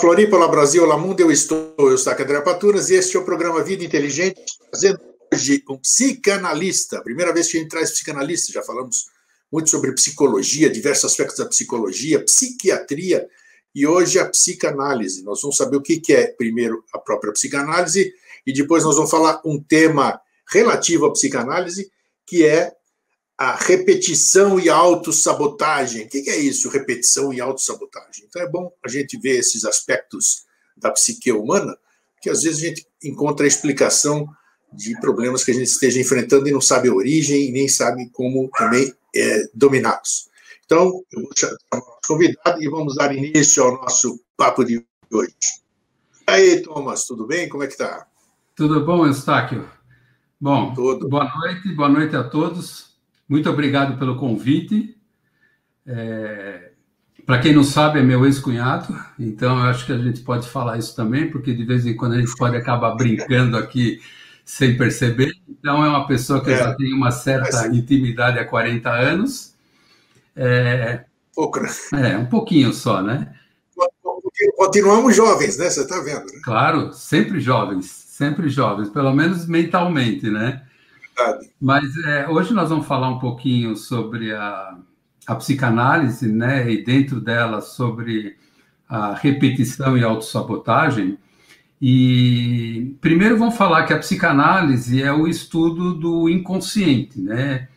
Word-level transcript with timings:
Floripa, 0.00 0.36
olá, 0.36 0.48
Brasil, 0.48 0.82
olá, 0.82 0.96
mundo. 0.96 1.20
Eu 1.20 1.30
estou, 1.30 1.74
eu 1.78 1.94
aqui, 1.94 2.22
André 2.22 2.40
Patunas, 2.40 2.88
e 2.88 2.94
este 2.94 3.18
é 3.18 3.20
o 3.20 3.24
programa 3.24 3.62
Vida 3.62 3.84
Inteligente, 3.84 4.40
trazendo 4.70 4.98
hoje 5.30 5.62
um 5.68 5.76
psicanalista. 5.76 7.02
Primeira 7.02 7.34
vez 7.34 7.48
que 7.48 7.58
a 7.58 7.60
gente 7.60 7.68
traz 7.68 7.90
psicanalista, 7.90 8.50
já 8.50 8.62
falamos 8.62 9.10
muito 9.52 9.68
sobre 9.68 9.92
psicologia, 9.92 10.70
diversos 10.70 11.04
aspectos 11.04 11.36
da 11.36 11.44
psicologia, 11.44 12.24
psiquiatria, 12.24 13.28
e 13.74 13.86
hoje 13.86 14.18
a 14.18 14.24
psicanálise. 14.24 15.22
Nós 15.22 15.42
vamos 15.42 15.58
saber 15.58 15.76
o 15.76 15.82
que 15.82 16.00
é, 16.14 16.28
primeiro, 16.28 16.82
a 16.94 16.98
própria 16.98 17.34
psicanálise, 17.34 18.10
e 18.46 18.54
depois 18.54 18.82
nós 18.82 18.96
vamos 18.96 19.10
falar 19.10 19.42
um 19.44 19.62
tema 19.62 20.18
relativo 20.50 21.04
à 21.04 21.12
psicanálise, 21.12 21.90
que 22.26 22.46
é 22.46 22.72
a 23.40 23.56
repetição 23.56 24.60
e 24.60 24.68
a 24.68 24.76
autossabotagem. 24.76 26.04
O 26.04 26.08
que 26.10 26.28
é 26.28 26.36
isso, 26.36 26.68
repetição 26.68 27.32
e 27.32 27.40
autossabotagem? 27.40 28.26
Então 28.28 28.42
é 28.42 28.46
bom 28.46 28.70
a 28.84 28.88
gente 28.88 29.18
ver 29.18 29.38
esses 29.38 29.64
aspectos 29.64 30.44
da 30.76 30.90
psique 30.90 31.32
humana, 31.32 31.74
que 32.20 32.28
às 32.28 32.42
vezes 32.42 32.62
a 32.62 32.66
gente 32.66 32.86
encontra 33.02 33.46
a 33.46 33.48
explicação 33.48 34.28
de 34.70 34.94
problemas 35.00 35.42
que 35.42 35.52
a 35.52 35.54
gente 35.54 35.68
esteja 35.68 35.98
enfrentando 35.98 36.46
e 36.48 36.52
não 36.52 36.60
sabe 36.60 36.90
a 36.90 36.94
origem 36.94 37.48
e 37.48 37.50
nem 37.50 37.66
sabe 37.66 38.10
como 38.10 38.50
também 38.58 38.92
é, 39.16 39.48
dominados. 39.54 40.28
Então, 40.66 41.02
eu 41.10 41.22
vou 41.22 41.30
chamar 41.34 41.56
o 41.76 42.06
convidado 42.06 42.62
e 42.62 42.68
vamos 42.68 42.94
dar 42.96 43.16
início 43.16 43.62
ao 43.62 43.80
nosso 43.80 44.20
papo 44.36 44.62
de 44.64 44.84
hoje. 45.10 45.34
E 46.28 46.30
aí, 46.30 46.62
Thomas, 46.62 47.06
tudo 47.06 47.26
bem? 47.26 47.48
Como 47.48 47.62
é 47.62 47.66
que 47.66 47.72
está? 47.72 48.06
Tudo 48.54 48.84
bom, 48.84 49.06
Eustáquio? 49.06 49.66
Bom, 50.38 50.74
tudo. 50.74 51.08
boa 51.08 51.32
noite, 51.38 51.74
boa 51.74 51.88
noite 51.88 52.14
a 52.14 52.22
todos. 52.22 52.89
Muito 53.30 53.48
obrigado 53.48 53.96
pelo 53.96 54.16
convite. 54.16 54.96
É, 55.86 56.72
Para 57.24 57.38
quem 57.38 57.54
não 57.54 57.62
sabe, 57.62 58.00
é 58.00 58.02
meu 58.02 58.26
ex-cunhado, 58.26 58.92
então 59.16 59.56
eu 59.56 59.70
acho 59.70 59.86
que 59.86 59.92
a 59.92 59.98
gente 59.98 60.20
pode 60.22 60.48
falar 60.48 60.78
isso 60.78 60.96
também, 60.96 61.30
porque 61.30 61.54
de 61.54 61.64
vez 61.64 61.86
em 61.86 61.96
quando 61.96 62.14
a 62.14 62.20
gente 62.20 62.34
pode 62.36 62.56
acabar 62.56 62.96
brincando 62.96 63.56
aqui 63.56 64.00
sem 64.44 64.76
perceber. 64.76 65.32
Então, 65.48 65.84
é 65.84 65.88
uma 65.88 66.08
pessoa 66.08 66.42
que 66.42 66.50
é. 66.50 66.58
já 66.58 66.74
tem 66.74 66.92
uma 66.92 67.12
certa 67.12 67.68
intimidade 67.68 68.36
há 68.36 68.44
40 68.44 68.90
anos. 68.90 69.54
É, 70.34 71.04
Pouco, 71.32 71.60
né? 71.60 71.70
É, 71.92 72.18
um 72.18 72.26
pouquinho 72.26 72.72
só, 72.72 73.00
né? 73.00 73.32
Continuamos 74.56 75.14
jovens, 75.14 75.56
né? 75.56 75.70
Você 75.70 75.82
está 75.82 76.00
vendo. 76.00 76.26
Né? 76.26 76.40
Claro, 76.42 76.92
sempre 76.92 77.38
jovens, 77.38 77.86
sempre 77.86 78.48
jovens, 78.48 78.88
pelo 78.88 79.14
menos 79.14 79.46
mentalmente, 79.46 80.28
né? 80.28 80.62
Verdade. 81.20 81.50
Mas 81.60 81.96
é, 82.04 82.28
hoje 82.28 82.52
nós 82.52 82.68
vamos 82.68 82.86
falar 82.86 83.08
um 83.08 83.18
pouquinho 83.18 83.76
sobre 83.76 84.32
a, 84.32 84.76
a 85.26 85.34
psicanálise, 85.36 86.30
né, 86.30 86.70
e 86.70 86.82
dentro 86.82 87.20
dela 87.20 87.60
sobre 87.60 88.36
a 88.88 89.14
repetição 89.14 89.96
e 89.96 90.02
autossabotagem. 90.02 91.18
E 91.80 92.96
primeiro 93.00 93.38
vamos 93.38 93.56
falar 93.56 93.84
que 93.84 93.92
a 93.92 93.98
psicanálise 93.98 95.02
é 95.02 95.12
o 95.12 95.26
estudo 95.26 95.94
do 95.94 96.28
inconsciente, 96.28 97.20
né? 97.20 97.68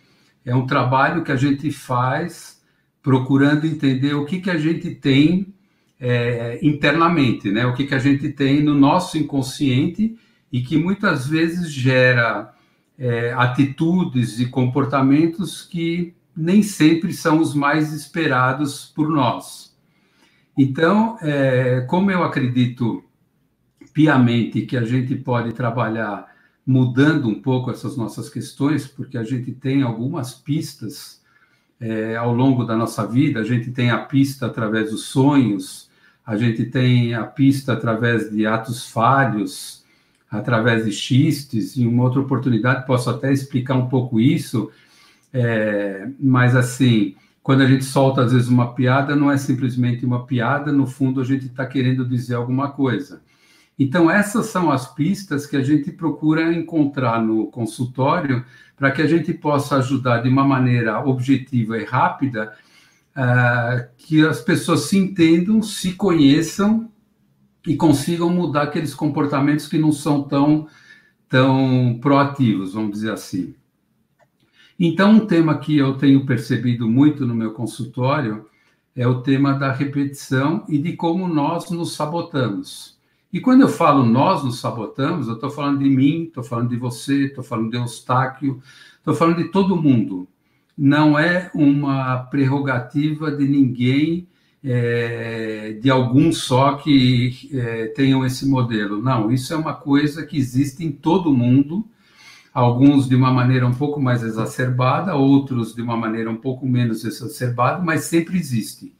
É 0.43 0.53
um 0.53 0.65
trabalho 0.65 1.23
que 1.23 1.31
a 1.31 1.37
gente 1.37 1.71
faz 1.71 2.61
procurando 3.01 3.65
entender 3.65 4.13
o 4.13 4.25
que, 4.25 4.41
que 4.41 4.49
a 4.49 4.57
gente 4.57 4.93
tem 4.95 5.53
é, 5.99 6.59
internamente, 6.61 7.49
né? 7.49 7.65
O 7.65 7.73
que, 7.73 7.85
que 7.85 7.95
a 7.95 7.99
gente 7.99 8.27
tem 8.29 8.61
no 8.61 8.73
nosso 8.73 9.17
inconsciente 9.17 10.17
e 10.51 10.61
que 10.61 10.75
muitas 10.75 11.25
vezes 11.25 11.71
gera 11.71 12.53
é, 12.97 13.33
atitudes 13.33 14.39
e 14.39 14.47
comportamentos 14.47 15.61
que 15.63 16.13
nem 16.35 16.63
sempre 16.63 17.13
são 17.13 17.39
os 17.39 17.53
mais 17.53 17.93
esperados 17.93 18.85
por 18.95 19.09
nós. 19.09 19.75
Então, 20.57 21.17
é, 21.21 21.81
como 21.81 22.11
eu 22.11 22.23
acredito 22.23 23.03
piamente 23.93 24.61
que 24.61 24.75
a 24.77 24.83
gente 24.83 25.15
pode 25.15 25.53
trabalhar 25.53 26.31
mudando 26.65 27.27
um 27.27 27.41
pouco 27.41 27.69
essas 27.69 27.97
nossas 27.97 28.29
questões, 28.29 28.87
porque 28.87 29.17
a 29.17 29.23
gente 29.23 29.51
tem 29.51 29.81
algumas 29.81 30.33
pistas 30.33 31.21
é, 31.79 32.15
ao 32.15 32.33
longo 32.33 32.63
da 32.63 32.75
nossa 32.75 33.05
vida, 33.05 33.39
a 33.39 33.43
gente 33.43 33.71
tem 33.71 33.91
a 33.91 33.97
pista 33.97 34.45
através 34.45 34.91
dos 34.91 35.05
sonhos, 35.05 35.89
a 36.25 36.37
gente 36.37 36.65
tem 36.65 37.13
a 37.13 37.23
pista 37.25 37.73
através 37.73 38.31
de 38.31 38.47
atos 38.47 38.89
falhos, 38.89 39.82
através 40.33 40.83
de 40.83 40.91
xistes, 40.91 41.77
em 41.77 41.85
uma 41.85 42.03
outra 42.03 42.19
oportunidade 42.19 42.87
posso 42.87 43.07
até 43.09 43.31
explicar 43.31 43.75
um 43.75 43.87
pouco 43.87 44.19
isso, 44.19 44.71
é, 45.31 46.09
mas 46.19 46.55
assim, 46.55 47.15
quando 47.43 47.61
a 47.61 47.67
gente 47.67 47.85
solta 47.85 48.23
às 48.23 48.33
vezes 48.33 48.47
uma 48.47 48.73
piada, 48.73 49.15
não 49.15 49.31
é 49.31 49.37
simplesmente 49.37 50.03
uma 50.03 50.25
piada, 50.25 50.71
no 50.71 50.87
fundo 50.87 51.21
a 51.21 51.23
gente 51.23 51.45
está 51.45 51.65
querendo 51.67 52.03
dizer 52.03 52.33
alguma 52.33 52.71
coisa. 52.71 53.21
Então, 53.77 54.09
essas 54.09 54.47
são 54.47 54.71
as 54.71 54.91
pistas 54.93 55.45
que 55.45 55.57
a 55.57 55.63
gente 55.63 55.91
procura 55.91 56.53
encontrar 56.53 57.21
no 57.21 57.47
consultório 57.47 58.43
para 58.75 58.91
que 58.91 59.01
a 59.01 59.07
gente 59.07 59.33
possa 59.33 59.77
ajudar 59.77 60.19
de 60.19 60.29
uma 60.29 60.43
maneira 60.43 60.99
objetiva 61.03 61.77
e 61.77 61.83
rápida 61.83 62.53
uh, 63.15 63.87
que 63.97 64.25
as 64.25 64.41
pessoas 64.41 64.81
se 64.81 64.97
entendam, 64.97 65.61
se 65.61 65.93
conheçam 65.93 66.91
e 67.65 67.75
consigam 67.75 68.29
mudar 68.29 68.63
aqueles 68.63 68.93
comportamentos 68.93 69.67
que 69.67 69.77
não 69.77 69.91
são 69.91 70.23
tão, 70.23 70.67
tão 71.29 71.97
proativos, 72.01 72.73
vamos 72.73 72.91
dizer 72.91 73.11
assim. 73.11 73.55
Então, 74.79 75.11
um 75.11 75.25
tema 75.25 75.57
que 75.57 75.77
eu 75.77 75.97
tenho 75.97 76.25
percebido 76.25 76.89
muito 76.89 77.25
no 77.25 77.35
meu 77.35 77.53
consultório 77.53 78.45
é 78.95 79.07
o 79.07 79.21
tema 79.21 79.53
da 79.53 79.71
repetição 79.71 80.65
e 80.67 80.77
de 80.77 80.93
como 80.93 81.27
nós 81.27 81.69
nos 81.69 81.93
sabotamos. 81.93 82.97
E 83.31 83.39
quando 83.39 83.61
eu 83.61 83.69
falo 83.69 84.05
nós 84.05 84.43
nos 84.43 84.59
sabotamos, 84.59 85.27
eu 85.27 85.35
estou 85.35 85.49
falando 85.49 85.79
de 85.79 85.89
mim, 85.89 86.25
estou 86.25 86.43
falando 86.43 86.69
de 86.69 86.75
você, 86.75 87.25
estou 87.25 87.43
falando 87.43 87.71
de 87.71 87.77
Eustáquio, 87.77 88.61
estou 88.97 89.15
falando 89.15 89.37
de 89.37 89.45
todo 89.45 89.81
mundo. 89.81 90.27
Não 90.77 91.17
é 91.17 91.49
uma 91.55 92.17
prerrogativa 92.25 93.31
de 93.31 93.47
ninguém 93.47 94.27
é, 94.63 95.77
de 95.81 95.89
alguns 95.89 96.37
só 96.39 96.75
que 96.75 97.49
é, 97.53 97.87
tenham 97.87 98.25
esse 98.25 98.47
modelo. 98.47 99.01
Não, 99.01 99.31
isso 99.31 99.53
é 99.53 99.57
uma 99.57 99.73
coisa 99.73 100.25
que 100.25 100.37
existe 100.37 100.85
em 100.85 100.91
todo 100.91 101.33
mundo, 101.33 101.85
alguns 102.53 103.09
de 103.09 103.15
uma 103.15 103.31
maneira 103.31 103.67
um 103.67 103.73
pouco 103.73 103.99
mais 103.99 104.23
exacerbada, 104.23 105.15
outros 105.15 105.75
de 105.75 105.81
uma 105.81 105.97
maneira 105.97 106.29
um 106.29 106.37
pouco 106.37 106.65
menos 106.65 107.03
exacerbada, 107.03 107.83
mas 107.83 108.05
sempre 108.05 108.37
existe, 108.37 108.93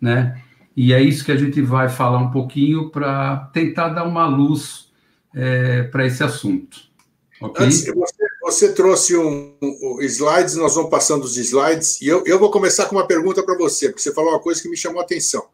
né? 0.00 0.40
E 0.76 0.92
é 0.92 1.02
isso 1.02 1.24
que 1.24 1.32
a 1.32 1.36
gente 1.36 1.60
vai 1.60 1.88
falar 1.88 2.18
um 2.18 2.30
pouquinho 2.30 2.90
para 2.90 3.36
tentar 3.52 3.90
dar 3.90 4.04
uma 4.04 4.26
luz 4.26 4.90
é, 5.34 5.84
para 5.84 6.06
esse 6.06 6.22
assunto. 6.22 6.90
Okay? 7.40 7.66
Antes, 7.66 7.84
você 8.50 8.72
trouxe 8.72 9.16
um, 9.16 9.54
um, 9.62 10.00
slides, 10.02 10.56
nós 10.56 10.74
vamos 10.74 10.90
passando 10.90 11.24
os 11.24 11.36
slides, 11.36 12.00
e 12.00 12.06
eu, 12.06 12.24
eu 12.26 12.38
vou 12.38 12.50
começar 12.50 12.86
com 12.86 12.96
uma 12.96 13.06
pergunta 13.06 13.42
para 13.42 13.56
você, 13.56 13.88
porque 13.88 14.02
você 14.02 14.12
falou 14.12 14.30
uma 14.30 14.40
coisa 14.40 14.60
que 14.60 14.68
me 14.68 14.76
chamou 14.76 15.00
a 15.00 15.04
atenção. 15.04 15.48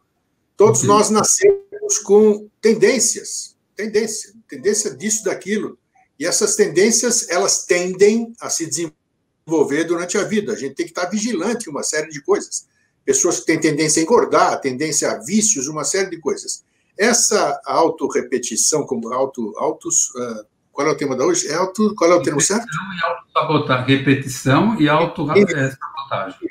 Todos 0.55 0.79
okay. 0.79 0.87
nós 0.87 1.09
nascemos 1.09 1.99
com 2.03 2.49
tendências, 2.61 3.55
tendência, 3.75 4.33
tendência 4.47 4.95
disso, 4.95 5.23
daquilo, 5.23 5.77
e 6.19 6.25
essas 6.25 6.55
tendências, 6.55 7.29
elas 7.29 7.65
tendem 7.65 8.33
a 8.41 8.49
se 8.49 8.65
desenvolver 8.65 9.83
durante 9.83 10.17
a 10.17 10.23
vida. 10.23 10.53
A 10.53 10.55
gente 10.55 10.73
tem 10.73 10.85
que 10.85 10.91
estar 10.91 11.05
vigilante 11.05 11.67
em 11.67 11.71
uma 11.71 11.83
série 11.83 12.09
de 12.09 12.21
coisas. 12.21 12.65
Pessoas 13.05 13.39
que 13.39 13.45
têm 13.45 13.59
tendência 13.59 14.01
a 14.01 14.03
engordar, 14.03 14.59
tendência 14.59 15.11
a 15.11 15.19
vícios, 15.19 15.67
uma 15.67 15.83
série 15.83 16.09
de 16.09 16.19
coisas. 16.19 16.63
Essa 16.97 17.61
autorrepetição, 17.65 18.85
como 18.85 19.13
auto, 19.13 19.53
autos, 19.57 20.09
uh, 20.15 20.45
qual 20.77 20.89
é 20.89 20.91
o 20.91 20.95
tema 20.95 21.15
da 21.15 21.25
hoje? 21.25 21.47
É 21.47 21.55
auto, 21.55 21.95
qual 21.95 22.11
é 22.11 22.13
o 22.13 22.21
termo 22.21 22.39
certo? 22.39 22.67
Repetição 23.87 24.79
e 24.79 24.87
auto-sabotagem. 24.87 26.49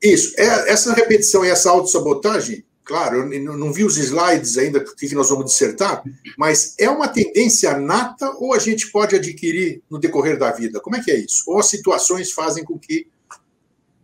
Isso. 0.00 0.32
É, 0.38 0.70
essa 0.70 0.94
repetição 0.94 1.44
e 1.44 1.50
essa 1.50 1.68
autossabotagem, 1.68 2.64
claro, 2.84 3.32
eu 3.32 3.58
não 3.58 3.72
vi 3.72 3.82
os 3.82 3.96
slides 3.96 4.56
ainda 4.56 4.84
que 4.84 5.12
nós 5.16 5.30
vamos 5.30 5.46
dissertar, 5.46 6.04
mas 6.38 6.76
é 6.78 6.88
uma 6.88 7.08
tendência 7.08 7.76
nata 7.76 8.30
ou 8.38 8.54
a 8.54 8.58
gente 8.60 8.88
pode 8.92 9.16
adquirir 9.16 9.82
no 9.90 9.98
decorrer 9.98 10.38
da 10.38 10.52
vida? 10.52 10.78
Como 10.78 10.94
é 10.94 11.02
que 11.02 11.10
é 11.10 11.18
isso? 11.18 11.42
Ou 11.48 11.58
as 11.58 11.66
situações 11.66 12.30
fazem 12.30 12.62
com 12.62 12.78
que. 12.78 13.08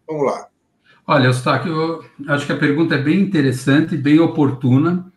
Vamos 0.08 0.26
lá. 0.26 0.48
Olha, 1.06 1.26
Eustáquio, 1.26 1.72
eu 1.72 2.04
acho 2.26 2.46
que 2.46 2.52
a 2.52 2.58
pergunta 2.58 2.96
é 2.96 2.98
bem 2.98 3.20
interessante, 3.20 3.96
bem 3.96 4.18
oportuna 4.18 5.11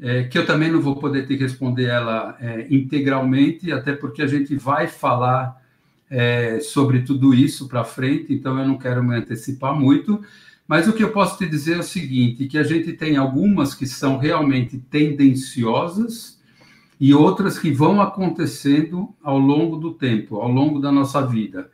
é, 0.00 0.24
que 0.24 0.36
eu 0.36 0.46
também 0.46 0.70
não 0.70 0.80
vou 0.80 0.96
poder 0.96 1.26
que 1.26 1.36
responder 1.36 1.84
ela 1.84 2.36
é, 2.40 2.66
integralmente, 2.70 3.72
até 3.72 3.92
porque 3.92 4.22
a 4.22 4.26
gente 4.26 4.56
vai 4.56 4.86
falar 4.88 5.62
é, 6.10 6.60
sobre 6.60 7.02
tudo 7.02 7.34
isso 7.34 7.68
para 7.68 7.84
frente, 7.84 8.32
então 8.32 8.58
eu 8.58 8.66
não 8.66 8.78
quero 8.78 9.02
me 9.02 9.16
antecipar 9.16 9.74
muito. 9.74 10.22
Mas 10.66 10.88
o 10.88 10.92
que 10.92 11.02
eu 11.02 11.12
posso 11.12 11.38
te 11.38 11.46
dizer 11.46 11.76
é 11.76 11.80
o 11.80 11.82
seguinte: 11.82 12.46
que 12.46 12.58
a 12.58 12.62
gente 12.62 12.92
tem 12.92 13.16
algumas 13.16 13.74
que 13.74 13.86
são 13.86 14.18
realmente 14.18 14.78
tendenciosas 14.78 16.40
e 16.98 17.12
outras 17.12 17.58
que 17.58 17.70
vão 17.70 18.00
acontecendo 18.00 19.08
ao 19.22 19.38
longo 19.38 19.76
do 19.76 19.92
tempo, 19.92 20.36
ao 20.36 20.50
longo 20.50 20.78
da 20.80 20.90
nossa 20.90 21.24
vida. 21.26 21.70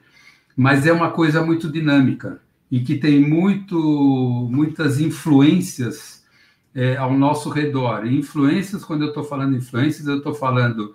Mas 0.56 0.86
é 0.86 0.92
uma 0.92 1.10
coisa 1.10 1.44
muito 1.44 1.70
dinâmica 1.70 2.40
e 2.70 2.80
que 2.80 2.96
tem 2.96 3.20
muito, 3.20 4.48
muitas 4.50 5.00
influências 5.00 6.19
é, 6.74 6.96
ao 6.96 7.12
nosso 7.12 7.50
redor. 7.50 8.06
Influências, 8.06 8.84
quando 8.84 9.02
eu 9.02 9.08
estou 9.08 9.24
falando 9.24 9.56
influências, 9.56 10.06
eu 10.06 10.18
estou 10.18 10.34
falando 10.34 10.94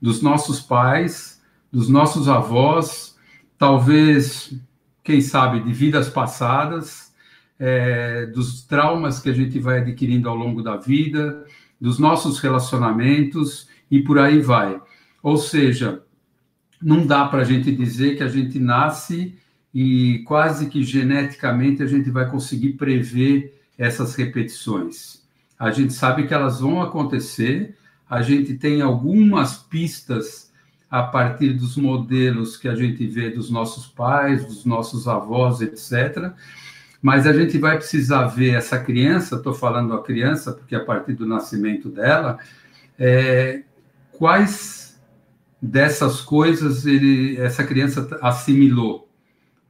dos 0.00 0.22
nossos 0.22 0.60
pais, 0.60 1.42
dos 1.72 1.88
nossos 1.88 2.28
avós, 2.28 3.16
talvez, 3.56 4.54
quem 5.02 5.20
sabe, 5.20 5.60
de 5.60 5.72
vidas 5.72 6.08
passadas, 6.08 7.12
é, 7.58 8.26
dos 8.26 8.62
traumas 8.62 9.18
que 9.18 9.28
a 9.28 9.32
gente 9.32 9.58
vai 9.58 9.78
adquirindo 9.78 10.28
ao 10.28 10.36
longo 10.36 10.62
da 10.62 10.76
vida, 10.76 11.44
dos 11.80 11.98
nossos 11.98 12.38
relacionamentos 12.38 13.68
e 13.90 14.00
por 14.00 14.18
aí 14.18 14.40
vai. 14.40 14.80
Ou 15.22 15.36
seja, 15.36 16.02
não 16.80 17.06
dá 17.06 17.26
para 17.26 17.40
a 17.40 17.44
gente 17.44 17.72
dizer 17.72 18.16
que 18.16 18.22
a 18.22 18.28
gente 18.28 18.58
nasce 18.58 19.36
e 19.74 20.22
quase 20.26 20.68
que 20.68 20.82
geneticamente 20.82 21.82
a 21.82 21.86
gente 21.86 22.10
vai 22.10 22.28
conseguir 22.30 22.74
prever 22.74 23.57
essas 23.78 24.14
repetições. 24.16 25.22
A 25.58 25.70
gente 25.70 25.92
sabe 25.92 26.26
que 26.26 26.34
elas 26.34 26.60
vão 26.60 26.82
acontecer, 26.82 27.76
a 28.10 28.20
gente 28.20 28.54
tem 28.54 28.82
algumas 28.82 29.56
pistas 29.56 30.48
a 30.90 31.02
partir 31.02 31.52
dos 31.52 31.76
modelos 31.76 32.56
que 32.56 32.66
a 32.66 32.74
gente 32.74 33.06
vê 33.06 33.30
dos 33.30 33.50
nossos 33.50 33.86
pais, 33.86 34.44
dos 34.44 34.64
nossos 34.64 35.06
avós, 35.06 35.60
etc. 35.60 36.32
Mas 37.00 37.26
a 37.26 37.32
gente 37.32 37.58
vai 37.58 37.76
precisar 37.76 38.26
ver 38.26 38.54
essa 38.54 38.78
criança, 38.78 39.36
estou 39.36 39.54
falando 39.54 39.92
a 39.94 40.02
criança, 40.02 40.52
porque 40.52 40.74
a 40.74 40.84
partir 40.84 41.12
do 41.12 41.26
nascimento 41.26 41.88
dela, 41.88 42.38
é, 42.98 43.62
quais 44.12 44.98
dessas 45.60 46.20
coisas 46.20 46.86
ele, 46.86 47.36
essa 47.36 47.62
criança 47.64 48.18
assimilou? 48.22 49.08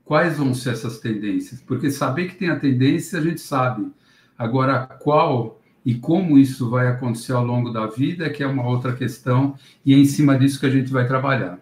Quais 0.04 0.38
vão 0.38 0.54
ser 0.54 0.70
essas 0.70 1.00
tendências? 1.00 1.60
Porque 1.60 1.90
saber 1.90 2.28
que 2.28 2.36
tem 2.36 2.48
a 2.48 2.58
tendência, 2.58 3.18
a 3.18 3.22
gente 3.22 3.40
sabe. 3.40 3.92
Agora, 4.38 4.86
qual 4.86 5.58
e 5.84 5.94
como 5.94 6.38
isso 6.38 6.68
vai 6.68 6.86
acontecer 6.86 7.32
ao 7.32 7.44
longo 7.44 7.70
da 7.70 7.86
vida 7.86 8.26
é 8.26 8.30
que 8.30 8.42
é 8.42 8.46
uma 8.46 8.68
outra 8.68 8.94
questão, 8.94 9.58
e 9.84 9.94
é 9.94 9.96
em 9.96 10.04
cima 10.04 10.38
disso 10.38 10.60
que 10.60 10.66
a 10.66 10.70
gente 10.70 10.92
vai 10.92 11.08
trabalhar. 11.08 11.58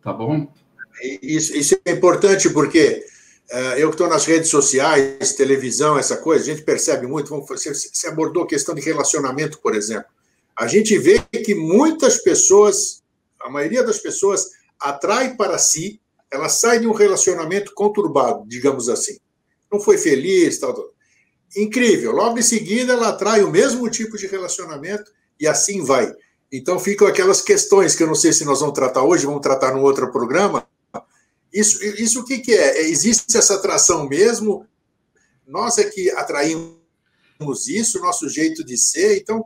Tá 0.00 0.12
bom? 0.12 0.46
Isso, 1.20 1.56
isso 1.56 1.76
é 1.84 1.90
importante 1.90 2.48
porque 2.50 3.04
uh, 3.52 3.56
eu 3.76 3.88
que 3.88 3.94
estou 3.94 4.08
nas 4.08 4.24
redes 4.24 4.48
sociais, 4.48 5.34
televisão, 5.34 5.98
essa 5.98 6.16
coisa, 6.16 6.44
a 6.44 6.54
gente 6.54 6.64
percebe 6.64 7.06
muito. 7.06 7.30
Vamos, 7.30 7.48
você, 7.48 7.74
você 7.74 8.06
abordou 8.06 8.44
a 8.44 8.48
questão 8.48 8.74
de 8.74 8.80
relacionamento, 8.80 9.58
por 9.58 9.74
exemplo. 9.74 10.06
A 10.56 10.66
gente 10.66 10.96
vê 10.98 11.18
que 11.18 11.54
muitas 11.54 12.18
pessoas, 12.18 13.02
a 13.40 13.50
maioria 13.50 13.82
das 13.82 13.98
pessoas, 13.98 14.50
atrai 14.78 15.34
para 15.34 15.58
si, 15.58 16.00
ela 16.30 16.48
sai 16.48 16.78
de 16.78 16.86
um 16.86 16.92
relacionamento 16.92 17.74
conturbado, 17.74 18.44
digamos 18.46 18.88
assim. 18.88 19.18
Não 19.70 19.80
foi 19.80 19.98
feliz, 19.98 20.58
tal, 20.58 20.74
tal 20.74 20.92
incrível. 21.56 22.12
Logo 22.12 22.38
em 22.38 22.42
seguida, 22.42 22.92
ela 22.92 23.08
atrai 23.08 23.42
o 23.42 23.50
mesmo 23.50 23.88
tipo 23.90 24.16
de 24.16 24.26
relacionamento 24.26 25.10
e 25.38 25.46
assim 25.46 25.84
vai. 25.84 26.12
Então 26.50 26.78
ficam 26.78 27.06
aquelas 27.06 27.40
questões 27.40 27.94
que 27.94 28.02
eu 28.02 28.06
não 28.06 28.14
sei 28.14 28.32
se 28.32 28.44
nós 28.44 28.60
vamos 28.60 28.74
tratar 28.74 29.02
hoje, 29.02 29.26
vamos 29.26 29.40
tratar 29.40 29.74
no 29.74 29.82
outro 29.82 30.10
programa. 30.12 30.66
Isso, 31.52 31.84
isso 31.84 32.20
o 32.20 32.24
que, 32.24 32.38
que 32.38 32.52
é? 32.52 32.78
é? 32.78 32.88
Existe 32.88 33.36
essa 33.36 33.54
atração 33.54 34.08
mesmo? 34.08 34.66
Nós 35.46 35.78
é 35.78 35.84
que 35.84 36.10
atraímos 36.10 36.76
isso, 37.68 38.00
nosso 38.00 38.28
jeito 38.28 38.64
de 38.64 38.76
ser. 38.76 39.18
Então, 39.18 39.44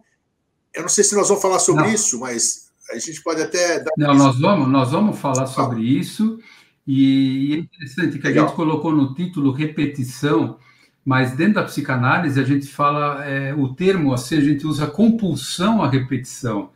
eu 0.73 0.82
não 0.82 0.88
sei 0.88 1.02
se 1.02 1.14
nós 1.14 1.29
vamos 1.29 1.43
falar 1.43 1.59
sobre 1.59 1.85
não. 1.85 1.93
isso, 1.93 2.20
mas 2.20 2.67
a 2.91 2.99
gente 2.99 3.23
pode 3.23 3.43
até. 3.43 3.85
não, 3.97 4.14
nós 4.14 4.38
vamos, 4.38 4.69
nós 4.69 4.91
vamos 4.91 5.19
falar 5.19 5.47
sobre 5.47 5.82
isso. 5.82 6.38
E 6.87 7.55
é 7.55 7.59
interessante 7.59 8.19
que 8.19 8.26
a 8.26 8.31
Legal. 8.31 8.47
gente 8.47 8.56
colocou 8.56 8.93
no 8.93 9.12
título 9.14 9.50
repetição 9.50 10.59
mas 11.06 11.32
dentro 11.32 11.55
da 11.55 11.62
psicanálise 11.62 12.38
a 12.38 12.44
gente 12.44 12.67
fala 12.67 13.25
é, 13.25 13.55
o 13.55 13.73
termo 13.73 14.12
assim 14.12 14.37
a 14.37 14.41
gente 14.43 14.67
usa 14.67 14.87
compulsão 14.87 15.82
à 15.82 15.88
repetição 15.88 16.70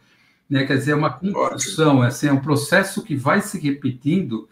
né? 0.51 0.65
Quer 0.65 0.79
dizer 0.79 0.91
é 0.91 0.97
uma 0.97 1.11
compulsão 1.11 2.03
é, 2.03 2.09
assim, 2.09 2.27
é 2.27 2.33
um 2.33 2.41
processo 2.41 3.05
que 3.05 3.15
vai 3.15 3.41
se 3.41 3.59
repetindo. 3.59 4.49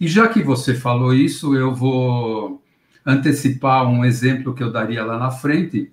E 0.00 0.06
já 0.06 0.28
que 0.28 0.42
você 0.42 0.74
falou 0.74 1.12
isso 1.12 1.56
eu 1.56 1.74
vou 1.74 2.62
antecipar 3.04 3.88
um 3.88 4.04
exemplo 4.04 4.54
que 4.54 4.62
eu 4.62 4.70
daria 4.70 5.04
lá 5.04 5.18
na 5.18 5.32
frente 5.32 5.90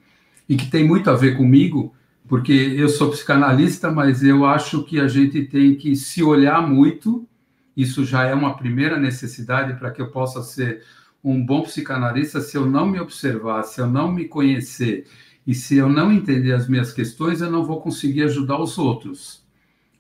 e 0.48 0.56
que 0.56 0.68
tem 0.70 0.88
muito 0.88 1.10
a 1.10 1.16
ver 1.16 1.36
comigo 1.36 1.96
porque 2.28 2.54
eu 2.54 2.88
sou 2.88 3.10
psicanalista 3.10 3.92
mas 3.92 4.24
eu 4.24 4.46
acho 4.46 4.84
que 4.84 5.00
a 5.00 5.08
gente 5.08 5.44
tem 5.46 5.76
que 5.76 5.96
se 5.96 6.22
olhar 6.22 6.62
muito. 6.62 7.28
Isso 7.76 8.06
já 8.06 8.26
é 8.26 8.36
uma 8.36 8.56
primeira 8.56 9.00
necessidade 9.00 9.80
para 9.80 9.90
que 9.90 10.02
eu 10.02 10.12
possa 10.12 10.44
ser 10.44 10.84
um 11.24 11.46
bom 11.46 11.64
psicanalista 11.64 12.42
se 12.42 12.58
eu 12.58 12.66
não 12.66 12.88
me 12.88 13.00
observar, 13.00 13.64
se 13.64 13.82
eu 13.82 13.88
não 13.88 14.12
me 14.12 14.26
conhecer 14.26 15.06
e 15.46 15.54
se 15.54 15.78
eu 15.78 15.90
não 15.90 16.12
entender 16.12 16.54
as 16.54 16.68
minhas 16.68 16.94
questões, 16.94 17.42
eu 17.42 17.52
não 17.52 17.66
vou 17.66 17.82
conseguir 17.82 18.24
ajudar 18.24 18.60
os 18.60 18.78
outros, 18.78 19.44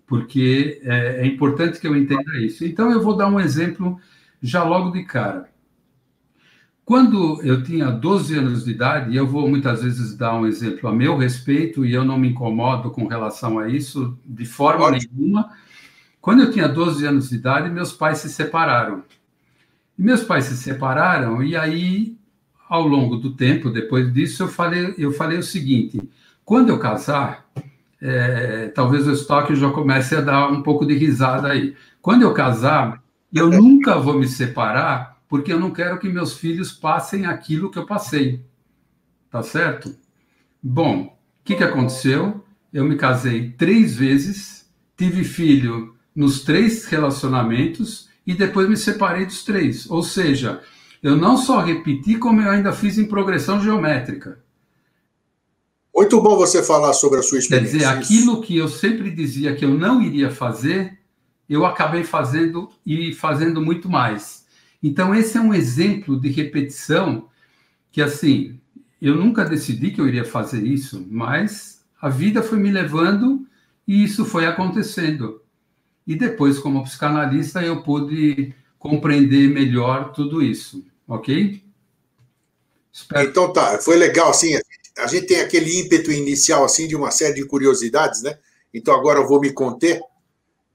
porque 0.05 0.79
é, 0.83 1.21
é 1.21 1.25
importante 1.25 1.79
que 1.79 1.87
eu 1.87 1.95
entenda 1.95 2.37
isso. 2.37 2.63
Então, 2.63 2.91
eu 2.91 3.01
vou 3.01 3.17
dar 3.17 3.27
um 3.27 3.39
exemplo 3.39 3.99
já 4.41 4.63
logo 4.63 4.91
de 4.91 5.03
cara. 5.03 5.49
Quando 6.85 7.41
eu 7.43 7.63
tinha 7.63 7.91
12 7.91 8.35
anos 8.35 8.65
de 8.65 8.71
idade, 8.71 9.11
e 9.11 9.15
eu 9.15 9.27
vou 9.27 9.47
muitas 9.47 9.83
vezes 9.83 10.15
dar 10.15 10.35
um 10.35 10.47
exemplo 10.47 10.89
a 10.89 10.93
meu 10.93 11.17
respeito, 11.17 11.85
e 11.85 11.93
eu 11.93 12.03
não 12.03 12.17
me 12.17 12.29
incomodo 12.29 12.89
com 12.89 13.07
relação 13.07 13.59
a 13.59 13.69
isso 13.69 14.17
de 14.25 14.45
forma 14.45 14.85
Ótimo. 14.85 15.13
nenhuma. 15.15 15.51
Quando 16.21 16.43
eu 16.43 16.51
tinha 16.51 16.67
12 16.67 17.05
anos 17.05 17.29
de 17.29 17.35
idade, 17.35 17.69
meus 17.69 17.93
pais 17.93 18.19
se 18.19 18.29
separaram. 18.29 19.03
E 19.99 20.01
meus 20.01 20.23
pais 20.23 20.45
se 20.45 20.55
separaram, 20.55 21.43
e 21.43 21.57
aí, 21.57 22.17
ao 22.69 22.87
longo 22.87 23.17
do 23.17 23.35
tempo, 23.35 23.69
depois 23.69 24.13
disso, 24.13 24.43
eu 24.43 24.47
falei, 24.47 24.95
eu 24.97 25.11
falei 25.11 25.37
o 25.37 25.43
seguinte: 25.43 25.99
quando 26.45 26.69
eu 26.69 26.79
casar, 26.79 27.45
é, 28.01 28.69
talvez 28.69 29.05
o 29.05 29.11
estoque 29.11 29.53
já 29.57 29.69
comece 29.69 30.15
a 30.15 30.21
dar 30.21 30.49
um 30.49 30.63
pouco 30.63 30.85
de 30.85 30.93
risada 30.93 31.49
aí. 31.49 31.75
Quando 32.01 32.21
eu 32.21 32.33
casar, 32.33 33.03
eu 33.33 33.49
nunca 33.49 33.99
vou 33.99 34.17
me 34.17 34.25
separar, 34.25 35.21
porque 35.27 35.51
eu 35.51 35.59
não 35.59 35.71
quero 35.71 35.99
que 35.99 36.07
meus 36.07 36.33
filhos 36.33 36.71
passem 36.71 37.25
aquilo 37.25 37.69
que 37.69 37.77
eu 37.77 37.85
passei. 37.85 38.41
Tá 39.29 39.43
certo? 39.43 39.93
Bom, 40.63 41.07
o 41.07 41.11
que, 41.43 41.55
que 41.55 41.63
aconteceu? 41.63 42.41
Eu 42.71 42.85
me 42.85 42.95
casei 42.95 43.51
três 43.51 43.97
vezes, 43.97 44.65
tive 44.95 45.25
filho 45.25 45.93
nos 46.15 46.41
três 46.41 46.85
relacionamentos 46.85 48.08
e 48.25 48.33
depois 48.33 48.69
me 48.69 48.77
separei 48.77 49.25
dos 49.25 49.43
três. 49.43 49.89
Ou 49.89 50.03
seja, 50.03 50.61
eu 51.01 51.15
não 51.15 51.37
só 51.37 51.59
repeti, 51.59 52.15
como 52.15 52.41
eu 52.41 52.49
ainda 52.49 52.73
fiz 52.73 52.97
em 52.97 53.05
progressão 53.05 53.61
geométrica. 53.61 54.39
Muito 55.95 56.21
bom 56.21 56.37
você 56.37 56.63
falar 56.63 56.93
sobre 56.93 57.19
a 57.19 57.23
sua 57.23 57.39
experiência. 57.39 57.79
Quer 57.79 57.87
dizer, 57.87 57.97
aquilo 57.97 58.41
que 58.41 58.55
eu 58.55 58.67
sempre 58.67 59.11
dizia 59.11 59.55
que 59.55 59.65
eu 59.65 59.73
não 59.73 60.01
iria 60.01 60.29
fazer, 60.29 60.97
eu 61.49 61.65
acabei 61.65 62.03
fazendo 62.03 62.69
e 62.85 63.13
fazendo 63.13 63.61
muito 63.61 63.89
mais. 63.89 64.45
Então, 64.81 65.13
esse 65.13 65.37
é 65.37 65.41
um 65.41 65.53
exemplo 65.53 66.19
de 66.19 66.29
repetição 66.29 67.27
que, 67.91 68.01
assim, 68.01 68.59
eu 69.01 69.15
nunca 69.15 69.43
decidi 69.43 69.91
que 69.91 69.99
eu 69.99 70.07
iria 70.07 70.23
fazer 70.23 70.63
isso, 70.63 71.05
mas 71.09 71.83
a 72.01 72.07
vida 72.07 72.43
foi 72.43 72.59
me 72.59 72.71
levando 72.71 73.45
e 73.87 74.03
isso 74.03 74.23
foi 74.23 74.45
acontecendo. 74.45 75.41
E 76.09 76.15
depois, 76.15 76.57
como 76.57 76.83
psicanalista, 76.83 77.61
eu 77.61 77.83
pude 77.83 78.51
compreender 78.79 79.47
melhor 79.47 80.11
tudo 80.11 80.41
isso, 80.41 80.83
ok? 81.07 81.63
Espero... 82.91 83.29
Então 83.29 83.53
tá, 83.53 83.77
foi 83.77 83.95
legal, 83.95 84.31
assim, 84.31 84.59
a 84.97 85.05
gente 85.05 85.27
tem 85.27 85.39
aquele 85.39 85.79
ímpeto 85.79 86.11
inicial, 86.11 86.65
assim, 86.65 86.87
de 86.87 86.95
uma 86.95 87.11
série 87.11 87.35
de 87.35 87.45
curiosidades, 87.45 88.23
né? 88.23 88.39
Então 88.73 88.95
agora 88.95 89.19
eu 89.19 89.27
vou 89.27 89.39
me 89.39 89.53
conter. 89.53 90.01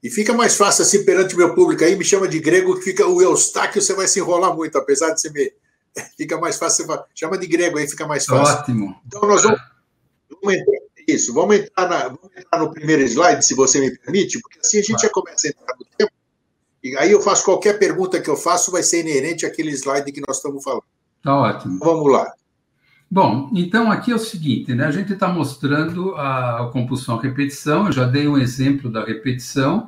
E 0.01 0.09
fica 0.09 0.33
mais 0.33 0.55
fácil, 0.55 0.83
assim, 0.83 1.03
perante 1.03 1.35
o 1.35 1.37
meu 1.37 1.53
público 1.53 1.83
aí, 1.83 1.97
me 1.97 2.05
chama 2.05 2.29
de 2.29 2.39
grego, 2.39 2.77
que 2.77 2.85
fica 2.85 3.05
o 3.05 3.21
Eustáquio, 3.21 3.81
você 3.81 3.93
vai 3.93 4.07
se 4.07 4.19
enrolar 4.19 4.55
muito, 4.55 4.77
apesar 4.77 5.11
de 5.11 5.19
você 5.19 5.29
me... 5.29 5.51
Fica 6.15 6.39
mais 6.39 6.57
fácil, 6.57 6.85
você 6.85 7.03
chama 7.13 7.37
de 7.37 7.47
grego 7.47 7.77
aí, 7.77 7.87
fica 7.89 8.07
mais 8.07 8.25
fácil. 8.25 8.55
Ótimo. 8.55 9.01
Então 9.05 9.21
nós 9.21 9.43
vamos, 9.43 9.59
vamos 10.29 10.55
entrar 10.55 10.79
isso, 11.07 11.33
vamos 11.33 11.57
entrar, 11.57 11.89
na, 11.89 12.03
vamos 12.07 12.35
entrar 12.35 12.59
no 12.59 12.71
primeiro 12.71 13.01
slide, 13.03 13.45
se 13.45 13.53
você 13.53 13.79
me 13.79 13.97
permite, 13.97 14.39
porque 14.39 14.59
assim 14.59 14.79
a 14.79 14.83
gente 14.83 15.01
já 15.01 15.09
começa 15.09 15.47
a 15.47 15.49
entrar 15.49 15.75
no 15.77 15.85
tempo. 15.97 16.11
E 16.83 16.97
aí 16.97 17.11
eu 17.11 17.21
faço 17.21 17.43
qualquer 17.43 17.79
pergunta 17.79 18.21
que 18.21 18.29
eu 18.29 18.35
faço, 18.35 18.71
vai 18.71 18.83
ser 18.83 19.01
inerente 19.01 19.45
àquele 19.45 19.71
slide 19.71 20.11
que 20.11 20.21
nós 20.27 20.37
estamos 20.37 20.63
falando. 20.63 20.83
Tá 21.23 21.35
ótimo. 21.35 21.79
Vamos 21.79 22.11
lá. 22.11 22.31
Bom, 23.09 23.49
então 23.53 23.91
aqui 23.91 24.11
é 24.11 24.15
o 24.15 24.19
seguinte, 24.19 24.73
né? 24.73 24.85
A 24.85 24.91
gente 24.91 25.13
está 25.13 25.27
mostrando 25.27 26.15
a 26.15 26.69
compulsão 26.73 27.17
à 27.17 27.21
repetição, 27.21 27.85
eu 27.85 27.91
já 27.91 28.05
dei 28.05 28.27
um 28.27 28.37
exemplo 28.37 28.91
da 28.91 29.05
repetição, 29.05 29.87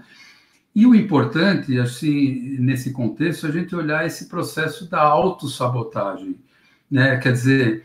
e 0.73 0.85
o 0.85 0.93
importante, 0.93 1.79
assim, 1.79 2.57
nesse 2.59 2.91
contexto, 2.91 3.47
é 3.47 3.49
a 3.49 3.51
gente 3.51 3.75
olhar 3.75 4.05
esse 4.05 4.27
processo 4.27 4.87
da 4.87 5.01
autossabotagem, 5.01 6.39
né? 6.89 7.17
Quer 7.17 7.33
dizer, 7.33 7.83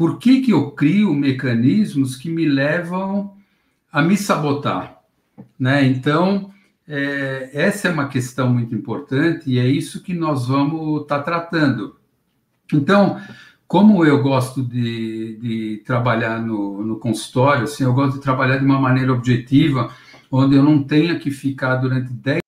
por 0.00 0.18
que, 0.18 0.40
que 0.40 0.50
eu 0.50 0.70
crio 0.70 1.12
mecanismos 1.12 2.16
que 2.16 2.30
me 2.30 2.46
levam 2.46 3.36
a 3.92 4.00
me 4.00 4.16
sabotar? 4.16 4.98
Né? 5.58 5.84
Então, 5.84 6.50
é, 6.88 7.50
essa 7.52 7.88
é 7.88 7.92
uma 7.92 8.08
questão 8.08 8.48
muito 8.48 8.74
importante 8.74 9.50
e 9.50 9.58
é 9.58 9.66
isso 9.66 10.02
que 10.02 10.14
nós 10.14 10.48
vamos 10.48 11.02
estar 11.02 11.18
tá 11.18 11.22
tratando. 11.22 11.98
Então, 12.72 13.20
como 13.68 14.02
eu 14.02 14.22
gosto 14.22 14.62
de, 14.62 15.36
de 15.36 15.82
trabalhar 15.84 16.40
no, 16.40 16.82
no 16.82 16.98
consultório, 16.98 17.64
assim, 17.64 17.84
eu 17.84 17.92
gosto 17.92 18.14
de 18.14 18.22
trabalhar 18.22 18.56
de 18.56 18.64
uma 18.64 18.80
maneira 18.80 19.12
objetiva, 19.12 19.94
onde 20.32 20.56
eu 20.56 20.62
não 20.62 20.82
tenha 20.82 21.18
que 21.18 21.30
ficar 21.30 21.76
durante 21.76 22.10
10 22.10 22.40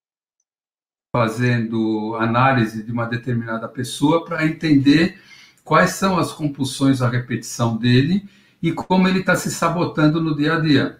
fazendo 1.14 2.16
análise 2.18 2.82
de 2.82 2.90
uma 2.90 3.04
determinada 3.04 3.68
pessoa 3.68 4.24
para 4.24 4.46
entender 4.46 5.20
quais 5.64 5.90
são 5.90 6.18
as 6.18 6.32
compulsões 6.32 7.02
à 7.02 7.08
repetição 7.08 7.76
dele 7.76 8.24
e 8.62 8.72
como 8.72 9.08
ele 9.08 9.20
está 9.20 9.34
se 9.36 9.50
sabotando 9.50 10.20
no 10.20 10.36
dia 10.36 10.54
a 10.56 10.60
dia. 10.60 10.98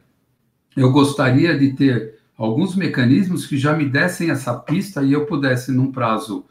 Eu 0.77 0.91
gostaria 0.91 1.59
de 1.59 1.73
ter 1.75 2.19
alguns 2.37 2.75
mecanismos 2.75 3.47
que 3.47 3.57
já 3.57 3.77
me 3.77 3.89
dessem 3.89 4.31
essa 4.31 4.55
pista 4.55 5.03
e 5.03 5.13
eu 5.13 5.27
pudesse, 5.27 5.71
num 5.71 5.93
prazo 5.93 6.45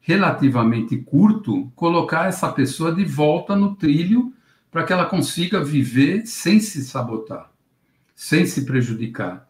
relativamente 0.00 0.96
curto, 0.96 1.70
colocar 1.74 2.28
essa 2.28 2.50
pessoa 2.50 2.94
de 2.94 3.04
volta 3.04 3.54
no 3.54 3.76
trilho 3.76 4.32
para 4.70 4.84
que 4.84 4.92
ela 4.92 5.06
consiga 5.06 5.62
viver 5.62 6.26
sem 6.26 6.60
se 6.60 6.82
sabotar, 6.82 7.50
sem 8.14 8.46
se 8.46 8.64
prejudicar. 8.64 9.48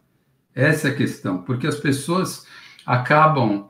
Essa 0.53 0.89
é 0.89 0.91
a 0.91 0.95
questão, 0.95 1.43
porque 1.43 1.67
as 1.67 1.75
pessoas 1.75 2.45
acabam 2.85 3.67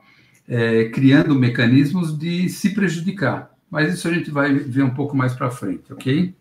é, 0.48 0.86
criando 0.86 1.34
mecanismos 1.34 2.16
de 2.16 2.48
se 2.48 2.70
prejudicar. 2.74 3.50
Mas 3.70 3.94
isso 3.94 4.08
a 4.08 4.12
gente 4.12 4.30
vai 4.30 4.52
ver 4.54 4.82
um 4.82 4.94
pouco 4.94 5.16
mais 5.16 5.32
para 5.32 5.50
frente, 5.50 5.92
ok? 5.92 6.34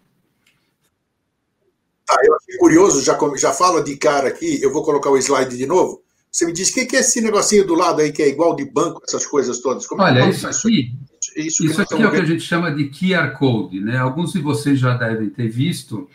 Tá, 2.05 2.17
eu 2.23 2.35
achei 2.35 2.57
curioso, 2.57 3.03
já, 3.03 3.17
já 3.37 3.53
fala 3.53 3.83
de 3.83 3.95
cara 3.95 4.29
aqui, 4.29 4.59
eu 4.63 4.73
vou 4.73 4.83
colocar 4.83 5.11
o 5.11 5.17
slide 5.17 5.55
de 5.55 5.67
novo. 5.67 6.01
Você 6.31 6.45
me 6.45 6.53
disse, 6.53 6.71
o 6.71 6.87
que 6.87 6.95
é 6.95 6.99
esse 6.99 7.21
negocinho 7.21 7.65
do 7.65 7.75
lado 7.75 8.01
aí 8.01 8.11
que 8.11 8.21
é 8.21 8.27
igual 8.27 8.55
de 8.55 8.65
banco, 8.65 9.01
essas 9.07 9.25
coisas 9.25 9.59
todas? 9.59 9.85
Como 9.85 10.01
é 10.01 10.05
Olha, 10.05 10.19
é 10.21 10.29
isso 10.29 10.47
aqui, 10.47 10.91
isso, 11.35 11.63
isso 11.63 11.81
aqui 11.81 12.01
é 12.01 12.07
o 12.07 12.11
que 12.11 12.17
a 12.17 12.25
gente 12.25 12.41
chama 12.41 12.71
de 12.71 12.89
QR 12.89 13.31
Code, 13.37 13.79
né? 13.79 13.97
Alguns 13.97 14.33
de 14.33 14.39
vocês 14.39 14.79
já 14.79 14.95
devem 14.95 15.29
ter 15.29 15.47
visto, 15.47 16.09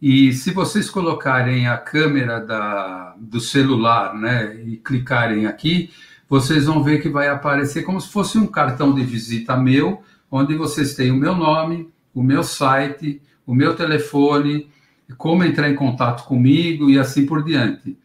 e 0.00 0.32
se 0.32 0.50
vocês 0.50 0.90
colocarem 0.90 1.68
a 1.68 1.76
câmera 1.76 2.38
da, 2.38 3.14
do 3.18 3.40
celular, 3.40 4.14
né, 4.14 4.54
e 4.64 4.76
clicarem 4.76 5.46
aqui, 5.46 5.90
vocês 6.28 6.66
vão 6.66 6.82
ver 6.82 7.00
que 7.00 7.08
vai 7.08 7.28
aparecer 7.28 7.82
como 7.82 8.00
se 8.00 8.08
fosse 8.08 8.36
um 8.36 8.46
cartão 8.46 8.94
de 8.94 9.02
visita 9.02 9.56
meu, 9.56 10.02
onde 10.30 10.54
vocês 10.56 10.94
têm 10.94 11.10
o 11.10 11.16
meu 11.16 11.34
nome, 11.34 11.88
o 12.14 12.22
meu 12.22 12.42
site, 12.42 13.20
o 13.46 13.54
meu 13.54 13.74
telefone, 13.74 14.68
como 15.16 15.44
entrar 15.44 15.70
em 15.70 15.74
contato 15.74 16.24
comigo 16.24 16.90
e 16.90 16.98
assim 16.98 17.26
por 17.26 17.44
diante. 17.44 17.96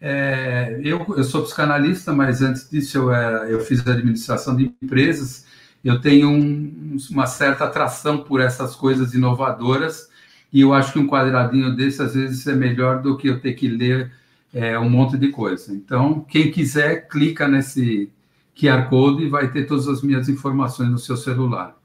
É, 0.00 0.80
eu, 0.82 1.04
eu 1.16 1.24
sou 1.24 1.42
psicanalista, 1.42 2.12
mas 2.12 2.40
antes 2.40 2.68
disso 2.70 2.98
eu, 2.98 3.12
é, 3.12 3.52
eu 3.52 3.60
fiz 3.60 3.86
administração 3.86 4.56
de 4.56 4.72
empresas. 4.82 5.44
Eu 5.84 6.00
tenho 6.00 6.28
um, 6.30 6.96
uma 7.10 7.26
certa 7.26 7.64
atração 7.64 8.18
por 8.18 8.40
essas 8.40 8.74
coisas 8.74 9.14
inovadoras 9.14 10.08
e 10.52 10.60
eu 10.60 10.72
acho 10.72 10.92
que 10.92 10.98
um 10.98 11.06
quadradinho 11.06 11.74
desse 11.74 12.00
às 12.02 12.14
vezes 12.14 12.46
é 12.46 12.54
melhor 12.54 13.02
do 13.02 13.16
que 13.16 13.28
eu 13.28 13.40
ter 13.40 13.54
que 13.54 13.68
ler 13.68 14.10
é, 14.52 14.78
um 14.78 14.88
monte 14.88 15.16
de 15.18 15.28
coisa. 15.28 15.72
Então, 15.74 16.20
quem 16.20 16.50
quiser, 16.50 17.08
clica 17.08 17.46
nesse 17.46 18.10
QR 18.58 18.88
Code 18.88 19.24
e 19.24 19.28
vai 19.28 19.50
ter 19.52 19.66
todas 19.66 19.86
as 19.86 20.02
minhas 20.02 20.28
informações 20.28 20.90
no 20.90 20.98
seu 20.98 21.16
celular. 21.16 21.78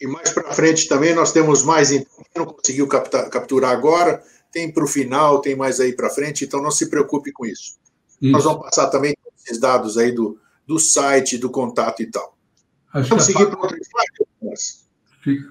E 0.00 0.06
mais 0.06 0.30
para 0.30 0.52
frente 0.52 0.88
também 0.88 1.14
nós 1.14 1.32
temos 1.32 1.64
mais, 1.64 1.88
quem 1.88 2.06
não 2.36 2.46
conseguiu 2.46 2.86
captar, 2.86 3.28
capturar 3.30 3.72
agora, 3.72 4.22
tem 4.52 4.70
para 4.70 4.84
o 4.84 4.88
final, 4.88 5.40
tem 5.40 5.56
mais 5.56 5.80
aí 5.80 5.94
para 5.94 6.10
frente, 6.10 6.44
então 6.44 6.62
não 6.62 6.70
se 6.70 6.88
preocupe 6.88 7.32
com 7.32 7.44
isso. 7.44 7.76
isso. 8.20 8.32
Nós 8.32 8.44
vamos 8.44 8.62
passar 8.62 8.88
também 8.88 9.16
esses 9.38 9.58
dados 9.58 9.98
aí 9.98 10.12
do, 10.12 10.38
do 10.66 10.78
site, 10.78 11.38
do 11.38 11.50
contato 11.50 12.02
e 12.02 12.10
tal. 12.10 12.36
Acho 12.92 13.08
vamos 13.08 13.24
seguir 13.24 13.46
para 13.46 13.58
outro 13.58 13.78
slide? 13.78 15.46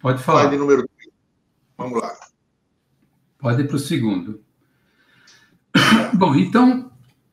Pode 0.00 0.22
falar. 0.22 0.42
Slide 0.42 0.58
número 0.58 0.88
3. 0.96 1.10
Vamos 1.76 2.00
lá. 2.00 2.14
Pode 3.38 3.62
ir 3.62 3.66
para 3.66 3.76
o 3.76 3.80
segundo. 3.80 4.42
Bom, 6.14 6.34
então, 6.34 6.87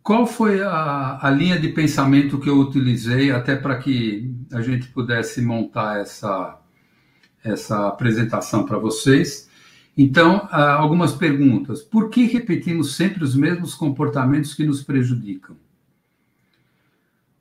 qual 0.05 0.27
foi 0.27 0.61
a, 0.61 1.17
a, 1.19 1.31
linha 1.31 1.59
de 1.59 1.67
pensamento 1.69 2.39
que 2.39 2.47
eu 2.47 2.59
utilizei 2.59 3.31
até 3.31 3.55
para 3.55 3.75
que 3.79 4.31
a 4.51 4.61
gente 4.61 4.87
pudesse 4.89 5.41
montar 5.41 5.99
essa, 5.99 6.61
essa 7.43 7.87
apresentação 7.87 8.67
para 8.67 8.77
vocês? 8.77 9.49
Então, 9.97 10.47
algumas 10.51 11.13
perguntas. 11.13 11.81
Por 11.81 12.11
que 12.11 12.25
repetimos 12.25 12.95
sempre 12.95 13.23
os 13.23 13.35
mesmos 13.35 13.73
comportamentos 13.73 14.53
que 14.53 14.63
nos 14.63 14.83
prejudicam? 14.83 15.57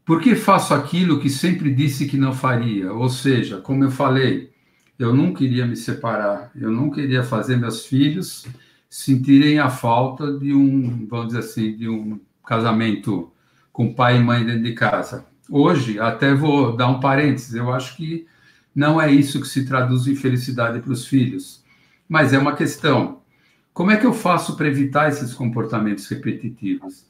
Por 0.03 0.23
que 0.23 0.35
faço 0.35 0.73
aquilo 0.73 1.21
que 1.21 1.29
sempre 1.29 1.71
disse 1.71 2.07
que 2.07 2.17
não 2.17 2.33
faria? 2.33 2.95
Ou 2.95 3.11
seja, 3.11 3.61
como 3.61 3.85
eu 3.85 3.91
falei, 3.91 4.51
eu 4.99 5.15
não 5.15 5.35
queria 5.35 5.67
me 5.67 5.77
separar, 5.77 6.51
eu 6.57 6.71
não 6.71 6.91
queria 6.91 7.23
fazer 7.23 7.59
meus 7.59 7.85
filhos 7.85 8.47
sentirem 8.89 9.59
a 9.59 9.69
falta 9.69 10.33
de 10.39 10.55
um, 10.55 11.07
vamos 11.07 11.27
dizer 11.27 11.41
assim, 11.41 11.77
de 11.77 11.91
um 11.91 12.19
casamento 12.45 13.33
com 13.73 13.93
pai 13.93 14.19
e 14.19 14.21
mãe 14.21 14.45
dentro 14.45 14.63
de 14.63 14.73
casa. 14.73 15.27
Hoje, 15.51 15.99
até 15.99 16.35
vou 16.35 16.77
dar 16.77 16.89
um 16.89 17.01
parênteses, 17.01 17.55
eu 17.55 17.73
acho 17.73 17.97
que 17.97 18.27
não 18.75 19.01
é 19.01 19.11
isso 19.11 19.41
que 19.41 19.49
se 19.49 19.65
traduz 19.65 20.07
em 20.07 20.17
felicidade 20.17 20.81
para 20.81 20.93
os 20.93 21.07
filhos, 21.07 21.63
mas 22.09 22.33
é 22.33 22.39
uma 22.39 22.57
questão. 22.57 23.21
Como 23.73 23.91
é 23.91 23.97
que 23.97 24.07
eu 24.07 24.13
faço 24.13 24.57
para 24.57 24.69
evitar 24.69 25.09
esses 25.09 25.35
comportamentos 25.35 26.07
repetitivos? 26.09 27.05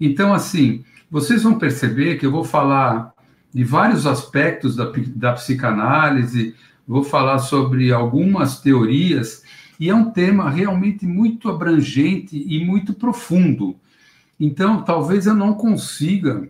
Então, 0.00 0.32
assim, 0.32 0.84
vocês 1.10 1.42
vão 1.42 1.58
perceber 1.58 2.16
que 2.18 2.24
eu 2.24 2.30
vou 2.30 2.44
falar 2.44 3.12
de 3.52 3.64
vários 3.64 4.06
aspectos 4.06 4.76
da, 4.76 4.90
da 5.14 5.32
psicanálise, 5.32 6.54
vou 6.86 7.02
falar 7.02 7.38
sobre 7.38 7.92
algumas 7.92 8.60
teorias 8.60 9.42
e 9.78 9.88
é 9.88 9.94
um 9.94 10.10
tema 10.10 10.50
realmente 10.50 11.06
muito 11.06 11.48
abrangente 11.48 12.36
e 12.36 12.64
muito 12.64 12.92
profundo. 12.92 13.76
Então, 14.40 14.82
talvez 14.82 15.26
eu 15.26 15.34
não 15.34 15.52
consiga 15.54 16.48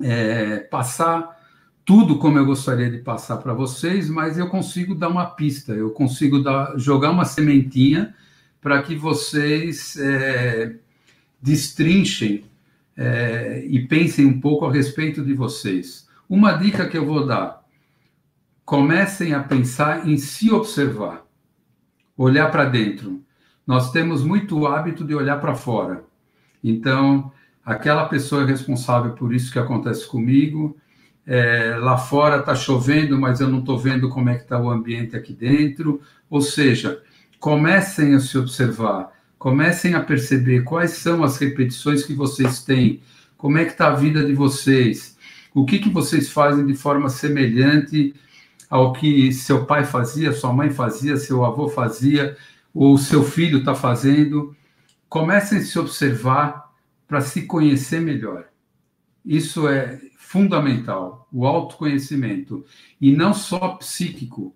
é, 0.00 0.58
passar 0.58 1.40
tudo 1.84 2.18
como 2.18 2.38
eu 2.38 2.44
gostaria 2.44 2.90
de 2.90 2.98
passar 2.98 3.36
para 3.36 3.54
vocês, 3.54 4.10
mas 4.10 4.36
eu 4.36 4.48
consigo 4.48 4.94
dar 4.94 5.08
uma 5.08 5.26
pista, 5.26 5.72
eu 5.72 5.90
consigo 5.90 6.42
dar, 6.42 6.76
jogar 6.76 7.10
uma 7.10 7.24
sementinha 7.24 8.14
para 8.60 8.82
que 8.82 8.96
vocês 8.96 9.96
é, 9.96 10.76
destrinchem 11.40 12.44
é, 12.96 13.64
e 13.66 13.86
pensem 13.86 14.26
um 14.26 14.40
pouco 14.40 14.66
a 14.66 14.72
respeito 14.72 15.24
de 15.24 15.34
vocês. 15.34 16.08
Uma 16.28 16.54
dica 16.54 16.88
que 16.88 16.98
eu 16.98 17.06
vou 17.06 17.26
dar: 17.26 17.62
comecem 18.64 19.34
a 19.34 19.42
pensar 19.42 20.08
em 20.08 20.16
se 20.16 20.50
observar 20.50 21.24
olhar 22.16 22.50
para 22.50 22.64
dentro. 22.64 23.22
Nós 23.66 23.90
temos 23.90 24.22
muito 24.22 24.66
hábito 24.66 25.04
de 25.04 25.14
olhar 25.14 25.40
para 25.40 25.54
fora. 25.54 26.04
Então, 26.64 27.30
aquela 27.62 28.06
pessoa 28.06 28.42
é 28.42 28.46
responsável 28.46 29.12
por 29.12 29.34
isso 29.34 29.52
que 29.52 29.58
acontece 29.58 30.06
comigo. 30.08 30.74
É, 31.26 31.76
lá 31.78 31.98
fora 31.98 32.38
está 32.38 32.54
chovendo, 32.54 33.18
mas 33.18 33.40
eu 33.40 33.48
não 33.48 33.58
estou 33.58 33.78
vendo 33.78 34.08
como 34.08 34.30
é 34.30 34.36
que 34.36 34.44
está 34.44 34.58
o 34.58 34.70
ambiente 34.70 35.14
aqui 35.14 35.34
dentro. 35.34 36.00
Ou 36.30 36.40
seja, 36.40 37.02
comecem 37.38 38.14
a 38.14 38.20
se 38.20 38.38
observar, 38.38 39.12
comecem 39.38 39.94
a 39.94 40.00
perceber 40.00 40.64
quais 40.64 40.92
são 40.92 41.22
as 41.22 41.36
repetições 41.36 42.02
que 42.02 42.14
vocês 42.14 42.64
têm, 42.64 43.02
como 43.36 43.58
é 43.58 43.66
que 43.66 43.72
está 43.72 43.88
a 43.88 43.94
vida 43.94 44.24
de 44.24 44.32
vocês, 44.32 45.18
o 45.52 45.66
que, 45.66 45.78
que 45.78 45.90
vocês 45.90 46.30
fazem 46.30 46.64
de 46.64 46.74
forma 46.74 47.10
semelhante 47.10 48.14
ao 48.70 48.94
que 48.94 49.30
seu 49.32 49.66
pai 49.66 49.84
fazia, 49.84 50.32
sua 50.32 50.52
mãe 50.52 50.70
fazia, 50.70 51.18
seu 51.18 51.44
avô 51.44 51.68
fazia, 51.68 52.36
ou 52.74 52.96
seu 52.96 53.22
filho 53.22 53.58
está 53.58 53.74
fazendo. 53.74 54.56
Comecem 55.08 55.58
a 55.58 55.62
se 55.62 55.78
observar 55.78 56.72
para 57.06 57.20
se 57.20 57.46
conhecer 57.46 58.00
melhor. 58.00 58.46
Isso 59.24 59.68
é 59.68 60.00
fundamental, 60.16 61.28
o 61.32 61.46
autoconhecimento. 61.46 62.64
E 63.00 63.12
não 63.12 63.32
só 63.32 63.76
psíquico, 63.76 64.54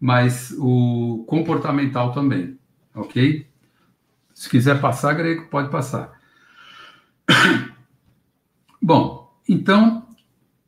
mas 0.00 0.54
o 0.58 1.24
comportamental 1.28 2.12
também. 2.12 2.58
Ok? 2.94 3.46
Se 4.32 4.48
quiser 4.48 4.80
passar, 4.80 5.12
Grego, 5.12 5.48
pode 5.48 5.70
passar. 5.70 6.18
Bom, 8.82 9.38
então, 9.46 10.08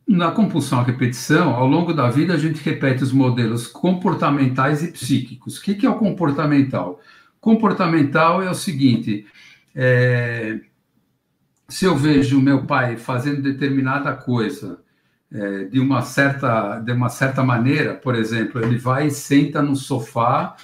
na 0.07 0.31
compulsão 0.31 0.81
à 0.81 0.83
repetição, 0.83 1.55
ao 1.55 1.67
longo 1.67 1.95
da 1.95 2.11
vida, 2.11 2.35
a 2.35 2.39
gente 2.39 2.63
repete 2.63 3.03
os 3.03 3.13
modelos 3.13 3.67
comportamentais 3.67 4.83
e 4.83 4.93
psíquicos. 4.93 5.57
O 5.57 5.63
que 5.63 5.87
é 5.87 5.89
o 5.89 5.99
comportamental? 5.99 7.01
Comportamental 7.43 8.41
é 8.41 8.49
o 8.49 8.55
seguinte: 8.55 9.27
é, 9.75 10.61
se 11.69 11.85
eu 11.85 11.97
vejo 11.97 12.41
meu 12.41 12.65
pai 12.65 12.97
fazendo 12.97 13.43
determinada 13.43 14.15
coisa 14.15 14.81
é, 15.29 15.65
de, 15.65 15.81
uma 15.81 16.03
certa, 16.03 16.79
de 16.79 16.93
uma 16.93 17.09
certa 17.09 17.43
maneira, 17.43 17.95
por 17.97 18.15
exemplo, 18.15 18.65
ele 18.65 18.79
vai 18.79 19.09
e 19.09 19.11
senta 19.11 19.61
no 19.61 19.75
sofá 19.75 20.57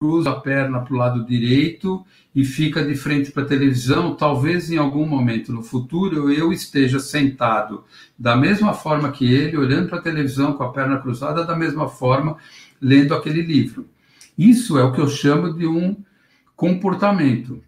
cruza 0.00 0.30
a 0.30 0.40
perna 0.40 0.80
para 0.80 0.94
o 0.94 0.96
lado 0.96 1.26
direito 1.26 2.04
e 2.34 2.44
fica 2.44 2.84
de 2.84 2.94
frente 2.94 3.32
para 3.32 3.42
a 3.42 3.46
televisão, 3.46 4.14
talvez 4.14 4.70
em 4.70 4.76
algum 4.76 5.06
momento 5.06 5.52
no 5.52 5.62
futuro 5.62 6.30
eu 6.30 6.52
esteja 6.52 7.00
sentado 7.00 7.84
da 8.18 8.36
mesma 8.36 8.72
forma 8.72 9.10
que 9.10 9.30
ele, 9.30 9.56
olhando 9.56 9.88
para 9.88 9.98
a 9.98 10.02
televisão 10.02 10.52
com 10.52 10.62
a 10.62 10.72
perna 10.72 10.98
cruzada, 10.98 11.44
da 11.44 11.56
mesma 11.56 11.88
forma, 11.88 12.36
lendo 12.80 13.14
aquele 13.14 13.42
livro. 13.42 13.88
Isso 14.36 14.78
é 14.78 14.84
o 14.84 14.92
que 14.92 15.00
eu 15.00 15.08
chamo 15.08 15.54
de 15.54 15.66
um 15.66 15.96
comportamento. 16.54 17.62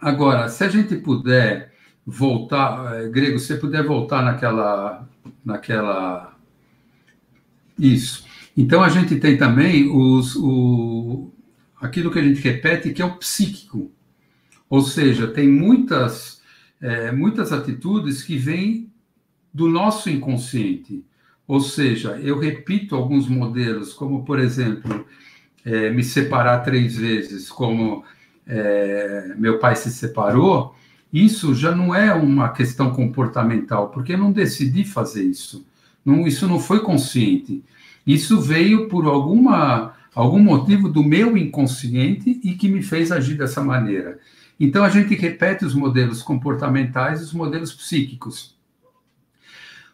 Agora, 0.00 0.48
se 0.48 0.64
a 0.64 0.68
gente 0.68 0.96
puder 0.96 1.72
voltar, 2.06 2.96
é, 2.96 3.08
Grego, 3.08 3.38
se 3.38 3.56
puder 3.56 3.84
voltar 3.84 4.22
naquela, 4.22 5.08
naquela, 5.44 6.34
isso. 7.78 8.24
Então 8.56 8.82
a 8.82 8.88
gente 8.88 9.16
tem 9.16 9.36
também 9.36 9.88
os, 9.88 10.34
o, 10.36 11.30
aquilo 11.80 12.10
que 12.10 12.18
a 12.18 12.22
gente 12.22 12.40
repete 12.40 12.92
que 12.92 13.02
é 13.02 13.04
o 13.04 13.16
psíquico, 13.16 13.90
ou 14.68 14.82
seja, 14.82 15.26
tem 15.28 15.48
muitas, 15.48 16.42
é, 16.80 17.12
muitas 17.12 17.52
atitudes 17.52 18.22
que 18.22 18.36
vêm 18.36 18.90
do 19.52 19.68
nosso 19.68 20.08
inconsciente. 20.08 21.04
Ou 21.46 21.60
seja, 21.60 22.12
eu 22.22 22.38
repito 22.38 22.94
alguns 22.94 23.28
modelos, 23.28 23.92
como 23.92 24.24
por 24.24 24.38
exemplo, 24.38 25.04
é, 25.64 25.90
me 25.90 26.02
separar 26.02 26.60
três 26.60 26.96
vezes, 26.96 27.50
como 27.50 28.04
é, 28.46 29.34
meu 29.36 29.58
pai 29.58 29.76
se 29.76 29.90
separou, 29.90 30.74
isso 31.12 31.54
já 31.54 31.74
não 31.74 31.94
é 31.94 32.12
uma 32.14 32.50
questão 32.50 32.92
comportamental, 32.92 33.88
porque 33.90 34.12
eu 34.12 34.18
não 34.18 34.32
decidi 34.32 34.84
fazer 34.84 35.24
isso. 35.24 35.66
Não, 36.04 36.26
isso 36.26 36.46
não 36.46 36.58
foi 36.58 36.80
consciente. 36.80 37.64
Isso 38.06 38.40
veio 38.40 38.88
por 38.88 39.06
alguma, 39.06 39.94
algum 40.14 40.38
motivo 40.38 40.88
do 40.88 41.02
meu 41.02 41.36
inconsciente 41.36 42.40
e 42.42 42.54
que 42.54 42.68
me 42.68 42.82
fez 42.82 43.12
agir 43.12 43.36
dessa 43.36 43.62
maneira. 43.62 44.18
Então 44.58 44.84
a 44.84 44.88
gente 44.88 45.14
repete 45.14 45.64
os 45.64 45.74
modelos 45.74 46.22
comportamentais 46.22 47.20
e 47.20 47.24
os 47.24 47.32
modelos 47.32 47.72
psíquicos. 47.72 48.56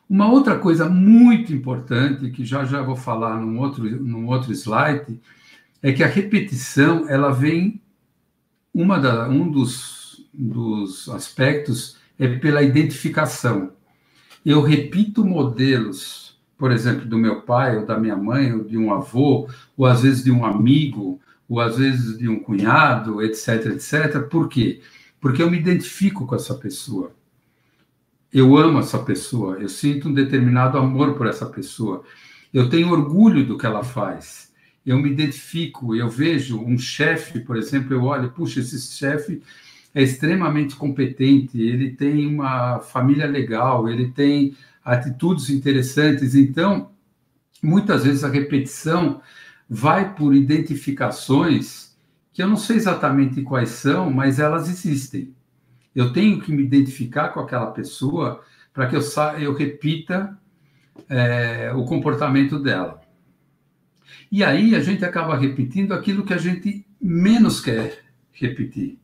Uma 0.08 0.30
outra 0.30 0.56
coisa 0.58 0.88
muito 0.88 1.52
importante, 1.52 2.30
que 2.30 2.44
já 2.44 2.64
já 2.64 2.80
vou 2.82 2.94
falar 2.94 3.40
num 3.40 3.58
outro, 3.58 3.85
num 4.02 4.26
outro 4.26 4.52
slide, 4.52 5.18
é 5.86 5.92
que 5.92 6.02
a 6.02 6.08
repetição 6.08 7.08
ela 7.08 7.30
vem 7.30 7.80
uma 8.74 8.98
da, 8.98 9.28
um 9.28 9.48
dos, 9.48 10.28
dos 10.34 11.08
aspectos 11.08 11.96
é 12.18 12.26
pela 12.26 12.60
identificação. 12.60 13.70
Eu 14.44 14.62
repito 14.62 15.24
modelos, 15.24 16.40
por 16.58 16.72
exemplo, 16.72 17.06
do 17.06 17.16
meu 17.16 17.42
pai, 17.42 17.76
ou 17.76 17.86
da 17.86 17.96
minha 17.96 18.16
mãe, 18.16 18.52
ou 18.52 18.64
de 18.64 18.76
um 18.76 18.92
avô, 18.92 19.48
ou 19.76 19.86
às 19.86 20.02
vezes 20.02 20.24
de 20.24 20.32
um 20.32 20.44
amigo, 20.44 21.20
ou 21.48 21.60
às 21.60 21.78
vezes 21.78 22.18
de 22.18 22.28
um 22.28 22.40
cunhado, 22.40 23.22
etc, 23.22 23.66
etc. 23.66 24.22
Por 24.28 24.48
quê? 24.48 24.80
Porque 25.20 25.40
eu 25.40 25.48
me 25.48 25.56
identifico 25.56 26.26
com 26.26 26.34
essa 26.34 26.56
pessoa. 26.56 27.12
Eu 28.32 28.56
amo 28.56 28.80
essa 28.80 28.98
pessoa, 28.98 29.58
eu 29.60 29.68
sinto 29.68 30.08
um 30.08 30.12
determinado 30.12 30.78
amor 30.78 31.14
por 31.14 31.28
essa 31.28 31.46
pessoa. 31.46 32.02
Eu 32.52 32.68
tenho 32.68 32.90
orgulho 32.90 33.46
do 33.46 33.56
que 33.56 33.64
ela 33.64 33.84
faz 33.84 34.46
eu 34.86 34.98
me 34.98 35.10
identifico, 35.10 35.96
eu 35.96 36.08
vejo 36.08 36.60
um 36.60 36.78
chefe, 36.78 37.40
por 37.40 37.56
exemplo, 37.56 37.92
eu 37.92 38.04
olho, 38.04 38.30
puxa, 38.30 38.60
esse 38.60 38.78
chefe 38.94 39.42
é 39.92 40.02
extremamente 40.02 40.76
competente, 40.76 41.60
ele 41.60 41.90
tem 41.90 42.26
uma 42.26 42.78
família 42.78 43.26
legal, 43.26 43.88
ele 43.88 44.12
tem 44.12 44.56
atitudes 44.84 45.50
interessantes. 45.50 46.36
Então, 46.36 46.92
muitas 47.60 48.04
vezes 48.04 48.22
a 48.22 48.28
repetição 48.28 49.20
vai 49.68 50.14
por 50.14 50.34
identificações 50.34 51.96
que 52.32 52.42
eu 52.42 52.49
não 52.49 52.56
sei 52.56 52.76
exatamente 52.76 53.42
quais 53.42 53.70
são, 53.70 54.10
mas 54.10 54.38
elas 54.38 54.68
existem. 54.68 55.34
Eu 55.94 56.12
tenho 56.12 56.40
que 56.40 56.52
me 56.52 56.62
identificar 56.62 57.30
com 57.30 57.40
aquela 57.40 57.70
pessoa 57.70 58.44
para 58.72 58.86
que 58.86 58.94
eu, 58.94 59.00
eu 59.40 59.54
repita 59.54 60.38
é, 61.08 61.72
o 61.75 61.84
comportamento 61.86 62.58
dela. 62.58 63.00
E 64.30 64.42
aí 64.45 64.75
a 64.75 64.80
gente 64.80 65.04
acaba 65.04 65.36
repetindo 65.36 65.92
aquilo 65.92 66.25
que 66.25 66.34
a 66.34 66.38
gente 66.38 66.86
menos 67.00 67.60
quer 67.60 68.04
repetir. 68.32 68.99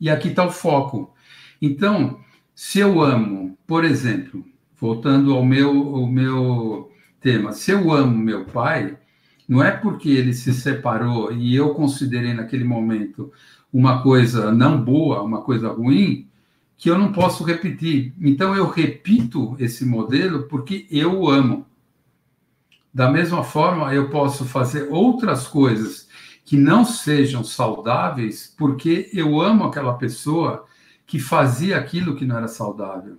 E 0.00 0.10
aqui 0.10 0.28
está 0.28 0.44
o 0.44 0.50
foco. 0.50 1.14
Então, 1.60 2.20
se 2.54 2.78
eu 2.78 3.00
amo, 3.00 3.56
por 3.66 3.84
exemplo, 3.84 4.44
voltando 4.78 5.34
ao 5.34 5.44
meu, 5.44 5.96
ao 5.96 6.06
meu 6.06 6.92
tema, 7.20 7.52
se 7.52 7.70
eu 7.70 7.92
amo 7.92 8.16
meu 8.16 8.44
pai, 8.44 8.98
não 9.48 9.62
é 9.62 9.70
porque 9.70 10.10
ele 10.10 10.32
se 10.32 10.52
separou 10.52 11.32
e 11.32 11.54
eu 11.54 11.74
considerei 11.74 12.34
naquele 12.34 12.64
momento 12.64 13.32
uma 13.72 14.02
coisa 14.02 14.52
não 14.52 14.82
boa, 14.82 15.22
uma 15.22 15.42
coisa 15.42 15.68
ruim, 15.68 16.28
que 16.76 16.90
eu 16.90 16.98
não 16.98 17.12
posso 17.12 17.44
repetir. 17.44 18.12
Então 18.20 18.54
eu 18.54 18.68
repito 18.68 19.56
esse 19.58 19.84
modelo 19.84 20.44
porque 20.44 20.86
eu 20.90 21.28
amo. 21.28 21.66
Da 22.94 23.10
mesma 23.10 23.42
forma, 23.42 23.92
eu 23.92 24.08
posso 24.08 24.44
fazer 24.44 24.88
outras 24.88 25.48
coisas 25.48 26.08
que 26.44 26.56
não 26.56 26.84
sejam 26.84 27.42
saudáveis 27.42 28.54
porque 28.56 29.10
eu 29.12 29.40
amo 29.40 29.64
aquela 29.64 29.94
pessoa 29.94 30.64
que 31.04 31.18
fazia 31.18 31.76
aquilo 31.76 32.14
que 32.14 32.24
não 32.24 32.36
era 32.36 32.46
saudável. 32.46 33.18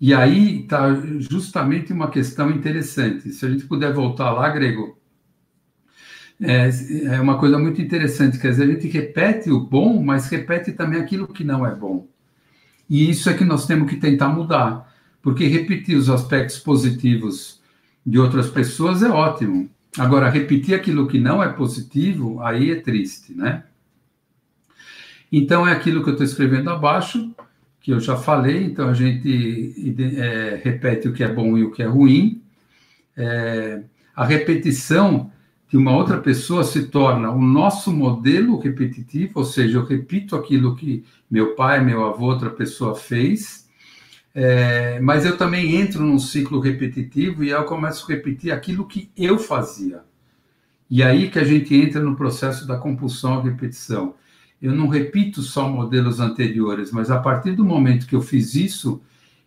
E 0.00 0.14
aí 0.14 0.62
está 0.62 0.94
justamente 1.18 1.92
uma 1.92 2.08
questão 2.10 2.50
interessante. 2.50 3.32
Se 3.32 3.44
a 3.44 3.50
gente 3.50 3.66
puder 3.66 3.92
voltar 3.92 4.30
lá, 4.30 4.48
Grego, 4.48 4.96
é, 6.40 6.70
é 7.16 7.20
uma 7.20 7.38
coisa 7.38 7.58
muito 7.58 7.82
interessante. 7.82 8.38
Quer 8.38 8.50
dizer, 8.52 8.62
a 8.62 8.66
gente 8.72 8.88
repete 8.88 9.50
o 9.50 9.60
bom, 9.60 10.02
mas 10.02 10.28
repete 10.28 10.72
também 10.72 11.00
aquilo 11.00 11.28
que 11.28 11.44
não 11.44 11.66
é 11.66 11.74
bom. 11.74 12.08
E 12.88 13.10
isso 13.10 13.28
é 13.28 13.34
que 13.34 13.44
nós 13.44 13.66
temos 13.66 13.90
que 13.90 13.96
tentar 13.96 14.28
mudar. 14.28 14.90
Porque 15.20 15.46
repetir 15.46 15.96
os 15.98 16.08
aspectos 16.08 16.58
positivos 16.58 17.57
de 18.08 18.18
outras 18.18 18.48
pessoas 18.48 19.02
é 19.02 19.10
ótimo. 19.10 19.68
Agora, 19.98 20.30
repetir 20.30 20.74
aquilo 20.74 21.06
que 21.06 21.20
não 21.20 21.42
é 21.42 21.48
positivo, 21.48 22.40
aí 22.40 22.70
é 22.70 22.76
triste, 22.76 23.34
né? 23.34 23.64
Então, 25.30 25.68
é 25.68 25.72
aquilo 25.72 26.02
que 26.02 26.08
eu 26.08 26.14
estou 26.14 26.24
escrevendo 26.24 26.70
abaixo, 26.70 27.30
que 27.82 27.92
eu 27.92 28.00
já 28.00 28.16
falei. 28.16 28.64
Então, 28.64 28.88
a 28.88 28.94
gente 28.94 29.94
é, 30.16 30.58
repete 30.64 31.06
o 31.06 31.12
que 31.12 31.22
é 31.22 31.28
bom 31.28 31.58
e 31.58 31.64
o 31.64 31.70
que 31.70 31.82
é 31.82 31.86
ruim. 31.86 32.40
É, 33.14 33.82
a 34.16 34.24
repetição 34.24 35.30
de 35.68 35.76
uma 35.76 35.94
outra 35.94 36.16
pessoa 36.16 36.64
se 36.64 36.86
torna 36.86 37.30
o 37.30 37.42
nosso 37.42 37.92
modelo 37.92 38.58
repetitivo, 38.58 39.32
ou 39.34 39.44
seja, 39.44 39.76
eu 39.76 39.84
repito 39.84 40.34
aquilo 40.34 40.74
que 40.74 41.04
meu 41.30 41.54
pai, 41.54 41.84
meu 41.84 42.06
avô, 42.06 42.24
outra 42.24 42.48
pessoa 42.48 42.94
fez 42.94 43.67
é, 44.34 45.00
mas 45.00 45.24
eu 45.24 45.36
também 45.36 45.76
entro 45.76 46.04
num 46.04 46.18
ciclo 46.18 46.60
repetitivo 46.60 47.42
e 47.42 47.50
eu 47.50 47.64
começo 47.64 48.04
a 48.04 48.14
repetir 48.14 48.52
aquilo 48.52 48.86
que 48.86 49.10
eu 49.16 49.38
fazia. 49.38 50.02
E 50.90 51.02
aí 51.02 51.30
que 51.30 51.38
a 51.38 51.44
gente 51.44 51.74
entra 51.74 52.00
no 52.00 52.16
processo 52.16 52.66
da 52.66 52.78
compulsão 52.78 53.38
à 53.38 53.42
repetição. 53.42 54.14
Eu 54.60 54.72
não 54.72 54.88
repito 54.88 55.42
só 55.42 55.68
modelos 55.68 56.18
anteriores, 56.20 56.90
mas 56.90 57.10
a 57.10 57.18
partir 57.18 57.52
do 57.52 57.64
momento 57.64 58.06
que 58.06 58.14
eu 58.14 58.22
fiz 58.22 58.54
isso, 58.54 59.00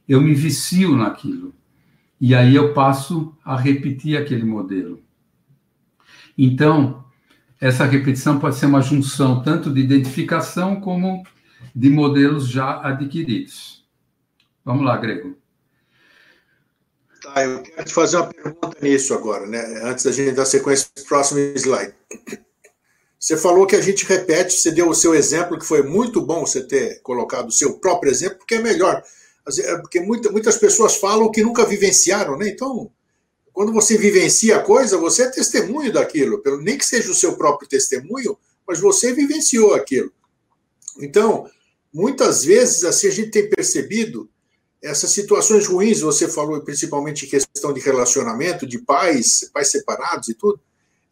eu 0.07 0.21
me 0.21 0.33
vicio 0.33 0.95
naquilo. 0.95 1.53
E 2.19 2.35
aí 2.35 2.55
eu 2.55 2.73
passo 2.73 3.35
a 3.43 3.57
repetir 3.57 4.15
aquele 4.15 4.43
modelo. 4.43 5.01
Então, 6.37 7.03
essa 7.59 7.85
repetição 7.85 8.39
pode 8.39 8.55
ser 8.55 8.67
uma 8.67 8.81
junção 8.81 9.41
tanto 9.41 9.71
de 9.71 9.81
identificação 9.81 10.79
como 10.79 11.23
de 11.75 11.89
modelos 11.89 12.47
já 12.47 12.81
adquiridos. 12.81 13.80
Vamos 14.63 14.85
lá, 14.85 14.97
Grego. 14.97 15.35
Tá, 17.21 17.43
eu 17.43 17.61
quero 17.61 17.85
te 17.85 17.93
fazer 17.93 18.17
uma 18.17 18.27
pergunta 18.27 18.77
nisso 18.81 19.13
agora, 19.13 19.45
né? 19.45 19.59
Antes 19.83 20.05
da 20.05 20.11
gente 20.11 20.31
dar 20.31 20.45
sequência 20.45 20.87
para 20.93 21.03
o 21.03 21.07
próximo 21.07 21.39
slide. 21.55 21.93
Você 23.19 23.37
falou 23.37 23.67
que 23.67 23.75
a 23.75 23.81
gente 23.81 24.03
repete, 24.05 24.53
você 24.53 24.71
deu 24.71 24.89
o 24.89 24.95
seu 24.95 25.13
exemplo, 25.13 25.59
que 25.59 25.65
foi 25.65 25.83
muito 25.83 26.19
bom 26.19 26.45
você 26.45 26.63
ter 26.63 26.99
colocado 27.01 27.49
o 27.49 27.51
seu 27.51 27.77
próprio 27.77 28.11
exemplo, 28.11 28.39
porque 28.39 28.55
é 28.55 28.61
melhor. 28.61 29.03
É, 29.59 29.77
porque 29.77 29.99
muita, 29.99 30.31
muitas 30.31 30.57
pessoas 30.57 30.95
falam 30.95 31.31
que 31.31 31.43
nunca 31.43 31.65
vivenciaram, 31.65 32.35
né? 32.35 32.49
Então, 32.49 32.91
quando 33.53 33.71
você 33.71 33.97
vivencia 33.97 34.57
a 34.57 34.63
coisa, 34.63 34.97
você 34.97 35.23
é 35.23 35.29
testemunho 35.29 35.91
daquilo, 35.91 36.41
nem 36.61 36.77
que 36.77 36.85
seja 36.85 37.11
o 37.11 37.15
seu 37.15 37.37
próprio 37.37 37.69
testemunho, 37.69 38.37
mas 38.67 38.79
você 38.79 39.13
vivenciou 39.13 39.75
aquilo. 39.75 40.11
Então, 40.99 41.47
muitas 41.93 42.43
vezes, 42.43 42.83
assim, 42.83 43.07
a 43.07 43.11
gente 43.11 43.29
tem 43.29 43.49
percebido 43.49 44.29
essas 44.81 45.11
situações 45.11 45.67
ruins, 45.67 46.01
você 46.01 46.27
falou 46.27 46.59
principalmente 46.61 47.25
em 47.25 47.29
questão 47.29 47.71
de 47.71 47.79
relacionamento, 47.79 48.65
de 48.65 48.79
pais, 48.79 49.49
pais 49.53 49.69
separados 49.69 50.29
e 50.29 50.33
tudo, 50.33 50.59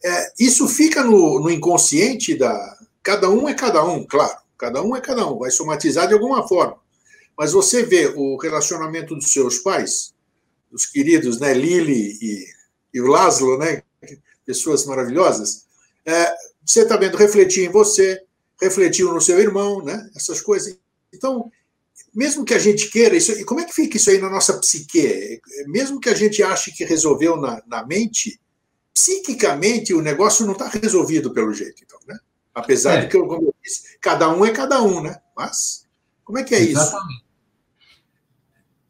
é, 0.04 0.34
isso 0.40 0.68
fica 0.68 1.04
no, 1.04 1.40
no, 1.40 1.52
inconsciente 1.52 2.36
da. 2.36 2.78
Cada 3.04 3.30
um 3.30 3.48
é 3.48 3.54
cada 3.54 3.84
um, 3.86 4.06
claro, 4.06 4.38
cada 4.58 4.82
um 4.82 4.96
é 4.96 5.02
cada 5.02 5.28
um, 5.28 5.38
vai 5.38 5.52
somatizar 5.52 6.08
de 6.08 6.14
alguma 6.14 6.48
forma. 6.48 6.78
Mas 7.38 7.52
você 7.52 7.84
vê 7.84 8.08
o 8.08 8.38
relacionamento 8.38 9.16
dos 9.16 9.32
seus 9.32 9.60
pais, 9.60 10.14
dos 10.72 10.86
queridos, 10.86 11.40
né, 11.40 11.54
Lili 11.54 12.18
e, 12.22 12.46
e 12.94 13.02
o 13.02 13.08
Laszlo, 13.08 13.58
né, 13.58 13.84
pessoas 14.46 14.86
maravilhosas, 14.86 15.66
é, 16.06 16.34
você 16.66 16.82
está 16.82 16.98
vendo 16.98 17.18
refletir 17.18 17.68
em 17.68 17.72
você, 17.72 18.22
refletiu 18.62 19.14
no 19.14 19.22
seu 19.22 19.40
irmão, 19.40 19.84
né? 19.84 20.10
Essas 20.16 20.42
coisas. 20.42 20.78
Então, 21.14 21.52
mesmo 22.14 22.46
que 22.46 22.54
a 22.54 22.60
gente 22.60 22.90
queira, 22.90 23.16
isso, 23.16 23.32
e 23.32 23.44
como 23.44 23.60
é 23.60 23.66
que 23.66 23.74
fica 23.74 23.98
isso 23.98 24.10
aí 24.10 24.20
na 24.20 24.30
nossa 24.30 24.58
psique? 24.60 25.40
Mesmo 25.68 26.00
que 26.00 26.10
a 26.10 26.16
gente 26.16 26.42
ache 26.44 26.72
que 26.72 26.84
resolveu 26.84 27.38
na, 27.38 27.62
na 27.68 27.86
mente, 27.86 28.40
psiquicamente 28.94 29.94
o 29.94 30.02
negócio 30.02 30.46
não 30.46 30.54
está 30.54 30.68
resolvido 30.68 31.32
pelo 31.32 31.54
jeito, 31.54 31.84
então, 31.84 32.00
né? 32.08 32.18
Apesar 32.54 32.96
é. 32.96 33.02
de 33.02 33.08
que, 33.08 33.18
como 33.18 33.48
eu 33.48 33.56
disse, 33.64 33.98
cada 34.02 34.30
um 34.30 34.44
é 34.44 34.52
cada 34.52 34.82
um, 34.82 35.02
né? 35.02 35.18
Mas 35.36 35.86
como 36.24 36.38
é 36.38 36.44
que 36.44 36.54
é 36.54 36.62
Exatamente. 36.62 37.14
isso? 37.14 37.30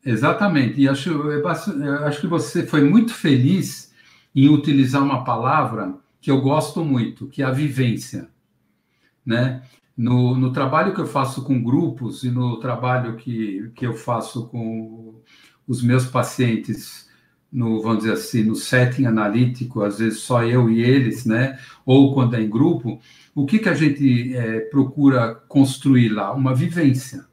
Exatamente. 0.05 0.81
E 0.81 0.87
acho, 0.87 1.09
eu 1.09 1.47
acho 1.47 2.21
que 2.21 2.27
você 2.27 2.65
foi 2.65 2.83
muito 2.83 3.13
feliz 3.13 3.91
em 4.35 4.49
utilizar 4.49 5.03
uma 5.03 5.23
palavra 5.23 5.95
que 6.21 6.31
eu 6.31 6.41
gosto 6.41 6.83
muito, 6.83 7.27
que 7.27 7.41
é 7.41 7.45
a 7.45 7.51
vivência. 7.51 8.29
Né? 9.25 9.61
No, 9.99 10.33
no 10.33 10.53
trabalho 10.53 10.93
que 10.93 11.01
eu 11.01 11.05
faço 11.05 11.43
com 11.43 11.61
grupos 11.61 12.23
e 12.23 12.31
no 12.31 12.57
trabalho 12.57 13.17
que, 13.17 13.69
que 13.75 13.85
eu 13.85 13.93
faço 13.93 14.47
com 14.47 15.21
os 15.67 15.83
meus 15.83 16.05
pacientes, 16.05 17.09
no, 17.51 17.81
vamos 17.81 17.97
dizer 17.99 18.13
assim, 18.13 18.43
no 18.43 18.55
setting 18.55 19.03
analítico, 19.03 19.83
às 19.83 19.99
vezes 19.99 20.21
só 20.21 20.41
eu 20.45 20.69
e 20.69 20.81
eles, 20.81 21.25
né? 21.25 21.59
ou 21.85 22.13
quando 22.13 22.37
é 22.37 22.41
em 22.41 22.49
grupo, 22.49 22.97
o 23.35 23.45
que, 23.45 23.59
que 23.59 23.67
a 23.67 23.73
gente 23.73 24.33
é, 24.33 24.61
procura 24.61 25.35
construir 25.49 26.07
lá? 26.07 26.31
Uma 26.31 26.55
vivência. 26.55 27.25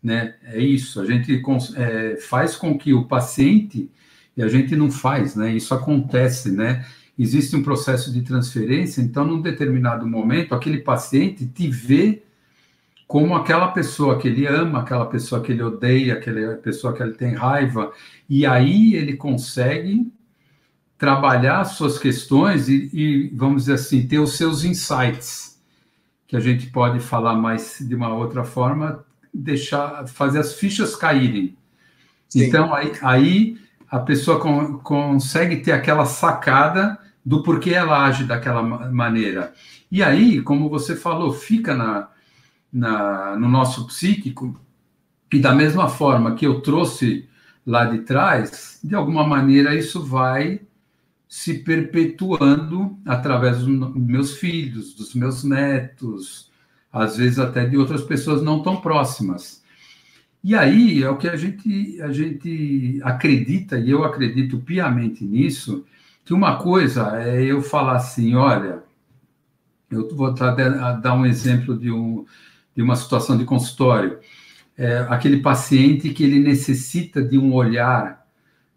Né? 0.00 0.36
É 0.44 0.60
isso, 0.60 1.00
a 1.00 1.04
gente 1.04 1.42
é, 1.74 2.16
faz 2.28 2.54
com 2.54 2.78
que 2.78 2.94
o 2.94 3.06
paciente, 3.06 3.90
e 4.36 4.42
a 4.44 4.46
gente 4.46 4.76
não 4.76 4.88
faz, 4.88 5.34
né? 5.34 5.52
isso 5.52 5.74
acontece, 5.74 6.52
né? 6.52 6.86
Existe 7.18 7.56
um 7.56 7.62
processo 7.62 8.12
de 8.12 8.22
transferência, 8.22 9.00
então, 9.00 9.24
num 9.24 9.40
determinado 9.40 10.06
momento, 10.06 10.54
aquele 10.54 10.78
paciente 10.78 11.46
te 11.46 11.68
vê 11.68 12.22
como 13.06 13.34
aquela 13.34 13.68
pessoa 13.68 14.18
que 14.18 14.28
ele 14.28 14.46
ama, 14.46 14.80
aquela 14.80 15.06
pessoa 15.06 15.40
que 15.40 15.52
ele 15.52 15.62
odeia, 15.62 16.14
aquela 16.14 16.56
pessoa 16.56 16.92
que 16.92 17.02
ele 17.02 17.12
tem 17.12 17.34
raiva, 17.34 17.92
e 18.28 18.44
aí 18.44 18.94
ele 18.94 19.16
consegue 19.16 20.12
trabalhar 20.98 21.64
suas 21.64 21.98
questões 21.98 22.68
e, 22.68 22.90
e, 22.92 23.28
vamos 23.34 23.62
dizer 23.62 23.74
assim, 23.74 24.06
ter 24.06 24.18
os 24.18 24.36
seus 24.36 24.64
insights, 24.64 25.60
que 26.26 26.36
a 26.36 26.40
gente 26.40 26.66
pode 26.68 26.98
falar 27.00 27.36
mais 27.36 27.78
de 27.80 27.94
uma 27.94 28.12
outra 28.12 28.42
forma, 28.42 29.04
deixar, 29.32 30.06
fazer 30.08 30.40
as 30.40 30.54
fichas 30.54 30.96
caírem. 30.96 31.56
Sim. 32.28 32.44
Então, 32.44 32.74
aí, 32.74 32.92
aí 33.02 33.58
a 33.88 34.00
pessoa 34.00 34.40
com, 34.40 34.78
consegue 34.78 35.58
ter 35.58 35.72
aquela 35.72 36.04
sacada 36.04 36.98
do 37.26 37.42
porquê 37.42 37.70
ela 37.70 38.06
age 38.06 38.22
daquela 38.22 38.62
maneira. 38.62 39.52
E 39.90 40.00
aí, 40.00 40.40
como 40.40 40.68
você 40.68 40.94
falou, 40.94 41.32
fica 41.32 41.74
na, 41.74 42.08
na, 42.72 43.36
no 43.36 43.48
nosso 43.48 43.84
psíquico, 43.88 44.56
e 45.32 45.40
da 45.40 45.52
mesma 45.52 45.88
forma 45.88 46.36
que 46.36 46.46
eu 46.46 46.60
trouxe 46.60 47.28
lá 47.66 47.84
de 47.84 47.98
trás, 48.02 48.78
de 48.82 48.94
alguma 48.94 49.26
maneira 49.26 49.74
isso 49.74 50.04
vai 50.04 50.60
se 51.28 51.58
perpetuando 51.58 52.96
através 53.04 53.58
dos 53.58 53.96
meus 53.96 54.36
filhos, 54.38 54.94
dos 54.94 55.12
meus 55.12 55.42
netos, 55.42 56.52
às 56.92 57.16
vezes 57.16 57.40
até 57.40 57.66
de 57.66 57.76
outras 57.76 58.02
pessoas 58.02 58.40
não 58.40 58.62
tão 58.62 58.76
próximas. 58.76 59.64
E 60.44 60.54
aí 60.54 61.02
é 61.02 61.10
o 61.10 61.16
que 61.16 61.28
a 61.28 61.36
gente, 61.36 62.00
a 62.00 62.12
gente 62.12 63.00
acredita, 63.02 63.76
e 63.80 63.90
eu 63.90 64.04
acredito 64.04 64.60
piamente 64.60 65.24
nisso, 65.24 65.84
que 66.26 66.34
uma 66.34 66.58
coisa 66.58 67.18
é 67.22 67.42
eu 67.42 67.62
falar 67.62 67.96
assim, 67.96 68.34
olha, 68.34 68.82
eu 69.90 70.14
vou 70.14 70.34
dar 70.34 71.14
um 71.14 71.24
exemplo 71.24 71.78
de, 71.78 71.90
um, 71.90 72.26
de 72.74 72.82
uma 72.82 72.96
situação 72.96 73.38
de 73.38 73.46
consultório. 73.46 74.18
É, 74.76 75.06
aquele 75.08 75.38
paciente 75.38 76.10
que 76.10 76.22
ele 76.22 76.38
necessita 76.38 77.22
de 77.22 77.38
um 77.38 77.54
olhar 77.54 78.26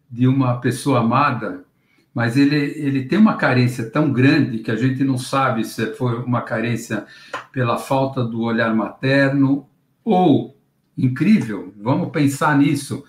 de 0.09 0.27
uma 0.27 0.61
pessoa 0.61 0.99
amada 0.99 1.65
mas 2.13 2.35
ele, 2.35 2.55
ele 2.55 3.05
tem 3.05 3.17
uma 3.17 3.35
carência 3.35 3.89
tão 3.89 4.11
grande 4.11 4.59
que 4.59 4.71
a 4.71 4.75
gente 4.75 5.03
não 5.03 5.17
sabe 5.17 5.63
se 5.63 5.93
foi 5.93 6.17
uma 6.21 6.41
carência 6.41 7.05
pela 7.51 7.77
falta 7.77 8.23
do 8.23 8.41
olhar 8.41 8.75
materno 8.75 9.69
ou, 10.03 10.57
incrível, 10.97 11.73
vamos 11.79 12.09
pensar 12.09 12.57
nisso, 12.57 13.03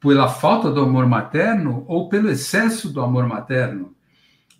pela 0.00 0.28
falta 0.28 0.70
do 0.70 0.80
amor 0.80 1.06
materno 1.06 1.84
ou 1.88 2.08
pelo 2.08 2.30
excesso 2.30 2.92
do 2.92 3.00
amor 3.00 3.26
materno. 3.26 3.94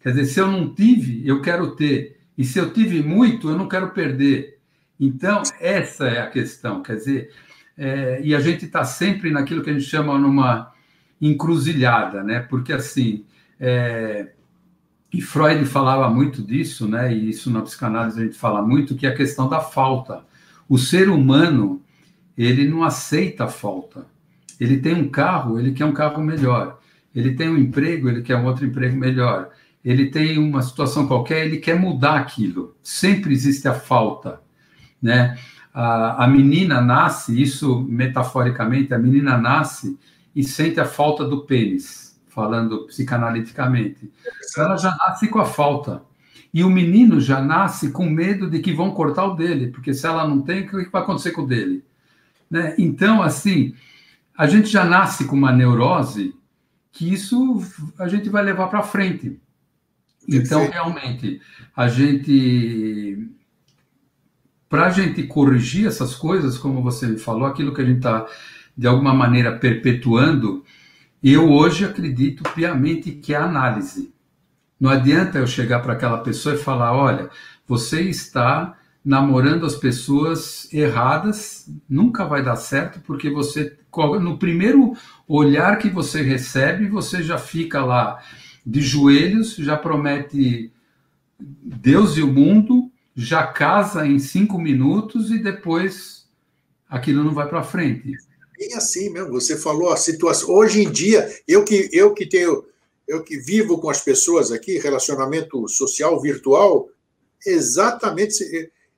Quer 0.00 0.10
dizer, 0.10 0.26
se 0.26 0.40
eu 0.40 0.50
não 0.50 0.74
tive, 0.74 1.26
eu 1.26 1.40
quero 1.42 1.74
ter. 1.76 2.20
E 2.36 2.44
se 2.44 2.58
eu 2.58 2.72
tive 2.72 3.02
muito, 3.02 3.50
eu 3.50 3.56
não 3.56 3.68
quero 3.68 3.90
perder. 3.90 4.58
Então, 4.98 5.42
essa 5.60 6.06
é 6.06 6.20
a 6.20 6.30
questão. 6.30 6.82
Quer 6.82 6.96
dizer, 6.96 7.30
é, 7.76 8.20
e 8.22 8.34
a 8.34 8.40
gente 8.40 8.64
está 8.64 8.84
sempre 8.84 9.30
naquilo 9.30 9.62
que 9.62 9.70
a 9.70 9.72
gente 9.72 9.84
chama 9.84 10.18
numa 10.18 10.72
encruzilhada, 11.20 12.22
né? 12.22 12.40
Porque 12.40 12.72
assim, 12.72 13.24
é, 13.58 14.32
e 15.12 15.22
Freud 15.22 15.64
falava 15.64 16.10
muito 16.12 16.42
disso, 16.42 16.86
né? 16.86 17.12
E 17.14 17.30
isso 17.30 17.50
na 17.50 17.62
psicanálise 17.62 18.20
a 18.20 18.24
gente 18.24 18.36
fala 18.36 18.60
muito, 18.62 18.94
que 18.94 19.06
é 19.06 19.10
a 19.10 19.16
questão 19.16 19.48
da 19.48 19.60
falta. 19.60 20.24
O 20.68 20.76
ser 20.76 21.08
humano, 21.08 21.82
ele 22.36 22.68
não 22.68 22.84
aceita 22.84 23.44
a 23.44 23.48
falta. 23.48 24.06
Ele 24.60 24.78
tem 24.78 24.94
um 24.94 25.08
carro, 25.08 25.58
ele 25.58 25.72
quer 25.72 25.84
um 25.84 25.92
carro 25.92 26.22
melhor. 26.22 26.78
Ele 27.14 27.34
tem 27.34 27.48
um 27.48 27.56
emprego, 27.56 28.08
ele 28.08 28.22
quer 28.22 28.36
um 28.36 28.44
outro 28.46 28.64
emprego 28.66 28.96
melhor. 28.96 29.50
Ele 29.84 30.10
tem 30.10 30.38
uma 30.38 30.62
situação 30.62 31.06
qualquer, 31.06 31.46
ele 31.46 31.58
quer 31.58 31.78
mudar 31.78 32.16
aquilo. 32.16 32.76
Sempre 32.82 33.32
existe 33.32 33.66
a 33.68 33.74
falta, 33.74 34.40
né? 35.00 35.38
A, 35.72 36.24
a 36.24 36.26
menina 36.26 36.80
nasce, 36.80 37.40
isso 37.40 37.80
metaforicamente, 37.88 38.92
a 38.92 38.98
menina 38.98 39.38
nasce 39.38 39.98
e 40.34 40.42
sente 40.42 40.80
a 40.80 40.84
falta 40.84 41.24
do 41.24 41.44
pênis 41.44 42.08
falando 42.38 42.86
psicanaliticamente. 42.86 44.10
Ela 44.56 44.76
já 44.76 44.94
nasce 44.96 45.26
com 45.28 45.40
a 45.40 45.44
falta. 45.44 46.02
E 46.54 46.62
o 46.62 46.70
menino 46.70 47.20
já 47.20 47.40
nasce 47.42 47.90
com 47.90 48.08
medo 48.08 48.48
de 48.48 48.60
que 48.60 48.72
vão 48.72 48.92
cortar 48.92 49.24
o 49.26 49.34
dele, 49.34 49.68
porque 49.68 49.92
se 49.92 50.06
ela 50.06 50.26
não 50.26 50.40
tem, 50.40 50.62
o 50.62 50.68
que 50.68 50.90
vai 50.90 51.02
acontecer 51.02 51.32
com 51.32 51.42
o 51.42 51.46
dele? 51.46 51.84
Né? 52.50 52.74
Então, 52.78 53.22
assim, 53.22 53.74
a 54.38 54.46
gente 54.46 54.68
já 54.68 54.84
nasce 54.84 55.24
com 55.24 55.34
uma 55.34 55.50
neurose 55.50 56.32
que 56.92 57.12
isso 57.12 57.60
a 57.98 58.06
gente 58.06 58.30
vai 58.30 58.44
levar 58.44 58.68
para 58.68 58.84
frente. 58.84 59.40
Então, 60.28 60.70
realmente, 60.70 61.40
a 61.76 61.88
gente. 61.88 63.28
Para 64.68 64.86
a 64.86 64.90
gente 64.90 65.24
corrigir 65.24 65.88
essas 65.88 66.14
coisas, 66.14 66.56
como 66.56 66.82
você 66.82 67.06
me 67.06 67.18
falou, 67.18 67.46
aquilo 67.46 67.74
que 67.74 67.80
a 67.80 67.84
gente 67.84 67.96
está, 67.96 68.26
de 68.76 68.86
alguma 68.86 69.14
maneira, 69.14 69.56
perpetuando, 69.56 70.62
eu 71.22 71.50
hoje 71.50 71.84
acredito 71.84 72.42
piamente 72.54 73.10
que 73.12 73.34
é 73.34 73.38
análise. 73.38 74.12
Não 74.78 74.90
adianta 74.90 75.38
eu 75.38 75.46
chegar 75.46 75.80
para 75.80 75.94
aquela 75.94 76.18
pessoa 76.18 76.54
e 76.54 76.58
falar: 76.58 76.92
olha, 76.92 77.28
você 77.66 78.02
está 78.02 78.76
namorando 79.04 79.64
as 79.64 79.74
pessoas 79.74 80.72
erradas, 80.72 81.66
nunca 81.88 82.24
vai 82.26 82.42
dar 82.42 82.56
certo, 82.56 83.00
porque 83.00 83.30
você, 83.30 83.77
no 84.20 84.38
primeiro 84.38 84.94
olhar 85.26 85.78
que 85.78 85.88
você 85.88 86.22
recebe, 86.22 86.88
você 86.88 87.22
já 87.22 87.38
fica 87.38 87.84
lá 87.84 88.22
de 88.64 88.80
joelhos, 88.80 89.54
já 89.56 89.76
promete 89.76 90.72
Deus 91.38 92.16
e 92.16 92.22
o 92.22 92.26
mundo, 92.26 92.90
já 93.14 93.46
casa 93.46 94.06
em 94.06 94.18
cinco 94.18 94.58
minutos 94.58 95.30
e 95.30 95.38
depois 95.38 96.26
aquilo 96.88 97.24
não 97.24 97.34
vai 97.34 97.48
para 97.48 97.62
frente 97.62 98.16
bem 98.58 98.74
assim 98.74 99.08
mesmo. 99.10 99.30
Você 99.30 99.56
falou 99.56 99.92
a 99.92 99.96
situação. 99.96 100.50
Hoje 100.50 100.82
em 100.82 100.90
dia, 100.90 101.32
eu 101.46 101.64
que, 101.64 101.88
eu 101.92 102.12
que 102.12 102.26
tenho, 102.26 102.66
eu 103.06 103.22
que 103.22 103.38
vivo 103.38 103.80
com 103.80 103.88
as 103.88 104.00
pessoas 104.00 104.50
aqui, 104.50 104.78
relacionamento 104.78 105.66
social 105.68 106.20
virtual, 106.20 106.90
exatamente. 107.46 108.42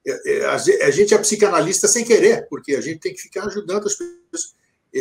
É, 0.06 0.40
é, 0.40 0.46
a 0.46 0.90
gente 0.90 1.12
é 1.12 1.18
psicanalista 1.18 1.86
sem 1.86 2.04
querer, 2.04 2.48
porque 2.48 2.74
a 2.74 2.80
gente 2.80 3.00
tem 3.00 3.12
que 3.12 3.20
ficar 3.20 3.44
ajudando 3.44 3.86
as 3.86 3.94
pessoas. 3.94 4.58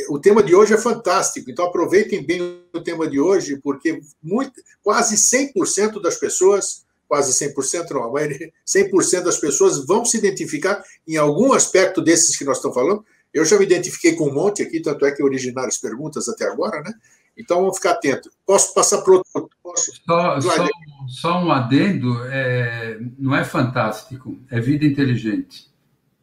O 0.10 0.20
tema 0.20 0.44
de 0.44 0.54
hoje 0.54 0.74
é 0.74 0.78
fantástico, 0.78 1.50
então 1.50 1.66
aproveitem 1.66 2.24
bem 2.24 2.62
o 2.74 2.82
tema 2.82 3.08
de 3.08 3.20
hoje, 3.20 3.58
porque 3.58 4.02
muito, 4.22 4.62
quase 4.84 5.16
100% 5.16 6.00
das 6.00 6.16
pessoas, 6.16 6.86
quase 7.08 7.32
100% 7.34 7.90
não, 7.92 8.12
100% 8.12 9.24
das 9.24 9.38
pessoas 9.38 9.84
vão 9.86 10.06
se 10.06 10.18
identificar 10.18 10.84
em 11.08 11.18
algum 11.18 11.54
aspecto 11.54 12.02
desses 12.02 12.38
que 12.38 12.46
nós 12.46 12.58
estamos 12.58 12.76
falando, 12.76 13.04
eu 13.34 13.44
já 13.46 13.58
me 13.58 13.66
identifiquei 13.66 14.16
com 14.16 14.28
um 14.28 14.34
monte 14.34 14.62
aqui, 14.62 14.80
tanto 14.80 15.06
é 15.06 15.12
que 15.12 15.24
originaram 15.24 15.68
as 15.68 15.78
perguntas 15.78 16.28
até 16.30 16.46
agora, 16.46 16.82
né? 16.82 16.94
Então 17.38 17.62
vamos 17.62 17.78
ficar 17.78 17.92
atento. 17.92 18.30
Posso 18.46 18.74
passar 18.74 19.02
para 19.02 19.14
outro? 19.14 19.50
Posso? 19.64 19.92
Só, 20.06 20.42
só, 20.42 20.68
só, 21.08 21.44
um 21.44 21.52
adendo: 21.52 22.22
é, 22.26 23.00
não 23.18 23.34
é 23.34 23.46
fantástico, 23.46 24.38
é 24.52 24.60
vida 24.60 24.86
inteligente. 24.86 25.69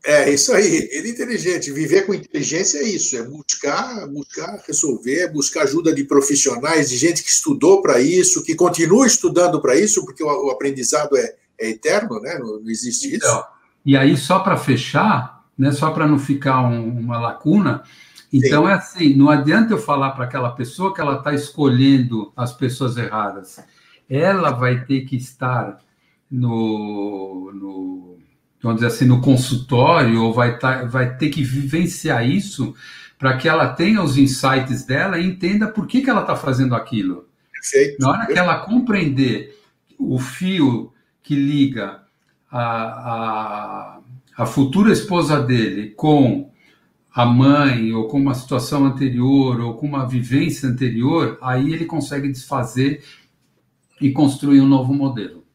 É 0.09 0.31
isso 0.31 0.53
aí, 0.53 0.89
vida 1.03 1.09
inteligente. 1.09 1.73
Viver 1.73 2.07
com 2.07 2.15
inteligência 2.15 2.79
é 2.79 2.85
isso, 2.85 3.17
é 3.17 3.25
buscar, 3.25 4.07
buscar 4.07 4.63
resolver, 4.65 5.23
é 5.23 5.29
buscar 5.29 5.65
ajuda 5.65 5.93
de 5.93 6.05
profissionais, 6.05 6.91
de 6.91 6.97
gente 6.97 7.25
que 7.25 7.29
estudou 7.29 7.83
para 7.83 8.01
isso, 8.01 8.45
que 8.45 8.55
continua 8.55 9.05
estudando 9.05 9.61
para 9.61 9.75
isso, 9.75 10.05
porque 10.05 10.23
o, 10.23 10.29
o 10.29 10.51
aprendizado 10.53 11.17
é, 11.17 11.35
é 11.59 11.71
eterno, 11.71 12.21
né? 12.21 12.39
Não, 12.39 12.61
não 12.61 12.71
existe 12.71 13.17
isso. 13.17 13.17
Então, 13.17 13.45
e 13.85 13.97
aí, 13.97 14.17
só 14.17 14.39
para 14.39 14.57
fechar, 14.57 15.45
né, 15.59 15.73
só 15.73 15.91
para 15.91 16.07
não 16.07 16.21
ficar 16.21 16.63
um, 16.63 17.01
uma 17.01 17.19
lacuna, 17.19 17.83
então 18.33 18.65
Sim. 18.65 18.71
é 18.71 18.75
assim, 18.75 19.15
não 19.17 19.29
adianta 19.29 19.73
eu 19.73 19.79
falar 19.79 20.13
para 20.13 20.25
aquela 20.25 20.51
pessoa 20.51 20.95
que 20.95 21.01
ela 21.01 21.19
está 21.19 21.35
escolhendo 21.35 22.33
as 22.37 22.53
pessoas 22.53 22.97
erradas. 22.97 23.59
Ela 24.09 24.53
vai 24.53 24.85
ter 24.85 25.01
que 25.01 25.17
estar 25.17 25.81
no, 26.31 27.51
no 27.53 28.19
vamos 28.63 28.81
dizer 28.81 28.95
assim, 28.95 29.05
no 29.05 29.21
consultório, 29.21 30.23
ou 30.23 30.33
vai, 30.33 30.59
tá, 30.59 30.85
vai 30.85 31.17
ter 31.17 31.29
que 31.29 31.43
vivenciar 31.43 32.29
isso 32.29 32.75
para 33.19 33.37
que 33.37 33.49
ela 33.49 33.69
tenha 33.69 34.03
os 34.03 34.19
insights 34.19 34.85
dela 34.85 35.19
e 35.19 35.27
entenda 35.27 35.69
por 35.69 35.87
que, 35.87 36.03
que 36.03 36.11
ela 36.11 36.23
está 36.23 36.37
fazendo 36.37 36.75
aquilo. 36.75 37.27
Perfeito. 37.53 38.01
Na 38.01 38.11
hora 38.11 38.27
que 38.27 38.39
ela 38.39 38.59
compreender 38.61 39.59
o 39.99 40.19
fio 40.19 40.93
que 41.23 41.35
liga 41.35 42.03
a, 42.51 42.63
a, 42.63 43.99
a 44.37 44.47
futura 44.47 44.93
esposa 44.93 45.41
dele 45.41 45.91
com 45.91 46.51
a 47.13 47.25
mãe, 47.25 47.95
ou 47.95 48.09
com 48.09 48.19
uma 48.19 48.35
situação 48.35 48.85
anterior, 48.85 49.59
ou 49.59 49.75
com 49.75 49.87
uma 49.87 50.07
vivência 50.07 50.69
anterior, 50.69 51.39
aí 51.41 51.73
ele 51.73 51.87
consegue 51.87 52.29
desfazer 52.29 53.03
e 53.99 54.11
construir 54.13 54.61
um 54.61 54.69
novo 54.69 54.93
modelo. 54.93 55.46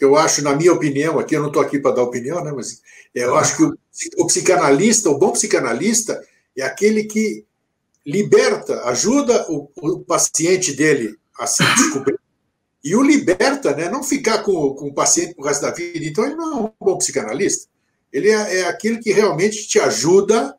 Eu 0.00 0.16
acho, 0.16 0.42
na 0.42 0.54
minha 0.54 0.72
opinião, 0.72 1.18
aqui 1.18 1.36
eu 1.36 1.40
não 1.40 1.48
estou 1.48 1.62
aqui 1.62 1.78
para 1.78 1.94
dar 1.94 2.02
opinião, 2.02 2.42
né, 2.44 2.52
mas 2.54 2.82
eu 3.14 3.34
acho 3.36 3.56
que 3.56 3.62
o, 3.64 3.78
o 4.18 4.26
psicanalista, 4.26 5.08
o 5.08 5.18
bom 5.18 5.32
psicanalista, 5.32 6.22
é 6.56 6.62
aquele 6.62 7.04
que 7.04 7.44
liberta, 8.04 8.82
ajuda 8.84 9.46
o, 9.50 9.68
o 9.76 10.00
paciente 10.00 10.72
dele 10.72 11.16
a 11.38 11.46
se 11.46 11.64
descobrir 11.74 12.18
e 12.86 12.94
o 12.94 13.02
liberta, 13.02 13.74
né? 13.74 13.90
Não 13.90 14.00
ficar 14.00 14.44
com, 14.44 14.72
com 14.74 14.86
o 14.86 14.94
paciente 14.94 15.34
o 15.36 15.44
resto 15.44 15.62
da 15.62 15.72
vida. 15.72 16.06
Então, 16.06 16.24
ele 16.24 16.36
não 16.36 16.52
é 16.52 16.60
um 16.60 16.72
bom 16.80 16.96
psicanalista. 16.96 17.68
Ele 18.12 18.30
é, 18.30 18.60
é 18.60 18.68
aquele 18.68 18.98
que 18.98 19.12
realmente 19.12 19.66
te 19.66 19.80
ajuda, 19.80 20.56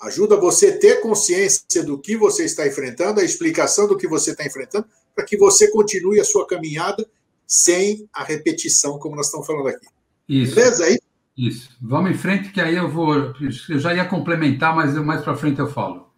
ajuda 0.00 0.36
você 0.36 0.68
a 0.68 0.78
ter 0.78 1.00
consciência 1.00 1.82
do 1.82 1.98
que 1.98 2.16
você 2.16 2.44
está 2.44 2.64
enfrentando, 2.64 3.18
a 3.18 3.24
explicação 3.24 3.88
do 3.88 3.96
que 3.96 4.06
você 4.06 4.30
está 4.30 4.46
enfrentando, 4.46 4.86
para 5.16 5.24
que 5.24 5.36
você 5.36 5.68
continue 5.68 6.20
a 6.20 6.24
sua 6.24 6.46
caminhada 6.46 7.04
sem 7.46 8.08
a 8.12 8.24
repetição, 8.24 8.98
como 8.98 9.16
nós 9.16 9.26
estamos 9.26 9.46
falando 9.46 9.68
aqui. 9.68 9.86
Isso. 10.28 10.54
Beleza? 10.54 10.84
Aí? 10.84 10.98
Isso. 11.36 11.70
Vamos 11.80 12.10
em 12.10 12.14
frente, 12.14 12.50
que 12.50 12.60
aí 12.60 12.76
eu 12.76 12.90
vou. 12.90 13.34
Eu 13.68 13.78
já 13.78 13.94
ia 13.94 14.04
complementar, 14.04 14.74
mas 14.74 14.94
mais 14.94 15.22
para 15.22 15.36
frente 15.36 15.58
eu 15.58 15.68
falo. 15.68 16.10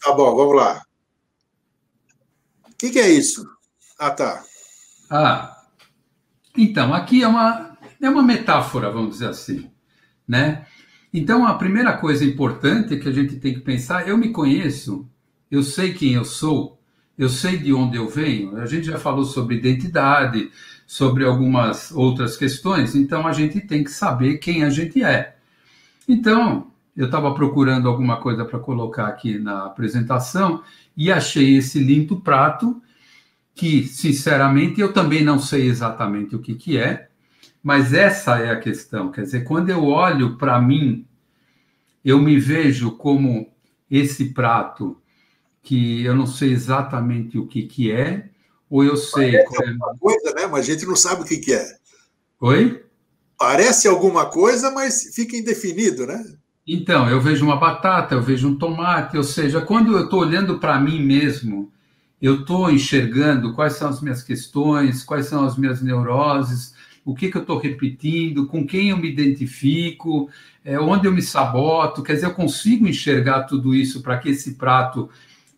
Tá 0.00 0.12
bom, 0.12 0.34
vamos 0.34 0.56
lá. 0.56 0.82
O 2.68 2.76
que, 2.76 2.90
que 2.90 2.98
é 2.98 3.08
isso? 3.08 3.46
Ah, 3.98 4.10
tá. 4.10 4.42
Ah, 5.10 5.64
então, 6.56 6.92
aqui 6.92 7.22
é 7.22 7.28
uma, 7.28 7.76
é 8.00 8.08
uma 8.08 8.22
metáfora, 8.22 8.90
vamos 8.90 9.14
dizer 9.14 9.28
assim, 9.28 9.70
né? 10.26 10.66
Então, 11.12 11.46
a 11.46 11.54
primeira 11.54 11.96
coisa 11.96 12.24
importante 12.24 12.96
que 12.96 13.08
a 13.08 13.12
gente 13.12 13.36
tem 13.36 13.54
que 13.54 13.60
pensar, 13.60 14.08
eu 14.08 14.18
me 14.18 14.30
conheço, 14.30 15.08
eu 15.50 15.62
sei 15.62 15.94
quem 15.94 16.14
eu 16.14 16.24
sou, 16.24 16.80
eu 17.16 17.28
sei 17.28 17.56
de 17.56 17.72
onde 17.72 17.96
eu 17.96 18.08
venho, 18.08 18.56
a 18.56 18.66
gente 18.66 18.86
já 18.86 18.98
falou 18.98 19.24
sobre 19.24 19.56
identidade, 19.56 20.50
sobre 20.86 21.24
algumas 21.24 21.90
outras 21.90 22.36
questões, 22.36 22.94
então 22.94 23.26
a 23.26 23.32
gente 23.32 23.60
tem 23.60 23.82
que 23.82 23.90
saber 23.90 24.38
quem 24.38 24.64
a 24.64 24.70
gente 24.70 25.02
é. 25.02 25.36
Então, 26.08 26.70
eu 26.96 27.06
estava 27.06 27.34
procurando 27.34 27.88
alguma 27.88 28.18
coisa 28.18 28.44
para 28.44 28.58
colocar 28.58 29.06
aqui 29.06 29.38
na 29.38 29.66
apresentação 29.66 30.62
e 30.96 31.10
achei 31.10 31.56
esse 31.56 31.78
lindo 31.78 32.20
prato 32.20 32.80
que, 33.54 33.84
sinceramente, 33.84 34.80
eu 34.80 34.92
também 34.92 35.24
não 35.24 35.38
sei 35.38 35.66
exatamente 35.66 36.36
o 36.36 36.40
que, 36.40 36.54
que 36.54 36.76
é, 36.76 37.08
mas 37.62 37.92
essa 37.94 38.38
é 38.38 38.50
a 38.50 38.60
questão. 38.60 39.10
Quer 39.10 39.22
dizer, 39.22 39.44
quando 39.44 39.70
eu 39.70 39.84
olho 39.84 40.36
para 40.36 40.60
mim, 40.60 41.06
eu 42.04 42.20
me 42.20 42.38
vejo 42.38 42.92
como 42.92 43.48
esse 43.90 44.32
prato 44.32 45.00
que 45.62 46.04
eu 46.04 46.14
não 46.14 46.26
sei 46.26 46.52
exatamente 46.52 47.38
o 47.38 47.46
que, 47.46 47.62
que 47.62 47.90
é, 47.90 48.28
ou 48.74 48.82
eu 48.82 48.96
sei. 48.96 49.30
Parece 49.30 49.62
é 49.62 49.68
alguma 49.68 49.96
coisa, 49.98 50.34
né? 50.34 50.46
Mas 50.48 50.68
a 50.68 50.72
gente 50.72 50.84
não 50.84 50.96
sabe 50.96 51.22
o 51.22 51.24
que, 51.24 51.36
que 51.36 51.52
é. 51.52 51.64
Oi? 52.40 52.82
Parece 53.38 53.86
alguma 53.86 54.26
coisa, 54.26 54.68
mas 54.72 55.14
fica 55.14 55.36
indefinido, 55.36 56.04
né? 56.04 56.24
Então, 56.66 57.08
eu 57.08 57.20
vejo 57.20 57.44
uma 57.44 57.54
batata, 57.54 58.16
eu 58.16 58.22
vejo 58.22 58.48
um 58.48 58.58
tomate, 58.58 59.16
ou 59.16 59.22
seja, 59.22 59.60
quando 59.60 59.96
eu 59.96 60.04
estou 60.04 60.18
olhando 60.18 60.58
para 60.58 60.80
mim 60.80 61.00
mesmo, 61.00 61.70
eu 62.20 62.40
estou 62.40 62.68
enxergando 62.68 63.54
quais 63.54 63.74
são 63.74 63.88
as 63.88 64.00
minhas 64.00 64.24
questões, 64.24 65.04
quais 65.04 65.26
são 65.26 65.44
as 65.44 65.56
minhas 65.56 65.80
neuroses, 65.80 66.74
o 67.04 67.14
que, 67.14 67.30
que 67.30 67.36
eu 67.36 67.42
estou 67.42 67.58
repetindo, 67.60 68.48
com 68.48 68.66
quem 68.66 68.90
eu 68.90 68.96
me 68.96 69.08
identifico, 69.08 70.28
é, 70.64 70.80
onde 70.80 71.06
eu 71.06 71.12
me 71.12 71.22
saboto. 71.22 72.02
Quer 72.02 72.14
dizer, 72.14 72.26
eu 72.26 72.34
consigo 72.34 72.88
enxergar 72.88 73.44
tudo 73.44 73.72
isso 73.72 74.02
para 74.02 74.18
que 74.18 74.30
esse 74.30 74.54
prato 74.54 75.08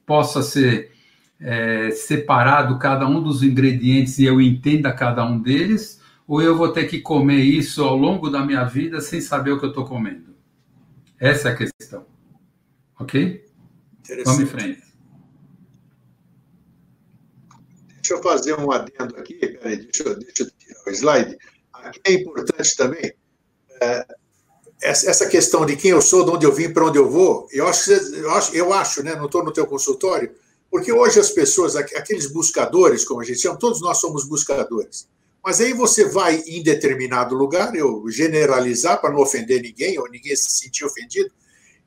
possa 0.05 0.43
ser 0.43 0.96
é, 1.41 1.91
separado, 1.91 2.79
cada 2.79 3.07
um 3.07 3.23
dos 3.23 3.43
ingredientes, 3.43 4.19
e 4.19 4.25
eu 4.25 4.41
entenda 4.41 4.93
cada 4.93 5.25
um 5.25 5.41
deles, 5.41 6.01
ou 6.27 6.43
eu 6.43 6.57
vou 6.57 6.73
ter 6.73 6.87
que 6.87 7.01
comer 7.01 7.41
isso 7.41 7.83
ao 7.85 7.97
longo 7.97 8.31
da 8.31 8.45
minha 8.45 8.65
vida 8.65 9.01
sem 9.01 9.21
saber 9.21 9.53
o 9.53 9.59
que 9.59 9.65
eu 9.65 9.71
estou 9.71 9.85
comendo? 9.85 10.35
Essa 11.19 11.51
é 11.51 11.53
a 11.53 11.57
questão. 11.57 12.07
Ok? 12.99 13.45
Vamos 14.25 14.41
em 14.41 14.47
frente. 14.47 14.83
Deixa 17.97 18.15
eu 18.15 18.23
fazer 18.23 18.55
um 18.55 18.71
adendo 18.71 19.17
aqui, 19.17 19.35
peraí, 19.35 19.77
deixa, 19.79 20.05
eu, 20.05 20.19
deixa 20.19 20.43
eu 20.45 20.51
tirar 20.51 20.81
o 20.87 20.91
slide. 20.91 21.39
Aqui 21.73 22.01
é 22.05 22.13
importante 22.13 22.77
também 22.77 23.13
é, 23.81 24.07
essa 24.83 25.29
questão 25.29 25.67
de 25.67 25.77
quem 25.77 25.91
eu 25.91 26.03
sou, 26.03 26.25
de 26.25 26.31
onde 26.31 26.47
eu 26.47 26.53
vim, 26.53 26.73
para 26.73 26.85
onde 26.85 26.99
eu 26.99 27.11
vou. 27.11 27.49
Eu 27.51 27.67
acho, 27.67 27.91
eu 27.93 28.31
acho, 28.33 28.55
eu 28.55 28.73
acho 28.73 29.03
né, 29.03 29.17
não 29.17 29.27
estou 29.27 29.45
no 29.45 29.53
teu 29.53 29.67
consultório, 29.67 30.33
porque 30.77 30.93
hoje 30.93 31.19
as 31.19 31.31
pessoas, 31.31 31.75
aqueles 31.75 32.27
buscadores, 32.27 33.03
como 33.03 33.23
a 33.23 33.25
gente 33.25 33.41
chama, 33.41 33.59
todos 33.59 33.81
nós 33.81 33.97
somos 33.97 34.27
buscadores. 34.27 35.09
Mas 35.43 35.59
aí 35.59 35.73
você 35.73 36.05
vai 36.05 36.43
em 36.47 36.63
determinado 36.63 37.35
lugar, 37.35 37.75
eu 37.75 38.05
generalizar 38.11 39.01
para 39.01 39.11
não 39.11 39.21
ofender 39.21 39.63
ninguém, 39.63 39.99
ou 39.99 40.07
ninguém 40.07 40.37
se 40.37 40.51
sentir 40.51 40.85
ofendido, 40.85 41.31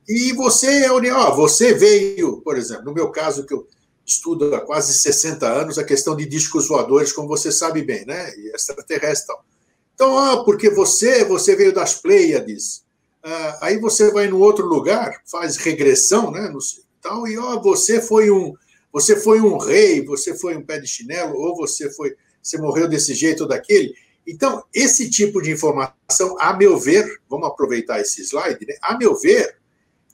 e 0.08 0.34
você 0.34 0.86
é 0.86 0.92
ó, 0.92 1.36
você 1.36 1.72
veio, 1.72 2.42
por 2.42 2.58
exemplo, 2.58 2.86
no 2.86 2.94
meu 2.96 3.12
caso, 3.12 3.46
que 3.46 3.54
eu 3.54 3.68
estudo 4.04 4.56
há 4.56 4.62
quase 4.62 4.92
60 4.92 5.48
anos 5.48 5.78
a 5.78 5.84
questão 5.84 6.16
de 6.16 6.26
discos 6.26 6.68
voadores, 6.68 7.14
como 7.14 7.28
você 7.28 7.52
sabe 7.52 7.84
bem, 7.84 8.04
né? 8.08 8.34
E 8.40 8.56
extraterrestre 8.56 9.28
tal. 9.28 9.46
Então, 9.94 10.18
ah, 10.18 10.44
porque 10.44 10.68
você, 10.68 11.24
você 11.26 11.56
veio 11.56 11.72
das 11.72 11.94
Pleiades. 11.94 12.84
Ah, 13.22 13.60
aí 13.62 13.78
você 13.78 14.12
vai 14.12 14.28
no 14.28 14.40
outro 14.40 14.66
lugar, 14.66 15.22
faz 15.30 15.58
regressão, 15.58 16.32
né? 16.32 16.50
No, 16.50 16.58
tal, 17.04 17.28
e 17.28 17.38
ó, 17.38 17.60
você 17.62 18.02
foi 18.02 18.32
um, 18.32 18.56
você 18.92 19.16
foi 19.16 19.42
um 19.42 19.58
rei, 19.58 20.04
você 20.04 20.36
foi 20.38 20.56
um 20.58 20.66
pé 20.66 20.80
de 20.80 20.88
chinelo, 20.88 21.36
ou 21.36 21.56
você 21.56 21.92
foi, 21.92 22.16
você 22.42 22.58
morreu 22.58 22.88
desse 22.88 23.14
jeito 23.14 23.44
ou 23.44 23.48
daquele. 23.48 23.94
Então, 24.28 24.64
esse 24.74 25.10
tipo 25.10 25.42
de 25.42 25.52
informação, 25.52 26.36
a 26.40 26.54
meu 26.54 26.78
ver, 26.78 27.20
vamos 27.30 27.48
aproveitar 27.48 28.00
esse 28.00 28.22
slide, 28.22 28.66
né? 28.66 28.76
A 28.82 28.98
meu 28.98 29.16
ver, 29.16 29.58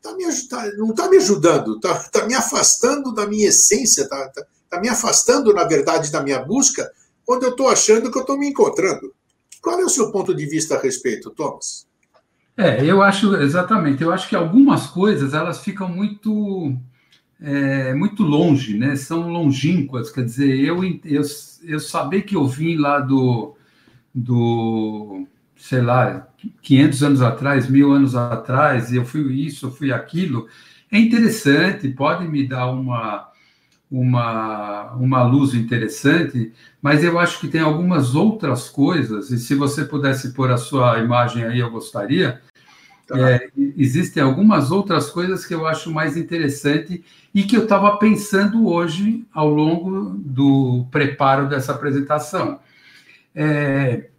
tá 0.02 0.16
me, 0.16 0.26
tá, 0.48 0.72
não 0.78 0.92
está 0.92 1.10
me 1.10 1.18
ajudando, 1.18 1.76
está 1.76 1.96
tá 2.10 2.26
me 2.26 2.34
afastando 2.34 3.14
da 3.14 3.28
minha 3.28 3.50
essência, 3.50 4.04
está 4.04 4.30
tá, 4.30 4.46
tá 4.70 4.80
me 4.80 4.88
afastando, 4.88 5.54
na 5.54 5.64
verdade, 5.64 6.12
da 6.12 6.22
minha 6.22 6.40
busca, 6.40 6.90
quando 7.26 7.44
eu 7.44 7.50
estou 7.50 7.68
achando 7.68 8.12
que 8.12 8.18
eu 8.18 8.22
estou 8.22 8.38
me 8.38 8.48
encontrando. 8.48 9.14
Qual 9.62 9.80
é 9.80 9.84
o 9.84 9.90
seu 9.90 10.12
ponto 10.12 10.34
de 10.34 10.46
vista 10.46 10.76
a 10.76 10.80
respeito, 10.80 11.32
Thomas? 11.32 11.88
É, 12.56 12.86
eu 12.86 13.02
acho, 13.02 13.36
exatamente, 13.36 14.02
eu 14.02 14.12
acho 14.12 14.30
que 14.30 14.36
algumas 14.36 14.88
coisas, 14.88 15.34
elas 15.34 15.60
ficam 15.60 15.90
muito, 15.90 16.74
é, 17.42 17.94
muito 17.94 18.24
longe, 18.24 18.78
né? 18.78 18.96
São 18.96 19.30
longínquas, 19.30 20.12
quer 20.12 20.26
dizer, 20.26 20.60
eu, 20.60 20.84
eu, 20.84 21.22
eu 21.64 21.80
saber 21.80 22.22
que 22.24 22.36
eu 22.36 22.48
vim 22.48 22.78
lá 22.78 23.00
do, 23.00 23.56
do 24.14 25.28
sei 25.58 25.82
lá, 25.82 26.28
500 26.62 27.04
anos 27.04 27.22
atrás, 27.22 27.70
mil 27.70 27.92
anos 27.92 28.16
atrás, 28.16 28.92
e 28.92 28.98
eu 28.98 29.06
fui 29.06 29.34
isso, 29.34 29.68
eu 29.68 29.72
fui 29.72 29.92
aquilo, 29.92 30.48
é 30.92 31.00
interessante, 31.00 31.90
pode 31.90 32.28
me 32.28 32.48
dar 32.48 32.68
uma, 32.68 33.28
uma, 33.90 34.92
uma 34.94 35.24
luz 35.24 35.54
interessante, 35.54 36.54
mas 36.82 37.04
eu 37.04 37.18
acho 37.18 37.40
que 37.40 37.48
tem 37.48 37.62
algumas 37.62 38.16
outras 38.16 38.70
coisas, 38.70 39.32
e 39.32 39.40
se 39.40 39.56
você 39.56 39.84
pudesse 39.86 40.34
pôr 40.34 40.52
a 40.52 40.58
sua 40.58 41.00
imagem 41.00 41.44
aí, 41.44 41.60
eu 41.60 41.72
gostaria. 41.72 42.42
Tá. 43.08 43.20
É, 43.20 43.50
existem 43.78 44.22
algumas 44.22 44.72
outras 44.72 45.10
coisas 45.10 45.46
que 45.46 45.54
eu 45.54 45.68
acho 45.68 45.92
mais 45.92 46.18
interessante 46.18 47.04
e 47.34 47.44
que 47.44 47.56
eu 47.56 47.64
estava 47.64 47.98
pensando 47.98 48.68
hoje 48.68 49.26
ao 49.32 49.48
longo 49.48 50.18
do 50.18 50.88
preparo 50.90 51.48
dessa 51.48 51.72
apresentação. 51.72 52.60
É, 53.34 54.10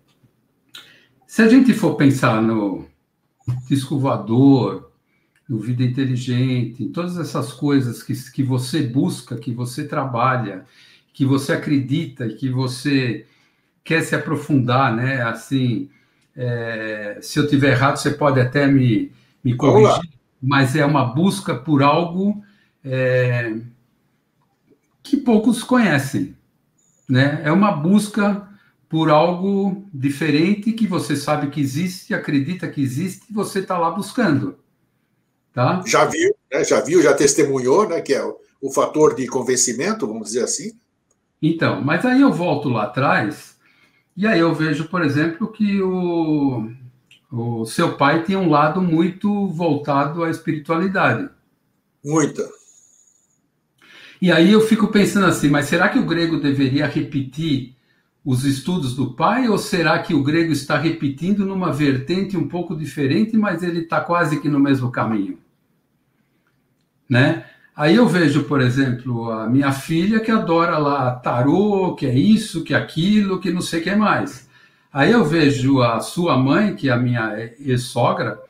se 1.27 1.42
a 1.42 1.49
gente 1.49 1.75
for 1.75 1.96
pensar 1.96 2.40
no 2.40 2.87
disco 3.68 3.99
voador, 3.99 4.90
no 5.49 5.59
vida 5.59 5.83
inteligente, 5.83 6.85
em 6.85 6.88
todas 6.92 7.18
essas 7.18 7.53
coisas 7.53 8.03
que, 8.03 8.14
que 8.31 8.42
você 8.42 8.83
busca, 8.83 9.37
que 9.37 9.53
você 9.53 9.87
trabalha, 9.87 10.64
que 11.12 11.25
você 11.25 11.53
acredita 11.53 12.27
e 12.27 12.35
que 12.35 12.49
você 12.49 13.27
quer 13.83 14.03
se 14.03 14.14
aprofundar, 14.14 14.94
né? 14.94 15.22
Assim, 15.22 15.88
é, 16.37 17.18
se 17.22 17.38
eu 17.38 17.49
tiver 17.49 17.72
errado, 17.72 17.96
você 17.96 18.11
pode 18.11 18.38
até 18.38 18.66
me, 18.66 19.11
me 19.42 19.57
corrigir, 19.57 20.11
mas 20.42 20.77
é 20.77 20.85
uma 20.85 21.05
busca 21.05 21.55
por 21.55 21.83
algo 21.83 22.44
é, 22.85 23.57
que 25.03 25.16
poucos 25.16 25.62
conhecem, 25.62 26.37
né? 27.09 27.40
É 27.42 27.51
uma 27.51 27.72
busca 27.72 28.46
por 28.88 29.11
algo 29.11 29.88
diferente 29.92 30.72
que 30.72 30.87
você 30.87 31.16
sabe 31.16 31.49
que 31.49 31.61
existe, 31.61 32.14
acredita 32.14 32.68
que 32.68 32.83
existe, 32.83 33.25
e 33.31 33.33
você 33.33 33.61
está 33.61 33.79
lá 33.79 33.90
buscando. 33.90 34.59
Tá? 35.53 35.83
Já 35.87 36.05
viu, 36.05 36.35
né? 36.53 36.62
já 36.64 36.81
viu, 36.83 37.03
já 37.03 37.14
testemunhou, 37.14 37.88
né? 37.88 38.01
Que 38.03 38.12
é 38.12 38.22
o, 38.22 38.37
o 38.61 38.70
fator 38.70 39.14
de 39.14 39.27
convencimento, 39.27 40.07
vamos 40.07 40.29
dizer 40.29 40.44
assim. 40.44 40.72
Então, 41.40 41.83
mas 41.83 42.05
aí 42.05 42.20
eu 42.20 42.33
volto 42.33 42.68
lá 42.68 42.85
atrás 42.85 43.56
e 44.17 44.27
aí 44.27 44.41
eu 44.41 44.55
vejo, 44.55 44.85
por 44.85 45.03
exemplo, 45.05 45.49
que 45.49 45.83
o, 45.83 46.71
o 47.31 47.67
seu 47.67 47.97
pai 47.97 48.23
tinha 48.23 48.39
um 48.39 48.49
lado 48.49 48.81
muito 48.81 49.47
voltado 49.49 50.25
à 50.25 50.31
espiritualidade. 50.31 51.29
Muita. 52.03 52.43
E 54.21 54.33
aí 54.33 54.51
eu 54.51 54.63
fico 54.63 54.89
pensando 54.89 55.27
assim, 55.27 55.51
mas 55.51 55.67
será 55.67 55.89
que 55.91 55.99
o 55.99 56.07
grego 56.07 56.41
deveria 56.41 56.87
repetir 56.87 57.77
os 58.25 58.45
estudos 58.45 58.97
do 58.97 59.13
pai, 59.13 59.49
ou 59.49 59.59
será 59.59 59.99
que 60.01 60.13
o 60.13 60.23
grego 60.23 60.51
está 60.51 60.77
repetindo 60.77 61.45
numa 61.45 61.73
vertente 61.73 62.37
um 62.37 62.49
pouco 62.49 62.75
diferente, 62.75 63.37
mas 63.37 63.63
ele 63.63 63.81
está 63.81 64.01
quase 64.01 64.41
que 64.41 64.49
no 64.49 64.59
mesmo 64.59 64.91
caminho? 64.91 65.39
Né? 67.09 67.45
Aí 67.77 67.97
eu 67.97 68.09
vejo, 68.09 68.45
por 68.45 68.62
exemplo, 68.62 69.31
a 69.31 69.47
minha 69.47 69.71
filha 69.71 70.19
que 70.19 70.31
adora 70.31 70.79
lá 70.79 71.15
tarô, 71.17 71.95
que 71.95 72.07
é 72.07 72.15
isso, 72.15 72.65
que 72.65 72.73
é 72.73 72.77
aquilo, 72.77 73.39
que 73.39 73.53
não 73.53 73.61
sei 73.61 73.81
o 73.81 73.83
que 73.83 73.95
mais. 73.95 74.49
Aí 74.91 75.12
eu 75.12 75.23
vejo 75.27 75.83
a 75.83 76.01
sua 76.01 76.39
mãe, 76.39 76.75
que 76.75 76.89
é 76.89 76.93
a 76.93 76.97
minha 76.97 77.37
ex-sogra, 77.61 78.41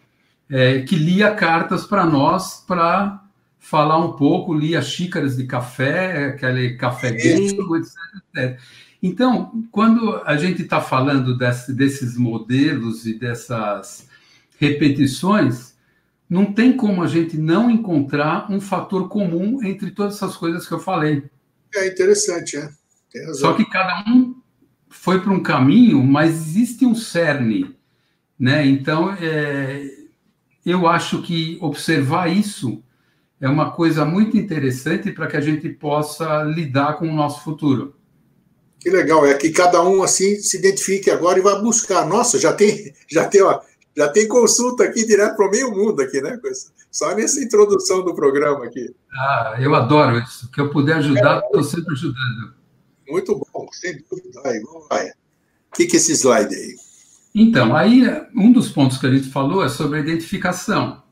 é, 0.49 0.83
que 0.83 0.95
lia 0.95 1.35
cartas 1.35 1.85
para 1.85 2.07
nós 2.07 2.65
para 2.65 3.21
falar 3.59 3.99
um 3.99 4.12
pouco, 4.12 4.55
lia 4.55 4.81
xícaras 4.81 5.37
de 5.37 5.45
café, 5.45 6.27
aquele 6.27 6.77
café 6.77 7.11
grego, 7.11 7.77
etc, 7.77 7.97
etc. 8.33 8.61
Então, 9.03 9.65
quando 9.73 10.23
a 10.25 10.37
gente 10.37 10.62
está 10.62 10.81
falando 10.81 11.37
desse, 11.37 11.73
desses 11.73 12.17
modelos 12.17 13.05
e 13.07 13.19
dessas 13.19 14.09
repetições, 14.59 15.76
não 16.29 16.53
tem 16.53 16.77
como 16.77 17.03
a 17.03 17.07
gente 17.07 17.37
não 17.37 17.71
encontrar 17.71 18.51
um 18.51 18.61
fator 18.61 19.09
comum 19.09 19.62
entre 19.62 19.91
todas 19.91 20.17
essas 20.17 20.37
coisas 20.37 20.67
que 20.67 20.75
eu 20.75 20.81
falei. 20.81 21.25
É 21.75 21.87
interessante, 21.87 22.57
é. 22.57 22.71
Só 23.35 23.55
que 23.55 23.65
cada 23.65 24.05
um 24.11 24.35
foi 24.89 25.21
para 25.21 25.33
um 25.33 25.43
caminho, 25.43 26.03
mas 26.03 26.35
existe 26.35 26.85
um 26.85 26.95
cerne, 26.95 27.75
né? 28.39 28.67
Então, 28.67 29.12
é, 29.12 29.89
eu 30.65 30.87
acho 30.87 31.23
que 31.23 31.59
observar 31.61 32.29
isso 32.31 32.83
é 33.41 33.49
uma 33.49 33.71
coisa 33.71 34.05
muito 34.05 34.37
interessante 34.37 35.12
para 35.12 35.27
que 35.27 35.37
a 35.37 35.41
gente 35.41 35.69
possa 35.69 36.43
lidar 36.43 36.95
com 36.95 37.09
o 37.09 37.15
nosso 37.15 37.45
futuro. 37.45 37.95
Que 38.81 38.91
legal, 38.91 39.27
é 39.27 39.35
que 39.35 39.51
cada 39.51 39.83
um 39.83 40.03
assim 40.03 40.37
se 40.39 40.59
identifique 40.59 41.11
agora 41.11 41.39
e 41.39 41.43
vá 41.43 41.57
buscar. 41.57 42.07
Nossa, 42.07 42.39
já 42.39 42.53
tem, 42.53 42.95
já 43.11 43.27
tem, 43.27 43.43
ó, 43.43 43.61
já 43.97 44.09
tem 44.09 44.29
consulta 44.29 44.85
aqui 44.85 45.07
direto 45.07 45.37
para 45.37 45.49
o 45.49 45.51
meio 45.51 45.71
mundo 45.71 46.03
aqui, 46.03 46.21
né? 46.21 46.39
Só 46.91 47.15
nessa 47.15 47.43
introdução 47.43 48.05
do 48.05 48.15
programa 48.15 48.67
aqui. 48.67 48.95
Ah, 49.13 49.57
eu 49.59 49.75
adoro 49.75 50.19
isso. 50.19 50.51
Que 50.51 50.61
eu 50.61 50.71
puder 50.71 50.97
ajudar, 50.97 51.43
estou 51.45 51.61
é, 51.61 51.65
sempre 51.65 51.93
ajudando. 51.93 52.55
Muito 53.09 53.35
bom, 53.35 53.67
sem 53.73 54.03
dúvida. 54.11 54.41
Aí, 54.45 54.61
vamos 54.61 54.87
lá. 54.91 54.99
O 55.73 55.77
que, 55.77 55.87
que 55.87 55.97
é 55.97 55.99
esse 55.99 56.13
slide 56.13 56.55
aí? 56.55 56.75
Então, 57.35 57.75
aí 57.75 58.03
um 58.35 58.53
dos 58.53 58.71
pontos 58.71 58.99
que 58.99 59.07
a 59.07 59.11
gente 59.11 59.29
falou 59.31 59.65
é 59.65 59.69
sobre 59.69 59.99
a 59.99 60.01
identificação. 60.01 61.03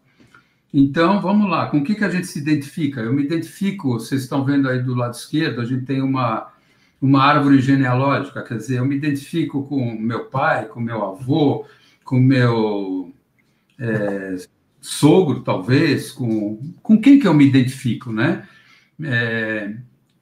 Então, 0.72 1.20
vamos 1.20 1.48
lá, 1.48 1.66
com 1.70 1.78
o 1.78 1.84
que, 1.84 1.94
que 1.94 2.04
a 2.04 2.10
gente 2.10 2.26
se 2.26 2.38
identifica? 2.38 3.00
Eu 3.00 3.12
me 3.12 3.22
identifico, 3.22 3.92
vocês 3.92 4.22
estão 4.22 4.44
vendo 4.44 4.68
aí 4.68 4.82
do 4.82 4.94
lado 4.94 5.14
esquerdo, 5.14 5.60
a 5.60 5.64
gente 5.64 5.84
tem 5.84 6.02
uma 6.02 6.52
uma 7.04 7.22
árvore 7.22 7.60
genealógica, 7.60 8.42
quer 8.42 8.56
dizer, 8.56 8.78
eu 8.78 8.86
me 8.86 8.96
identifico 8.96 9.62
com 9.64 9.94
meu 9.94 10.24
pai, 10.24 10.64
com 10.64 10.80
meu 10.80 11.04
avô, 11.04 11.66
com 12.04 12.20
meu 12.20 13.12
é, 13.78 14.36
sogro, 14.80 15.42
talvez, 15.42 16.12
com, 16.12 16.74
com 16.82 17.00
quem 17.00 17.18
que 17.18 17.26
eu 17.26 17.34
me 17.34 17.46
identifico, 17.46 18.12
né? 18.12 18.46
É, 19.02 19.74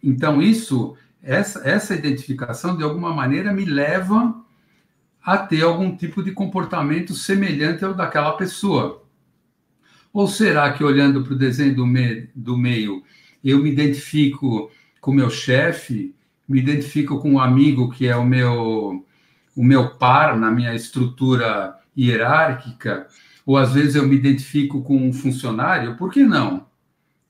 então, 0.03 0.41
isso, 0.41 0.97
essa, 1.23 1.69
essa 1.69 1.95
identificação, 1.95 2.77
de 2.77 2.83
alguma 2.83 3.13
maneira, 3.13 3.53
me 3.53 3.65
leva 3.65 4.41
a 5.23 5.37
ter 5.39 5.63
algum 5.63 5.97
tipo 5.97 6.23
de 6.23 6.33
comportamento 6.33 7.15
semelhante 7.15 7.85
ao 7.85 7.95
daquela 7.95 8.33
pessoa. 8.33 9.05
Ou 10.13 10.29
será 10.29 10.73
que, 10.73 10.85
olhando 10.85 11.23
para 11.23 11.33
o 11.33 11.39
desenho 11.39 11.75
do, 11.75 11.87
me, 11.87 12.29
do 12.35 12.57
meio, 12.57 13.03
eu 13.43 13.59
me 13.59 13.71
identifico 13.71 14.71
com 15.01 15.13
meu 15.13 15.31
chefe, 15.31 16.15
me 16.49 16.61
identifico 16.61 17.19
com 17.19 17.33
um 17.33 17.41
amigo 17.41 17.91
que 17.91 18.07
é 18.07 18.17
o 18.17 18.25
meu 18.25 19.05
o 19.57 19.63
meu 19.63 19.97
par 19.97 20.37
na 20.39 20.51
minha 20.51 20.75
estrutura 20.75 21.77
hierárquica, 21.97 23.07
ou 23.45 23.57
às 23.57 23.73
vezes 23.73 23.95
eu 23.95 24.07
me 24.07 24.17
identifico 24.17 24.83
com 24.83 24.97
um 24.97 25.13
funcionário, 25.13 25.97
por 25.97 26.11
que 26.11 26.25
não? 26.25 26.67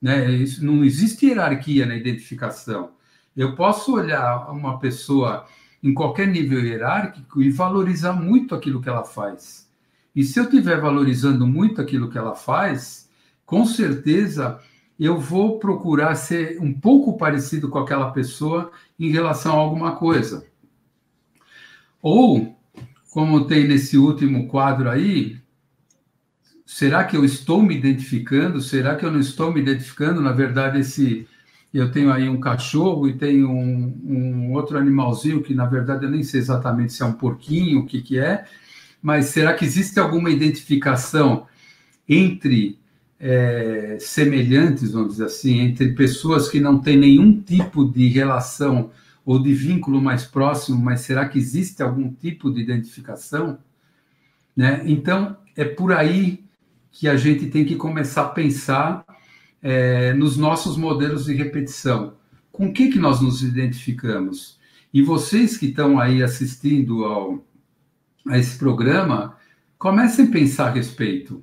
Né? 0.00 0.30
Isso, 0.32 0.64
não 0.64 0.84
existe 0.84 1.26
hierarquia 1.26 1.86
na 1.86 1.96
identificação. 1.96 2.90
Eu 3.36 3.54
posso 3.54 3.94
olhar 3.94 4.50
uma 4.50 4.78
pessoa 4.78 5.46
em 5.82 5.94
qualquer 5.94 6.28
nível 6.28 6.60
hierárquico 6.60 7.42
e 7.42 7.50
valorizar 7.50 8.12
muito 8.12 8.54
aquilo 8.54 8.80
que 8.80 8.88
ela 8.88 9.04
faz. 9.04 9.68
E 10.14 10.22
se 10.22 10.38
eu 10.38 10.44
estiver 10.44 10.80
valorizando 10.80 11.46
muito 11.46 11.80
aquilo 11.80 12.10
que 12.10 12.18
ela 12.18 12.34
faz, 12.34 13.08
com 13.46 13.64
certeza 13.64 14.60
eu 14.98 15.18
vou 15.18 15.58
procurar 15.58 16.14
ser 16.14 16.60
um 16.60 16.72
pouco 16.72 17.16
parecido 17.16 17.68
com 17.68 17.78
aquela 17.78 18.10
pessoa 18.10 18.70
em 18.98 19.10
relação 19.10 19.54
a 19.54 19.60
alguma 19.60 19.96
coisa. 19.96 20.46
Ou, 22.02 22.58
como 23.12 23.46
tem 23.46 23.68
nesse 23.68 23.96
último 23.96 24.48
quadro 24.48 24.90
aí, 24.90 25.36
será 26.66 27.04
que 27.04 27.16
eu 27.16 27.24
estou 27.24 27.62
me 27.62 27.76
identificando? 27.76 28.60
Será 28.60 28.96
que 28.96 29.04
eu 29.06 29.10
não 29.10 29.20
estou 29.20 29.52
me 29.52 29.60
identificando? 29.60 30.20
Na 30.20 30.32
verdade, 30.32 30.80
esse 30.80 31.28
eu 31.72 31.90
tenho 31.90 32.12
aí 32.12 32.28
um 32.28 32.38
cachorro 32.38 33.08
e 33.08 33.14
tenho 33.14 33.48
um, 33.48 33.98
um, 34.04 34.52
outro 34.52 34.76
animalzinho 34.76 35.42
que, 35.42 35.54
na 35.54 35.64
verdade, 35.64 36.04
eu 36.04 36.10
nem 36.10 36.22
sei 36.22 36.40
exatamente 36.40 36.92
se 36.92 37.02
é 37.02 37.06
um 37.06 37.14
porquinho, 37.14 37.80
o 37.80 37.86
que, 37.86 38.02
que 38.02 38.18
é, 38.18 38.44
mas 39.00 39.26
será 39.26 39.54
que 39.54 39.64
existe 39.64 39.98
alguma 39.98 40.28
identificação 40.28 41.46
entre 42.06 42.78
é, 43.18 43.96
semelhantes, 44.00 44.92
vamos 44.92 45.12
dizer 45.12 45.24
assim, 45.24 45.60
entre 45.60 45.92
pessoas 45.92 46.48
que 46.48 46.60
não 46.60 46.78
têm 46.78 46.98
nenhum 46.98 47.40
tipo 47.40 47.90
de 47.90 48.06
relação 48.08 48.90
ou 49.24 49.40
de 49.42 49.52
vínculo 49.52 50.00
mais 50.00 50.24
próximo, 50.24 50.78
mas 50.78 51.00
será 51.00 51.28
que 51.28 51.38
existe 51.38 51.82
algum 51.82 52.12
tipo 52.12 52.50
de 52.50 52.60
identificação? 52.60 53.58
Né? 54.56 54.82
Então, 54.84 55.36
é 55.56 55.64
por 55.64 55.92
aí 55.92 56.44
que 56.90 57.08
a 57.08 57.16
gente 57.16 57.46
tem 57.46 57.64
que 57.64 57.76
começar 57.76 58.22
a 58.22 58.28
pensar 58.28 59.04
é, 59.62 60.12
nos 60.12 60.36
nossos 60.36 60.76
modelos 60.76 61.24
de 61.24 61.34
repetição. 61.34 62.14
Com 62.50 62.72
que, 62.72 62.90
que 62.90 62.98
nós 62.98 63.20
nos 63.20 63.42
identificamos? 63.42 64.58
E 64.92 65.02
vocês 65.02 65.56
que 65.56 65.66
estão 65.66 65.98
aí 65.98 66.22
assistindo 66.22 67.04
ao, 67.04 67.46
a 68.28 68.38
esse 68.38 68.58
programa, 68.58 69.36
comecem 69.78 70.26
a 70.26 70.30
pensar 70.30 70.66
a 70.68 70.72
respeito. 70.72 71.42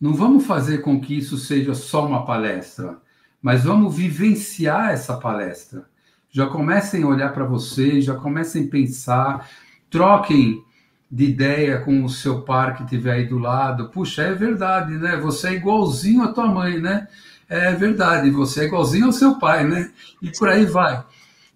Não 0.00 0.14
vamos 0.14 0.46
fazer 0.46 0.78
com 0.78 1.00
que 1.00 1.18
isso 1.18 1.36
seja 1.36 1.74
só 1.74 2.06
uma 2.06 2.24
palestra, 2.24 2.98
mas 3.42 3.64
vamos 3.64 3.94
vivenciar 3.94 4.90
essa 4.90 5.16
palestra. 5.16 5.88
Já 6.30 6.46
comecem 6.46 7.02
a 7.02 7.06
olhar 7.06 7.32
para 7.32 7.44
vocês, 7.44 8.04
já 8.04 8.14
comecem 8.14 8.66
a 8.66 8.70
pensar, 8.70 9.48
troquem 9.90 10.62
de 11.10 11.24
ideia 11.24 11.80
com 11.80 12.04
o 12.04 12.08
seu 12.08 12.42
par 12.42 12.76
que 12.76 12.82
estiver 12.82 13.12
aí 13.12 13.26
do 13.26 13.38
lado. 13.38 13.88
Puxa, 13.88 14.22
é 14.22 14.34
verdade, 14.34 14.92
né? 14.94 15.16
Você 15.16 15.48
é 15.48 15.52
igualzinho 15.54 16.22
à 16.22 16.32
tua 16.32 16.46
mãe, 16.46 16.78
né? 16.78 17.08
É 17.48 17.72
verdade, 17.72 18.30
você 18.30 18.62
é 18.62 18.64
igualzinho 18.64 19.06
ao 19.06 19.12
seu 19.12 19.38
pai, 19.38 19.64
né? 19.64 19.90
E 20.20 20.30
por 20.30 20.48
aí 20.48 20.66
vai. 20.66 21.02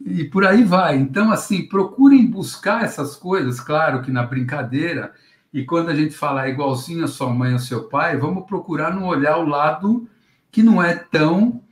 E 0.04 0.24
por 0.24 0.46
aí 0.46 0.64
vai. 0.64 0.96
Então, 0.96 1.30
assim, 1.30 1.66
procurem 1.68 2.26
buscar 2.26 2.82
essas 2.82 3.14
coisas, 3.14 3.60
claro 3.60 4.02
que 4.02 4.10
na 4.10 4.22
brincadeira, 4.22 5.12
e 5.52 5.64
quando 5.64 5.90
a 5.90 5.94
gente 5.94 6.14
falar 6.14 6.48
igualzinho 6.48 7.04
a 7.04 7.08
sua 7.08 7.28
mãe 7.28 7.52
ou 7.52 7.58
seu 7.58 7.84
pai, 7.84 8.16
vamos 8.16 8.46
procurar 8.46 8.94
não 8.94 9.06
olhar 9.06 9.36
o 9.36 9.46
lado 9.46 10.08
que 10.50 10.62
não 10.62 10.82
é 10.82 10.94
tão 10.94 11.62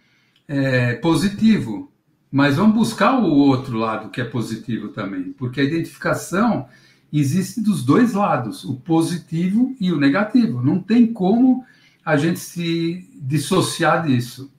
é, 0.46 0.94
positivo. 0.96 1.89
Mas 2.30 2.56
vamos 2.56 2.76
buscar 2.76 3.18
o 3.18 3.28
outro 3.28 3.76
lado 3.76 4.10
que 4.10 4.20
é 4.20 4.24
positivo 4.24 4.88
também, 4.88 5.32
porque 5.32 5.60
a 5.60 5.64
identificação 5.64 6.68
existe 7.12 7.60
dos 7.60 7.84
dois 7.84 8.12
lados, 8.12 8.64
o 8.64 8.76
positivo 8.76 9.74
e 9.80 9.92
o 9.92 9.98
negativo. 9.98 10.62
Não 10.62 10.80
tem 10.80 11.12
como 11.12 11.66
a 12.04 12.16
gente 12.16 12.38
se 12.38 13.08
dissociar 13.14 14.06
disso, 14.06 14.52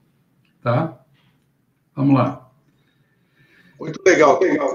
tá? 0.61 0.99
Vamos 1.95 2.15
lá. 2.15 2.49
Muito 3.79 4.01
legal, 4.05 4.39
legal. 4.39 4.69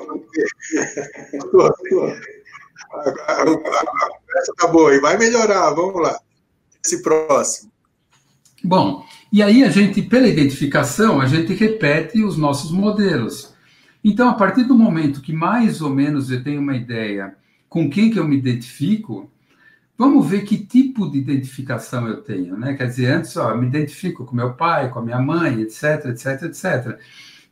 A 3.27 3.45
conversa 3.45 4.53
tá 4.57 4.67
boa 4.69 4.95
e 4.95 5.01
vai 5.01 5.17
melhorar, 5.19 5.71
vamos 5.71 6.03
lá. 6.03 6.19
Esse 6.85 7.03
próximo. 7.03 7.71
Bom, 8.67 9.07
e 9.33 9.45
aí 9.45 9.63
a 9.63 9.71
gente, 9.71 10.03
pela 10.03 10.27
identificação, 10.27 11.21
a 11.21 11.27
gente 11.27 11.55
repete 11.55 12.25
os 12.25 12.37
nossos 12.37 12.73
modelos. 12.73 13.55
Então, 14.03 14.29
a 14.29 14.35
partir 14.35 14.65
do 14.65 14.77
momento 14.77 15.23
que 15.23 15.33
mais 15.33 15.81
ou 15.81 15.89
menos 15.89 16.33
eu 16.33 16.43
tenho 16.43 16.61
uma 16.61 16.75
ideia 16.75 17.37
com 17.69 17.89
quem 17.89 18.11
que 18.11 18.19
eu 18.19 18.27
me 18.27 18.37
identifico, 18.37 19.31
vamos 19.97 20.27
ver 20.27 20.43
que 20.43 20.59
tipo 20.59 21.09
de 21.09 21.17
identificação 21.17 22.09
eu 22.09 22.23
tenho, 22.23 22.57
né? 22.57 22.75
Quer 22.75 22.89
dizer, 22.89 23.07
antes, 23.07 23.37
ó, 23.37 23.51
eu 23.51 23.59
me 23.59 23.69
identifico 23.69 24.25
com 24.25 24.35
meu 24.35 24.55
pai, 24.55 24.91
com 24.91 24.99
a 24.99 25.05
minha 25.05 25.21
mãe, 25.21 25.61
etc, 25.61 26.07
etc, 26.07 26.43
etc. 26.43 26.99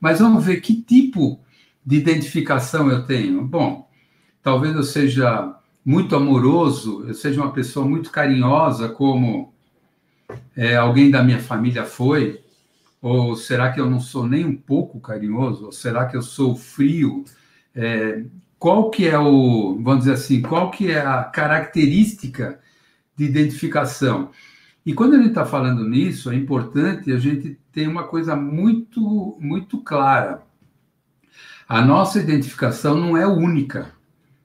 Mas 0.01 0.19
vamos 0.19 0.45
ver 0.45 0.61
que 0.61 0.83
tipo 0.83 1.39
de 1.87 1.95
identificação 1.95 2.91
eu 2.91 3.07
tenho. 3.07 3.41
Bom, 3.47 3.89
talvez 4.43 4.75
eu 4.75 4.83
seja 4.83 5.55
muito 5.85 6.17
amoroso, 6.17 7.05
eu 7.07 7.15
seja 7.15 7.41
uma 7.41 7.53
pessoa 7.53 7.87
muito 7.87 8.11
carinhosa, 8.11 8.89
como 8.89 9.54
é, 10.57 10.77
alguém 10.77 11.11
da 11.11 11.23
minha 11.23 11.41
família 11.41 11.85
foi, 11.85 12.41
ou 13.01 13.37
será 13.37 13.71
que 13.73 13.81
eu 13.81 13.89
não 13.89 14.01
sou 14.01 14.27
nem 14.27 14.45
um 14.45 14.57
pouco 14.57 14.99
carinhoso? 15.01 15.67
Ou 15.67 15.73
será 15.73 16.07
que 16.07 16.17
eu 16.17 16.23
sou 16.23 16.57
frio? 16.57 17.25
É, 17.75 18.25
qual 18.59 18.91
que 18.91 19.07
é 19.07 19.19
o, 19.19 19.79
vamos 19.83 20.05
dizer 20.05 20.15
assim, 20.15 20.41
qual 20.41 20.71
que 20.71 20.91
é 20.91 21.01
a 21.01 21.23
característica 21.25 22.59
de 23.15 23.25
identificação? 23.25 24.31
E 24.87 24.95
quando 24.95 25.15
a 25.15 25.19
gente 25.19 25.29
está 25.29 25.45
falando 25.45 25.87
nisso, 25.87 26.31
é 26.31 26.35
importante 26.35 27.13
a 27.13 27.19
gente 27.19 27.59
ter 27.73 27.89
uma 27.89 28.05
coisa 28.05 28.37
muito, 28.37 29.37
muito 29.41 29.79
clara. 29.79 30.43
A 31.69 31.83
nossa 31.83 32.19
identificação 32.19 32.97
não 32.97 33.17
é 33.17 33.27
única. 33.27 33.93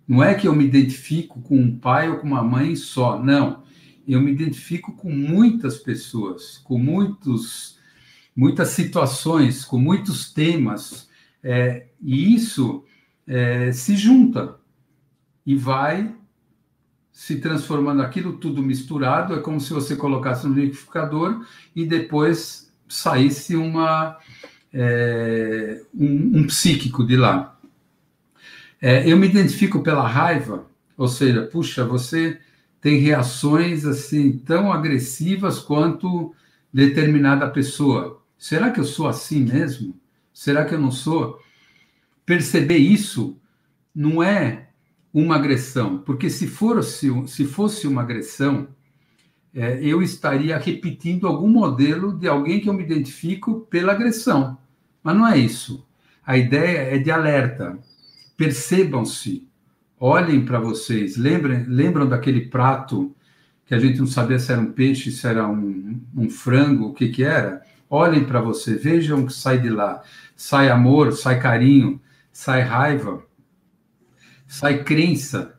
Não 0.07 0.23
é 0.23 0.33
que 0.33 0.47
eu 0.47 0.55
me 0.55 0.65
identifico 0.65 1.41
com 1.41 1.55
um 1.55 1.77
pai 1.77 2.09
ou 2.09 2.17
com 2.17 2.27
uma 2.27 2.43
mãe 2.43 2.75
só. 2.75 3.21
Não. 3.21 3.63
Eu 4.11 4.21
me 4.21 4.31
identifico 4.31 4.93
com 4.93 5.11
muitas 5.11 5.77
pessoas, 5.77 6.57
com 6.63 6.77
muitos 6.77 7.77
muitas 8.35 8.69
situações, 8.69 9.65
com 9.65 9.77
muitos 9.77 10.31
temas, 10.31 11.09
é, 11.43 11.87
e 12.01 12.33
isso 12.33 12.85
é, 13.27 13.69
se 13.73 13.97
junta 13.97 14.55
e 15.45 15.55
vai 15.55 16.15
se 17.11 17.35
transformando 17.35 18.01
aquilo 18.01 18.37
tudo 18.37 18.63
misturado, 18.63 19.33
é 19.33 19.41
como 19.41 19.59
se 19.59 19.73
você 19.73 19.93
colocasse 19.93 20.47
no 20.47 20.53
liquidificador 20.53 21.45
e 21.75 21.85
depois 21.85 22.71
saísse 22.87 23.57
uma, 23.57 24.17
é, 24.73 25.81
um, 25.93 26.39
um, 26.39 26.47
psíquico 26.47 27.05
de 27.05 27.17
lá. 27.17 27.59
É, 28.81 29.11
eu 29.11 29.17
me 29.17 29.27
identifico 29.27 29.83
pela 29.83 30.07
raiva, 30.07 30.65
ou 30.97 31.09
seja, 31.09 31.41
puxa, 31.41 31.83
você 31.83 32.39
tem 32.81 32.99
reações 32.99 33.85
assim 33.85 34.37
tão 34.37 34.71
agressivas 34.71 35.59
quanto 35.59 36.33
determinada 36.73 37.49
pessoa. 37.49 38.21
Será 38.37 38.71
que 38.71 38.79
eu 38.79 38.85
sou 38.85 39.07
assim 39.07 39.41
mesmo? 39.43 39.99
Será 40.33 40.65
que 40.65 40.73
eu 40.73 40.79
não 40.79 40.91
sou? 40.91 41.39
Perceber 42.25 42.77
isso 42.77 43.37
não 43.93 44.23
é 44.23 44.69
uma 45.13 45.35
agressão, 45.35 45.97
porque 45.99 46.29
se, 46.29 46.47
for, 46.47 46.81
se, 46.83 47.09
se 47.27 47.45
fosse 47.45 47.87
uma 47.87 48.01
agressão, 48.01 48.67
é, 49.53 49.83
eu 49.83 50.01
estaria 50.01 50.57
repetindo 50.57 51.27
algum 51.27 51.49
modelo 51.49 52.17
de 52.17 52.27
alguém 52.27 52.61
que 52.61 52.69
eu 52.69 52.73
me 52.73 52.83
identifico 52.83 53.61
pela 53.61 53.93
agressão. 53.93 54.57
Mas 55.03 55.17
não 55.17 55.27
é 55.27 55.37
isso. 55.37 55.85
A 56.23 56.37
ideia 56.37 56.95
é 56.95 56.97
de 56.99 57.09
alerta. 57.09 57.77
Percebam-se, 58.37 59.48
olhem 59.99 60.45
para 60.45 60.59
vocês, 60.59 61.17
lembrem, 61.17 61.65
lembram 61.67 62.07
daquele 62.07 62.41
prato 62.47 63.15
que 63.65 63.75
a 63.75 63.79
gente 63.79 63.99
não 63.99 64.07
sabia 64.07 64.39
se 64.39 64.51
era 64.51 64.61
um 64.61 64.71
peixe, 64.71 65.11
se 65.11 65.27
era 65.27 65.47
um, 65.47 66.01
um 66.15 66.29
frango, 66.29 66.87
o 66.87 66.93
que, 66.93 67.09
que 67.09 67.23
era? 67.23 67.61
olhem 67.89 68.23
para 68.23 68.39
você, 68.39 68.75
vejam 68.75 69.23
o 69.23 69.27
que 69.27 69.33
sai 69.33 69.59
de 69.59 69.69
lá. 69.69 70.01
Sai 70.35 70.69
amor, 70.69 71.11
sai 71.13 71.39
carinho, 71.39 71.99
sai 72.31 72.61
raiva, 72.61 73.23
sai 74.47 74.83
crença. 74.83 75.55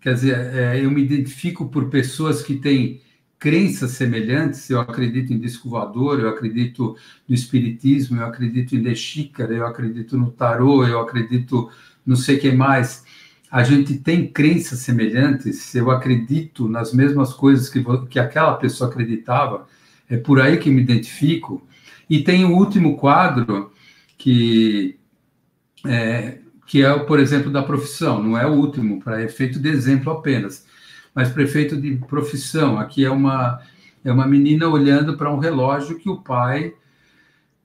Quer 0.00 0.14
dizer, 0.14 0.36
é, 0.54 0.84
eu 0.84 0.90
me 0.90 1.02
identifico 1.02 1.68
por 1.68 1.88
pessoas 1.88 2.42
que 2.42 2.56
têm 2.56 3.00
crenças 3.38 3.92
semelhantes. 3.92 4.68
Eu 4.68 4.80
acredito 4.80 5.32
em 5.32 5.38
disco 5.38 5.70
voador, 5.70 6.18
eu 6.20 6.28
acredito 6.28 6.96
no 7.28 7.34
espiritismo, 7.34 8.18
eu 8.18 8.26
acredito 8.26 8.74
em 8.74 8.82
de 8.82 8.94
xícara, 8.96 9.54
eu 9.54 9.66
acredito 9.66 10.16
no 10.16 10.30
tarô, 10.30 10.84
eu 10.84 11.00
acredito 11.00 11.70
não 12.04 12.16
sei 12.16 12.36
o 12.36 12.40
que 12.40 12.50
mais. 12.50 13.04
A 13.50 13.62
gente 13.62 13.98
tem 13.98 14.26
crenças 14.26 14.80
semelhantes, 14.80 15.74
eu 15.74 15.90
acredito 15.90 16.68
nas 16.68 16.92
mesmas 16.92 17.32
coisas 17.32 17.68
que, 17.68 17.82
que 18.08 18.18
aquela 18.18 18.54
pessoa 18.56 18.90
acreditava, 18.90 19.66
é 20.08 20.16
por 20.16 20.40
aí 20.40 20.58
que 20.58 20.70
me 20.70 20.82
identifico. 20.82 21.66
E 22.08 22.22
tem 22.22 22.44
o 22.44 22.56
último 22.56 22.96
quadro 22.96 23.72
que 24.16 24.98
é, 25.86 26.38
que 26.68 26.84
é, 26.84 26.98
por 26.98 27.18
exemplo, 27.18 27.50
da 27.50 27.62
profissão, 27.62 28.22
não 28.22 28.36
é 28.36 28.46
o 28.46 28.52
último, 28.52 29.00
para 29.00 29.22
efeito 29.22 29.58
de 29.58 29.68
exemplo 29.70 30.12
apenas, 30.12 30.66
mas 31.14 31.30
prefeito 31.30 31.80
de 31.80 31.96
profissão. 31.96 32.78
Aqui 32.78 33.04
é 33.04 33.10
uma, 33.10 33.60
é 34.04 34.12
uma 34.12 34.26
menina 34.26 34.68
olhando 34.68 35.16
para 35.16 35.32
um 35.32 35.38
relógio 35.38 35.98
que 35.98 36.10
o 36.10 36.18
pai 36.18 36.74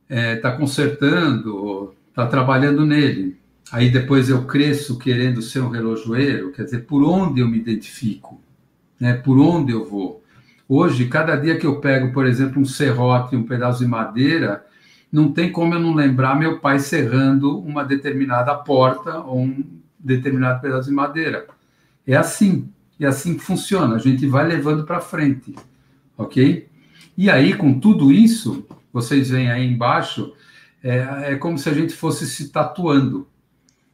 está 0.10 0.22
é, 0.22 0.36
tá 0.38 0.52
consertando, 0.54 1.94
está 2.10 2.26
trabalhando 2.28 2.86
nele. 2.86 3.38
Aí 3.72 3.90
depois 3.90 4.30
eu 4.30 4.46
cresço 4.46 4.98
querendo 4.98 5.42
ser 5.42 5.62
um 5.62 5.70
relojoeiro, 5.70 6.52
quer 6.52 6.64
dizer, 6.64 6.86
por 6.86 7.04
onde 7.04 7.40
eu 7.40 7.48
me 7.48 7.58
identifico, 7.58 8.40
né? 9.00 9.14
por 9.14 9.40
onde 9.40 9.72
eu 9.72 9.90
vou. 9.90 10.24
Hoje, 10.68 11.08
cada 11.08 11.36
dia 11.36 11.58
que 11.58 11.66
eu 11.66 11.80
pego, 11.80 12.12
por 12.14 12.26
exemplo, 12.26 12.62
um 12.62 12.66
serrote, 12.66 13.36
um 13.36 13.44
pedaço 13.44 13.80
de 13.80 13.88
madeira, 13.88 14.66
não 15.12 15.32
tem 15.32 15.52
como 15.52 15.76
eu 15.76 15.80
não 15.80 15.94
lembrar 15.94 16.36
meu 16.36 16.60
pai 16.60 16.80
serrando 16.80 17.60
uma 17.60 17.84
determinada 17.84 18.56
porta 18.56 19.20
ou 19.20 19.42
um 19.42 19.64
determinado 20.00 20.62
pedaço 20.62 20.90
de 20.90 20.96
madeira. 20.96 21.46
É 22.06 22.16
assim, 22.16 22.70
é 23.00 23.06
assim 23.06 23.36
que 23.36 23.44
funciona. 23.44 23.96
A 23.96 24.00
gente 24.00 24.26
vai 24.26 24.48
levando 24.48 24.84
para 24.86 25.00
frente, 25.00 25.56
ok? 26.18 26.68
E 27.16 27.30
aí, 27.30 27.56
com 27.56 27.80
tudo 27.80 28.12
isso, 28.12 28.66
vocês 28.92 29.30
veem 29.30 29.52
aí 29.52 29.66
embaixo, 29.68 30.34
é, 30.84 31.34
é 31.34 31.36
como 31.36 31.58
se 31.58 31.70
a 31.70 31.74
gente 31.74 31.94
fosse 31.94 32.26
se 32.26 32.50
tatuando, 32.50 33.28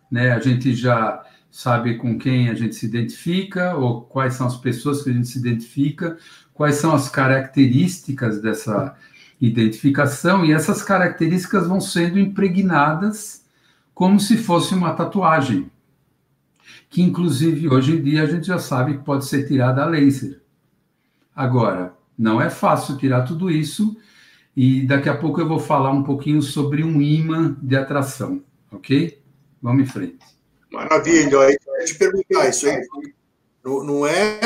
né? 0.09 0.31
A 0.31 0.39
gente 0.39 0.73
já 0.73 1.23
sabe 1.51 1.95
com 1.95 2.17
quem 2.17 2.49
a 2.49 2.53
gente 2.53 2.75
se 2.75 2.85
identifica 2.85 3.75
ou 3.75 4.01
quais 4.01 4.35
são 4.35 4.47
as 4.47 4.57
pessoas 4.57 5.01
que 5.01 5.09
a 5.09 5.13
gente 5.13 5.27
se 5.27 5.39
identifica, 5.39 6.17
quais 6.53 6.75
são 6.75 6.93
as 6.93 7.09
características 7.09 8.41
dessa 8.41 8.95
identificação, 9.41 10.45
e 10.45 10.51
essas 10.51 10.83
características 10.83 11.65
vão 11.67 11.79
sendo 11.79 12.19
impregnadas 12.19 13.45
como 13.93 14.19
se 14.19 14.37
fosse 14.37 14.73
uma 14.73 14.93
tatuagem, 14.93 15.71
que 16.89 17.01
inclusive 17.01 17.69
hoje 17.69 17.95
em 17.95 18.01
dia 18.01 18.23
a 18.23 18.25
gente 18.25 18.47
já 18.47 18.59
sabe 18.59 18.97
que 18.97 19.03
pode 19.03 19.25
ser 19.25 19.47
tirada 19.47 19.81
a 19.81 19.85
laser. 19.85 20.41
Agora, 21.35 21.93
não 22.17 22.41
é 22.41 22.49
fácil 22.49 22.97
tirar 22.97 23.21
tudo 23.21 23.49
isso, 23.49 23.95
e 24.55 24.85
daqui 24.85 25.07
a 25.07 25.15
pouco 25.15 25.39
eu 25.39 25.47
vou 25.47 25.59
falar 25.59 25.91
um 25.91 26.03
pouquinho 26.03 26.41
sobre 26.41 26.83
um 26.83 27.01
imã 27.01 27.55
de 27.61 27.77
atração, 27.77 28.43
ok? 28.69 29.18
Vamos 29.61 29.83
em 29.83 29.91
frente. 29.91 30.19
Maravilha, 30.71 31.33
eu 31.33 31.49
ia 31.49 31.85
te 31.85 31.95
perguntar 31.95 32.49
isso 32.49 32.67
aí. 32.67 32.81
Não, 33.63 34.05
é 34.05 34.39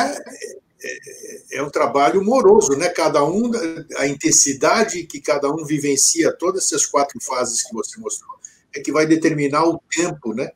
é, 0.83 1.57
é 1.57 1.63
um 1.63 1.69
trabalho 1.69 2.23
moroso, 2.23 2.75
né? 2.75 2.89
Cada 2.89 3.23
um, 3.23 3.51
a 3.97 4.07
intensidade 4.07 5.03
que 5.03 5.21
cada 5.21 5.49
um 5.49 5.65
vivencia, 5.65 6.31
todas 6.33 6.65
essas 6.65 6.85
quatro 6.85 7.19
fases 7.21 7.63
que 7.63 7.73
você 7.73 7.99
mostrou, 7.99 8.33
é 8.75 8.81
que 8.81 8.91
vai 8.91 9.05
determinar 9.05 9.63
o 9.63 9.81
tempo, 9.95 10.33
né? 10.33 10.51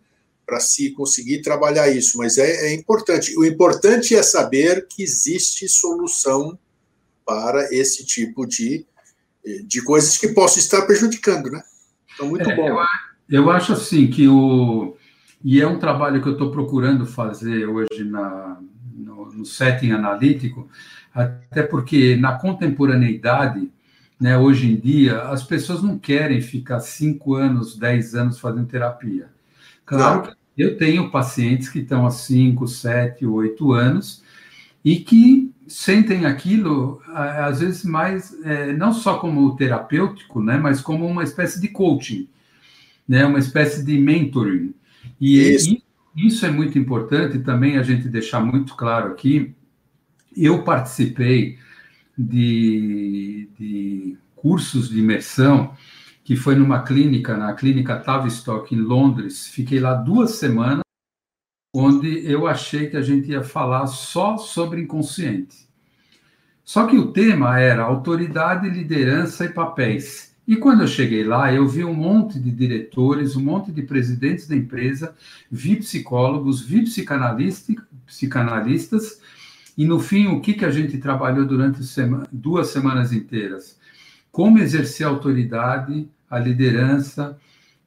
Para 0.46 0.60
se 0.60 0.92
conseguir 0.92 1.42
trabalhar 1.42 1.90
isso. 1.90 2.18
Mas 2.18 2.38
é, 2.38 2.68
é 2.68 2.74
importante. 2.74 3.38
O 3.38 3.46
importante 3.46 4.16
é 4.16 4.24
saber 4.24 4.88
que 4.88 5.04
existe 5.04 5.68
solução 5.70 6.58
para 7.26 7.74
esse 7.74 8.06
tipo 8.06 8.46
de, 8.46 8.86
de 9.66 9.82
coisas 9.82 10.18
que 10.18 10.30
possam 10.30 10.60
estar 10.60 10.82
prejudicando, 10.84 11.50
né? 11.50 11.62
Então, 12.14 12.28
muito 12.28 12.50
é, 12.50 12.56
bom. 12.56 12.68
Eu, 12.68 12.78
eu 13.30 13.50
acho 13.52 13.74
assim 13.74 14.08
que 14.08 14.28
o. 14.28 14.96
E 15.44 15.62
é 15.62 15.68
um 15.68 15.80
trabalho 15.80 16.22
que 16.22 16.28
eu 16.28 16.34
estou 16.34 16.52
procurando 16.52 17.06
fazer 17.06 17.68
hoje 17.68 18.04
na, 18.04 18.58
no, 18.96 19.32
no 19.32 19.46
setting 19.46 19.92
analítico, 19.92 20.68
até 21.14 21.62
porque 21.62 22.16
na 22.16 22.34
contemporaneidade, 22.34 23.72
né, 24.20 24.38
hoje 24.38 24.72
em 24.72 24.76
dia, 24.76 25.22
as 25.24 25.44
pessoas 25.44 25.84
não 25.84 25.98
querem 25.98 26.42
ficar 26.42 26.80
cinco 26.80 27.36
anos, 27.36 27.78
dez 27.78 28.16
anos 28.16 28.40
fazendo 28.40 28.66
terapia. 28.66 29.30
Claro 29.86 30.36
que 30.56 30.62
eu 30.62 30.76
tenho 30.76 31.12
pacientes 31.12 31.70
que 31.70 31.80
estão 31.80 32.06
há 32.06 32.12
cinco, 32.12 32.68
sete, 32.68 33.26
oito 33.26 33.74
anos 33.74 34.24
e 34.84 34.98
que 34.98 35.54
sentem 35.68 36.26
aquilo, 36.26 37.02
às 37.14 37.60
vezes, 37.60 37.84
mais, 37.84 38.36
é, 38.44 38.74
não 38.74 38.92
só 38.92 39.18
como 39.18 39.56
terapêutico, 39.56 40.42
né, 40.42 40.58
mas 40.58 40.82
como 40.82 41.06
uma 41.06 41.24
espécie 41.24 41.62
de 41.62 41.68
coaching. 41.68 42.28
Né? 43.08 43.26
Uma 43.26 43.40
espécie 43.40 43.84
de 43.84 43.98
mentoring. 43.98 44.74
E 45.20 45.40
isso. 45.40 45.82
isso 46.16 46.46
é 46.46 46.52
muito 46.52 46.78
importante 46.78 47.40
também 47.40 47.78
a 47.78 47.84
gente 47.84 48.10
deixar 48.10 48.40
muito 48.40 48.76
claro 48.76 49.12
aqui. 49.12 49.56
Eu 50.36 50.64
participei 50.64 51.58
de, 52.18 53.50
de 53.58 54.18
cursos 54.36 54.90
de 54.90 55.00
imersão 55.00 55.74
que 56.24 56.36
foi 56.36 56.56
numa 56.56 56.84
clínica, 56.84 57.38
na 57.38 57.54
clínica 57.54 57.98
Tavistock, 57.98 58.76
em 58.76 58.80
Londres. 58.80 59.48
Fiquei 59.48 59.80
lá 59.80 59.94
duas 59.94 60.32
semanas, 60.32 60.82
onde 61.74 62.30
eu 62.30 62.46
achei 62.46 62.90
que 62.90 62.98
a 62.98 63.02
gente 63.02 63.32
ia 63.32 63.44
falar 63.44 63.88
só 63.88 64.38
sobre 64.38 64.82
inconsciente. 64.82 65.68
Só 66.66 66.86
que 66.86 66.98
o 66.98 67.14
tema 67.14 67.58
era 67.58 67.84
autoridade, 67.84 68.70
liderança 68.70 69.46
e 69.46 69.54
papéis. 69.54 70.27
E 70.48 70.56
quando 70.56 70.82
eu 70.82 70.88
cheguei 70.88 71.26
lá, 71.26 71.54
eu 71.54 71.68
vi 71.68 71.84
um 71.84 71.94
monte 71.94 72.40
de 72.40 72.50
diretores, 72.52 73.36
um 73.36 73.44
monte 73.44 73.70
de 73.70 73.82
presidentes 73.82 74.48
da 74.48 74.56
empresa, 74.56 75.14
vi 75.52 75.76
psicólogos, 75.76 76.62
vi 76.62 76.86
psicanalistas, 78.06 79.20
e 79.78 79.86
no 79.86 80.00
fim, 80.00 80.28
o 80.28 80.40
que, 80.40 80.54
que 80.54 80.64
a 80.64 80.72
gente 80.72 80.98
trabalhou 81.00 81.46
durante 81.46 81.82
duas 82.32 82.70
semanas 82.70 83.12
inteiras? 83.12 83.78
Como 84.32 84.58
exercer 84.58 85.06
a 85.06 85.10
autoridade, 85.10 86.10
a 86.30 86.40
liderança, 86.40 87.38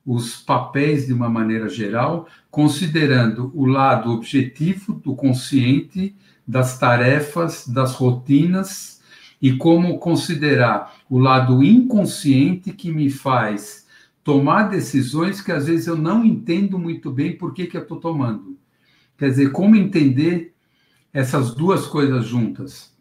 os 0.05 0.37
papéis 0.37 1.07
de 1.07 1.15
uma 1.15 1.31
maneira 1.31 1.69
geral, 1.69 2.29
considerando 2.51 3.51
o 3.55 3.65
lado 3.65 4.13
objetivo 4.13 4.93
do 4.93 5.15
consciente, 5.15 6.15
das 6.47 6.79
tarefas, 6.79 7.67
das 7.67 7.95
rotinas 7.95 9.01
e 9.41 9.57
como 9.57 9.99
considerar 9.99 11.00
o 11.11 11.19
lado 11.19 11.63
inconsciente 11.63 12.73
que 12.73 12.91
me 12.91 13.11
faz 13.11 13.87
tomar 14.23 14.71
decisões 14.71 15.41
que 15.41 15.51
às 15.51 15.67
vezes 15.67 15.89
eu 15.89 15.97
não 15.97 16.25
entendo 16.25 16.79
muito 16.79 17.11
bem 17.11 17.37
por 17.37 17.53
que, 17.53 17.67
que 17.67 17.77
eu 17.77 17.83
estou 17.83 17.99
tomando. 17.99 18.57
Quer 19.19 19.31
dizer, 19.31 19.51
como 19.51 19.75
entender 19.75 20.55
essas 21.13 21.55
duas 21.55 21.87
coisas 21.87 22.25
juntas. 22.25 22.95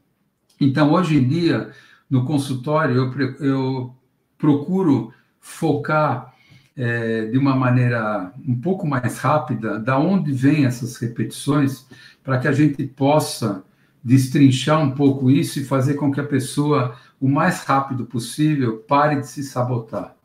Então, 0.59 0.91
hoje 0.91 1.17
em 1.17 1.27
dia, 1.27 1.71
no 2.09 2.25
consultório, 2.25 2.95
eu, 2.95 3.35
eu 3.45 3.95
procuro 4.37 5.13
focar 5.39 6.33
é, 6.75 7.25
de 7.27 7.37
uma 7.37 7.55
maneira 7.55 8.33
um 8.47 8.59
pouco 8.59 8.87
mais 8.87 9.19
rápida 9.19 9.79
da 9.79 9.99
onde 9.99 10.31
vêm 10.31 10.65
essas 10.65 10.97
repetições, 10.97 11.85
para 12.23 12.39
que 12.39 12.47
a 12.47 12.51
gente 12.51 12.83
possa 12.87 13.63
destrinchar 14.03 14.81
um 14.81 14.91
pouco 14.91 15.29
isso 15.29 15.59
e 15.59 15.65
fazer 15.65 15.95
com 15.95 16.11
que 16.11 16.19
a 16.19 16.25
pessoa, 16.25 16.95
o 17.19 17.27
mais 17.27 17.63
rápido 17.63 18.05
possível, 18.05 18.77
pare 18.87 19.19
de 19.19 19.27
se 19.27 19.43
sabotar. 19.43 20.15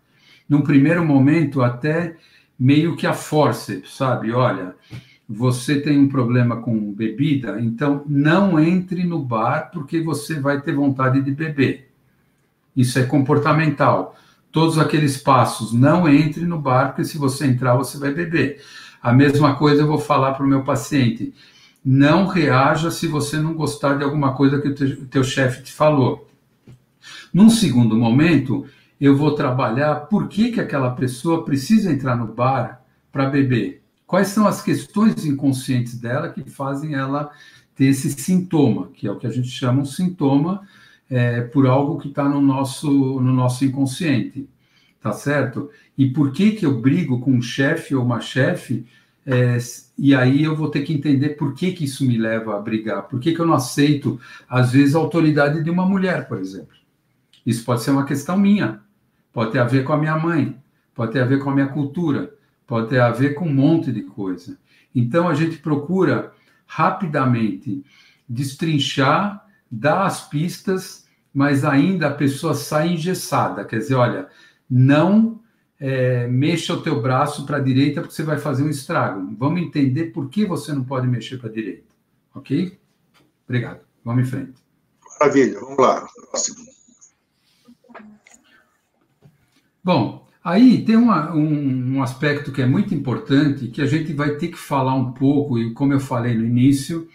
Num 0.48 0.62
primeiro 0.62 1.04
momento, 1.04 1.62
até 1.62 2.16
meio 2.58 2.96
que 2.96 3.06
a 3.06 3.12
force, 3.12 3.82
sabe? 3.86 4.32
Olha, 4.32 4.74
você 5.28 5.80
tem 5.80 5.98
um 5.98 6.08
problema 6.08 6.58
com 6.58 6.92
bebida, 6.92 7.60
então 7.60 8.04
não 8.06 8.60
entre 8.60 9.04
no 9.04 9.18
bar 9.18 9.70
porque 9.72 10.00
você 10.00 10.38
vai 10.38 10.60
ter 10.60 10.74
vontade 10.74 11.20
de 11.22 11.30
beber. 11.30 11.90
Isso 12.76 12.98
é 12.98 13.04
comportamental 13.04 14.16
todos 14.52 14.78
aqueles 14.78 15.16
passos. 15.16 15.72
Não 15.72 16.08
entre 16.08 16.44
no 16.44 16.60
bar, 16.60 16.88
porque 16.88 17.04
se 17.04 17.18
você 17.18 17.46
entrar, 17.46 17.74
você 17.76 17.98
vai 17.98 18.12
beber. 18.12 18.62
A 19.02 19.12
mesma 19.12 19.56
coisa 19.56 19.82
eu 19.82 19.86
vou 19.86 19.98
falar 19.98 20.32
para 20.34 20.44
o 20.44 20.48
meu 20.48 20.62
paciente. 20.62 21.34
Não 21.84 22.26
reaja 22.26 22.90
se 22.90 23.06
você 23.06 23.36
não 23.38 23.52
gostar 23.52 23.98
de 23.98 24.04
alguma 24.04 24.34
coisa 24.34 24.60
que 24.60 24.68
o 24.68 24.74
teu, 24.74 25.06
teu 25.06 25.24
chefe 25.24 25.62
te 25.62 25.72
falou. 25.72 26.28
Num 27.34 27.50
segundo 27.50 27.96
momento, 27.96 28.64
eu 29.00 29.16
vou 29.16 29.34
trabalhar 29.34 30.06
por 30.06 30.28
que, 30.28 30.52
que 30.52 30.60
aquela 30.60 30.92
pessoa 30.92 31.44
precisa 31.44 31.92
entrar 31.92 32.16
no 32.16 32.28
bar 32.28 32.80
para 33.10 33.28
beber. 33.28 33.82
Quais 34.06 34.28
são 34.28 34.46
as 34.46 34.62
questões 34.62 35.26
inconscientes 35.26 35.98
dela 35.98 36.28
que 36.28 36.48
fazem 36.48 36.94
ela 36.94 37.32
ter 37.74 37.86
esse 37.86 38.08
sintoma, 38.10 38.88
que 38.94 39.08
é 39.08 39.10
o 39.10 39.18
que 39.18 39.26
a 39.26 39.30
gente 39.30 39.48
chama 39.48 39.82
um 39.82 39.84
sintoma 39.84 40.62
é, 41.10 41.40
por 41.40 41.66
algo 41.66 41.98
que 41.98 42.06
está 42.06 42.28
no 42.28 42.40
nosso, 42.40 42.88
no 42.88 43.32
nosso 43.32 43.64
inconsciente, 43.64 44.48
tá 45.00 45.12
certo? 45.12 45.68
E 45.98 46.08
por 46.08 46.30
que 46.30 46.52
que 46.52 46.64
eu 46.64 46.80
brigo 46.80 47.18
com 47.18 47.32
um 47.32 47.42
chefe 47.42 47.96
ou 47.96 48.04
uma 48.04 48.20
chefe? 48.20 48.86
É, 49.26 49.58
e 49.98 50.14
aí 50.14 50.44
eu 50.44 50.54
vou 50.54 50.70
ter 50.70 50.82
que 50.82 50.92
entender 50.92 51.30
por 51.30 51.52
que 51.52 51.72
que 51.72 51.84
isso 51.84 52.06
me 52.06 52.16
leva 52.16 52.56
a 52.56 52.60
brigar, 52.60 53.08
por 53.08 53.18
que 53.18 53.32
que 53.32 53.40
eu 53.40 53.46
não 53.46 53.54
aceito, 53.54 54.20
às 54.48 54.70
vezes, 54.70 54.94
a 54.94 54.98
autoridade 55.00 55.64
de 55.64 55.70
uma 55.70 55.84
mulher, 55.84 56.28
por 56.28 56.38
exemplo. 56.38 56.83
Isso 57.44 57.64
pode 57.64 57.82
ser 57.82 57.90
uma 57.90 58.04
questão 58.04 58.36
minha, 58.36 58.80
pode 59.32 59.52
ter 59.52 59.58
a 59.58 59.64
ver 59.64 59.84
com 59.84 59.92
a 59.92 59.98
minha 59.98 60.16
mãe, 60.18 60.56
pode 60.94 61.12
ter 61.12 61.20
a 61.20 61.26
ver 61.26 61.38
com 61.38 61.50
a 61.50 61.54
minha 61.54 61.68
cultura, 61.68 62.34
pode 62.66 62.88
ter 62.88 63.00
a 63.00 63.10
ver 63.10 63.34
com 63.34 63.46
um 63.46 63.54
monte 63.54 63.92
de 63.92 64.02
coisa. 64.02 64.58
Então 64.94 65.28
a 65.28 65.34
gente 65.34 65.58
procura 65.58 66.32
rapidamente 66.66 67.84
destrinchar 68.28 69.44
dá 69.74 70.04
as 70.04 70.28
pistas, 70.28 71.06
mas 71.32 71.64
ainda 71.64 72.08
a 72.08 72.14
pessoa 72.14 72.54
sai 72.54 72.90
engessada. 72.90 73.64
Quer 73.64 73.78
dizer, 73.78 73.94
olha, 73.94 74.28
não 74.70 75.40
é, 75.80 76.26
mexa 76.28 76.74
o 76.74 76.82
teu 76.82 77.00
braço 77.02 77.44
para 77.44 77.56
a 77.56 77.60
direita 77.60 78.00
porque 78.00 78.14
você 78.14 78.22
vai 78.22 78.38
fazer 78.38 78.62
um 78.62 78.70
estrago. 78.70 79.34
Vamos 79.36 79.60
entender 79.60 80.06
por 80.06 80.28
que 80.28 80.46
você 80.46 80.72
não 80.72 80.84
pode 80.84 81.06
mexer 81.06 81.38
para 81.38 81.50
a 81.50 81.52
direita. 81.52 81.92
Ok? 82.34 82.78
Obrigado. 83.46 83.80
Vamos 84.04 84.26
em 84.26 84.30
frente. 84.30 84.54
Maravilha. 85.20 85.60
Vamos 85.60 85.78
lá. 85.78 86.06
Próximo. 86.30 86.73
Bom, 89.84 90.26
aí 90.42 90.82
tem 90.82 90.96
uma, 90.96 91.34
um, 91.34 91.96
um 91.96 92.02
aspecto 92.02 92.50
que 92.50 92.62
é 92.62 92.66
muito 92.66 92.94
importante 92.94 93.68
que 93.68 93.82
a 93.82 93.86
gente 93.86 94.14
vai 94.14 94.36
ter 94.36 94.48
que 94.48 94.56
falar 94.56 94.94
um 94.94 95.12
pouco, 95.12 95.58
e 95.58 95.74
como 95.74 95.92
eu 95.92 96.00
falei 96.00 96.34
no 96.34 96.44
início, 96.44 97.06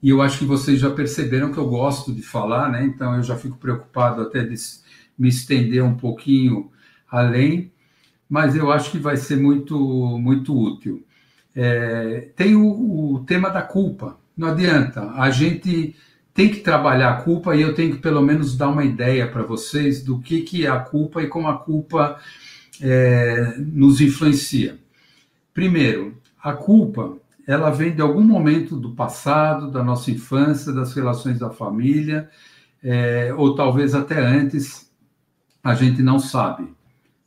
e 0.00 0.08
eu 0.10 0.22
acho 0.22 0.38
que 0.38 0.44
vocês 0.44 0.78
já 0.80 0.90
perceberam 0.90 1.52
que 1.52 1.58
eu 1.58 1.68
gosto 1.68 2.12
de 2.14 2.22
falar, 2.22 2.70
né? 2.70 2.84
Então 2.84 3.16
eu 3.16 3.22
já 3.24 3.36
fico 3.36 3.56
preocupado 3.56 4.22
até 4.22 4.44
de 4.44 4.54
me 5.18 5.28
estender 5.28 5.82
um 5.82 5.96
pouquinho 5.96 6.70
além, 7.10 7.72
mas 8.28 8.56
eu 8.56 8.70
acho 8.70 8.90
que 8.92 8.98
vai 8.98 9.16
ser 9.16 9.36
muito, 9.36 9.76
muito 10.18 10.56
útil. 10.56 11.04
É, 11.56 12.30
tem 12.36 12.54
o, 12.56 13.14
o 13.14 13.24
tema 13.24 13.50
da 13.50 13.62
culpa. 13.62 14.18
Não 14.36 14.48
adianta, 14.48 15.10
a 15.12 15.30
gente 15.30 15.96
tem 16.34 16.50
que 16.50 16.60
trabalhar 16.60 17.10
a 17.10 17.22
culpa 17.22 17.54
e 17.54 17.60
eu 17.60 17.74
tenho 17.74 17.92
que 17.94 18.02
pelo 18.02 18.22
menos 18.22 18.56
dar 18.56 18.68
uma 18.68 18.84
ideia 18.84 19.28
para 19.28 19.42
vocês 19.42 20.02
do 20.02 20.18
que, 20.20 20.42
que 20.42 20.66
é 20.66 20.70
a 20.70 20.80
culpa 20.80 21.22
e 21.22 21.28
como 21.28 21.48
a 21.48 21.58
culpa 21.58 22.18
é, 22.80 23.54
nos 23.58 24.00
influencia. 24.00 24.78
Primeiro, 25.52 26.16
a 26.42 26.52
culpa 26.54 27.16
ela 27.46 27.70
vem 27.70 27.94
de 27.94 28.00
algum 28.00 28.22
momento 28.22 28.76
do 28.76 28.92
passado, 28.92 29.70
da 29.70 29.82
nossa 29.82 30.10
infância, 30.10 30.72
das 30.72 30.94
relações 30.94 31.38
da 31.38 31.50
família, 31.50 32.30
é, 32.82 33.32
ou 33.36 33.54
talvez 33.54 33.94
até 33.94 34.24
antes, 34.24 34.90
a 35.62 35.74
gente 35.74 36.02
não 36.02 36.18
sabe. 36.18 36.68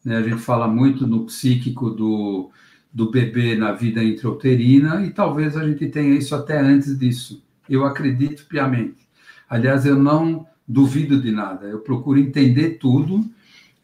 Né? 0.04 0.18
A 0.18 0.22
gente 0.22 0.42
fala 0.42 0.68
muito 0.68 1.06
no 1.06 1.26
psíquico 1.26 1.90
do, 1.90 2.50
do 2.94 3.12
bebê 3.12 3.56
na 3.56 3.74
vida 3.74 4.04
intrauterina, 4.04 5.06
e 5.06 5.12
talvez 5.12 5.58
a 5.58 5.68
gente 5.68 5.88
tenha 5.88 6.16
isso 6.16 6.34
até 6.34 6.60
antes 6.60 6.98
disso. 6.98 7.45
Eu 7.70 7.86
acredito 7.86 8.46
piamente. 8.48 9.08
Aliás, 9.50 9.86
eu 9.86 9.96
não 9.96 10.48
duvido 10.68 11.22
de 11.22 11.32
nada, 11.32 11.68
eu 11.68 11.80
procuro 11.80 12.20
entender 12.20 12.72
tudo, 12.80 13.24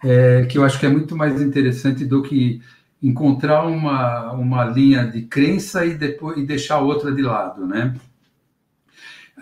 é, 0.03 0.45
que 0.45 0.57
eu 0.57 0.63
acho 0.63 0.79
que 0.79 0.85
é 0.85 0.89
muito 0.89 1.15
mais 1.15 1.39
interessante 1.39 2.03
do 2.03 2.23
que 2.23 2.61
encontrar 3.01 3.65
uma, 3.65 4.31
uma 4.31 4.65
linha 4.65 5.05
de 5.05 5.23
crença 5.23 5.85
e 5.85 5.95
depois 5.95 6.37
e 6.37 6.45
deixar 6.45 6.79
outra 6.79 7.11
de 7.11 7.21
lado, 7.21 7.65
né? 7.65 7.95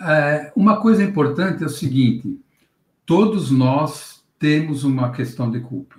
É, 0.02 0.52
uma 0.56 0.80
coisa 0.80 1.04
importante 1.04 1.64
é 1.64 1.68
o 1.68 1.70
seguinte: 1.70 2.40
todos 3.06 3.52
nós 3.52 4.24
temos 4.38 4.84
uma 4.84 5.12
questão 5.12 5.52
de 5.52 5.60
culpa. 5.60 5.96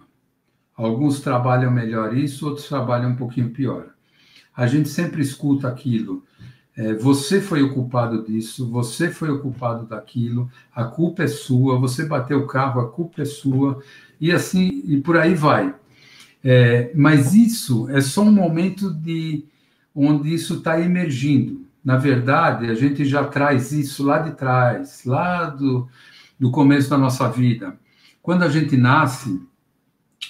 Alguns 0.74 1.20
trabalham 1.20 1.70
melhor 1.70 2.16
isso, 2.16 2.47
outros 2.47 2.66
trabalham 2.66 3.11
um 3.11 3.16
pouquinho 3.16 3.51
pior. 3.51 3.91
A 4.57 4.66
gente 4.66 4.88
sempre 4.88 5.20
escuta 5.20 5.68
aquilo. 5.68 6.24
É, 6.81 6.95
você 6.95 7.43
foi 7.43 7.62
o 7.62 7.74
culpado 7.74 8.24
disso, 8.24 8.66
você 8.70 9.11
foi 9.11 9.28
o 9.28 9.41
culpado 9.41 9.85
daquilo, 9.85 10.51
a 10.74 10.83
culpa 10.85 11.24
é 11.24 11.26
sua, 11.26 11.78
você 11.78 12.07
bateu 12.07 12.39
o 12.39 12.47
carro, 12.47 12.81
a 12.81 12.91
culpa 12.91 13.20
é 13.20 13.24
sua, 13.26 13.83
e 14.18 14.33
assim, 14.33 14.83
e 14.87 14.99
por 14.99 15.18
aí 15.18 15.35
vai. 15.35 15.74
É, 16.43 16.91
mas 16.95 17.35
isso 17.35 17.87
é 17.91 18.01
só 18.01 18.22
um 18.22 18.33
momento 18.33 18.91
de 18.95 19.45
onde 19.95 20.33
isso 20.33 20.55
está 20.55 20.81
emergindo. 20.81 21.66
Na 21.85 21.99
verdade, 21.99 22.70
a 22.70 22.74
gente 22.74 23.05
já 23.05 23.24
traz 23.24 23.72
isso 23.72 24.03
lá 24.03 24.20
de 24.20 24.31
trás, 24.31 25.05
lá 25.05 25.51
do, 25.51 25.87
do 26.39 26.51
começo 26.51 26.89
da 26.89 26.97
nossa 26.97 27.28
vida. 27.28 27.78
Quando 28.22 28.43
a 28.43 28.49
gente 28.49 28.74
nasce, 28.74 29.39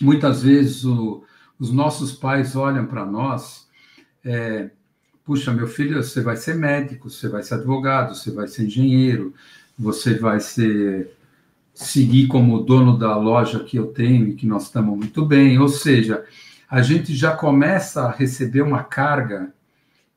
muitas 0.00 0.42
vezes 0.42 0.84
o, 0.84 1.22
os 1.60 1.70
nossos 1.70 2.10
pais 2.10 2.56
olham 2.56 2.86
para 2.86 3.06
nós, 3.06 3.68
é, 4.24 4.70
puxa, 5.30 5.52
meu 5.52 5.68
filho, 5.68 6.02
você 6.02 6.20
vai 6.20 6.36
ser 6.36 6.56
médico, 6.56 7.08
você 7.08 7.28
vai 7.28 7.40
ser 7.40 7.54
advogado, 7.54 8.16
você 8.16 8.32
vai 8.32 8.48
ser 8.48 8.64
engenheiro, 8.64 9.32
você 9.78 10.18
vai 10.18 10.40
ser 10.40 11.16
seguir 11.72 12.26
como 12.26 12.64
dono 12.64 12.98
da 12.98 13.16
loja 13.16 13.62
que 13.62 13.76
eu 13.76 13.92
tenho 13.92 14.26
e 14.26 14.34
que 14.34 14.44
nós 14.44 14.64
estamos 14.64 14.98
muito 14.98 15.24
bem. 15.24 15.56
Ou 15.60 15.68
seja, 15.68 16.24
a 16.68 16.82
gente 16.82 17.14
já 17.14 17.36
começa 17.36 18.02
a 18.02 18.10
receber 18.10 18.62
uma 18.62 18.82
carga 18.82 19.54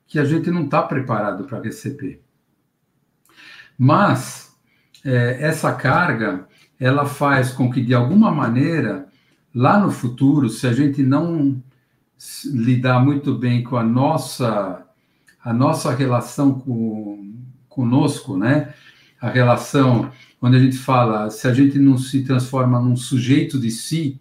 que 0.08 0.18
a 0.18 0.26
gente 0.26 0.50
não 0.50 0.66
está 0.66 0.82
preparado 0.82 1.44
para 1.44 1.62
receber. 1.62 2.20
Mas 3.78 4.58
é, 5.06 5.38
essa 5.44 5.72
carga, 5.74 6.48
ela 6.80 7.06
faz 7.06 7.52
com 7.52 7.70
que, 7.70 7.84
de 7.84 7.94
alguma 7.94 8.32
maneira, 8.32 9.08
lá 9.54 9.80
no 9.80 9.92
futuro, 9.92 10.50
se 10.50 10.66
a 10.66 10.74
gente 10.74 11.04
não 11.04 11.62
lidar 12.46 13.00
muito 13.00 13.36
bem 13.36 13.62
com 13.62 13.78
a 13.78 13.84
nossa 13.84 14.83
a 15.44 15.54
nossa 15.54 15.94
relação 15.94 16.60
com 16.60 17.34
conosco, 17.68 18.38
né? 18.38 18.74
A 19.20 19.30
relação 19.30 20.12
quando 20.44 20.56
a 20.56 20.60
gente 20.60 20.78
fala, 20.78 21.30
se 21.30 21.48
a 21.48 21.54
gente 21.54 21.80
não 21.80 21.98
se 21.98 22.22
transforma 22.22 22.78
num 22.78 22.98
sujeito 22.98 23.58
de 23.58 23.72
si, 23.72 24.20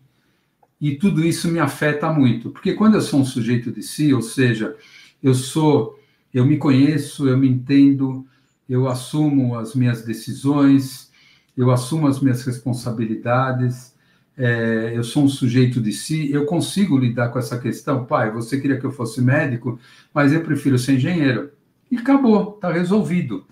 e 0.80 0.94
tudo 0.94 1.24
isso 1.24 1.48
me 1.48 1.58
afeta 1.58 2.12
muito, 2.12 2.50
porque 2.50 2.74
quando 2.74 2.94
eu 2.94 3.00
sou 3.00 3.20
um 3.20 3.24
sujeito 3.24 3.72
de 3.72 3.82
si, 3.82 4.14
ou 4.14 4.22
seja, 4.22 4.76
eu 5.20 5.34
sou, 5.34 5.98
eu 6.32 6.46
me 6.46 6.58
conheço, 6.58 7.28
eu 7.28 7.36
me 7.36 7.48
entendo, 7.48 8.24
eu 8.68 8.86
assumo 8.86 9.58
as 9.58 9.74
minhas 9.74 10.04
decisões, 10.04 11.10
eu 11.56 11.72
assumo 11.72 12.06
as 12.06 12.20
minhas 12.20 12.44
responsabilidades, 12.44 13.91
é, 14.36 14.92
eu 14.94 15.04
sou 15.04 15.24
um 15.24 15.28
sujeito 15.28 15.80
de 15.80 15.92
si, 15.92 16.30
eu 16.32 16.46
consigo 16.46 16.98
lidar 16.98 17.28
com 17.28 17.38
essa 17.38 17.58
questão. 17.58 18.04
Pai, 18.04 18.30
você 18.30 18.60
queria 18.60 18.78
que 18.78 18.86
eu 18.86 18.92
fosse 18.92 19.20
médico, 19.20 19.78
mas 20.12 20.32
eu 20.32 20.42
prefiro 20.42 20.78
ser 20.78 20.94
engenheiro. 20.94 21.50
E 21.90 21.96
acabou, 21.96 22.54
está 22.54 22.72
resolvido. 22.72 23.44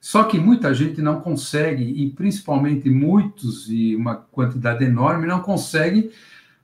Só 0.00 0.24
que 0.24 0.38
muita 0.38 0.72
gente 0.74 1.02
não 1.02 1.20
consegue, 1.20 1.84
e 1.84 2.10
principalmente 2.10 2.88
muitos, 2.88 3.68
e 3.68 3.94
uma 3.94 4.16
quantidade 4.16 4.84
enorme, 4.84 5.26
não 5.26 5.40
consegue 5.40 6.10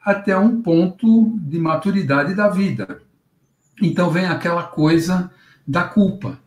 até 0.00 0.36
um 0.36 0.60
ponto 0.62 1.36
de 1.38 1.58
maturidade 1.58 2.34
da 2.34 2.48
vida. 2.48 3.00
Então 3.80 4.10
vem 4.10 4.26
aquela 4.26 4.62
coisa 4.62 5.30
da 5.66 5.84
culpa, 5.84 6.38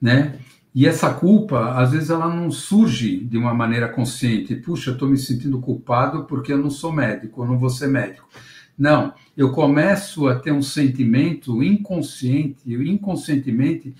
né? 0.00 0.38
E 0.74 0.86
essa 0.86 1.12
culpa, 1.12 1.72
às 1.72 1.92
vezes, 1.92 2.10
ela 2.10 2.32
não 2.32 2.50
surge 2.50 3.18
de 3.18 3.36
uma 3.36 3.54
maneira 3.54 3.88
consciente. 3.88 4.54
Puxa, 4.54 4.90
eu 4.90 4.94
estou 4.94 5.08
me 5.08 5.16
sentindo 5.16 5.60
culpado 5.60 6.24
porque 6.24 6.52
eu 6.52 6.58
não 6.58 6.70
sou 6.70 6.92
médico, 6.92 7.42
eu 7.42 7.46
não 7.48 7.58
vou 7.58 7.70
ser 7.70 7.88
médico. 7.88 8.28
Não, 8.78 9.12
eu 9.36 9.50
começo 9.50 10.28
a 10.28 10.38
ter 10.38 10.52
um 10.52 10.62
sentimento 10.62 11.62
inconsciente, 11.64 12.60
inconscientemente, 12.64 13.92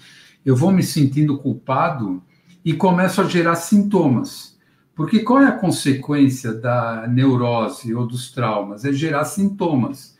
eu 0.46 0.54
vou 0.54 0.70
me 0.70 0.84
sentindo 0.84 1.36
culpado 1.36 2.22
e 2.64 2.72
começo 2.72 3.20
a 3.20 3.24
gerar 3.24 3.56
sintomas. 3.56 4.56
Porque 4.94 5.20
qual 5.20 5.42
é 5.42 5.46
a 5.46 5.52
consequência 5.52 6.52
da 6.52 7.06
neurose 7.08 7.92
ou 7.94 8.06
dos 8.06 8.30
traumas? 8.30 8.84
É 8.84 8.92
gerar 8.92 9.24
sintomas. 9.24 10.16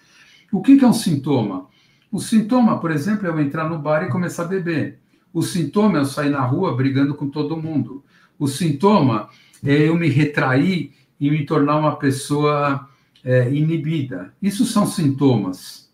O 0.51 0.61
que 0.61 0.82
é 0.82 0.86
um 0.86 0.92
sintoma? 0.92 1.66
O 2.11 2.20
sintoma, 2.20 2.80
por 2.80 2.90
exemplo, 2.90 3.26
é 3.26 3.30
eu 3.30 3.40
entrar 3.40 3.68
no 3.68 3.78
bar 3.78 4.05
e 4.05 4.09
começar 4.09 4.44
a 4.44 4.49
beber. 4.49 4.99
O 5.32 5.42
sintoma 5.42 5.98
é 5.98 6.00
eu 6.00 6.06
sair 6.06 6.30
na 6.30 6.40
rua 6.40 6.74
brigando 6.74 7.14
com 7.14 7.28
todo 7.28 7.56
mundo. 7.56 8.04
O 8.38 8.46
sintoma 8.46 9.28
é 9.64 9.88
eu 9.88 9.96
me 9.96 10.08
retrair 10.08 10.92
e 11.20 11.30
me 11.30 11.44
tornar 11.44 11.76
uma 11.76 11.96
pessoa 11.96 12.88
é, 13.24 13.52
inibida. 13.52 14.32
Isso 14.40 14.64
são 14.64 14.86
sintomas. 14.86 15.90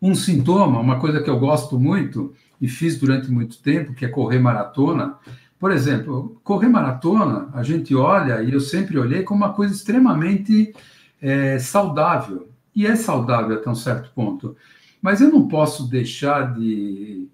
Um 0.00 0.14
sintoma, 0.14 0.80
uma 0.80 0.98
coisa 0.98 1.22
que 1.22 1.28
eu 1.28 1.38
gosto 1.38 1.78
muito 1.78 2.32
e 2.60 2.68
fiz 2.68 2.98
durante 2.98 3.30
muito 3.30 3.58
tempo, 3.58 3.94
que 3.94 4.04
é 4.04 4.08
correr 4.08 4.38
maratona. 4.38 5.16
Por 5.58 5.72
exemplo, 5.72 6.40
correr 6.42 6.68
maratona, 6.68 7.48
a 7.52 7.62
gente 7.62 7.94
olha, 7.94 8.42
e 8.42 8.52
eu 8.52 8.60
sempre 8.60 8.98
olhei, 8.98 9.22
como 9.22 9.44
uma 9.44 9.52
coisa 9.52 9.74
extremamente 9.74 10.74
é, 11.20 11.58
saudável. 11.58 12.48
E 12.74 12.86
é 12.86 12.96
saudável 12.96 13.56
até 13.56 13.68
um 13.68 13.74
certo 13.74 14.10
ponto. 14.14 14.56
Mas 15.02 15.20
eu 15.20 15.30
não 15.30 15.48
posso 15.48 15.88
deixar 15.88 16.54
de 16.54 17.28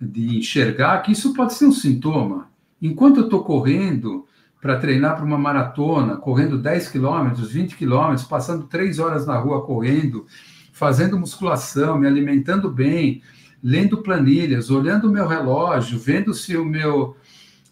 de 0.00 0.38
enxergar 0.38 1.02
que 1.02 1.12
isso 1.12 1.34
pode 1.34 1.54
ser 1.54 1.66
um 1.66 1.72
sintoma. 1.72 2.48
Enquanto 2.80 3.18
eu 3.18 3.24
estou 3.24 3.44
correndo 3.44 4.24
para 4.60 4.78
treinar 4.78 5.16
para 5.16 5.24
uma 5.24 5.38
maratona, 5.38 6.16
correndo 6.16 6.56
10 6.56 6.88
quilômetros, 6.88 7.50
20 7.52 7.76
quilômetros, 7.76 8.26
passando 8.26 8.66
três 8.66 8.98
horas 8.98 9.26
na 9.26 9.36
rua 9.36 9.64
correndo, 9.64 10.26
fazendo 10.72 11.18
musculação, 11.18 11.98
me 11.98 12.06
alimentando 12.06 12.70
bem, 12.70 13.22
lendo 13.62 13.98
planilhas, 13.98 14.70
olhando 14.70 15.08
o 15.08 15.12
meu 15.12 15.26
relógio, 15.26 15.98
vendo 15.98 16.32
se 16.32 16.56
o 16.56 16.64
meu 16.64 17.16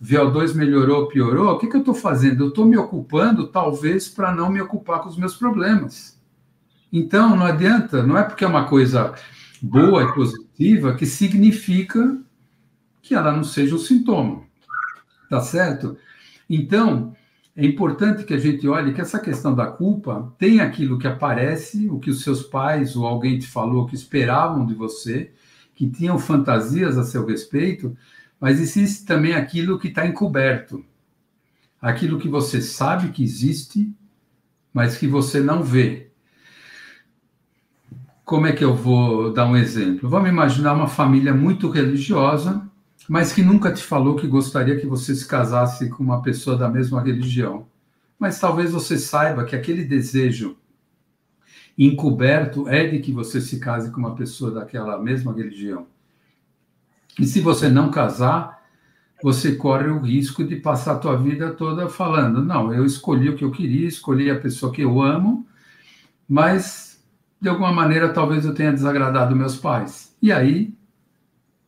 VO2 0.02 0.54
melhorou 0.54 1.02
ou 1.02 1.08
piorou, 1.08 1.52
o 1.52 1.58
que, 1.58 1.66
que 1.66 1.76
eu 1.76 1.80
estou 1.80 1.94
fazendo? 1.94 2.44
Eu 2.44 2.48
estou 2.48 2.66
me 2.66 2.76
ocupando, 2.76 3.48
talvez, 3.48 4.08
para 4.08 4.34
não 4.34 4.50
me 4.50 4.60
ocupar 4.60 5.00
com 5.00 5.08
os 5.08 5.16
meus 5.16 5.34
problemas. 5.36 6.18
Então, 6.92 7.36
não 7.36 7.46
adianta, 7.46 8.02
não 8.02 8.16
é 8.16 8.22
porque 8.22 8.44
é 8.44 8.48
uma 8.48 8.64
coisa 8.66 9.14
boa 9.60 10.04
e 10.04 10.14
positiva 10.14 10.47
que 10.96 11.06
significa 11.06 12.20
que 13.00 13.14
ela 13.14 13.32
não 13.32 13.44
seja 13.44 13.74
um 13.74 13.78
sintoma. 13.78 14.42
Tá 15.30 15.40
certo? 15.40 15.96
Então, 16.48 17.14
é 17.54 17.66
importante 17.66 18.24
que 18.24 18.34
a 18.34 18.38
gente 18.38 18.66
olhe 18.68 18.94
que 18.94 19.00
essa 19.00 19.18
questão 19.18 19.54
da 19.54 19.66
culpa 19.66 20.32
tem 20.38 20.60
aquilo 20.60 20.98
que 20.98 21.06
aparece, 21.06 21.88
o 21.88 21.98
que 21.98 22.10
os 22.10 22.22
seus 22.22 22.42
pais 22.42 22.96
ou 22.96 23.06
alguém 23.06 23.38
te 23.38 23.46
falou 23.46 23.86
que 23.86 23.94
esperavam 23.94 24.64
de 24.64 24.74
você, 24.74 25.32
que 25.74 25.88
tinham 25.88 26.18
fantasias 26.18 26.96
a 26.96 27.04
seu 27.04 27.26
respeito, 27.26 27.96
mas 28.40 28.60
existe 28.60 29.04
também 29.04 29.34
aquilo 29.34 29.78
que 29.78 29.88
está 29.88 30.06
encoberto. 30.06 30.84
Aquilo 31.80 32.18
que 32.18 32.28
você 32.28 32.60
sabe 32.60 33.10
que 33.10 33.22
existe, 33.22 33.92
mas 34.72 34.96
que 34.96 35.06
você 35.06 35.40
não 35.40 35.62
vê. 35.62 36.07
Como 38.28 38.46
é 38.46 38.52
que 38.52 38.62
eu 38.62 38.74
vou 38.74 39.32
dar 39.32 39.46
um 39.46 39.56
exemplo? 39.56 40.06
Vamos 40.06 40.28
imaginar 40.28 40.74
uma 40.74 40.86
família 40.86 41.32
muito 41.32 41.70
religiosa, 41.70 42.62
mas 43.08 43.32
que 43.32 43.42
nunca 43.42 43.72
te 43.72 43.82
falou 43.82 44.16
que 44.16 44.26
gostaria 44.26 44.78
que 44.78 44.86
você 44.86 45.14
se 45.14 45.26
casasse 45.26 45.88
com 45.88 46.02
uma 46.02 46.20
pessoa 46.20 46.54
da 46.54 46.68
mesma 46.68 47.00
religião. 47.00 47.66
Mas 48.18 48.38
talvez 48.38 48.70
você 48.70 48.98
saiba 48.98 49.46
que 49.46 49.56
aquele 49.56 49.82
desejo 49.82 50.58
encoberto 51.78 52.68
é 52.68 52.86
de 52.86 52.98
que 52.98 53.12
você 53.12 53.40
se 53.40 53.58
case 53.58 53.90
com 53.90 53.98
uma 53.98 54.14
pessoa 54.14 54.50
daquela 54.50 55.02
mesma 55.02 55.32
religião. 55.32 55.86
E 57.18 57.24
se 57.24 57.40
você 57.40 57.70
não 57.70 57.90
casar, 57.90 58.62
você 59.22 59.56
corre 59.56 59.88
o 59.88 60.00
risco 60.00 60.44
de 60.44 60.56
passar 60.56 60.96
a 60.96 60.98
tua 60.98 61.16
vida 61.16 61.50
toda 61.54 61.88
falando: 61.88 62.44
não, 62.44 62.74
eu 62.74 62.84
escolhi 62.84 63.30
o 63.30 63.36
que 63.36 63.44
eu 63.44 63.50
queria, 63.50 63.88
escolhi 63.88 64.30
a 64.30 64.38
pessoa 64.38 64.70
que 64.70 64.82
eu 64.82 65.00
amo, 65.00 65.46
mas 66.28 66.87
de 67.40 67.48
alguma 67.48 67.72
maneira 67.72 68.12
talvez 68.12 68.44
eu 68.44 68.54
tenha 68.54 68.72
desagradado 68.72 69.36
meus 69.36 69.56
pais. 69.56 70.14
E 70.20 70.32
aí 70.32 70.74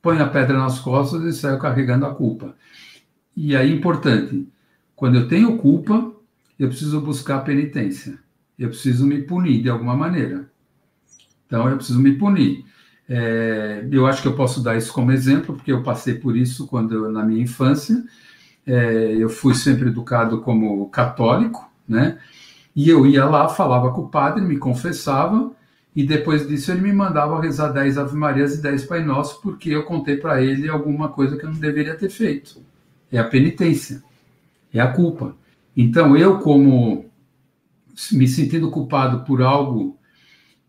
põe 0.03 0.18
a 0.18 0.29
pedra 0.29 0.59
nas 0.59 0.79
costas 0.79 1.23
e 1.25 1.33
saio 1.33 1.59
carregando 1.59 2.07
a 2.07 2.14
culpa. 2.14 2.55
E 3.37 3.55
aí 3.55 3.73
importante, 3.73 4.49
quando 4.97 5.16
eu 5.16 5.29
tenho 5.29 5.57
culpa, 5.59 6.12
eu 6.59 6.68
preciso 6.68 7.01
buscar 7.01 7.41
penitência. 7.41 8.18
Eu 8.59 8.68
preciso 8.68 9.07
me 9.07 9.23
punir 9.23 9.62
de 9.62 9.71
alguma 9.71 9.97
maneira. 9.97 10.51
Então 11.47 11.68
eu 11.68 11.77
preciso 11.77 12.01
me 12.01 12.12
punir. 12.12 12.64
É, 13.09 13.87
eu 13.91 14.07
acho 14.07 14.23
que 14.23 14.29
eu 14.29 14.37
posso 14.37 14.62
dar 14.62 14.77
isso 14.77 14.93
como 14.93 15.11
exemplo, 15.11 15.57
porque 15.57 15.73
eu 15.73 15.83
passei 15.83 16.14
por 16.14 16.37
isso 16.37 16.66
quando 16.66 17.11
na 17.11 17.25
minha 17.25 17.43
infância. 17.43 18.05
É, 18.66 19.14
eu 19.18 19.29
fui 19.29 19.55
sempre 19.55 19.89
educado 19.89 20.43
como 20.43 20.89
católico, 20.91 21.68
né? 21.89 22.18
E 22.77 22.89
eu 22.89 23.05
ia 23.07 23.25
lá, 23.25 23.49
falava 23.49 23.91
com 23.93 24.03
o 24.03 24.09
padre, 24.09 24.45
me 24.45 24.59
confessava, 24.59 25.51
e 25.95 26.05
depois 26.05 26.47
disso 26.47 26.70
ele 26.70 26.82
me 26.82 26.93
mandava 26.93 27.41
rezar 27.41 27.68
10 27.68 27.99
Ave 27.99 28.16
Marias 28.16 28.55
e 28.55 28.62
10 28.62 28.84
Pai 28.84 29.03
Nosso, 29.05 29.41
porque 29.41 29.70
eu 29.70 29.84
contei 29.84 30.16
para 30.16 30.43
ele 30.43 30.68
alguma 30.68 31.09
coisa 31.09 31.36
que 31.36 31.45
eu 31.45 31.51
não 31.51 31.59
deveria 31.59 31.97
ter 31.97 32.11
feito. 32.11 32.62
É 33.11 33.18
a 33.18 33.24
penitência, 33.24 34.03
é 34.72 34.80
a 34.80 34.93
culpa. 34.93 35.36
Então 35.76 36.16
eu, 36.16 36.38
como 36.38 37.07
me 38.12 38.28
sentindo 38.28 38.70
culpado 38.70 39.24
por 39.24 39.43
algo 39.43 39.99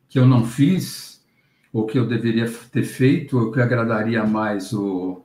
que 0.09 0.17
eu 0.17 0.25
não 0.25 0.43
fiz, 0.43 1.21
ou 1.71 1.85
que 1.85 1.97
eu 1.97 2.07
deveria 2.07 2.51
ter 2.71 2.83
feito, 2.83 3.37
ou 3.37 3.51
que 3.51 3.61
agradaria 3.61 4.25
mais 4.25 4.73
o, 4.73 5.21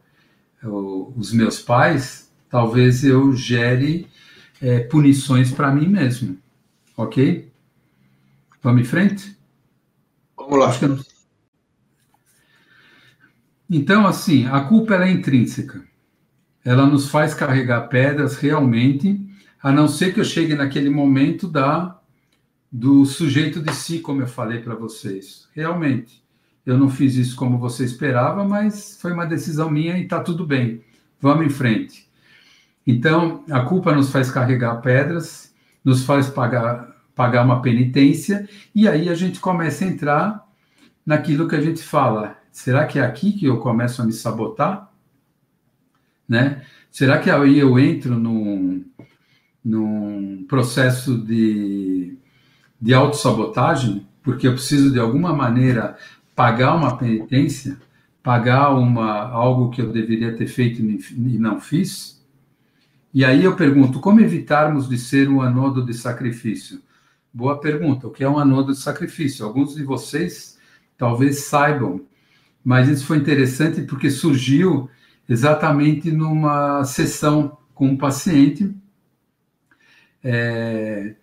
o, 0.62 1.12
os 1.16 1.32
meus 1.32 1.58
pais, 1.58 2.30
talvez 2.48 3.02
eu 3.02 3.34
gere 3.34 4.06
é, 4.60 4.80
punições 4.80 5.50
para 5.50 5.72
mim 5.72 5.88
mesmo. 5.88 6.38
Ok? 6.96 7.50
Vamos 8.62 8.82
em 8.82 8.84
frente? 8.84 9.35
Vamos 10.48 10.58
lá. 10.58 10.88
Não... 10.88 10.98
Então, 13.68 14.06
assim, 14.06 14.46
a 14.46 14.60
culpa 14.60 14.94
é 14.94 15.10
intrínseca. 15.10 15.84
Ela 16.64 16.86
nos 16.86 17.08
faz 17.08 17.34
carregar 17.34 17.88
pedras 17.88 18.36
realmente, 18.36 19.20
a 19.62 19.72
não 19.72 19.88
ser 19.88 20.14
que 20.14 20.20
eu 20.20 20.24
chegue 20.24 20.54
naquele 20.54 20.88
momento 20.90 21.48
da 21.48 21.98
do 22.70 23.06
sujeito 23.06 23.62
de 23.62 23.72
si, 23.72 24.00
como 24.00 24.20
eu 24.20 24.26
falei 24.26 24.60
para 24.60 24.74
vocês. 24.74 25.48
Realmente, 25.54 26.22
eu 26.64 26.76
não 26.76 26.90
fiz 26.90 27.14
isso 27.14 27.36
como 27.36 27.58
você 27.58 27.84
esperava, 27.84 28.44
mas 28.44 28.98
foi 29.00 29.12
uma 29.12 29.24
decisão 29.24 29.70
minha 29.70 29.96
e 29.96 30.02
está 30.02 30.20
tudo 30.20 30.44
bem. 30.44 30.82
Vamos 31.20 31.46
em 31.46 31.50
frente. 31.50 32.08
Então, 32.86 33.44
a 33.50 33.60
culpa 33.60 33.94
nos 33.94 34.10
faz 34.10 34.30
carregar 34.30 34.80
pedras, 34.82 35.54
nos 35.84 36.04
faz 36.04 36.28
pagar, 36.28 36.95
pagar 37.16 37.46
uma 37.46 37.62
penitência, 37.62 38.46
e 38.74 38.86
aí 38.86 39.08
a 39.08 39.14
gente 39.14 39.40
começa 39.40 39.84
a 39.84 39.88
entrar 39.88 40.46
naquilo 41.04 41.48
que 41.48 41.56
a 41.56 41.60
gente 41.60 41.82
fala. 41.82 42.36
Será 42.52 42.84
que 42.86 42.98
é 42.98 43.02
aqui 43.02 43.32
que 43.32 43.46
eu 43.46 43.58
começo 43.58 44.02
a 44.02 44.04
me 44.04 44.12
sabotar? 44.12 44.92
Né? 46.28 46.62
Será 46.90 47.18
que 47.18 47.30
aí 47.30 47.58
eu 47.58 47.78
entro 47.78 48.18
num, 48.18 48.84
num 49.64 50.44
processo 50.46 51.16
de, 51.16 52.18
de 52.78 52.92
autossabotagem? 52.92 54.06
Porque 54.22 54.46
eu 54.46 54.52
preciso, 54.52 54.92
de 54.92 55.00
alguma 55.00 55.32
maneira, 55.32 55.96
pagar 56.34 56.74
uma 56.74 56.98
penitência, 56.98 57.78
pagar 58.22 58.74
uma, 58.74 59.22
algo 59.30 59.70
que 59.70 59.80
eu 59.80 59.90
deveria 59.90 60.36
ter 60.36 60.48
feito 60.48 60.82
e 60.82 61.38
não 61.38 61.60
fiz? 61.60 62.22
E 63.14 63.24
aí 63.24 63.42
eu 63.42 63.56
pergunto, 63.56 64.00
como 64.00 64.20
evitarmos 64.20 64.86
de 64.86 64.98
ser 64.98 65.30
um 65.30 65.40
anodo 65.40 65.82
de 65.82 65.94
sacrifício? 65.94 66.84
Boa 67.36 67.60
pergunta. 67.60 68.06
O 68.06 68.10
que 68.10 68.24
é 68.24 68.28
um 68.30 68.38
anodo 68.38 68.72
de 68.72 68.78
sacrifício? 68.78 69.44
Alguns 69.44 69.74
de 69.74 69.84
vocês 69.84 70.58
talvez 70.96 71.40
saibam, 71.40 72.00
mas 72.64 72.88
isso 72.88 73.04
foi 73.04 73.18
interessante 73.18 73.82
porque 73.82 74.10
surgiu 74.10 74.88
exatamente 75.28 76.10
numa 76.10 76.82
sessão 76.84 77.58
com 77.74 77.88
um 77.88 77.96
paciente. 77.98 78.74
É, 80.24 81.14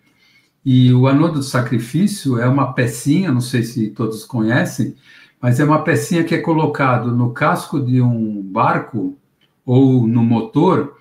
e 0.64 0.92
o 0.94 1.08
anodo 1.08 1.40
do 1.40 1.42
sacrifício 1.42 2.38
é 2.38 2.46
uma 2.46 2.72
pecinha, 2.72 3.32
não 3.32 3.40
sei 3.40 3.64
se 3.64 3.90
todos 3.90 4.24
conhecem, 4.24 4.94
mas 5.40 5.58
é 5.58 5.64
uma 5.64 5.82
pecinha 5.82 6.22
que 6.22 6.36
é 6.36 6.40
colocado 6.40 7.10
no 7.10 7.32
casco 7.32 7.84
de 7.84 8.00
um 8.00 8.40
barco 8.40 9.18
ou 9.66 10.06
no 10.06 10.22
motor 10.22 10.96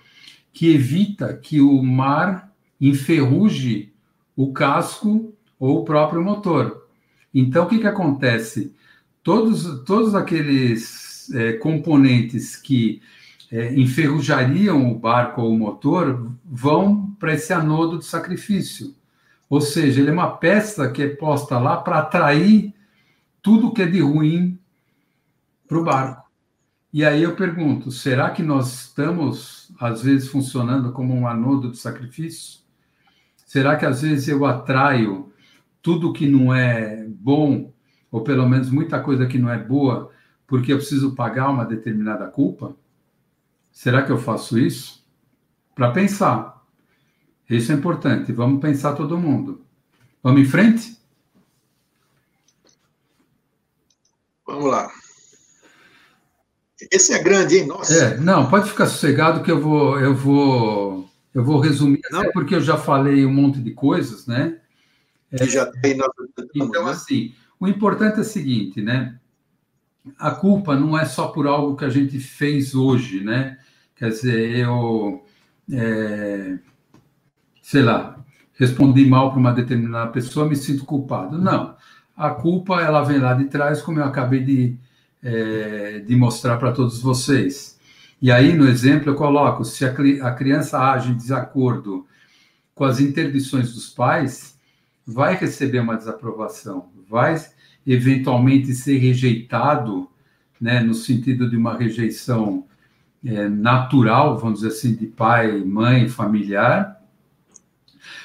que 0.52 0.74
evita 0.74 1.38
que 1.38 1.62
o 1.62 1.84
mar 1.84 2.52
enferruje 2.82 3.93
o 4.36 4.52
casco 4.52 5.34
ou 5.60 5.82
o 5.82 5.86
próprio 5.86 6.24
motor. 6.24 6.88
Então, 7.34 7.66
o 7.66 7.68
que, 7.68 7.80
que 7.80 7.88
acontece? 7.88 8.76
Todos, 9.24 9.84
todos 9.86 10.14
aqueles 10.14 11.32
é, 11.34 11.54
componentes 11.54 12.56
que 12.56 13.02
é, 13.52 13.74
enferrujariam 13.74 14.92
o 14.92 14.98
barco 14.98 15.42
ou 15.42 15.54
o 15.54 15.58
motor 15.58 16.32
vão 16.44 17.16
para 17.20 17.34
esse 17.34 17.54
anodo 17.54 18.00
de 18.00 18.06
sacrifício. 18.06 18.94
Ou 19.50 19.62
seja, 19.62 20.02
ele 20.02 20.10
é 20.10 20.14
uma 20.14 20.38
peça 20.38 20.90
que 20.92 21.04
é 21.04 21.08
posta 21.08 21.60
lá 21.60 21.78
para 21.78 22.00
atrair 22.00 22.74
tudo 23.42 23.72
que 23.72 23.84
é 23.84 23.86
de 23.86 24.00
ruim 24.00 24.58
para 25.68 25.78
o 25.78 25.84
barco. 25.84 26.24
E 26.92 27.06
aí 27.06 27.24
eu 27.24 27.36
pergunto: 27.36 27.92
será 27.92 28.32
que 28.32 28.42
nós 28.42 28.86
estamos, 28.86 29.72
às 29.80 30.02
vezes, 30.02 30.28
funcionando 30.28 30.92
como 30.92 31.14
um 31.14 31.28
anodo 31.28 31.72
de 31.72 31.78
sacrifício? 31.78 32.63
Será 33.54 33.76
que 33.76 33.86
às 33.86 34.02
vezes 34.02 34.28
eu 34.28 34.46
atraio 34.46 35.32
tudo 35.80 36.12
que 36.12 36.26
não 36.26 36.52
é 36.52 37.06
bom, 37.08 37.72
ou 38.12 38.24
pelo 38.24 38.50
menos 38.50 38.72
muita 38.72 39.00
coisa 39.00 39.28
que 39.28 39.38
não 39.38 39.48
é 39.48 39.60
boa, 39.60 40.10
porque 40.48 40.74
eu 40.74 40.78
preciso 40.78 41.14
pagar 41.14 41.52
uma 41.52 41.64
determinada 41.64 42.26
culpa? 42.26 42.76
Será 43.72 44.02
que 44.02 44.12
eu 44.12 44.18
faço 44.18 44.58
isso? 44.58 45.06
Para 45.76 45.92
pensar. 45.92 46.64
Isso 47.48 47.72
é 47.72 47.76
importante. 47.76 48.32
Vamos 48.32 48.60
pensar 48.60 48.94
todo 48.94 49.20
mundo. 49.20 49.64
Vamos 50.24 50.42
em 50.42 50.46
frente? 50.46 50.98
Vamos 54.48 54.66
lá. 54.66 54.90
Esse 56.92 57.14
é 57.14 57.22
grande, 57.22 57.58
hein? 57.58 57.68
Nossa. 57.68 57.94
É, 57.94 58.18
não, 58.18 58.50
pode 58.50 58.68
ficar 58.68 58.88
sossegado 58.88 59.44
que 59.44 59.52
eu 59.52 59.62
vou, 59.62 60.00
eu 60.00 60.16
vou 60.16 61.03
eu 61.34 61.44
vou 61.44 61.60
resumir, 61.60 62.02
Não. 62.12 62.32
porque 62.32 62.56
eu 62.56 62.62
já 62.62 62.78
falei 62.78 63.26
um 63.26 63.34
monte 63.34 63.60
de 63.60 63.72
coisas, 63.72 64.28
né? 64.28 64.60
Que 65.36 65.50
já 65.50 65.66
tem 65.66 65.98
nós 65.98 66.10
Então, 66.56 66.86
né? 66.86 66.92
assim, 66.92 67.34
o 67.60 67.68
importante 67.68 68.18
é 68.18 68.22
o 68.22 68.26
seguinte, 68.26 68.82
né? 68.82 69.20
A 70.20 70.32
culpa 70.32 70.76
não 70.76 70.98
é 70.98 71.06
só 71.06 71.30
por 71.30 71.48
algo 71.48 71.76
que 71.76 71.86
a 71.86 71.90
gente 71.90 72.20
fez 72.20 72.76
hoje, 72.76 73.24
né? 73.24 73.58
Quer 73.96 74.10
dizer, 74.10 74.58
eu, 74.58 75.24
é, 75.72 76.60
sei 77.62 77.82
lá, 77.82 78.24
respondi 78.54 79.06
mal 79.06 79.32
para 79.32 79.40
uma 79.40 79.54
determinada 79.54 80.12
pessoa, 80.12 80.48
me 80.48 80.56
sinto 80.56 80.86
culpado. 80.86 81.38
Não. 81.38 81.76
A 82.16 82.30
culpa, 82.30 82.82
ela 82.82 83.02
vem 83.04 83.18
lá 83.18 83.34
de 83.34 83.46
trás, 83.46 83.82
como 83.82 84.00
eu 84.00 84.04
acabei 84.04 84.44
de, 84.44 84.78
é, 85.24 86.00
de 86.00 86.16
mostrar 86.16 86.58
para 86.58 86.72
todos 86.72 87.02
vocês. 87.02 87.73
E 88.24 88.32
aí, 88.32 88.54
no 88.54 88.66
exemplo, 88.66 89.10
eu 89.10 89.16
coloco: 89.16 89.66
se 89.66 89.84
a, 89.84 90.32
criança 90.32 90.80
age 90.80 91.12
em 91.12 91.18
desacordo 91.18 92.08
com 92.74 92.86
as 92.86 93.02
interdições 93.02 93.74
dos 93.74 93.90
pais, 93.90 94.58
vai 95.06 95.36
receber 95.36 95.80
uma 95.80 95.98
desaprovação, 95.98 96.90
vai 97.10 97.36
eventualmente 97.86 98.74
ser 98.74 98.98
rejeitado, 98.98 100.10
né, 100.60 100.80
no 100.80 100.94
sentido 100.94 101.50
de 101.50 101.58
uma 101.58 101.78
rejeição 101.78 102.66
é, 103.26 103.50
natural, 103.50 104.40
vamos 104.40 104.62
dizer 104.62 104.72
assim, 104.72 104.96
de 104.96 105.06
pai, 105.06 105.62
mãe, 105.62 106.08
familiar, 106.08 107.02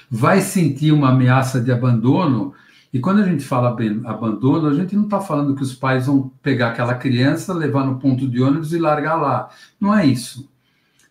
vai 0.08 0.40
sentir 0.40 0.92
uma 0.92 1.08
ameaça 1.08 1.60
de 1.60 1.72
abandono 1.72 2.54
e 2.92 2.98
quando 2.98 3.20
a 3.20 3.24
gente 3.24 3.44
fala 3.44 3.76
abandono, 4.06 4.68
a 4.68 4.74
gente 4.74 4.96
não 4.96 5.04
está 5.04 5.20
falando 5.20 5.54
que 5.54 5.62
os 5.62 5.74
pais 5.74 6.06
vão 6.06 6.30
pegar 6.42 6.70
aquela 6.70 6.94
criança, 6.94 7.52
levar 7.52 7.84
no 7.84 7.98
ponto 7.98 8.26
de 8.26 8.40
ônibus 8.40 8.72
e 8.72 8.78
largar 8.78 9.16
lá. 9.16 9.50
Não 9.78 9.94
é 9.94 10.06
isso. 10.06 10.50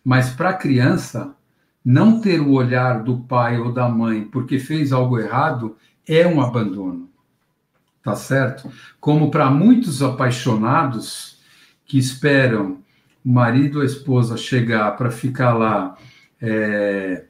Mas 0.04 0.30
para 0.30 0.50
a 0.50 0.54
criança, 0.54 1.34
não 1.84 2.20
ter 2.20 2.40
o 2.40 2.52
olhar 2.52 3.04
do 3.04 3.20
pai 3.20 3.58
ou 3.58 3.72
da 3.72 3.88
mãe 3.88 4.24
porque 4.24 4.58
fez 4.58 4.92
algo 4.92 5.18
errado 5.18 5.76
é 6.06 6.26
um 6.26 6.40
abandono. 6.40 7.08
Tá 8.02 8.16
certo? 8.16 8.70
Como 9.00 9.30
para 9.30 9.50
muitos 9.50 10.02
apaixonados 10.02 11.38
que 11.84 11.98
esperam 11.98 12.78
o 13.24 13.30
marido 13.30 13.76
ou 13.76 13.82
a 13.82 13.86
esposa 13.86 14.36
chegar 14.36 14.96
para 14.96 15.10
ficar 15.10 15.54
lá 15.54 15.96
é, 16.40 17.26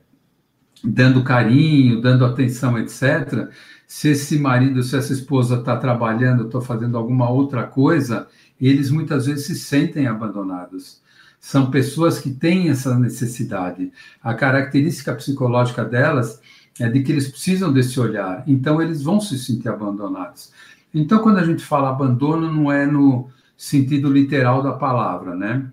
dando 0.82 1.22
carinho, 1.22 2.01
dando 2.01 2.24
atenção, 2.24 2.78
etc 2.78 3.51
se 3.89 4.11
esse 4.11 4.39
marido, 4.39 4.82
se 4.82 4.95
essa 4.95 5.14
esposa 5.14 5.57
está 5.57 5.74
trabalhando, 5.74 6.45
está 6.45 6.61
fazendo 6.61 6.99
alguma 6.99 7.30
outra 7.30 7.64
coisa, 7.64 8.28
eles 8.61 8.91
muitas 8.91 9.24
vezes 9.24 9.47
se 9.47 9.55
sentem 9.55 10.07
abandonados. 10.07 11.01
São 11.41 11.70
pessoas 11.70 12.18
que 12.18 12.30
têm 12.30 12.68
essa 12.68 12.99
necessidade. 12.99 13.91
A 14.22 14.34
característica 14.34 15.14
psicológica 15.14 15.86
delas 15.86 16.39
é 16.78 16.86
de 16.86 17.03
que 17.03 17.11
eles 17.11 17.28
precisam 17.28 17.72
desse 17.72 17.99
olhar, 17.99 18.45
então 18.47 18.82
eles 18.82 19.03
vão 19.03 19.22
se 19.22 19.39
sentir 19.39 19.70
abandonados. 19.70 20.53
Então, 20.93 21.20
quando 21.20 21.39
a 21.39 21.45
gente 21.45 21.64
fala 21.64 21.89
abandono, 21.89 22.53
não 22.53 22.70
é 22.70 22.86
no 22.86 23.30
sentido 23.57 24.12
literal 24.12 24.62
da 24.62 24.72
palavra, 24.72 25.34
né? 25.34 25.66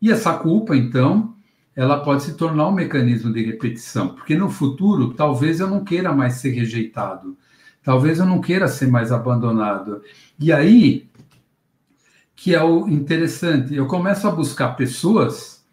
E 0.00 0.12
essa 0.12 0.34
culpa, 0.34 0.76
então, 0.76 1.34
ela 1.74 2.00
pode 2.00 2.22
se 2.22 2.34
tornar 2.34 2.68
um 2.68 2.72
mecanismo 2.72 3.32
de 3.32 3.42
repetição, 3.42 4.08
porque 4.08 4.36
no 4.36 4.50
futuro, 4.50 5.14
talvez 5.14 5.58
eu 5.58 5.70
não 5.70 5.82
queira 5.82 6.12
mais 6.12 6.34
ser 6.34 6.50
rejeitado, 6.50 7.36
Talvez 7.86 8.18
eu 8.18 8.26
não 8.26 8.40
queira 8.40 8.66
ser 8.66 8.88
mais 8.88 9.12
abandonado. 9.12 10.02
E 10.40 10.52
aí 10.52 11.08
que 12.34 12.52
é 12.52 12.62
o 12.62 12.88
interessante, 12.88 13.76
eu 13.76 13.86
começo 13.86 14.26
a 14.26 14.30
buscar 14.32 14.70
pessoas 14.76 15.64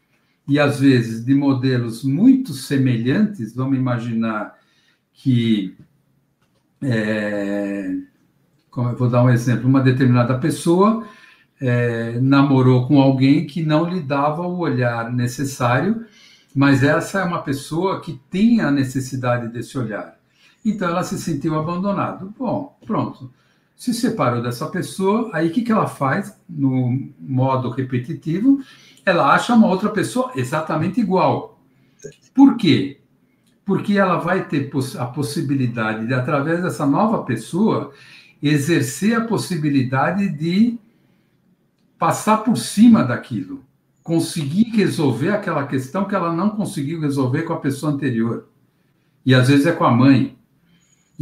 e 0.47 0.59
às 0.59 0.80
vezes 0.80 1.26
de 1.26 1.34
modelos 1.34 2.03
muito 2.03 2.53
semelhantes. 2.53 3.55
Vamos 3.55 3.80
imaginar 3.80 4.53
que 5.11 5.76
é, 6.84 7.95
como 8.70 8.89
eu 8.89 8.95
vou 8.95 9.09
dar 9.09 9.24
um 9.24 9.30
exemplo, 9.32 9.68
uma 9.68 9.82
determinada 9.82 10.38
pessoa 10.38 11.07
é, 11.59 12.20
namorou 12.22 12.88
com 12.88 13.01
alguém 13.01 13.47
que 13.47 13.64
não 13.64 13.89
lhe 13.89 14.01
dava 14.01 14.43
o 14.43 14.59
olhar 14.59 15.11
necessário, 15.11 16.05
mas 16.55 16.84
essa 16.84 17.22
é 17.22 17.24
uma 17.24 17.41
pessoa 17.41 18.01
que 18.01 18.22
tem 18.30 18.61
a 18.61 18.70
necessidade 18.70 19.47
desse 19.47 19.80
olhar. 19.80 20.23
Então 20.64 20.88
ela 20.88 21.03
se 21.03 21.18
sentiu 21.18 21.57
abandonada. 21.57 22.28
Bom, 22.38 22.78
pronto. 22.86 23.32
Se 23.76 23.93
separou 23.93 24.41
dessa 24.41 24.68
pessoa, 24.68 25.30
aí 25.34 25.47
o 25.47 25.51
que, 25.51 25.61
que 25.61 25.72
ela 25.72 25.88
faz 25.88 26.38
no 26.47 27.09
modo 27.20 27.70
repetitivo? 27.70 28.61
Ela 29.05 29.34
acha 29.34 29.55
uma 29.55 29.68
outra 29.68 29.89
pessoa 29.89 30.32
exatamente 30.36 31.01
igual. 31.01 31.59
Por 32.34 32.55
quê? 32.55 33.01
Porque 33.66 33.97
ela 33.97 34.18
vai 34.18 34.47
ter 34.47 34.70
a 34.99 35.05
possibilidade 35.05 36.07
de, 36.07 36.14
através 36.14 36.61
dessa 36.61 36.86
nova 36.86 37.24
pessoa, 37.24 37.91
exercer 38.41 39.16
a 39.16 39.26
possibilidade 39.26 40.30
de 40.30 40.78
passar 41.97 42.38
por 42.38 42.57
cima 42.57 43.03
daquilo, 43.03 43.64
conseguir 44.03 44.70
resolver 44.76 45.30
aquela 45.30 45.66
questão 45.66 46.05
que 46.05 46.14
ela 46.14 46.34
não 46.34 46.49
conseguiu 46.49 46.99
resolver 46.99 47.43
com 47.43 47.53
a 47.53 47.59
pessoa 47.59 47.93
anterior. 47.93 48.49
E 49.26 49.34
às 49.34 49.47
vezes 49.47 49.66
é 49.66 49.72
com 49.72 49.86
a 49.86 49.91
mãe, 49.91 50.38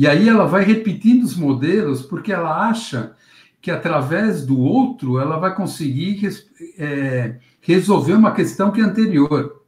e 0.01 0.07
aí 0.07 0.27
ela 0.27 0.47
vai 0.47 0.63
repetindo 0.63 1.21
os 1.21 1.35
modelos 1.35 2.01
porque 2.01 2.33
ela 2.33 2.67
acha 2.67 3.15
que 3.61 3.69
através 3.69 4.43
do 4.43 4.59
outro 4.59 5.19
ela 5.19 5.37
vai 5.37 5.53
conseguir 5.53 6.27
é, 6.75 7.37
resolver 7.61 8.13
uma 8.13 8.31
questão 8.31 8.71
que 8.71 8.81
é 8.81 8.83
anterior. 8.83 9.63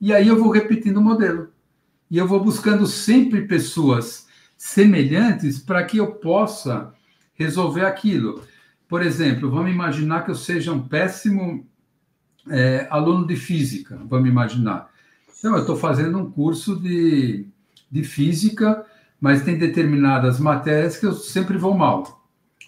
E 0.00 0.14
aí 0.14 0.28
eu 0.28 0.38
vou 0.38 0.52
repetindo 0.52 0.98
o 0.98 1.02
modelo. 1.02 1.48
E 2.08 2.16
eu 2.16 2.28
vou 2.28 2.38
buscando 2.38 2.86
sempre 2.86 3.42
pessoas 3.48 4.28
semelhantes 4.56 5.58
para 5.58 5.82
que 5.82 5.96
eu 5.96 6.12
possa 6.12 6.94
resolver 7.34 7.84
aquilo. 7.84 8.40
Por 8.86 9.02
exemplo, 9.02 9.50
vamos 9.50 9.72
imaginar 9.72 10.24
que 10.24 10.30
eu 10.30 10.36
seja 10.36 10.72
um 10.72 10.86
péssimo 10.86 11.66
é, 12.48 12.86
aluno 12.88 13.26
de 13.26 13.34
física, 13.34 14.00
vamos 14.08 14.28
imaginar. 14.28 14.92
Então, 15.36 15.54
eu 15.56 15.62
estou 15.62 15.76
fazendo 15.76 16.18
um 16.18 16.30
curso 16.30 16.76
de, 16.78 17.48
de 17.90 18.04
física, 18.04 18.86
mas 19.22 19.44
tem 19.44 19.56
determinadas 19.56 20.40
matérias 20.40 20.96
que 20.96 21.06
eu 21.06 21.12
sempre 21.12 21.56
vou 21.56 21.74
mal. 21.74 22.26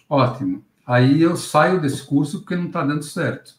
Ótimo. 0.09 0.63
Aí 0.87 1.21
eu 1.21 1.35
saio 1.35 1.81
desse 1.81 2.01
curso 2.01 2.39
porque 2.39 2.55
não 2.55 2.67
está 2.67 2.81
dando 2.81 3.03
certo. 3.03 3.55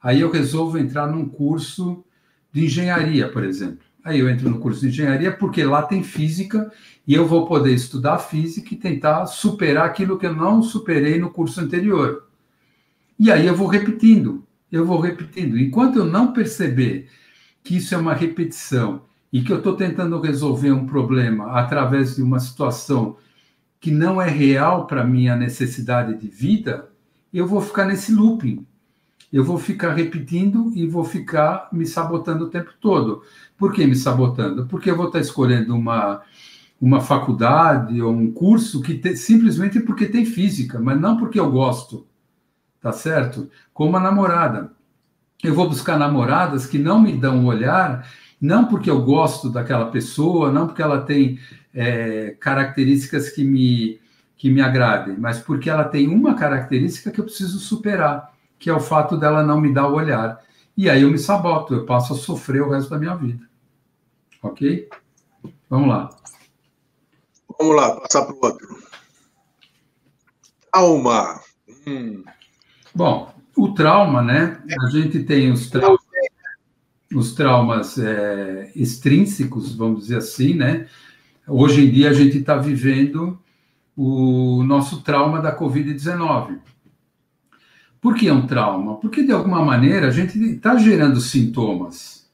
Aí 0.00 0.20
eu 0.20 0.30
resolvo 0.30 0.78
entrar 0.78 1.08
num 1.08 1.28
curso 1.28 2.04
de 2.52 2.66
engenharia, 2.66 3.28
por 3.28 3.42
exemplo. 3.42 3.80
Aí 4.04 4.20
eu 4.20 4.28
entro 4.30 4.48
no 4.48 4.60
curso 4.60 4.82
de 4.82 4.86
engenharia 4.86 5.32
porque 5.32 5.64
lá 5.64 5.82
tem 5.82 6.04
física 6.04 6.70
e 7.04 7.12
eu 7.12 7.26
vou 7.26 7.44
poder 7.44 7.74
estudar 7.74 8.18
física 8.18 8.72
e 8.72 8.76
tentar 8.76 9.26
superar 9.26 9.86
aquilo 9.86 10.16
que 10.16 10.26
eu 10.26 10.36
não 10.36 10.62
superei 10.62 11.18
no 11.18 11.30
curso 11.30 11.60
anterior. 11.60 12.28
E 13.18 13.32
aí 13.32 13.48
eu 13.48 13.56
vou 13.56 13.66
repetindo, 13.66 14.46
eu 14.70 14.86
vou 14.86 15.00
repetindo. 15.00 15.58
Enquanto 15.58 15.96
eu 15.96 16.04
não 16.04 16.32
perceber 16.32 17.08
que 17.64 17.78
isso 17.78 17.96
é 17.96 17.98
uma 17.98 18.14
repetição 18.14 19.07
e 19.32 19.42
que 19.42 19.52
eu 19.52 19.58
estou 19.58 19.76
tentando 19.76 20.20
resolver 20.20 20.72
um 20.72 20.86
problema 20.86 21.52
através 21.52 22.16
de 22.16 22.22
uma 22.22 22.40
situação 22.40 23.16
que 23.80 23.90
não 23.90 24.20
é 24.20 24.28
real 24.28 24.86
para 24.86 25.04
minha 25.04 25.36
necessidade 25.36 26.18
de 26.18 26.28
vida, 26.28 26.88
eu 27.32 27.46
vou 27.46 27.60
ficar 27.60 27.84
nesse 27.84 28.12
looping. 28.12 28.66
Eu 29.32 29.44
vou 29.44 29.58
ficar 29.58 29.92
repetindo 29.92 30.72
e 30.74 30.86
vou 30.86 31.04
ficar 31.04 31.68
me 31.70 31.86
sabotando 31.86 32.46
o 32.46 32.50
tempo 32.50 32.70
todo. 32.80 33.22
Por 33.58 33.72
que 33.72 33.86
me 33.86 33.94
sabotando? 33.94 34.66
Porque 34.66 34.90
eu 34.90 34.96
vou 34.96 35.06
estar 35.06 35.20
escolhendo 35.20 35.76
uma, 35.76 36.22
uma 36.80 37.00
faculdade 37.00 38.00
ou 38.00 38.12
um 38.12 38.32
curso 38.32 38.80
que 38.80 38.94
te, 38.94 39.14
simplesmente 39.16 39.80
porque 39.80 40.06
tem 40.06 40.24
física, 40.24 40.80
mas 40.80 40.98
não 40.98 41.18
porque 41.18 41.38
eu 41.38 41.50
gosto. 41.50 42.06
Tá 42.80 42.92
certo? 42.92 43.50
Como 43.74 43.96
a 43.96 44.00
namorada. 44.00 44.72
Eu 45.42 45.54
vou 45.54 45.68
buscar 45.68 45.98
namoradas 45.98 46.66
que 46.66 46.78
não 46.78 47.00
me 47.00 47.12
dão 47.12 47.38
um 47.38 47.46
olhar, 47.46 48.08
não 48.40 48.66
porque 48.66 48.90
eu 48.90 49.02
gosto 49.02 49.50
daquela 49.50 49.90
pessoa, 49.90 50.52
não 50.52 50.66
porque 50.66 50.82
ela 50.82 51.00
tem 51.02 51.38
é, 51.74 52.36
características 52.40 53.30
que 53.30 53.44
me, 53.44 54.00
que 54.36 54.50
me 54.50 54.60
agradem, 54.60 55.16
mas 55.18 55.38
porque 55.38 55.68
ela 55.68 55.84
tem 55.84 56.08
uma 56.08 56.34
característica 56.34 57.10
que 57.10 57.20
eu 57.20 57.24
preciso 57.24 57.58
superar, 57.58 58.32
que 58.58 58.70
é 58.70 58.72
o 58.72 58.80
fato 58.80 59.16
dela 59.16 59.42
não 59.42 59.60
me 59.60 59.72
dar 59.72 59.88
o 59.88 59.94
olhar. 59.94 60.40
E 60.76 60.88
aí 60.88 61.02
eu 61.02 61.10
me 61.10 61.18
saboto, 61.18 61.74
eu 61.74 61.84
passo 61.84 62.12
a 62.12 62.16
sofrer 62.16 62.62
o 62.62 62.70
resto 62.70 62.90
da 62.90 62.98
minha 62.98 63.16
vida. 63.16 63.48
Ok? 64.42 64.88
Vamos 65.68 65.88
lá. 65.88 66.10
Vamos 67.58 67.76
lá, 67.76 68.00
passar 68.00 68.24
para 68.24 68.34
o 68.34 68.38
outro. 68.40 68.78
Trauma. 70.70 71.40
Hum. 71.86 72.22
Bom, 72.94 73.34
o 73.56 73.74
trauma, 73.74 74.22
né? 74.22 74.62
A 74.80 74.90
gente 74.90 75.24
tem 75.24 75.50
os 75.50 75.68
traumas, 75.68 75.97
os 77.14 77.32
traumas 77.32 77.98
é, 77.98 78.70
extrínsecos, 78.74 79.74
vamos 79.74 80.00
dizer 80.00 80.18
assim, 80.18 80.54
né? 80.54 80.86
Hoje 81.46 81.86
em 81.86 81.90
dia 81.90 82.10
a 82.10 82.12
gente 82.12 82.38
está 82.38 82.56
vivendo 82.56 83.38
o 83.96 84.62
nosso 84.64 85.02
trauma 85.02 85.40
da 85.40 85.56
Covid-19. 85.56 86.58
Por 88.00 88.14
que 88.14 88.28
é 88.28 88.32
um 88.32 88.46
trauma? 88.46 88.96
Porque, 88.96 89.24
de 89.24 89.32
alguma 89.32 89.64
maneira, 89.64 90.08
a 90.08 90.10
gente 90.10 90.38
está 90.38 90.76
gerando 90.76 91.20
sintomas, 91.20 92.30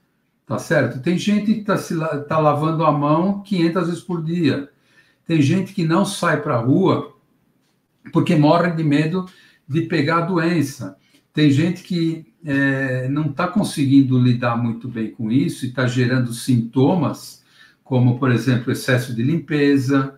tá 0.46 0.58
certo? 0.58 1.00
Tem 1.00 1.16
gente 1.16 1.54
que 1.54 1.70
está 1.70 2.18
tá 2.18 2.38
lavando 2.38 2.84
a 2.84 2.92
mão 2.92 3.40
500 3.42 3.86
vezes 3.86 4.02
por 4.02 4.22
dia. 4.22 4.68
Tem 5.26 5.40
gente 5.40 5.72
que 5.72 5.86
não 5.86 6.04
sai 6.04 6.42
para 6.42 6.56
a 6.56 6.60
rua 6.60 7.14
porque 8.12 8.36
morre 8.36 8.72
de 8.72 8.84
medo 8.84 9.24
de 9.66 9.82
pegar 9.82 10.18
a 10.18 10.26
doença. 10.26 10.96
Tem 11.32 11.50
gente 11.50 11.82
que 11.82 12.33
é, 12.44 13.08
não 13.08 13.26
está 13.26 13.48
conseguindo 13.48 14.18
lidar 14.18 14.56
muito 14.56 14.86
bem 14.86 15.10
com 15.10 15.30
isso 15.30 15.64
e 15.64 15.68
está 15.68 15.86
gerando 15.86 16.32
sintomas, 16.32 17.42
como, 17.82 18.18
por 18.18 18.30
exemplo, 18.30 18.70
excesso 18.70 19.14
de 19.14 19.22
limpeza, 19.22 20.14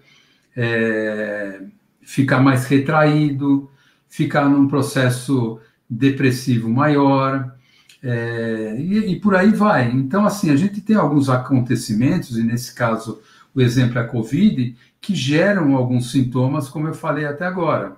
é, 0.57 1.63
ficar 2.03 2.41
mais 2.41 2.67
retraído, 2.67 3.71
ficar 4.09 4.49
num 4.49 4.67
processo 4.67 5.61
depressivo 5.89 6.69
maior, 6.69 7.55
é, 8.03 8.77
e, 8.79 9.13
e, 9.13 9.21
por 9.21 9.35
aí 9.35 9.51
vai. 9.51 9.91
Então, 9.91 10.25
assim, 10.25 10.51
a 10.51 10.57
gente 10.57 10.81
tem 10.81 10.97
alguns 10.97 11.29
acontecimentos, 11.29 12.37
e 12.37 12.43
nesse 12.43 12.75
caso 12.75 13.21
o 13.55 13.61
exemplo 13.61 13.99
é 13.99 14.03
a 14.03 14.07
Covid, 14.07 14.77
que 15.01 15.15
geram 15.15 15.77
alguns 15.77 16.11
sintomas, 16.11 16.69
como 16.69 16.89
eu 16.89 16.95
falei 16.95 17.25
até 17.25 17.47
agora. 17.47 17.97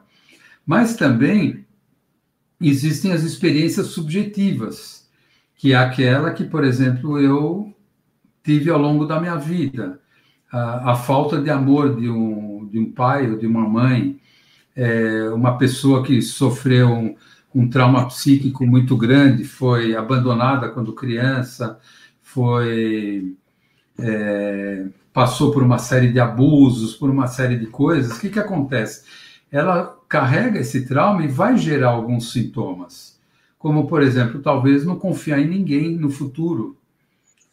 Mas 0.66 0.96
também 0.96 1.64
existem 2.60 3.12
as 3.12 3.22
experiências 3.22 3.88
subjetivas, 3.88 5.08
que 5.56 5.72
é 5.72 5.76
aquela 5.76 6.32
que, 6.32 6.44
por 6.44 6.64
exemplo, 6.64 7.18
eu 7.20 7.74
tive 8.42 8.70
ao 8.70 8.78
longo 8.78 9.06
da 9.06 9.20
minha 9.20 9.36
vida. 9.36 10.00
A, 10.50 10.92
a 10.92 10.96
falta 10.96 11.40
de 11.40 11.50
amor 11.50 11.96
de 12.00 12.08
um, 12.08 12.66
de 12.70 12.78
um 12.78 12.90
pai 12.92 13.30
ou 13.30 13.38
de 13.38 13.46
uma 13.46 13.68
mãe, 13.68 14.20
é, 14.74 15.28
uma 15.30 15.58
pessoa 15.58 16.02
que 16.02 16.22
sofreu 16.22 16.88
um, 16.88 17.16
um 17.54 17.68
trauma 17.68 18.06
psíquico 18.08 18.66
muito 18.66 18.96
grande, 18.96 19.44
foi 19.44 19.94
abandonada 19.94 20.68
quando 20.70 20.94
criança, 20.94 21.78
foi 22.22 23.34
é, 23.98 24.86
passou 25.12 25.50
por 25.50 25.62
uma 25.62 25.78
série 25.78 26.12
de 26.12 26.20
abusos, 26.20 26.94
por 26.94 27.10
uma 27.10 27.26
série 27.26 27.58
de 27.58 27.66
coisas, 27.66 28.16
o 28.16 28.20
que, 28.20 28.28
que 28.30 28.38
acontece? 28.38 29.04
Ela 29.50 29.97
carrega 30.08 30.60
esse 30.60 30.86
trauma 30.86 31.24
e 31.24 31.28
vai 31.28 31.56
gerar 31.56 31.90
alguns 31.90 32.32
sintomas, 32.32 33.18
como, 33.58 33.86
por 33.86 34.02
exemplo, 34.02 34.40
talvez 34.40 34.84
não 34.84 34.96
confiar 34.96 35.40
em 35.40 35.48
ninguém 35.48 35.96
no 35.96 36.10
futuro, 36.10 36.76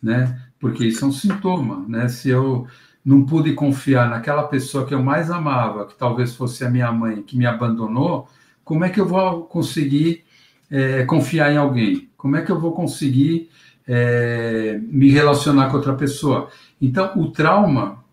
né? 0.02 0.40
Porque 0.60 0.86
isso 0.86 1.04
é 1.04 1.08
um 1.08 1.12
sintoma, 1.12 1.86
né? 1.88 2.08
Se 2.08 2.30
eu 2.30 2.68
não 3.04 3.26
pude 3.26 3.54
confiar 3.54 4.10
naquela 4.10 4.44
pessoa 4.44 4.86
que 4.86 4.94
eu 4.94 5.04
mais 5.04 5.30
amava, 5.30 5.86
que 5.86 5.96
talvez 5.96 6.36
fosse 6.36 6.64
a 6.64 6.70
minha 6.70 6.92
mãe, 6.92 7.22
que 7.24 7.38
me 7.38 7.46
abandonou, 7.46 8.28
como 8.64 8.84
é 8.86 8.90
que 8.90 9.00
eu 9.00 9.08
vou 9.08 9.44
conseguir 9.44 10.24
é, 10.72 11.04
confiar 11.06 11.52
em 11.52 11.58
alguém? 11.58 12.10
Como 12.18 12.36
é 12.36 12.42
que 12.42 12.52
eu 12.52 12.60
vou 12.60 12.72
conseguir 12.74 13.50
é, 13.88 14.80
me 14.82 15.10
relacionar 15.10 15.70
com 15.70 15.78
outra 15.78 15.94
pessoa. 15.94 16.50
Então, 16.82 17.12
o 17.18 17.32
trauma 17.32 18.04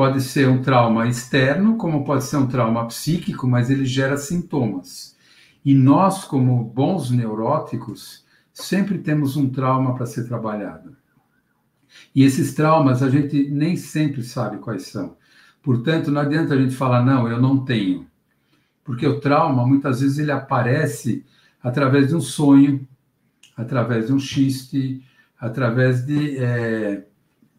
pode 0.00 0.22
ser 0.22 0.48
um 0.48 0.62
trauma 0.62 1.06
externo, 1.06 1.76
como 1.76 2.06
pode 2.06 2.24
ser 2.24 2.38
um 2.38 2.46
trauma 2.46 2.86
psíquico, 2.86 3.46
mas 3.46 3.68
ele 3.68 3.84
gera 3.84 4.16
sintomas. 4.16 5.14
E 5.62 5.74
nós, 5.74 6.24
como 6.24 6.64
bons 6.64 7.10
neuróticos, 7.10 8.24
sempre 8.50 8.96
temos 8.96 9.36
um 9.36 9.50
trauma 9.50 9.94
para 9.94 10.06
ser 10.06 10.26
trabalhado. 10.26 10.96
E 12.14 12.24
esses 12.24 12.54
traumas 12.54 13.02
a 13.02 13.10
gente 13.10 13.50
nem 13.50 13.76
sempre 13.76 14.22
sabe 14.24 14.56
quais 14.56 14.86
são. 14.86 15.18
Portanto, 15.62 16.10
não 16.10 16.22
adianta 16.22 16.54
a 16.54 16.56
gente 16.56 16.74
falar, 16.74 17.04
não, 17.04 17.28
eu 17.28 17.38
não 17.38 17.62
tenho. 17.62 18.06
Porque 18.82 19.06
o 19.06 19.20
trauma, 19.20 19.66
muitas 19.66 20.00
vezes, 20.00 20.18
ele 20.18 20.32
aparece 20.32 21.26
através 21.62 22.08
de 22.08 22.16
um 22.16 22.22
sonho, 22.22 22.88
através 23.54 24.06
de 24.06 24.14
um 24.14 24.18
xiste, 24.18 25.04
através 25.38 26.06
de, 26.06 26.38
é, 26.38 27.04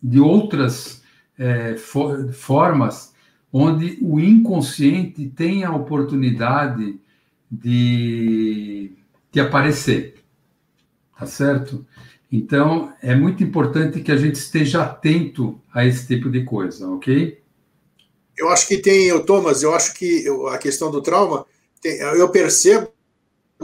de 0.01 0.19
outras 0.19 1.00
é, 1.41 1.75
for, 1.75 2.31
formas 2.31 3.13
onde 3.51 3.97
o 3.99 4.19
inconsciente 4.19 5.27
tem 5.27 5.63
a 5.63 5.75
oportunidade 5.75 6.99
de, 7.49 8.91
de 9.31 9.39
aparecer. 9.39 10.23
Tá 11.17 11.25
certo? 11.25 11.83
Então, 12.31 12.93
é 13.01 13.15
muito 13.15 13.43
importante 13.43 14.01
que 14.01 14.11
a 14.11 14.17
gente 14.17 14.35
esteja 14.35 14.83
atento 14.83 15.59
a 15.73 15.83
esse 15.85 16.07
tipo 16.07 16.29
de 16.29 16.45
coisa, 16.45 16.87
ok? 16.87 17.41
Eu 18.37 18.49
acho 18.49 18.67
que 18.67 18.77
tem, 18.77 19.19
Thomas, 19.25 19.63
eu 19.63 19.73
acho 19.73 19.95
que 19.95 20.25
a 20.51 20.57
questão 20.59 20.91
do 20.91 21.01
trauma, 21.01 21.45
tem, 21.81 21.97
eu 21.97 22.29
percebo, 22.29 22.87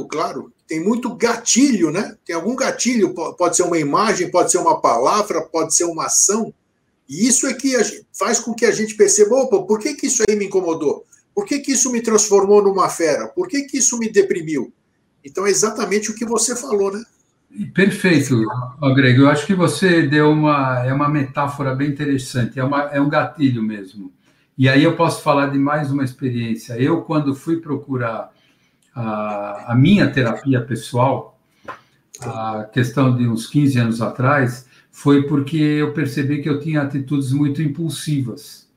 claro, 0.09 0.51
tem 0.67 0.83
muito 0.83 1.15
gatilho, 1.15 1.91
né? 1.91 2.17
Tem 2.25 2.35
algum 2.35 2.55
gatilho, 2.55 3.13
pode 3.13 3.55
ser 3.55 3.63
uma 3.63 3.77
imagem, 3.77 4.29
pode 4.29 4.51
ser 4.51 4.57
uma 4.57 4.81
palavra, 4.81 5.41
pode 5.43 5.75
ser 5.75 5.85
uma 5.85 6.07
ação. 6.07 6.53
E 7.07 7.27
isso 7.27 7.47
é 7.47 7.53
que 7.53 7.73
faz 8.11 8.39
com 8.39 8.53
que 8.53 8.65
a 8.65 8.71
gente 8.71 8.95
perceba, 8.95 9.35
opa, 9.35 9.63
por 9.63 9.79
que, 9.79 9.93
que 9.93 10.07
isso 10.07 10.23
aí 10.27 10.35
me 10.35 10.45
incomodou? 10.45 11.05
Por 11.33 11.45
que, 11.45 11.59
que 11.59 11.71
isso 11.71 11.91
me 11.91 12.01
transformou 12.01 12.63
numa 12.63 12.89
fera? 12.89 13.27
Por 13.27 13.47
que, 13.47 13.63
que 13.63 13.77
isso 13.77 13.97
me 13.97 14.09
deprimiu? 14.09 14.73
Então 15.23 15.45
é 15.45 15.49
exatamente 15.49 16.11
o 16.11 16.15
que 16.15 16.25
você 16.25 16.55
falou, 16.55 16.91
né? 16.91 17.03
Perfeito, 17.73 18.43
Greg. 18.95 19.19
Eu 19.19 19.29
acho 19.29 19.45
que 19.45 19.55
você 19.55 20.03
deu 20.03 20.31
uma, 20.31 20.85
é 20.85 20.93
uma 20.93 21.09
metáfora 21.09 21.73
bem 21.73 21.89
interessante, 21.89 22.59
é, 22.59 22.63
uma, 22.63 22.83
é 22.83 22.99
um 22.99 23.09
gatilho 23.09 23.63
mesmo. 23.63 24.11
E 24.57 24.67
aí 24.67 24.83
eu 24.83 24.95
posso 24.95 25.21
falar 25.21 25.47
de 25.47 25.57
mais 25.57 25.91
uma 25.91 26.03
experiência. 26.03 26.73
Eu, 26.73 27.01
quando 27.01 27.35
fui 27.35 27.57
procurar 27.57 28.31
a, 28.93 29.71
a 29.71 29.75
minha 29.75 30.11
terapia 30.11 30.61
pessoal, 30.61 31.39
a 32.21 32.63
questão 32.71 33.15
de 33.15 33.27
uns 33.27 33.47
15 33.47 33.79
anos 33.79 34.01
atrás, 34.01 34.66
foi 34.97 35.21
porque 35.27 35.57
eu 35.57 35.93
percebi 35.93 36.41
que 36.41 36.49
eu 36.49 36.59
tinha 36.59 36.81
atitudes 36.81 37.31
muito 37.31 37.61
impulsivas. 37.61 38.67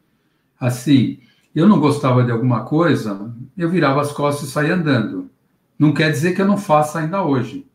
assim, 0.61 1.18
eu 1.55 1.66
não 1.66 1.81
gostava 1.81 2.23
de 2.23 2.31
alguma 2.31 2.62
coisa, 2.62 3.35
eu 3.57 3.71
virava 3.71 4.03
as 4.03 4.12
costas 4.12 4.51
e 4.51 4.53
saía 4.53 4.75
andando. 4.75 5.31
Não 5.79 5.95
quer 5.95 6.11
dizer 6.12 6.35
que 6.35 6.43
eu 6.43 6.47
não 6.47 6.59
faça 6.59 6.99
ainda 6.99 7.25
hoje. 7.25 7.66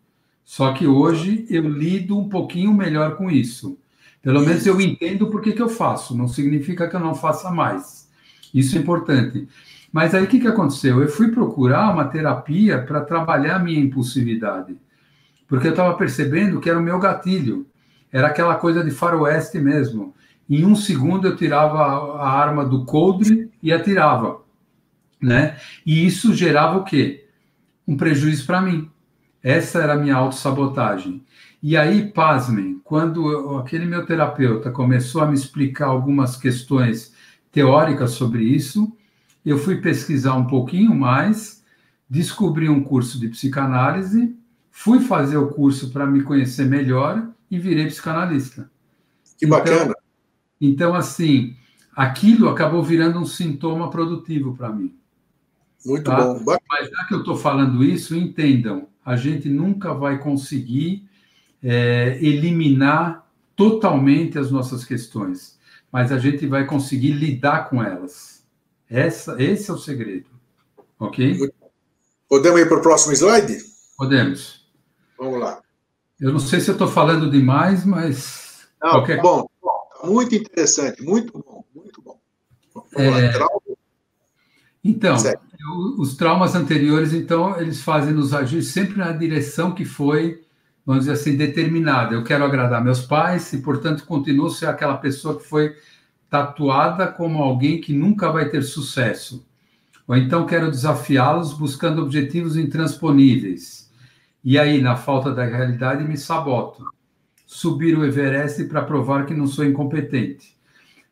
Só 0.43 0.73
que 0.73 0.85
hoje 0.85 1.47
eu 1.49 1.67
lido 1.67 2.15
um 2.15 2.29
pouquinho 2.29 2.71
melhor 2.71 3.15
com 3.17 3.31
isso. 3.31 3.79
Pelo 4.21 4.41
menos 4.41 4.63
eu 4.67 4.79
entendo 4.79 5.25
por 5.25 5.41
que, 5.41 5.51
que 5.51 5.61
eu 5.61 5.67
faço. 5.67 6.15
Não 6.15 6.27
significa 6.27 6.87
que 6.87 6.95
eu 6.95 6.99
não 6.99 7.15
faça 7.15 7.49
mais. 7.49 8.07
Isso 8.53 8.77
é 8.77 8.79
importante. 8.79 9.49
Mas 9.91 10.13
aí 10.13 10.23
o 10.23 10.27
que, 10.27 10.39
que 10.39 10.47
aconteceu? 10.47 11.01
Eu 11.01 11.09
fui 11.09 11.29
procurar 11.29 11.91
uma 11.91 12.05
terapia 12.05 12.79
para 12.79 13.01
trabalhar 13.01 13.55
a 13.55 13.63
minha 13.63 13.79
impulsividade. 13.79 14.77
Porque 15.47 15.65
eu 15.65 15.71
estava 15.71 15.95
percebendo 15.95 16.59
que 16.59 16.69
era 16.69 16.77
o 16.77 16.83
meu 16.83 16.99
gatilho. 16.99 17.65
Era 18.15 18.27
aquela 18.27 18.55
coisa 18.55 18.81
de 18.81 18.91
faroeste 18.91 19.59
mesmo. 19.59 20.15
Em 20.49 20.63
um 20.63 20.73
segundo 20.73 21.27
eu 21.27 21.35
tirava 21.35 21.81
a 22.17 22.29
arma 22.29 22.63
do 22.63 22.85
coldre 22.85 23.51
e 23.61 23.73
atirava. 23.73 24.39
Né? 25.21 25.57
E 25.85 26.07
isso 26.07 26.33
gerava 26.33 26.77
o 26.77 26.85
quê? 26.85 27.27
Um 27.85 27.97
prejuízo 27.97 28.45
para 28.45 28.61
mim. 28.61 28.89
Essa 29.43 29.79
era 29.79 29.95
a 29.95 29.97
minha 29.97 30.15
autossabotagem. 30.15 31.25
E 31.61 31.75
aí, 31.75 32.09
pasmem, 32.09 32.79
quando 32.85 33.29
eu, 33.29 33.57
aquele 33.57 33.85
meu 33.85 34.05
terapeuta 34.05 34.71
começou 34.71 35.21
a 35.21 35.27
me 35.27 35.33
explicar 35.33 35.87
algumas 35.87 36.37
questões 36.37 37.13
teóricas 37.51 38.11
sobre 38.11 38.45
isso, 38.45 38.95
eu 39.45 39.57
fui 39.57 39.81
pesquisar 39.81 40.35
um 40.35 40.47
pouquinho 40.47 40.95
mais, 40.95 41.61
descobri 42.09 42.69
um 42.69 42.81
curso 42.81 43.19
de 43.19 43.27
psicanálise, 43.27 44.33
fui 44.71 45.01
fazer 45.01 45.35
o 45.35 45.49
curso 45.49 45.91
para 45.91 46.05
me 46.05 46.23
conhecer 46.23 46.65
melhor 46.65 47.34
e 47.49 47.59
virei 47.59 47.87
psicanalista. 47.87 48.69
Que 49.37 49.45
bacana. 49.45 49.93
Então, 50.59 50.91
então 50.91 50.95
assim, 50.95 51.55
aquilo 51.95 52.49
acabou 52.49 52.83
virando 52.83 53.19
um 53.19 53.25
sintoma 53.25 53.89
produtivo 53.89 54.55
para 54.55 54.69
mim. 54.69 54.95
Muito 55.85 56.03
tá? 56.03 56.17
bom. 56.17 56.43
Bacana. 56.43 56.65
Mas 56.69 56.89
já 56.89 57.05
que 57.05 57.13
eu 57.13 57.19
estou 57.19 57.37
falando 57.37 57.83
isso, 57.83 58.15
entendam, 58.15 58.87
a 59.05 59.15
gente 59.15 59.47
nunca 59.49 59.93
vai 59.93 60.17
conseguir 60.17 61.07
é, 61.61 62.17
eliminar 62.21 63.25
totalmente 63.55 64.37
as 64.37 64.51
nossas 64.51 64.83
questões, 64.83 65.57
mas 65.91 66.11
a 66.11 66.19
gente 66.19 66.45
vai 66.45 66.65
conseguir 66.65 67.11
lidar 67.11 67.69
com 67.69 67.81
elas. 67.81 68.43
Essa, 68.89 69.41
esse 69.41 69.69
é 69.69 69.73
o 69.73 69.77
segredo. 69.77 70.29
Ok? 70.99 71.37
Podemos 72.27 72.59
ir 72.59 72.67
para 72.67 72.77
o 72.77 72.81
próximo 72.81 73.13
slide? 73.13 73.57
Podemos. 73.97 74.65
Vamos 75.17 75.39
lá. 75.39 75.64
Eu 76.19 76.31
não 76.31 76.39
sei 76.39 76.59
se 76.59 76.69
eu 76.69 76.73
estou 76.73 76.87
falando 76.87 77.29
demais, 77.29 77.85
mas. 77.85 78.67
Não, 78.81 78.91
qualquer... 78.91 79.21
bom, 79.21 79.47
bom, 79.61 80.11
muito 80.11 80.35
interessante, 80.35 81.03
muito 81.03 81.33
bom, 81.33 81.63
muito 81.73 82.01
bom. 82.01 82.19
É... 82.97 83.31
Então, 84.83 85.17
eu, 85.17 85.99
os 85.99 86.15
traumas 86.15 86.53
anteriores, 86.55 87.11
então, 87.11 87.59
eles 87.59 87.81
fazem 87.81 88.13
nos 88.13 88.33
agir 88.33 88.61
sempre 88.61 88.97
na 88.97 89.11
direção 89.11 89.73
que 89.73 89.83
foi 89.83 90.45
vamos 90.85 91.05
dizer 91.05 91.13
assim, 91.13 91.35
determinada. 91.35 92.13
Eu 92.13 92.23
quero 92.23 92.45
agradar 92.45 92.83
meus 92.83 93.01
pais 93.01 93.51
e, 93.53 93.57
portanto, 93.57 94.05
continuo 94.05 94.49
ser 94.49 94.67
aquela 94.67 94.97
pessoa 94.97 95.37
que 95.37 95.43
foi 95.43 95.75
tatuada 96.29 97.07
como 97.07 97.41
alguém 97.41 97.81
que 97.81 97.93
nunca 97.93 98.31
vai 98.31 98.49
ter 98.49 98.61
sucesso. 98.61 99.45
Ou 100.07 100.15
então 100.15 100.45
quero 100.45 100.69
desafiá-los 100.69 101.53
buscando 101.53 102.03
objetivos 102.03 102.55
intransponíveis. 102.55 103.84
E 104.45 104.59
aí, 104.59 104.79
na 104.79 104.95
falta 104.95 105.33
da 105.33 105.43
realidade, 105.43 106.03
me 106.03 106.15
saboto. 106.15 106.85
Subir 107.47 107.97
o 107.97 108.05
Everest 108.05 108.63
para 108.65 108.83
provar 108.83 109.25
que 109.25 109.33
não 109.33 109.47
sou 109.47 109.65
incompetente. 109.65 110.55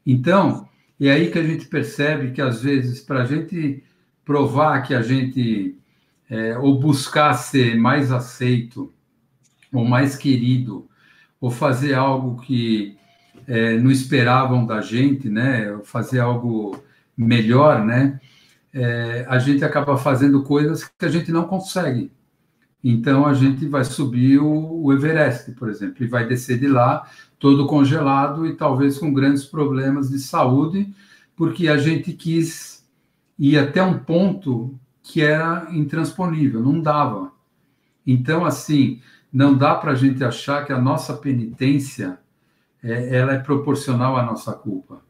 Então, 0.06 0.70
é 1.02 1.10
aí 1.10 1.32
que 1.32 1.40
a 1.40 1.44
gente 1.44 1.66
percebe 1.66 2.32
que, 2.32 2.40
às 2.40 2.62
vezes, 2.62 3.02
para 3.02 3.24
a 3.24 3.26
gente 3.26 3.84
provar 4.24 4.84
que 4.84 4.94
a 4.94 5.02
gente, 5.02 5.76
é, 6.30 6.56
ou 6.60 6.80
buscar 6.80 7.34
ser 7.34 7.76
mais 7.76 8.12
aceito, 8.12 8.94
ou 9.74 9.84
mais 9.84 10.16
querido, 10.16 10.88
ou 11.42 11.50
fazer 11.50 11.96
algo 11.96 12.40
que 12.40 12.96
é, 13.48 13.80
não 13.80 13.90
esperavam 13.90 14.64
da 14.64 14.80
gente, 14.80 15.28
né? 15.28 15.76
Fazer 15.86 16.20
algo 16.20 16.84
melhor, 17.18 17.84
né? 17.84 18.20
É, 18.72 19.26
a 19.28 19.40
gente 19.40 19.66
acaba 19.66 19.98
fazendo 19.98 20.44
coisas 20.44 20.84
que 20.84 21.06
a 21.06 21.10
gente 21.10 21.32
não 21.32 21.46
consegue. 21.46 22.12
Então 22.84 23.26
a 23.26 23.34
gente 23.34 23.66
vai 23.68 23.86
subir 23.86 24.40
o, 24.40 24.84
o 24.84 24.92
Everest, 24.92 25.52
por 25.54 25.70
exemplo, 25.70 26.04
e 26.04 26.08
vai 26.08 26.28
descer 26.28 26.60
de 26.60 26.68
lá 26.68 27.08
todo 27.40 27.66
congelado 27.66 28.46
e 28.46 28.56
talvez 28.56 28.98
com 28.98 29.14
grandes 29.14 29.46
problemas 29.46 30.10
de 30.10 30.20
saúde, 30.20 30.94
porque 31.36 31.68
a 31.68 31.78
gente 31.78 32.12
quis 32.14 32.86
ir 33.40 33.58
até 33.58 33.82
um 33.82 33.98
ponto 34.00 34.78
que 35.02 35.22
era 35.22 35.68
intransponível, 35.72 36.62
não 36.62 36.80
dava. 36.80 37.32
Então, 38.06 38.46
assim, 38.46 39.02
não 39.32 39.58
dá 39.58 39.76
para 39.76 39.92
a 39.92 39.96
gente 39.96 40.24
achar 40.24 40.66
que 40.66 40.72
a 40.72 40.80
nossa 40.80 41.14
penitência 41.14 42.20
é, 42.82 43.18
ela 43.18 43.34
é 43.34 43.40
proporcional 43.40 44.18
à 44.18 44.24
nossa 44.24 44.54
culpa. 44.54 45.02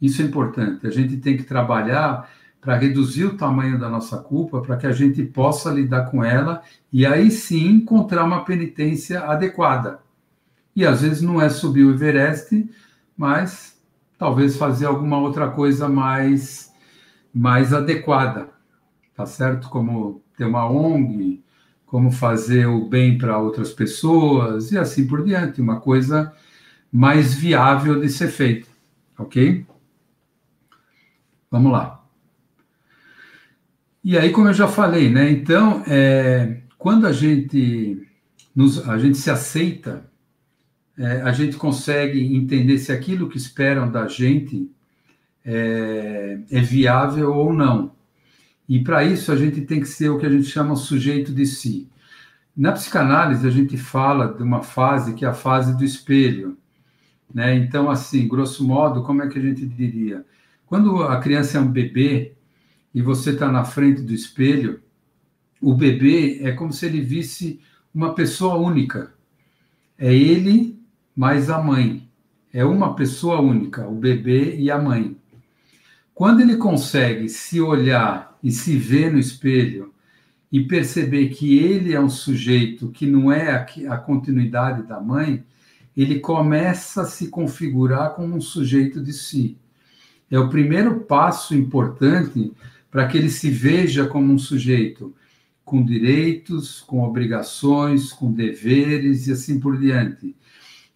Isso 0.00 0.20
é 0.22 0.24
importante. 0.24 0.86
A 0.86 0.90
gente 0.90 1.16
tem 1.16 1.36
que 1.36 1.42
trabalhar 1.42 2.30
para 2.66 2.78
reduzir 2.78 3.26
o 3.26 3.36
tamanho 3.36 3.78
da 3.78 3.88
nossa 3.88 4.18
culpa, 4.18 4.60
para 4.60 4.76
que 4.76 4.88
a 4.88 4.90
gente 4.90 5.22
possa 5.22 5.70
lidar 5.70 6.10
com 6.10 6.24
ela 6.24 6.62
e 6.92 7.06
aí 7.06 7.30
sim 7.30 7.64
encontrar 7.68 8.24
uma 8.24 8.44
penitência 8.44 9.20
adequada. 9.20 10.00
E 10.74 10.84
às 10.84 11.02
vezes 11.02 11.22
não 11.22 11.40
é 11.40 11.48
subir 11.48 11.84
o 11.84 11.92
Everest, 11.92 12.68
mas 13.16 13.80
talvez 14.18 14.56
fazer 14.56 14.86
alguma 14.86 15.16
outra 15.16 15.48
coisa 15.48 15.88
mais 15.88 16.72
mais 17.32 17.72
adequada, 17.72 18.48
tá 19.14 19.24
certo? 19.26 19.68
Como 19.70 20.20
ter 20.36 20.44
uma 20.44 20.68
ONG, 20.68 21.44
como 21.84 22.10
fazer 22.10 22.66
o 22.66 22.88
bem 22.88 23.16
para 23.16 23.38
outras 23.38 23.72
pessoas 23.72 24.72
e 24.72 24.78
assim 24.78 25.06
por 25.06 25.22
diante, 25.22 25.60
uma 25.60 25.78
coisa 25.78 26.34
mais 26.90 27.32
viável 27.32 28.00
de 28.00 28.08
ser 28.08 28.26
feita, 28.26 28.66
ok? 29.16 29.64
Vamos 31.48 31.70
lá. 31.70 31.95
E 34.08 34.16
aí, 34.16 34.30
como 34.30 34.46
eu 34.46 34.54
já 34.54 34.68
falei, 34.68 35.10
né? 35.10 35.28
Então, 35.32 35.82
é, 35.84 36.60
quando 36.78 37.08
a 37.08 37.12
gente 37.12 38.06
nos, 38.54 38.88
a 38.88 38.96
gente 38.98 39.18
se 39.18 39.28
aceita, 39.32 40.08
é, 40.96 41.22
a 41.22 41.32
gente 41.32 41.56
consegue 41.56 42.20
entender 42.36 42.78
se 42.78 42.92
aquilo 42.92 43.28
que 43.28 43.36
esperam 43.36 43.90
da 43.90 44.06
gente 44.06 44.70
é, 45.44 46.38
é 46.48 46.60
viável 46.60 47.34
ou 47.34 47.52
não. 47.52 47.96
E 48.68 48.78
para 48.78 49.02
isso 49.02 49.32
a 49.32 49.36
gente 49.36 49.62
tem 49.62 49.80
que 49.80 49.88
ser 49.88 50.08
o 50.08 50.18
que 50.20 50.26
a 50.26 50.30
gente 50.30 50.46
chama 50.46 50.76
sujeito 50.76 51.32
de 51.32 51.44
si. 51.44 51.90
Na 52.56 52.70
psicanálise 52.70 53.44
a 53.44 53.50
gente 53.50 53.76
fala 53.76 54.32
de 54.32 54.40
uma 54.40 54.62
fase 54.62 55.14
que 55.14 55.24
é 55.24 55.28
a 55.28 55.34
fase 55.34 55.76
do 55.76 55.84
espelho, 55.84 56.56
né? 57.34 57.56
Então 57.56 57.90
assim, 57.90 58.28
grosso 58.28 58.64
modo, 58.64 59.02
como 59.02 59.24
é 59.24 59.28
que 59.28 59.40
a 59.40 59.42
gente 59.42 59.66
diria? 59.66 60.24
Quando 60.64 61.02
a 61.02 61.18
criança 61.18 61.58
é 61.58 61.60
um 61.60 61.66
bebê 61.66 62.35
e 62.96 63.02
você 63.02 63.32
está 63.32 63.52
na 63.52 63.62
frente 63.62 64.00
do 64.00 64.14
espelho, 64.14 64.80
o 65.60 65.74
bebê 65.74 66.40
é 66.40 66.52
como 66.52 66.72
se 66.72 66.86
ele 66.86 67.02
visse 67.02 67.60
uma 67.94 68.14
pessoa 68.14 68.54
única. 68.54 69.12
É 69.98 70.14
ele 70.14 70.80
mais 71.14 71.50
a 71.50 71.62
mãe. 71.62 72.08
É 72.54 72.64
uma 72.64 72.94
pessoa 72.94 73.38
única, 73.38 73.86
o 73.86 73.94
bebê 73.94 74.56
e 74.56 74.70
a 74.70 74.78
mãe. 74.78 75.14
Quando 76.14 76.40
ele 76.40 76.56
consegue 76.56 77.28
se 77.28 77.60
olhar 77.60 78.34
e 78.42 78.50
se 78.50 78.78
ver 78.78 79.12
no 79.12 79.18
espelho 79.18 79.92
e 80.50 80.64
perceber 80.64 81.28
que 81.28 81.58
ele 81.58 81.92
é 81.92 82.00
um 82.00 82.08
sujeito 82.08 82.88
que 82.88 83.04
não 83.04 83.30
é 83.30 83.66
a, 83.90 83.98
continuidade 83.98 84.84
da 84.84 84.98
mãe, 84.98 85.44
ele 85.94 86.18
começa 86.18 87.02
a 87.02 87.06
se 87.06 87.28
configurar 87.28 88.14
como 88.14 88.34
um 88.34 88.40
sujeito 88.40 89.02
de 89.02 89.12
si. 89.12 89.58
É 90.30 90.38
o 90.38 90.48
primeiro 90.48 91.00
passo 91.00 91.54
importante 91.54 92.54
para 92.90 93.06
que 93.06 93.18
ele 93.18 93.30
se 93.30 93.50
veja 93.50 94.06
como 94.06 94.32
um 94.32 94.38
sujeito 94.38 95.14
com 95.64 95.84
direitos, 95.84 96.80
com 96.80 97.02
obrigações, 97.02 98.12
com 98.12 98.32
deveres 98.32 99.26
e 99.26 99.32
assim 99.32 99.58
por 99.58 99.78
diante. 99.78 100.34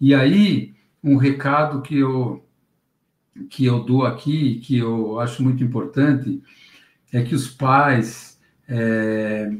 E 0.00 0.14
aí, 0.14 0.72
um 1.02 1.16
recado 1.16 1.82
que 1.82 1.96
eu 1.98 2.44
que 3.48 3.64
eu 3.64 3.82
dou 3.84 4.04
aqui, 4.04 4.56
que 4.56 4.76
eu 4.76 5.18
acho 5.18 5.42
muito 5.42 5.62
importante, 5.64 6.42
é 7.12 7.22
que 7.22 7.34
os 7.34 7.48
pais 7.48 8.38
é, 8.68 9.50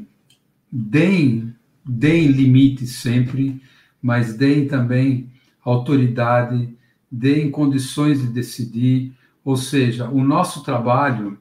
deem, 0.71 1.53
deem 1.85 2.27
limites 2.27 2.95
sempre, 2.97 3.61
mas 4.01 4.35
deem 4.35 4.67
também 4.67 5.29
autoridade, 5.63 6.75
deem 7.09 7.51
condições 7.51 8.21
de 8.21 8.27
decidir. 8.27 9.13
Ou 9.43 9.57
seja, 9.57 10.09
o 10.09 10.23
nosso 10.23 10.63
trabalho, 10.63 11.37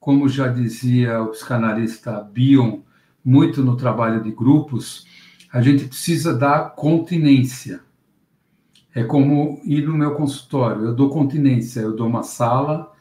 como 0.00 0.28
já 0.28 0.48
dizia 0.48 1.20
o 1.22 1.28
psicanalista 1.28 2.20
Bion, 2.22 2.80
muito 3.24 3.62
no 3.62 3.76
trabalho 3.76 4.22
de 4.22 4.30
grupos, 4.30 5.06
a 5.52 5.60
gente 5.60 5.84
precisa 5.84 6.34
dar 6.34 6.74
continência. 6.74 7.80
É 8.94 9.04
como 9.04 9.60
ir 9.64 9.86
no 9.86 9.96
meu 9.96 10.14
consultório, 10.14 10.86
eu 10.86 10.94
dou 10.94 11.10
continência, 11.10 11.80
eu 11.80 11.94
dou 11.94 12.06
uma 12.06 12.22
sala, 12.22 12.92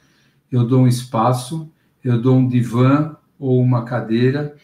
eu 0.52 0.66
dou 0.66 0.82
um 0.82 0.88
espaço, 0.88 1.72
eu 2.04 2.22
dou 2.22 2.38
um 2.38 2.48
divã 2.48 3.16
ou 3.40 3.62
uma 3.62 3.84
cadeira. 3.84 4.56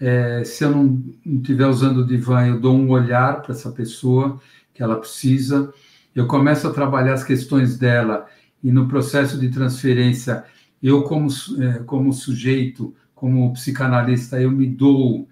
É, 0.00 0.44
se 0.44 0.64
eu 0.64 0.70
não 0.70 1.02
estiver 1.26 1.66
usando 1.66 1.98
o 1.98 2.06
divã, 2.06 2.46
eu 2.46 2.60
dou 2.60 2.76
um 2.76 2.90
olhar 2.90 3.42
para 3.42 3.52
essa 3.52 3.70
pessoa 3.70 4.40
que 4.72 4.82
ela 4.82 4.96
precisa. 4.96 5.72
Eu 6.14 6.26
começo 6.26 6.66
a 6.66 6.72
trabalhar 6.72 7.14
as 7.14 7.24
questões 7.24 7.76
dela 7.76 8.26
e 8.62 8.70
no 8.72 8.88
processo 8.88 9.38
de 9.38 9.48
transferência, 9.48 10.44
eu 10.82 11.02
como, 11.02 11.28
é, 11.60 11.78
como 11.80 12.12
sujeito, 12.12 12.94
como 13.14 13.52
psicanalista, 13.52 14.40
eu 14.40 14.50
me 14.50 14.66
dou 14.66 15.28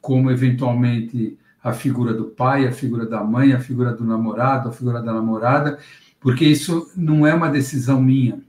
como 0.00 0.30
eventualmente 0.30 1.38
a 1.62 1.72
figura 1.72 2.14
do 2.14 2.26
pai, 2.26 2.66
a 2.66 2.72
figura 2.72 3.06
da 3.06 3.22
mãe, 3.22 3.52
a 3.52 3.60
figura 3.60 3.92
do 3.92 4.04
namorado, 4.04 4.68
a 4.68 4.72
figura 4.72 5.02
da 5.02 5.12
namorada, 5.12 5.78
porque 6.18 6.44
isso 6.44 6.90
não 6.96 7.26
é 7.26 7.34
uma 7.34 7.50
decisão 7.50 8.00
minha. 8.02 8.40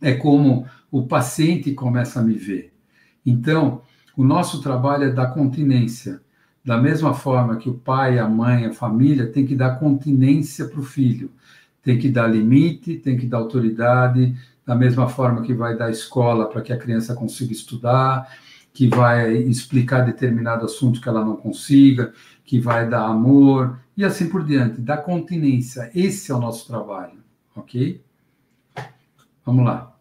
É 0.00 0.14
como 0.14 0.66
o 0.90 1.06
paciente 1.06 1.72
começa 1.72 2.20
a 2.20 2.22
me 2.22 2.34
ver. 2.34 2.72
Então, 3.24 3.82
o 4.16 4.24
nosso 4.24 4.60
trabalho 4.62 5.04
é 5.04 5.10
dar 5.10 5.28
continência. 5.28 6.20
Da 6.64 6.76
mesma 6.76 7.14
forma 7.14 7.56
que 7.56 7.70
o 7.70 7.74
pai, 7.74 8.18
a 8.18 8.28
mãe, 8.28 8.66
a 8.66 8.72
família 8.72 9.26
tem 9.26 9.46
que 9.46 9.54
dar 9.54 9.78
continência 9.78 10.66
para 10.66 10.80
o 10.80 10.84
filho, 10.84 11.30
tem 11.82 11.98
que 11.98 12.10
dar 12.10 12.26
limite, 12.26 12.96
tem 12.96 13.16
que 13.16 13.26
dar 13.26 13.38
autoridade, 13.38 14.36
da 14.66 14.74
mesma 14.74 15.08
forma 15.08 15.42
que 15.42 15.52
vai 15.52 15.76
dar 15.76 15.90
escola 15.90 16.48
para 16.48 16.62
que 16.62 16.72
a 16.72 16.78
criança 16.78 17.14
consiga 17.14 17.52
estudar, 17.52 18.28
que 18.72 18.88
vai 18.88 19.32
explicar 19.36 20.02
determinado 20.02 20.64
assunto 20.64 21.00
que 21.00 21.08
ela 21.08 21.24
não 21.24 21.36
consiga, 21.36 22.12
que 22.44 22.58
vai 22.60 22.88
dar 22.88 23.06
amor 23.06 23.78
e 23.96 24.04
assim 24.04 24.28
por 24.28 24.44
diante, 24.44 24.80
dar 24.80 24.98
continência. 24.98 25.90
Esse 25.94 26.30
é 26.30 26.34
o 26.34 26.40
nosso 26.40 26.66
trabalho, 26.66 27.18
ok? 27.54 28.02
Vamos 29.44 29.64
lá. 29.64 29.94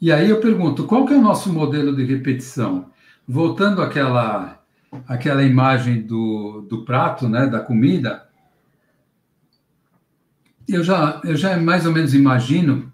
E 0.00 0.12
aí 0.12 0.30
eu 0.30 0.40
pergunto, 0.40 0.84
qual 0.84 1.04
que 1.04 1.12
é 1.12 1.16
o 1.16 1.22
nosso 1.22 1.52
modelo 1.52 1.94
de 1.94 2.04
repetição? 2.04 2.90
Voltando 3.26 3.82
àquela, 3.82 4.62
àquela 5.06 5.42
imagem 5.42 6.02
do, 6.02 6.62
do 6.68 6.84
prato, 6.84 7.28
né, 7.28 7.46
da 7.46 7.60
comida, 7.60 8.27
eu 10.68 10.84
já, 10.84 11.20
eu 11.24 11.36
já 11.36 11.56
mais 11.56 11.86
ou 11.86 11.92
menos 11.92 12.14
imagino 12.14 12.92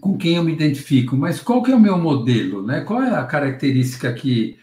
com 0.00 0.16
quem 0.16 0.36
eu 0.36 0.44
me 0.44 0.52
identifico, 0.52 1.16
mas 1.16 1.40
qual 1.40 1.62
que 1.62 1.70
é 1.70 1.76
o 1.76 1.80
meu 1.80 1.98
modelo, 1.98 2.64
né? 2.64 2.80
Qual 2.80 3.02
é 3.02 3.14
a 3.14 3.24
característica 3.24 4.12
que, 4.12 4.58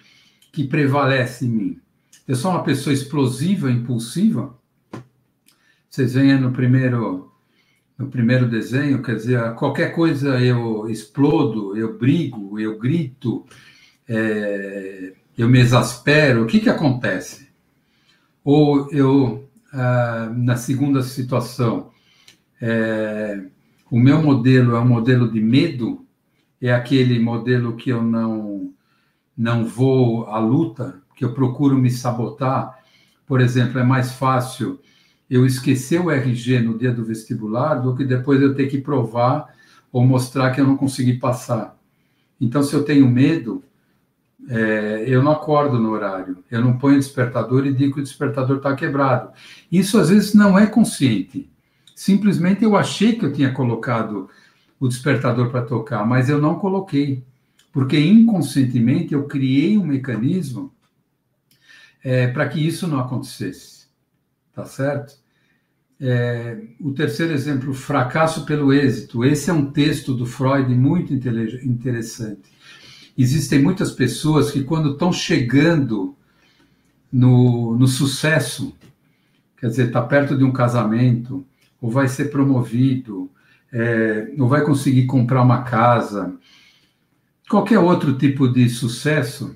que 0.52 0.66
prevalece 0.66 1.46
em 1.46 1.50
mim? 1.50 1.80
Eu 2.28 2.36
sou 2.36 2.52
uma 2.52 2.64
pessoa 2.64 2.94
explosiva, 2.94 3.72
impulsiva? 3.72 4.58
Vocês 5.90 6.14
veem 6.14 6.40
no 6.40 6.52
primeiro 6.52 7.30
no 7.98 8.08
primeiro 8.08 8.48
desenho, 8.48 9.04
quer 9.04 9.16
dizer, 9.16 9.56
qualquer 9.56 9.94
coisa 9.94 10.40
eu 10.40 10.90
explodo, 10.90 11.76
eu 11.76 11.98
brigo, 11.98 12.58
eu 12.58 12.80
grito, 12.80 13.46
é, 14.08 15.14
eu 15.38 15.50
me 15.50 15.60
exaspero, 15.60 16.44
o 16.44 16.48
que 16.48 16.62
que 16.62 16.70
acontece? 16.70 17.50
Ou 18.42 18.90
eu, 18.92 19.50
ah, 19.74 20.32
na 20.34 20.56
segunda 20.56 21.04
situação, 21.04 21.89
é, 22.62 23.45
o 23.89 23.99
meu 23.99 24.22
modelo 24.22 24.76
é 24.76 24.80
um 24.80 24.88
modelo 24.88 25.32
de 25.32 25.41
medo, 25.41 26.05
é 26.62 26.74
aquele 26.74 27.20
modelo 27.20 27.76
que 27.76 27.89
eu 27.89 28.03
não, 28.03 28.74
não 29.38 29.66
vou 29.66 30.28
à 30.28 30.38
luta, 30.39 31.01
que 31.16 31.24
eu 31.24 31.34
procuro 31.34 31.78
me 31.78 31.89
sabotar. 31.89 32.78
Por 33.26 33.41
exemplo, 33.41 33.80
é 33.80 33.84
mais 33.84 34.12
fácil 34.12 34.80
eu 35.30 35.45
esquecer 35.45 36.01
o 36.01 36.10
RG 36.10 36.60
no 36.60 36.78
dia 36.78 36.91
do 36.91 37.05
vestibular 37.05 37.76
do 37.76 37.95
que 37.95 38.03
depois 38.03 38.41
eu 38.41 38.55
ter 38.55 38.68
que 38.68 38.80
provar 38.80 39.53
ou 39.91 40.05
mostrar 40.05 40.51
que 40.51 40.60
eu 40.60 40.68
não 40.68 40.76
consegui 40.76 41.14
passar. 41.14 41.78
Então, 42.41 42.64
se 42.64 42.74
eu 42.74 42.84
tenho 42.84 43.07
medo, 43.07 43.64
é, 44.47 45.03
eu 45.07 45.22
não 45.22 45.34
acordo 45.34 45.78
no 45.78 45.91
horário, 45.91 46.38
eu 46.49 46.62
não 46.62 46.78
ponho 46.78 46.97
despertador 46.97 47.66
e 47.66 47.74
digo 47.74 47.95
que 47.95 47.99
o 47.99 48.03
despertador 48.03 48.57
está 48.57 48.76
quebrado. 48.76 49.32
Isso 49.72 49.99
às 49.99 50.10
vezes 50.10 50.34
não 50.34 50.57
é 50.57 50.66
consciente. 50.66 51.49
Simplesmente 52.00 52.64
eu 52.64 52.78
achei 52.78 53.18
que 53.18 53.26
eu 53.26 53.34
tinha 53.34 53.52
colocado 53.52 54.30
o 54.80 54.88
despertador 54.88 55.50
para 55.52 55.64
tocar, 55.64 56.08
mas 56.08 56.30
eu 56.30 56.39
não 56.39 56.56
coloquei, 56.56 57.26
porque 57.74 58.00
inconscientemente 58.00 59.14
eu 59.14 59.28
criei 59.28 59.78
um 59.78 59.86
mecanismo 59.86 60.74
é, 62.02 62.28
para 62.28 62.47
que 62.47 62.66
isso 62.66 62.88
não 62.88 63.02
acontecesse. 63.02 63.88
Tá 64.54 64.64
certo? 64.64 65.18
É, 66.00 66.62
o 66.80 66.93
terceiro 66.93 67.34
exemplo, 67.34 67.74
fracasso 67.74 68.45
pelo 68.45 68.72
êxito. 68.72 69.26
Esse 69.26 69.50
é 69.50 69.54
um 69.54 69.70
texto 69.70 70.14
do 70.14 70.26
Freud 70.26 70.74
muito 70.74 71.14
interessante. 71.14 72.50
Existem 73.18 73.62
muitas 73.62 73.91
pessoas 73.91 74.52
que, 74.52 74.64
quando 74.64 74.93
estão 74.93 75.12
chegando 75.12 76.16
no, 77.12 77.78
no 77.78 77.89
sucesso, 77.89 78.74
quer 79.58 79.68
dizer, 79.68 79.88
está 79.88 80.02
perto 80.02 80.38
de 80.38 80.45
um 80.45 80.54
casamento, 80.54 81.45
ou 81.82 81.90
vai 81.90 82.08
ser 82.08 82.26
promovido, 82.26 83.32
é, 83.72 84.34
ou 84.38 84.48
vai 84.48 84.64
conseguir 84.64 85.06
comprar 85.06 85.42
uma 85.42 85.64
casa, 85.64 86.38
qualquer 87.50 87.80
outro 87.80 88.18
tipo 88.18 88.48
de 88.48 88.70
sucesso, 88.70 89.56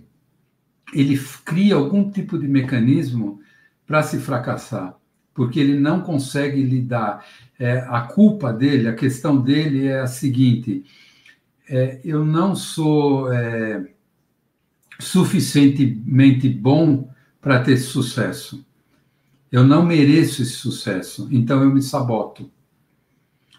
ele 0.94 1.20
cria 1.44 1.76
algum 1.76 2.10
tipo 2.10 2.38
de 2.38 2.48
mecanismo 2.48 3.40
para 3.86 4.04
se 4.04 4.20
fracassar, 4.20 4.96
porque 5.34 5.60
ele 5.60 5.80
não 5.80 6.02
consegue 6.02 6.62
lidar. 6.62 7.26
É, 7.60 7.80
a 7.90 8.02
culpa 8.02 8.52
dele, 8.54 8.88
a 8.88 8.96
questão 8.96 9.40
dele 9.40 9.88
é 9.88 10.02
a 10.02 10.08
seguinte: 10.08 10.84
é, 11.68 12.00
eu 12.04 12.24
não 12.24 12.56
sou 12.56 13.32
é, 13.32 13.88
suficientemente 15.00 16.50
bom 16.50 17.10
para 17.42 17.60
ter 17.60 17.78
sucesso. 17.78 18.66
Eu 19.54 19.64
não 19.64 19.86
mereço 19.86 20.42
esse 20.42 20.54
sucesso, 20.54 21.28
então 21.30 21.62
eu 21.62 21.72
me 21.72 21.80
saboto. 21.80 22.50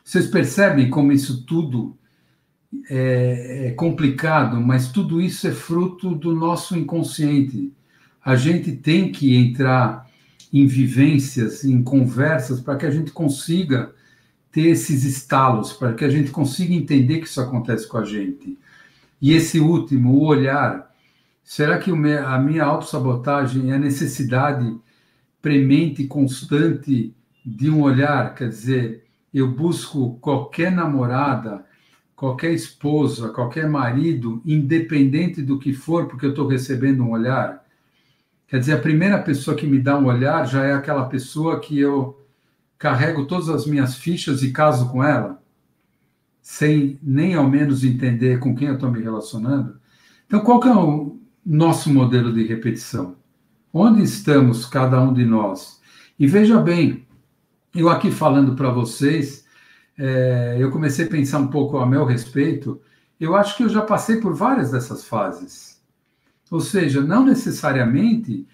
Vocês 0.02 0.26
percebem 0.26 0.90
como 0.90 1.12
isso 1.12 1.44
tudo 1.44 1.96
é, 2.90 3.68
é 3.68 3.70
complicado, 3.70 4.60
mas 4.60 4.88
tudo 4.88 5.20
isso 5.20 5.46
é 5.46 5.52
fruto 5.52 6.16
do 6.16 6.34
nosso 6.34 6.76
inconsciente. 6.76 7.72
A 8.24 8.34
gente 8.34 8.72
tem 8.72 9.12
que 9.12 9.36
entrar 9.36 10.10
em 10.52 10.66
vivências, 10.66 11.62
em 11.62 11.80
conversas, 11.80 12.60
para 12.60 12.74
que 12.74 12.86
a 12.86 12.90
gente 12.90 13.12
consiga 13.12 13.94
ter 14.50 14.66
esses 14.70 15.04
estalos, 15.04 15.72
para 15.72 15.94
que 15.94 16.04
a 16.04 16.10
gente 16.10 16.32
consiga 16.32 16.74
entender 16.74 17.20
que 17.20 17.28
isso 17.28 17.40
acontece 17.40 17.86
com 17.86 17.98
a 17.98 18.04
gente. 18.04 18.58
E 19.22 19.32
esse 19.32 19.60
último, 19.60 20.14
o 20.14 20.24
olhar, 20.24 20.92
será 21.44 21.78
que 21.78 21.92
a 21.92 22.38
minha 22.40 22.64
autossabotagem 22.64 23.70
é 23.70 23.76
a 23.76 23.78
necessidade 23.78 24.76
premente, 25.44 26.06
constante 26.06 27.14
de 27.44 27.68
um 27.68 27.82
olhar, 27.82 28.34
quer 28.34 28.48
dizer, 28.48 29.04
eu 29.32 29.46
busco 29.46 30.18
qualquer 30.18 30.72
namorada, 30.72 31.66
qualquer 32.16 32.52
esposa, 32.54 33.28
qualquer 33.28 33.68
marido, 33.68 34.40
independente 34.46 35.42
do 35.42 35.58
que 35.58 35.74
for, 35.74 36.08
porque 36.08 36.24
eu 36.24 36.30
estou 36.30 36.46
recebendo 36.46 37.02
um 37.02 37.10
olhar. 37.10 37.62
Quer 38.48 38.58
dizer, 38.58 38.72
a 38.72 38.80
primeira 38.80 39.18
pessoa 39.18 39.54
que 39.54 39.66
me 39.66 39.78
dá 39.78 39.98
um 39.98 40.06
olhar 40.06 40.46
já 40.46 40.64
é 40.64 40.72
aquela 40.72 41.04
pessoa 41.10 41.60
que 41.60 41.78
eu 41.78 42.26
carrego 42.78 43.26
todas 43.26 43.50
as 43.50 43.66
minhas 43.66 43.96
fichas 43.96 44.42
e 44.42 44.50
caso 44.50 44.90
com 44.90 45.04
ela, 45.04 45.42
sem 46.40 46.98
nem 47.02 47.34
ao 47.34 47.46
menos 47.46 47.84
entender 47.84 48.38
com 48.38 48.54
quem 48.56 48.68
eu 48.68 48.74
estou 48.76 48.90
me 48.90 49.02
relacionando. 49.02 49.78
Então, 50.26 50.40
qual 50.40 50.58
que 50.58 50.68
é 50.68 50.74
o 50.74 51.20
nosso 51.44 51.92
modelo 51.92 52.32
de 52.32 52.46
repetição? 52.46 53.22
Onde 53.76 54.04
estamos 54.04 54.66
cada 54.66 55.02
um 55.02 55.12
de 55.12 55.24
nós? 55.24 55.80
E 56.16 56.28
veja 56.28 56.60
bem, 56.60 57.08
eu 57.74 57.88
aqui 57.88 58.08
falando 58.08 58.54
para 58.54 58.70
vocês, 58.70 59.44
é, 59.98 60.56
eu 60.60 60.70
comecei 60.70 61.06
a 61.06 61.10
pensar 61.10 61.40
um 61.40 61.48
pouco 61.48 61.78
a 61.78 61.84
meu 61.84 62.04
respeito. 62.04 62.80
Eu 63.18 63.34
acho 63.34 63.56
que 63.56 63.64
eu 63.64 63.68
já 63.68 63.82
passei 63.82 64.20
por 64.20 64.32
várias 64.32 64.70
dessas 64.70 65.04
fases. 65.04 65.82
Ou 66.52 66.60
seja, 66.60 67.00
não 67.00 67.26
necessariamente 67.26 68.46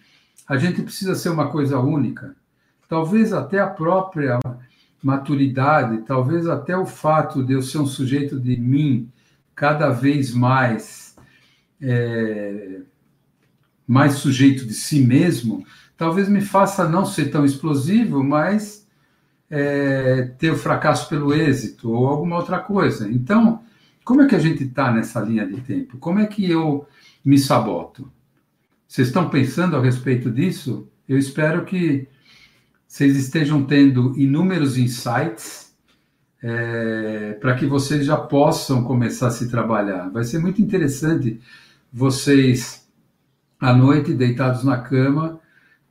a 0.48 0.56
gente 0.56 0.80
precisa 0.80 1.14
ser 1.14 1.28
uma 1.28 1.51
coisa 1.51 1.78
única. 1.78 2.34
Talvez 2.88 3.34
até 3.34 3.59
a 3.59 3.68
própria 3.68 4.40
maturidade, 5.02 5.98
talvez 6.06 6.47
até 6.47 6.74
o 6.74 6.86
fato 6.86 7.44
de 7.44 7.52
eu 7.52 7.60
ser 7.60 7.76
um 7.76 7.86
sujeito 7.86 8.40
de 8.40 8.56
mim 8.56 9.12
cada 9.55 9.90
vez 9.90 10.32
mais 10.32 11.14
é, 11.78 12.80
mais 13.90 14.12
sujeito 14.14 14.64
de 14.64 14.72
si 14.72 15.00
mesmo, 15.00 15.66
talvez 15.96 16.28
me 16.28 16.40
faça 16.40 16.88
não 16.88 17.04
ser 17.04 17.28
tão 17.28 17.44
explosivo, 17.44 18.22
mas 18.22 18.86
é, 19.50 20.30
ter 20.38 20.52
o 20.52 20.56
fracasso 20.56 21.08
pelo 21.08 21.34
êxito 21.34 21.90
ou 21.90 22.06
alguma 22.06 22.36
outra 22.36 22.60
coisa. 22.60 23.10
Então, 23.10 23.64
como 24.04 24.22
é 24.22 24.28
que 24.28 24.36
a 24.36 24.38
gente 24.38 24.62
está 24.62 24.92
nessa 24.92 25.18
linha 25.18 25.44
de 25.44 25.60
tempo? 25.62 25.98
Como 25.98 26.20
é 26.20 26.26
que 26.26 26.48
eu 26.48 26.86
me 27.24 27.36
saboto? 27.36 28.08
Vocês 28.86 29.08
estão 29.08 29.28
pensando 29.28 29.76
a 29.76 29.82
respeito 29.82 30.30
disso? 30.30 30.86
Eu 31.08 31.18
espero 31.18 31.64
que 31.64 32.06
vocês 32.86 33.16
estejam 33.16 33.64
tendo 33.64 34.16
inúmeros 34.16 34.78
insights 34.78 35.74
é, 36.40 37.36
para 37.40 37.56
que 37.56 37.66
vocês 37.66 38.06
já 38.06 38.16
possam 38.16 38.84
começar 38.84 39.26
a 39.26 39.32
se 39.32 39.50
trabalhar. 39.50 40.10
Vai 40.10 40.22
ser 40.22 40.38
muito 40.38 40.62
interessante 40.62 41.40
vocês, 41.92 42.80
à 43.60 43.74
noite, 43.74 44.14
deitados 44.14 44.64
na 44.64 44.78
cama, 44.78 45.38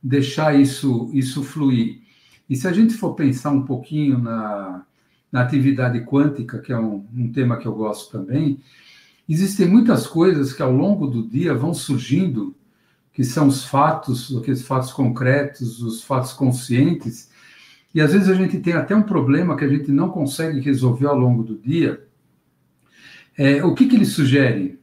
deixar 0.02 0.58
isso, 0.58 1.10
isso 1.12 1.42
fluir. 1.42 2.00
E 2.48 2.56
se 2.56 2.66
a 2.66 2.72
gente 2.72 2.94
for 2.94 3.14
pensar 3.14 3.50
um 3.50 3.62
pouquinho 3.62 4.18
na, 4.18 4.84
na 5.30 5.42
atividade 5.42 6.00
quântica, 6.00 6.58
que 6.58 6.72
é 6.72 6.78
um, 6.78 7.06
um 7.14 7.30
tema 7.30 7.56
que 7.56 7.66
eu 7.66 7.72
gosto 7.72 8.10
também, 8.10 8.58
existem 9.28 9.68
muitas 9.68 10.06
coisas 10.06 10.52
que 10.52 10.62
ao 10.62 10.72
longo 10.72 11.06
do 11.06 11.22
dia 11.22 11.54
vão 11.54 11.72
surgindo, 11.72 12.54
que 13.12 13.22
são 13.22 13.46
os 13.46 13.64
fatos, 13.64 14.36
aqueles 14.36 14.62
fatos 14.62 14.92
concretos, 14.92 15.80
os 15.80 16.02
fatos 16.02 16.32
conscientes, 16.32 17.30
e 17.94 18.00
às 18.00 18.12
vezes 18.12 18.28
a 18.28 18.34
gente 18.34 18.58
tem 18.58 18.72
até 18.72 18.94
um 18.94 19.02
problema 19.02 19.56
que 19.56 19.64
a 19.64 19.68
gente 19.68 19.90
não 19.90 20.10
consegue 20.10 20.60
resolver 20.60 21.06
ao 21.06 21.18
longo 21.18 21.42
do 21.42 21.56
dia. 21.58 22.04
É, 23.36 23.64
o 23.64 23.74
que, 23.74 23.86
que 23.86 23.96
ele 23.96 24.04
sugere? 24.04 24.78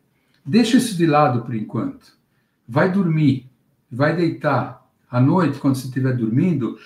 Deixa 0.46 0.78
isso 0.78 0.96
de 0.96 1.06
lado 1.06 1.44
por 1.44 1.56
enquanto. 1.56 2.17
Vai 2.68 2.92
dormir, 2.92 3.50
vai 3.92 4.16
deitar. 4.16 4.86
À 5.10 5.22
noite, 5.22 5.60
quando 5.60 5.76
você 5.76 5.88
estiver 5.88 6.16
dormindo, 6.16 6.78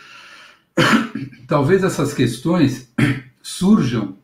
talvez 1.47 1.83
essas 1.83 2.13
questões 2.13 2.93
surjam 3.41 4.15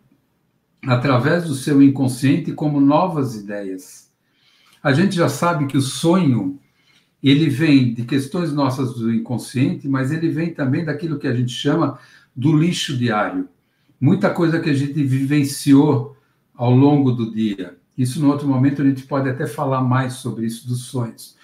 através 0.85 1.45
do 1.45 1.55
seu 1.55 1.81
inconsciente 1.81 2.51
como 2.51 2.79
novas 2.79 3.35
ideias. 3.35 4.11
A 4.81 4.93
gente 4.93 5.15
já 5.15 5.27
sabe 5.27 5.65
que 5.65 5.77
o 5.77 5.81
sonho 5.81 6.59
ele 7.21 7.49
vem 7.49 7.93
de 7.93 8.03
questões 8.03 8.53
nossas 8.53 8.93
do 8.93 9.11
inconsciente, 9.11 9.88
mas 9.88 10.11
ele 10.11 10.29
vem 10.29 10.53
também 10.53 10.85
daquilo 10.85 11.17
que 11.17 11.27
a 11.27 11.34
gente 11.34 11.51
chama 11.51 11.99
do 12.35 12.55
lixo 12.55 12.95
diário. 12.95 13.49
Muita 13.99 14.29
coisa 14.29 14.59
que 14.59 14.69
a 14.69 14.73
gente 14.73 15.03
vivenciou 15.03 16.15
ao 16.55 16.71
longo 16.71 17.11
do 17.11 17.34
dia. 17.34 17.77
Isso, 17.97 18.21
no 18.21 18.29
outro 18.29 18.47
momento, 18.47 18.81
a 18.81 18.85
gente 18.85 19.03
pode 19.03 19.27
até 19.27 19.47
falar 19.47 19.81
mais 19.81 20.13
sobre 20.13 20.45
isso 20.45 20.67
dos 20.67 20.84
sonhos. 20.84 21.35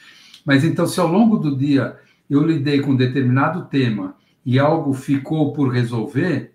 Mas 0.46 0.64
então, 0.64 0.86
se 0.86 1.00
ao 1.00 1.08
longo 1.08 1.38
do 1.38 1.56
dia 1.56 1.98
eu 2.30 2.46
lidei 2.46 2.82
com 2.82 2.92
um 2.92 2.96
determinado 2.96 3.66
tema 3.66 4.16
e 4.46 4.60
algo 4.60 4.94
ficou 4.94 5.54
por 5.54 5.70
resolver, 5.70 6.54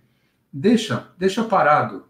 deixa, 0.53 1.09
deixa 1.19 1.45
parado. 1.45 2.05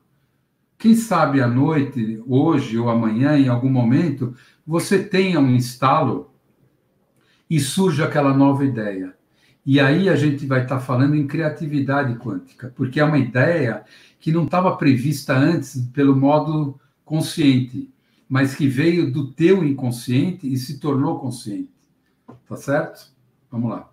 Quem 0.78 0.94
sabe 0.94 1.40
à 1.40 1.46
noite, 1.48 2.22
hoje 2.26 2.78
ou 2.78 2.88
amanhã, 2.88 3.36
em 3.36 3.48
algum 3.48 3.68
momento, 3.68 4.34
você 4.66 5.02
tenha 5.02 5.40
um 5.40 5.50
instalo 5.50 6.32
e 7.50 7.58
surge 7.58 8.02
aquela 8.02 8.32
nova 8.32 8.64
ideia. 8.64 9.14
E 9.66 9.80
aí 9.80 10.08
a 10.08 10.16
gente 10.16 10.46
vai 10.46 10.62
estar 10.62 10.80
falando 10.80 11.14
em 11.14 11.26
criatividade 11.26 12.14
quântica, 12.14 12.72
porque 12.74 13.00
é 13.00 13.04
uma 13.04 13.18
ideia 13.18 13.84
que 14.20 14.32
não 14.32 14.44
estava 14.44 14.76
prevista 14.76 15.36
antes 15.36 15.76
pelo 15.92 16.16
modo 16.16 16.80
consciente, 17.04 17.90
mas 18.28 18.54
que 18.54 18.68
veio 18.68 19.10
do 19.10 19.32
teu 19.32 19.64
inconsciente 19.64 20.52
e 20.52 20.56
se 20.56 20.78
tornou 20.78 21.18
consciente. 21.18 21.70
Tá 22.48 22.56
certo? 22.56 23.12
Vamos 23.50 23.70
lá. 23.70 23.90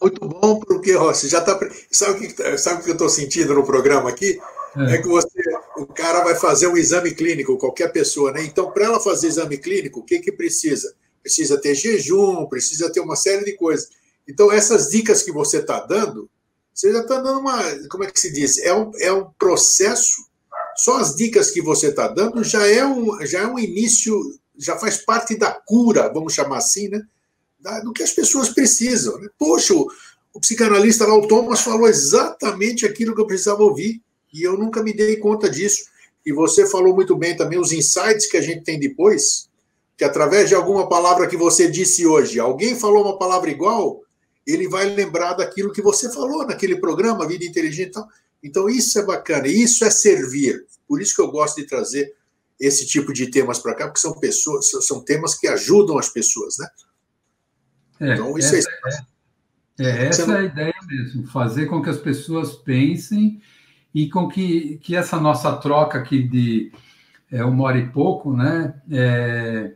Muito 0.00 0.26
bom, 0.26 0.58
porque 0.60 0.92
Rossi 0.94 1.28
já 1.28 1.38
está. 1.38 1.58
Sabe 1.90 2.12
o 2.12 2.20
que, 2.20 2.58
sabe 2.58 2.80
o 2.80 2.84
que 2.84 2.90
eu 2.90 2.94
estou 2.94 3.08
sentindo 3.08 3.54
no 3.54 3.64
programa 3.64 4.10
aqui? 4.10 4.38
É. 4.76 4.94
é. 4.94 4.98
que 5.02 5.08
você, 5.08 5.28
o 5.76 5.86
cara 5.86 6.24
vai 6.24 6.34
fazer 6.34 6.66
um 6.66 6.76
exame 6.76 7.12
clínico, 7.12 7.58
qualquer 7.58 7.92
pessoa, 7.92 8.32
né? 8.32 8.44
Então, 8.44 8.70
para 8.70 8.86
ela 8.86 9.00
fazer 9.00 9.28
exame 9.28 9.58
clínico, 9.58 10.00
o 10.00 10.04
que, 10.04 10.18
que 10.18 10.32
precisa? 10.32 10.94
precisa 11.22 11.58
ter 11.58 11.74
jejum, 11.74 12.46
precisa 12.46 12.92
ter 12.92 13.00
uma 13.00 13.16
série 13.16 13.44
de 13.44 13.52
coisas. 13.52 13.88
Então, 14.28 14.52
essas 14.52 14.90
dicas 14.90 15.22
que 15.22 15.32
você 15.32 15.58
está 15.58 15.80
dando, 15.80 16.28
você 16.74 16.92
já 16.92 17.00
está 17.00 17.20
dando 17.20 17.38
uma. 17.38 17.62
Como 17.88 18.04
é 18.04 18.10
que 18.10 18.18
se 18.18 18.32
diz? 18.32 18.58
É 18.58 18.74
um, 18.74 18.90
é 18.98 19.12
um 19.12 19.30
processo. 19.38 20.30
Só 20.76 20.98
as 20.98 21.14
dicas 21.14 21.50
que 21.50 21.60
você 21.60 21.88
está 21.88 22.08
dando 22.08 22.42
já 22.42 22.66
é, 22.66 22.84
um, 22.84 23.24
já 23.26 23.40
é 23.40 23.46
um 23.46 23.58
início, 23.58 24.14
já 24.56 24.76
faz 24.76 24.98
parte 24.98 25.36
da 25.36 25.52
cura, 25.52 26.12
vamos 26.12 26.32
chamar 26.32 26.58
assim, 26.58 26.88
né? 26.88 27.02
Da, 27.60 27.80
do 27.80 27.92
que 27.92 28.02
as 28.02 28.10
pessoas 28.10 28.48
precisam. 28.48 29.18
Né? 29.18 29.28
Poxa, 29.38 29.74
o, 29.74 29.86
o 30.34 30.40
psicanalista 30.40 31.06
lá, 31.06 31.16
o 31.16 31.28
Thomas, 31.28 31.60
falou 31.60 31.88
exatamente 31.88 32.84
aquilo 32.84 33.14
que 33.14 33.20
eu 33.20 33.26
precisava 33.26 33.62
ouvir, 33.62 34.02
e 34.32 34.42
eu 34.42 34.58
nunca 34.58 34.82
me 34.82 34.92
dei 34.92 35.16
conta 35.16 35.48
disso. 35.48 35.84
E 36.24 36.32
você 36.32 36.66
falou 36.66 36.94
muito 36.94 37.16
bem 37.16 37.36
também 37.36 37.58
os 37.58 37.72
insights 37.72 38.26
que 38.26 38.36
a 38.36 38.42
gente 38.42 38.62
tem 38.62 38.78
depois 38.78 39.50
que 39.96 40.04
através 40.04 40.48
de 40.48 40.54
alguma 40.56 40.88
palavra 40.88 41.28
que 41.28 41.36
você 41.36 41.70
disse 41.70 42.04
hoje, 42.04 42.40
alguém 42.40 42.76
falou 42.76 43.04
uma 43.04 43.18
palavra 43.18 43.48
igual, 43.48 44.00
ele 44.44 44.68
vai 44.68 44.86
lembrar 44.86 45.34
daquilo 45.34 45.72
que 45.72 45.80
você 45.80 46.12
falou 46.12 46.44
naquele 46.44 46.76
programa, 46.76 47.26
Vida 47.26 47.44
Inteligente. 47.44 47.90
Então, 47.90 48.08
isso 48.70 48.98
é 48.98 49.04
bacana, 49.04 49.46
isso 49.46 49.84
é 49.84 49.90
servir. 49.90 50.64
Por 50.86 51.00
isso 51.00 51.14
que 51.14 51.22
eu 51.22 51.30
gosto 51.30 51.60
de 51.60 51.66
trazer 51.66 52.14
esse 52.58 52.86
tipo 52.86 53.12
de 53.12 53.30
temas 53.30 53.58
para 53.58 53.74
cá, 53.74 53.86
porque 53.86 54.00
são 54.00 54.18
pessoas, 54.18 54.70
são 54.86 55.00
temas 55.00 55.34
que 55.34 55.48
ajudam 55.48 55.98
as 55.98 56.08
pessoas, 56.08 56.58
né? 56.58 56.68
É, 58.00 58.14
então, 58.14 58.36
isso 58.38 58.54
essa 58.54 58.70
é, 59.78 59.84
é, 59.84 59.86
é 59.86 60.06
essa 60.06 60.26
não... 60.26 60.36
é 60.36 60.40
a 60.40 60.44
ideia 60.44 60.74
mesmo, 60.86 61.26
fazer 61.28 61.66
com 61.66 61.82
que 61.82 61.90
as 61.90 61.98
pessoas 61.98 62.52
pensem 62.52 63.40
e 63.94 64.08
com 64.08 64.28
que, 64.28 64.78
que 64.78 64.96
essa 64.96 65.20
nossa 65.20 65.56
troca 65.56 65.98
aqui 65.98 66.22
de 66.22 66.72
é, 67.30 67.44
uma 67.44 67.64
hora 67.64 67.78
e 67.78 67.88
pouco, 67.88 68.36
né? 68.36 68.74
É, 68.90 69.72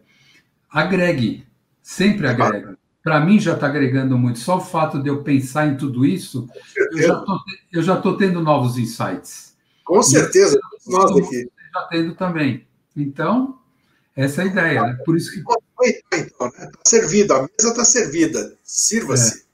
agregue, 0.70 1.46
sempre 1.82 2.28
agrega. 2.28 2.78
Para 3.06 3.20
mim 3.20 3.38
já 3.38 3.54
está 3.54 3.68
agregando 3.68 4.18
muito. 4.18 4.40
Só 4.40 4.56
o 4.56 4.60
fato 4.60 5.00
de 5.00 5.08
eu 5.08 5.22
pensar 5.22 5.68
em 5.68 5.76
tudo 5.76 6.04
isso, 6.04 6.48
eu 7.70 7.80
já 7.80 7.94
estou 7.94 8.16
tendo 8.16 8.40
novos 8.40 8.76
insights. 8.78 9.54
Com 9.84 10.02
certeza, 10.02 10.58
nós 10.88 11.16
aqui. 11.16 11.48
Já 11.72 11.82
tendo 11.82 12.16
também. 12.16 12.66
Então, 12.96 13.60
essa 14.16 14.42
é 14.42 14.44
a 14.44 14.48
ideia. 14.48 14.82
Né? 14.82 14.94
Por 15.04 15.16
isso 15.16 15.30
que. 15.30 15.38
Então, 15.38 16.48
né? 16.48 16.64
Está 16.64 16.80
servido, 16.84 17.34
a 17.34 17.42
mesa 17.42 17.70
está 17.70 17.84
servida. 17.84 18.58
Sirva-se. 18.64 19.38
É, 19.38 19.44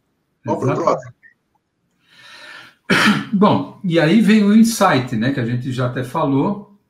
Vamos 0.47 0.65
para 0.65 0.73
o 0.73 0.83
próximo. 0.83 1.12
Bom, 3.35 3.81
e 3.85 4.01
aí 4.01 4.23
vem 4.23 4.45
o 4.45 4.57
insight, 4.57 5.15
né, 5.15 5.31
que 5.31 5.41
a 5.41 5.45
gente 5.45 5.70
já 5.70 5.89
até 5.89 6.03
falou. 6.03 6.81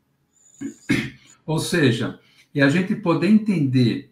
Ou 1.44 1.58
seja, 1.58 2.20
é 2.54 2.62
a 2.62 2.68
gente 2.68 2.94
poder 2.94 3.26
entender 3.26 4.11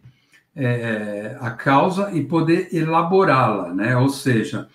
é, 0.55 1.37
a 1.39 1.51
causa 1.51 2.11
e 2.11 2.23
poder 2.23 2.69
elaborá-la, 2.73 3.73
né? 3.73 3.95
Ou 3.97 4.09
seja, 4.09 4.67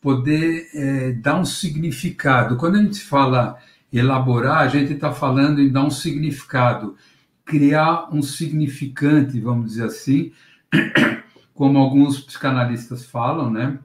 poder 0.00 0.68
é, 0.74 1.12
dar 1.12 1.38
um 1.38 1.44
significado. 1.44 2.56
Quando 2.56 2.76
a 2.76 2.82
gente 2.82 3.00
fala 3.00 3.58
elaborar, 3.92 4.58
a 4.58 4.68
gente 4.68 4.92
está 4.92 5.12
falando 5.12 5.60
em 5.60 5.70
dar 5.70 5.84
um 5.84 5.90
significado, 5.90 6.96
criar 7.44 8.08
um 8.12 8.22
significante, 8.22 9.40
vamos 9.40 9.72
dizer 9.72 9.84
assim, 9.84 10.32
como 11.54 11.78
alguns 11.78 12.20
psicanalistas 12.20 13.04
falam, 13.04 13.50
né? 13.50 13.78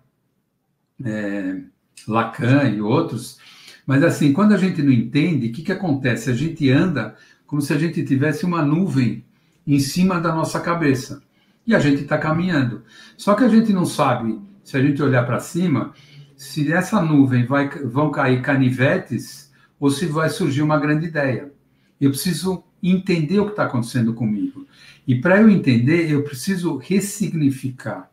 É, 1.04 1.62
Lacan 2.08 2.70
e 2.70 2.82
outros. 2.82 3.38
Mas 3.86 4.04
assim, 4.04 4.34
quando 4.34 4.54
a 4.54 4.58
gente 4.58 4.82
não 4.82 4.92
entende, 4.92 5.48
o 5.48 5.52
que, 5.52 5.64
que 5.64 5.72
acontece? 5.72 6.30
A 6.30 6.34
gente 6.34 6.70
anda 6.70 7.16
como 7.46 7.62
se 7.62 7.74
a 7.74 7.78
gente 7.78 8.04
tivesse 8.04 8.46
uma 8.46 8.64
nuvem 8.64 9.24
em 9.66 9.80
cima 9.80 10.20
da 10.20 10.34
nossa 10.34 10.60
cabeça 10.60 11.22
e 11.68 11.76
a 11.76 11.80
gente 11.80 12.04
está 12.04 12.18
caminhando. 12.18 12.84
Só 13.18 13.36
que 13.36 13.44
a 13.44 13.50
gente 13.50 13.74
não 13.74 13.86
sabe, 13.86 14.40
se 14.64 14.78
a 14.78 14.82
gente 14.82 15.04
olhar 15.04 15.26
para 15.26 15.40
cima, 15.40 15.94
se 16.36 16.64
dessa 16.64 17.02
nuvem 17.02 17.46
vai, 17.46 17.68
vão 17.70 18.10
cair 18.10 18.42
canivetes 18.42 19.52
ou 19.80 19.92
se 19.92 20.06
vai 20.06 20.30
surgir 20.30 20.62
uma 20.62 20.80
grande 20.80 21.08
ideia. 21.08 21.52
Eu 22.00 22.12
preciso 22.12 22.64
entender 22.82 23.40
o 23.40 23.46
que 23.46 23.52
está 23.52 23.66
acontecendo 23.66 24.14
comigo. 24.14 24.66
E 25.06 25.16
para 25.16 25.42
eu 25.42 25.50
entender, 25.50 26.10
eu 26.10 26.24
preciso 26.24 26.78
ressignificar. 26.78 28.10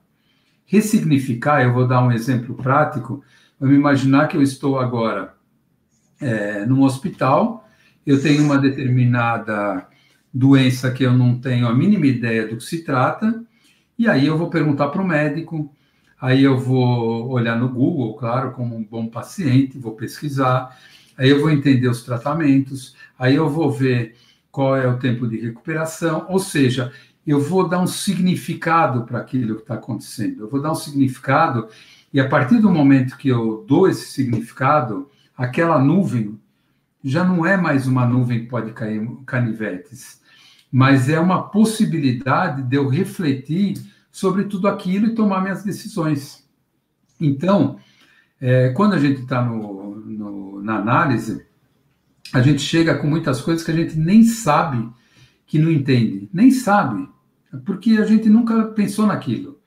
Ressignificar, 0.67 1.63
eu 1.63 1.73
vou 1.73 1.87
dar 1.87 2.03
um 2.03 2.11
exemplo 2.11 2.55
prático. 2.55 3.23
Vamos 3.61 3.77
imaginar 3.77 4.27
que 4.27 4.37
eu 4.37 4.43
estou 4.43 4.79
agora 4.79 5.35
é, 6.21 6.65
num 6.65 6.83
hospital, 6.83 7.69
eu 8.07 8.21
tenho 8.21 8.45
uma 8.45 8.59
determinada 8.59 9.87
doença 10.33 10.91
que 10.91 11.05
eu 11.05 11.13
não 11.13 11.39
tenho 11.39 11.67
a 11.67 11.75
mínima 11.75 12.07
ideia 12.07 12.47
do 12.47 12.57
que 12.57 12.65
se 12.65 12.83
trata, 12.83 13.44
e 13.99 14.09
aí 14.09 14.27
eu 14.27 14.37
vou 14.37 14.51
perguntar 14.51 14.89
para 14.89 15.03
o 15.03 15.07
médico, 15.07 15.73
aí 16.21 16.43
eu 16.43 16.59
vou 16.59 17.29
olhar 17.29 17.59
no 17.59 17.69
Google, 17.69 18.15
claro, 18.15 18.53
como 18.53 18.77
um 18.77 18.85
bom 18.85 19.07
paciente, 19.09 19.79
vou 19.79 19.93
pesquisar, 19.93 20.77
aí 21.17 21.31
eu 21.31 21.41
vou 21.41 21.51
entender 21.51 21.89
os 21.89 22.03
tratamentos, 22.03 22.97
aí 23.19 23.35
eu 23.37 23.49
vou 23.49 23.71
ver 23.71 24.17
qual 24.51 24.77
é 24.77 24.87
o 24.89 24.99
tempo 24.99 25.29
de 25.29 25.39
recuperação, 25.39 26.27
ou 26.29 26.39
seja, 26.39 26.93
eu 27.27 27.41
vou 27.41 27.69
dar 27.69 27.81
um 27.81 27.87
significado 27.87 29.05
para 29.05 29.19
aquilo 29.19 29.57
que 29.57 29.63
está 29.63 29.75
acontecendo, 29.75 30.43
eu 30.43 30.49
vou 30.49 30.61
dar 30.61 30.73
um 30.73 30.77
significado, 30.77 31.69
e 32.13 32.21
a 32.21 32.29
partir 32.29 32.59
do 32.59 32.71
momento 32.71 33.17
que 33.17 33.29
eu 33.29 33.65
dou 33.67 33.89
esse 33.89 34.07
significado, 34.07 35.11
aquela 35.37 35.79
nuvem 35.79 36.39
já 37.03 37.23
não 37.23 37.45
é 37.45 37.57
mais 37.57 37.87
uma 37.87 38.07
nuvem 38.07 38.41
que 38.41 38.47
pode 38.47 38.73
cair 38.73 39.07
canivetes 39.27 40.23
mas 40.75 41.09
é 41.09 41.21
uma 41.21 41.51
possibilidade 41.51 42.61
de 42.65 42.75
eu 42.75 42.89
refletir 42.89 43.81
sobre 44.11 44.47
tudo 44.47 44.67
aquilo 44.67 45.07
e 45.07 45.15
tomar 45.15 45.41
minhas 45.41 45.63
decisões. 45.63 46.45
Então, 47.21 47.79
é, 48.41 48.71
quando 48.71 48.95
a 48.95 48.99
gente 48.99 49.21
está 49.21 49.41
na 49.45 50.75
análise, 50.75 51.47
a 52.33 52.43
gente 52.43 52.61
chega 52.61 52.99
com 52.99 53.07
muitas 53.07 53.41
coisas 53.41 53.65
que 53.65 53.71
a 53.71 53.77
gente 53.77 53.97
nem 53.97 54.25
sabe 54.25 54.91
que 55.47 55.61
não 55.61 55.71
entende, 55.71 56.29
nem 56.33 56.51
sabe, 56.51 57.09
porque 57.65 57.93
a 57.93 58.05
gente 58.05 58.29
nunca 58.29 58.65
pensou 58.65 59.07
naquilo, 59.07 59.61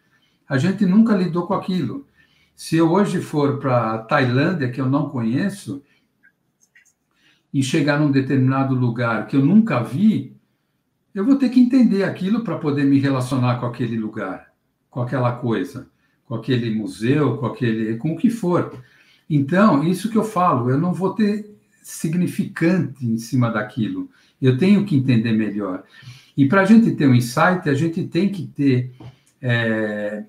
a 0.45 0.57
gente 0.57 0.85
nunca 0.85 1.15
lidou 1.15 1.47
com 1.47 1.53
aquilo. 1.53 2.05
Se 2.53 2.75
eu 2.75 2.91
hoje 2.91 3.21
for 3.21 3.59
para 3.59 3.99
Tailândia, 3.99 4.69
que 4.69 4.81
eu 4.81 4.89
não 4.89 5.09
conheço, 5.09 5.81
e 7.53 7.63
chegar 7.63 7.97
num 7.97 8.11
determinado 8.11 8.75
lugar 8.75 9.25
que 9.27 9.37
eu 9.37 9.45
nunca 9.45 9.81
vi, 9.81 10.36
eu 11.17 11.25
vou 11.25 11.35
ter 11.35 11.49
que 11.49 11.59
entender 11.59 12.03
aquilo 12.03 12.43
para 12.43 12.59
poder 12.59 12.83
me 12.83 12.99
relacionar 12.99 13.59
com 13.59 13.65
aquele 13.65 13.97
lugar, 13.97 14.53
com 14.87 15.01
aquela 15.01 15.31
coisa, 15.31 15.87
com 16.27 16.35
aquele 16.35 16.69
museu, 16.69 17.37
com 17.37 17.47
aquele, 17.47 17.97
com 17.97 18.13
o 18.13 18.17
que 18.17 18.29
for. 18.29 18.71
Então, 19.27 19.83
isso 19.83 20.11
que 20.11 20.15
eu 20.15 20.23
falo, 20.23 20.69
eu 20.69 20.77
não 20.77 20.93
vou 20.93 21.15
ter 21.15 21.57
significante 21.81 23.03
em 23.03 23.17
cima 23.17 23.49
daquilo. 23.49 24.11
Eu 24.39 24.59
tenho 24.59 24.85
que 24.85 24.95
entender 24.95 25.31
melhor. 25.31 25.83
E 26.37 26.47
para 26.47 26.61
a 26.61 26.65
gente 26.65 26.91
ter 26.91 27.07
um 27.07 27.15
insight, 27.15 27.67
a 27.67 27.73
gente 27.73 28.03
tem 28.03 28.29
que 28.29 28.45
ter 28.45 28.91
é, 29.41 30.23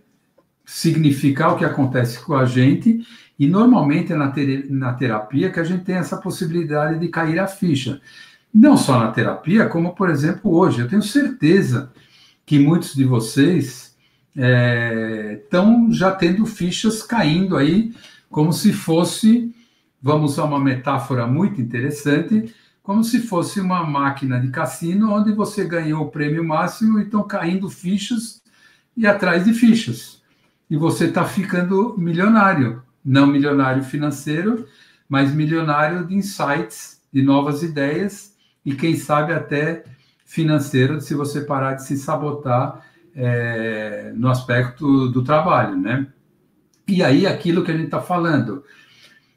significar 0.65 1.52
o 1.52 1.59
que 1.59 1.66
acontece 1.66 2.19
com 2.24 2.35
a 2.35 2.47
gente. 2.47 3.06
E 3.39 3.47
normalmente 3.47 4.15
é 4.15 4.16
na, 4.16 4.31
ter, 4.31 4.70
na 4.70 4.94
terapia 4.94 5.51
que 5.51 5.60
a 5.60 5.65
gente 5.65 5.85
tem 5.85 5.97
essa 5.97 6.16
possibilidade 6.16 6.98
de 6.98 7.09
cair 7.09 7.39
a 7.39 7.47
ficha. 7.47 8.01
Não 8.53 8.77
só 8.77 8.99
na 8.99 9.12
terapia, 9.12 9.66
como, 9.69 9.95
por 9.95 10.11
exemplo, 10.11 10.55
hoje. 10.55 10.81
Eu 10.81 10.89
tenho 10.89 11.03
certeza 11.03 11.93
que 12.47 12.59
muitos 12.59 12.95
de 12.95 13.05
vocês 13.05 13.95
estão 14.35 15.89
é, 15.91 15.93
já 15.93 16.12
tendo 16.12 16.47
fichas 16.47 17.03
caindo 17.03 17.57
aí, 17.57 17.95
como 18.31 18.53
se 18.53 18.73
fosse, 18.73 19.55
vamos 20.01 20.33
usar 20.33 20.45
uma 20.45 20.61
metáfora 20.61 21.27
muito 21.27 21.61
interessante, 21.61 22.55
como 22.83 23.05
se 23.05 23.20
fosse 23.20 23.61
uma 23.61 23.85
máquina 23.85 24.41
de 24.41 24.49
cassino 24.49 25.12
onde 25.12 25.33
você 25.33 25.65
ganhou 25.65 26.05
o 26.05 26.11
prêmio 26.11 26.43
máximo 26.43 26.99
e 26.99 27.03
estão 27.03 27.23
caindo 27.23 27.69
fichas 27.69 28.41
e 28.97 29.07
atrás 29.07 29.45
de 29.45 29.53
fichas. 29.53 30.23
E 30.70 30.77
você 30.77 31.07
está 31.07 31.25
ficando 31.25 31.95
milionário. 31.99 32.83
Não 33.05 33.27
milionário 33.27 33.83
financeiro, 33.83 34.66
mas 35.09 35.35
milionário 35.35 36.07
de 36.07 36.15
insights, 36.15 37.01
de 37.12 37.23
novas 37.23 37.62
ideias 37.62 38.27
e 38.69 38.74
quem 38.74 38.97
sabe 38.97 39.32
até 39.32 39.82
financeiro, 40.27 41.01
se 41.01 41.15
você 41.15 41.40
parar 41.40 41.73
de 41.73 41.85
se 41.85 41.97
sabotar 41.97 42.85
é, 43.15 44.12
no 44.15 44.28
aspecto 44.28 45.09
do 45.09 45.24
trabalho, 45.24 45.74
né? 45.74 46.07
E 46.86 47.03
aí 47.03 47.27
aquilo 47.27 47.65
que 47.65 47.70
a 47.70 47.74
gente 47.74 47.86
está 47.86 48.03
falando. 48.03 48.62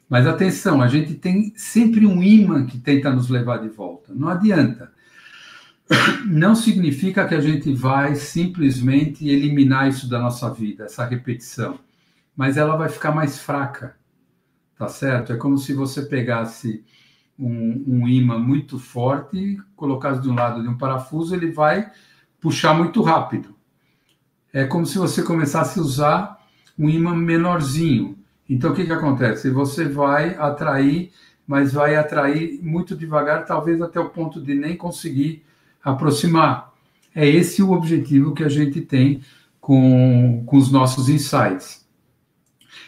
Mas 0.06 0.26
atenção, 0.26 0.82
a 0.82 0.86
gente 0.86 1.14
tem 1.14 1.54
sempre 1.56 2.06
um 2.06 2.22
imã 2.22 2.66
que 2.66 2.78
tenta 2.78 3.10
nos 3.10 3.30
levar 3.30 3.56
de 3.56 3.70
volta. 3.70 4.12
Não 4.14 4.28
adianta. 4.28 4.92
Não 6.26 6.54
significa 6.54 7.26
que 7.26 7.34
a 7.34 7.40
gente 7.40 7.72
vai 7.72 8.14
simplesmente 8.14 9.26
eliminar 9.26 9.88
isso 9.88 10.06
da 10.10 10.18
nossa 10.18 10.52
vida, 10.52 10.84
essa 10.84 11.06
repetição. 11.06 11.78
Mas 12.36 12.58
ela 12.58 12.76
vai 12.76 12.90
ficar 12.90 13.12
mais 13.12 13.38
fraca, 13.38 13.96
tá 14.76 14.88
certo? 14.88 15.32
É 15.32 15.38
como 15.38 15.56
se 15.56 15.72
você 15.72 16.02
pegasse 16.02 16.84
um, 17.38 17.84
um 17.86 18.08
imã 18.08 18.38
muito 18.38 18.78
forte, 18.78 19.58
colocasse 19.76 20.20
de 20.20 20.28
um 20.28 20.34
lado 20.34 20.62
de 20.62 20.68
um 20.68 20.76
parafuso, 20.76 21.34
ele 21.34 21.50
vai 21.50 21.90
puxar 22.40 22.74
muito 22.74 23.02
rápido 23.02 23.54
é 24.52 24.64
como 24.64 24.84
se 24.84 24.98
você 24.98 25.22
começasse 25.22 25.78
a 25.78 25.82
usar 25.82 26.38
um 26.78 26.88
imã 26.88 27.16
menorzinho. 27.16 28.18
Então, 28.48 28.72
o 28.72 28.74
que, 28.74 28.84
que 28.84 28.92
acontece? 28.92 29.50
Você 29.50 29.88
vai 29.88 30.34
atrair, 30.34 31.10
mas 31.46 31.72
vai 31.72 31.96
atrair 31.96 32.60
muito 32.62 32.94
devagar, 32.94 33.46
talvez 33.46 33.80
até 33.80 33.98
o 33.98 34.10
ponto 34.10 34.40
de 34.40 34.54
nem 34.54 34.76
conseguir 34.76 35.42
aproximar. 35.82 36.70
É 37.14 37.26
esse 37.26 37.62
o 37.62 37.72
objetivo 37.72 38.34
que 38.34 38.44
a 38.44 38.48
gente 38.48 38.82
tem 38.82 39.22
com, 39.60 40.42
com 40.44 40.56
os 40.56 40.70
nossos 40.70 41.08
insights. 41.08 41.86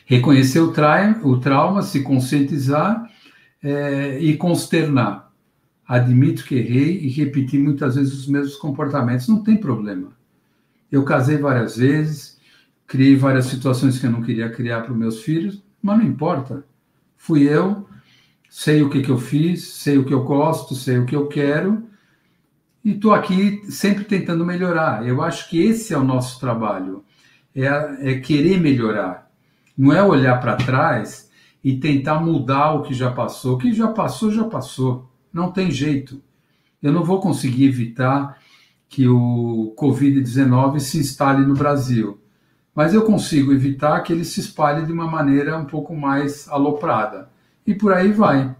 Reconhecer 0.04 0.60
o, 0.60 0.70
tra 0.70 1.18
o 1.22 1.38
trauma, 1.38 1.82
se 1.82 2.02
conscientizar 2.02 3.10
é, 3.64 4.18
e 4.20 4.36
consternar. 4.36 5.32
Admito 5.88 6.44
que 6.44 6.54
errei 6.54 6.98
e 6.98 7.08
repetir 7.08 7.58
muitas 7.58 7.96
vezes 7.96 8.12
os 8.12 8.26
mesmos 8.26 8.56
comportamentos. 8.56 9.26
Não 9.26 9.42
tem 9.42 9.56
problema. 9.56 10.12
Eu 10.92 11.02
casei 11.02 11.38
várias 11.38 11.78
vezes, 11.78 12.38
criei 12.86 13.16
várias 13.16 13.46
situações 13.46 13.98
que 13.98 14.06
eu 14.06 14.10
não 14.10 14.22
queria 14.22 14.50
criar 14.50 14.82
para 14.82 14.92
os 14.92 14.98
meus 14.98 15.22
filhos, 15.22 15.62
mas 15.82 15.98
não 15.98 16.04
importa. 16.04 16.64
Fui 17.16 17.42
eu, 17.42 17.88
sei 18.50 18.82
o 18.82 18.90
que, 18.90 19.02
que 19.02 19.10
eu 19.10 19.18
fiz, 19.18 19.64
sei 19.64 19.96
o 19.98 20.04
que 20.04 20.12
eu 20.12 20.22
gosto, 20.22 20.74
sei 20.74 20.98
o 20.98 21.06
que 21.06 21.16
eu 21.16 21.26
quero, 21.26 21.82
e 22.84 22.92
estou 22.92 23.12
aqui 23.12 23.62
sempre 23.70 24.04
tentando 24.04 24.44
melhorar. 24.44 25.06
Eu 25.06 25.22
acho 25.22 25.48
que 25.48 25.60
esse 25.60 25.94
é 25.94 25.98
o 25.98 26.04
nosso 26.04 26.38
trabalho, 26.38 27.02
é, 27.54 27.66
é 28.12 28.20
querer 28.20 28.60
melhorar. 28.60 29.30
Não 29.76 29.92
é 29.92 30.02
olhar 30.02 30.40
para 30.40 30.56
trás 30.56 31.23
e 31.64 31.78
tentar 31.78 32.20
mudar 32.20 32.72
o 32.72 32.82
que 32.82 32.92
já 32.92 33.10
passou. 33.10 33.54
O 33.54 33.58
que 33.58 33.72
já 33.72 33.88
passou, 33.88 34.30
já 34.30 34.44
passou. 34.44 35.10
Não 35.32 35.50
tem 35.50 35.70
jeito. 35.70 36.22
Eu 36.82 36.92
não 36.92 37.02
vou 37.02 37.20
conseguir 37.20 37.64
evitar 37.64 38.38
que 38.86 39.08
o 39.08 39.74
Covid-19 39.78 40.78
se 40.78 40.98
instale 40.98 41.46
no 41.46 41.54
Brasil. 41.54 42.20
Mas 42.74 42.92
eu 42.92 43.02
consigo 43.02 43.50
evitar 43.50 44.02
que 44.02 44.12
ele 44.12 44.24
se 44.24 44.40
espalhe 44.40 44.84
de 44.84 44.92
uma 44.92 45.06
maneira 45.10 45.56
um 45.56 45.64
pouco 45.64 45.96
mais 45.96 46.46
aloprada. 46.48 47.30
E 47.66 47.74
por 47.74 47.94
aí 47.94 48.12
vai. 48.12 48.54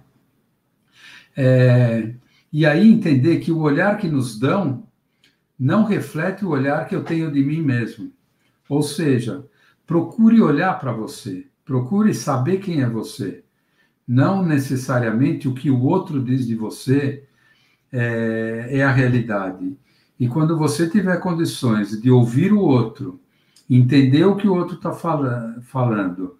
É, 1.37 2.15
e 2.51 2.65
aí 2.65 2.91
entender 2.91 3.41
que 3.41 3.53
o 3.53 3.59
olhar 3.59 3.99
que 3.99 4.09
nos 4.09 4.39
dão 4.39 4.85
não 5.59 5.85
reflete 5.85 6.45
o 6.45 6.51
olhar 6.51 6.87
que 6.87 6.97
eu 6.97 7.05
tenho 7.05 7.31
de 7.31 7.45
mim 7.45 7.61
mesmo. 7.61 8.11
Ou 8.69 8.83
seja, 8.83 9.45
procure 9.87 10.41
olhar 10.41 10.79
para 10.81 10.93
você, 10.93 11.47
procure 11.65 12.13
saber 12.15 12.59
quem 12.59 12.83
é 12.83 12.89
você. 12.89 13.43
Não 14.07 14.45
necessariamente 14.45 15.49
o 15.49 15.55
que 15.55 15.71
o 15.71 15.83
outro 15.83 16.23
diz 16.23 16.47
de 16.47 16.55
você 16.55 17.25
é, 17.91 18.69
é 18.71 18.83
a 18.83 18.93
realidade. 18.93 19.77
E 20.19 20.29
quando 20.29 20.59
você 20.59 20.89
tiver 20.89 21.17
condições 21.19 22.01
de 22.01 22.11
ouvir 22.11 22.53
o 22.53 22.61
outro, 22.61 23.21
entender 23.69 24.25
o 24.25 24.37
que 24.37 24.47
o 24.47 24.55
outro 24.55 24.77
está 24.77 24.93
fala, 24.93 25.57
falando, 25.63 26.37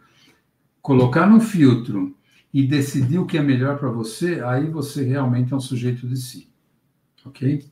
colocar 0.83 1.27
no 1.27 1.41
filtro 1.41 2.15
e 2.53 2.67
decidir 2.67 3.19
o 3.19 3.27
que 3.27 3.39
é 3.39 3.43
melhor 3.43 3.79
para 3.79 3.91
você, 3.91 4.41
aí 4.45 4.69
você 4.69 5.03
realmente 5.03 5.53
é 5.53 5.57
um 5.57 5.61
sujeito 5.61 6.07
de 6.07 6.17
si. 6.17 6.49
Ok? 7.25 7.65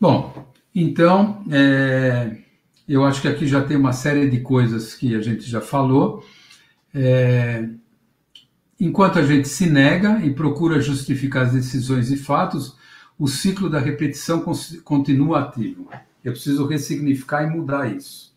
Bom, 0.00 0.46
então, 0.74 1.42
é, 1.50 2.38
eu 2.88 3.04
acho 3.04 3.20
que 3.20 3.28
aqui 3.28 3.46
já 3.46 3.62
tem 3.62 3.76
uma 3.76 3.92
série 3.92 4.30
de 4.30 4.40
coisas 4.40 4.94
que 4.94 5.14
a 5.14 5.20
gente 5.20 5.42
já 5.42 5.60
falou. 5.60 6.24
É, 6.94 7.68
enquanto 8.80 9.18
a 9.18 9.22
gente 9.22 9.46
se 9.46 9.68
nega 9.68 10.24
e 10.24 10.32
procura 10.32 10.80
justificar 10.80 11.46
as 11.46 11.52
decisões 11.52 12.10
e 12.10 12.16
fatos, 12.16 12.76
o 13.18 13.28
ciclo 13.28 13.68
da 13.68 13.78
repetição 13.78 14.42
continua 14.84 15.40
ativo. 15.40 15.88
Eu 16.24 16.32
preciso 16.32 16.66
ressignificar 16.66 17.42
e 17.42 17.50
mudar 17.50 17.94
isso. 17.94 18.34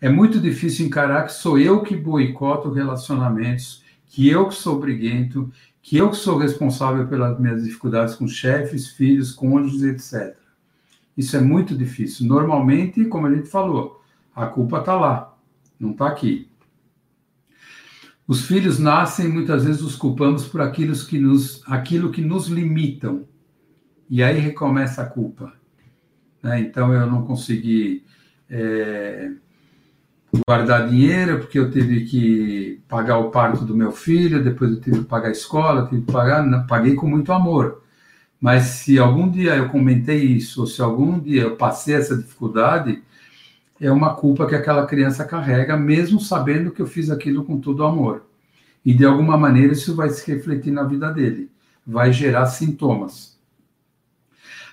É 0.00 0.08
muito 0.08 0.40
difícil 0.40 0.86
encarar 0.86 1.24
que 1.24 1.32
sou 1.32 1.58
eu 1.58 1.82
que 1.82 1.96
boicoto 1.96 2.70
relacionamentos, 2.70 3.84
que 4.06 4.28
eu 4.28 4.48
que 4.48 4.54
sou 4.54 4.78
briguento, 4.78 5.50
que 5.82 5.96
eu 5.96 6.10
que 6.10 6.16
sou 6.16 6.36
responsável 6.36 7.06
pelas 7.06 7.38
minhas 7.38 7.62
dificuldades 7.62 8.14
com 8.14 8.26
chefes, 8.26 8.88
filhos, 8.88 9.32
cônjuges, 9.32 9.82
etc. 9.82 10.39
Isso 11.20 11.36
é 11.36 11.40
muito 11.40 11.76
difícil. 11.76 12.26
Normalmente, 12.26 13.04
como 13.04 13.26
a 13.26 13.34
gente 13.34 13.46
falou, 13.46 14.02
a 14.34 14.46
culpa 14.46 14.78
está 14.78 14.98
lá, 14.98 15.36
não 15.78 15.90
está 15.90 16.06
aqui. 16.06 16.50
Os 18.26 18.46
filhos 18.46 18.78
nascem, 18.78 19.28
muitas 19.28 19.64
vezes 19.64 19.82
os 19.82 19.94
culpamos 19.96 20.46
por 20.46 20.62
aquilo 20.62 20.94
que 20.94 21.18
nos, 21.18 21.62
aquilo 21.66 22.10
que 22.10 22.22
nos 22.22 22.46
limitam, 22.46 23.28
e 24.08 24.22
aí 24.22 24.40
recomeça 24.40 25.02
a 25.02 25.06
culpa. 25.06 25.52
Né? 26.42 26.60
Então 26.60 26.90
eu 26.94 27.06
não 27.06 27.26
consegui 27.26 28.02
é, 28.48 29.30
guardar 30.48 30.88
dinheiro 30.88 31.40
porque 31.40 31.58
eu 31.58 31.70
tive 31.70 32.06
que 32.06 32.82
pagar 32.88 33.18
o 33.18 33.30
parto 33.30 33.62
do 33.62 33.76
meu 33.76 33.92
filho, 33.92 34.42
depois 34.42 34.70
eu 34.70 34.80
tive 34.80 35.00
que 35.00 35.04
pagar 35.04 35.28
a 35.28 35.32
escola, 35.32 35.86
tive 35.86 36.00
que 36.00 36.12
pagar, 36.12 36.66
paguei 36.66 36.94
com 36.94 37.06
muito 37.06 37.30
amor. 37.30 37.79
Mas 38.40 38.62
se 38.64 38.98
algum 38.98 39.30
dia 39.30 39.54
eu 39.56 39.68
comentei 39.68 40.24
isso, 40.24 40.62
ou 40.62 40.66
se 40.66 40.80
algum 40.80 41.18
dia 41.18 41.42
eu 41.42 41.56
passei 41.56 41.94
essa 41.94 42.16
dificuldade, 42.16 43.02
é 43.80 43.90
uma 43.90 44.14
culpa 44.14 44.46
que 44.46 44.54
aquela 44.54 44.86
criança 44.86 45.24
carrega, 45.24 45.76
mesmo 45.76 46.20
sabendo 46.20 46.70
que 46.70 46.80
eu 46.80 46.86
fiz 46.86 47.10
aquilo 47.10 47.44
com 47.44 47.60
todo 47.60 47.84
amor. 47.84 48.24
E 48.84 48.94
de 48.94 49.04
alguma 49.04 49.36
maneira 49.36 49.72
isso 49.74 49.94
vai 49.94 50.08
se 50.08 50.30
refletir 50.30 50.70
na 50.70 50.84
vida 50.84 51.12
dele, 51.12 51.50
vai 51.86 52.12
gerar 52.12 52.46
sintomas. 52.46 53.38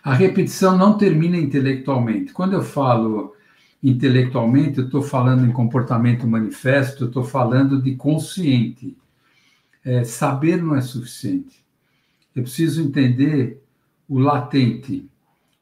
A 0.02 0.14
repetição 0.14 0.78
não 0.78 0.98
termina 0.98 1.36
intelectualmente. 1.36 2.32
Quando 2.32 2.54
eu 2.54 2.64
falo 2.64 3.34
intelectualmente, 3.84 4.78
eu 4.78 4.86
estou 4.86 5.02
falando 5.02 5.46
em 5.46 5.52
comportamento 5.52 6.26
manifesto, 6.26 7.04
eu 7.04 7.08
estou 7.08 7.24
falando 7.24 7.82
de 7.82 7.96
consciente. 7.96 8.96
É, 9.84 10.04
saber 10.06 10.62
não 10.62 10.76
é 10.76 10.82
suficiente. 10.82 11.67
Eu 12.38 12.44
preciso 12.44 12.84
entender 12.84 13.64
o 14.08 14.20
latente. 14.20 15.10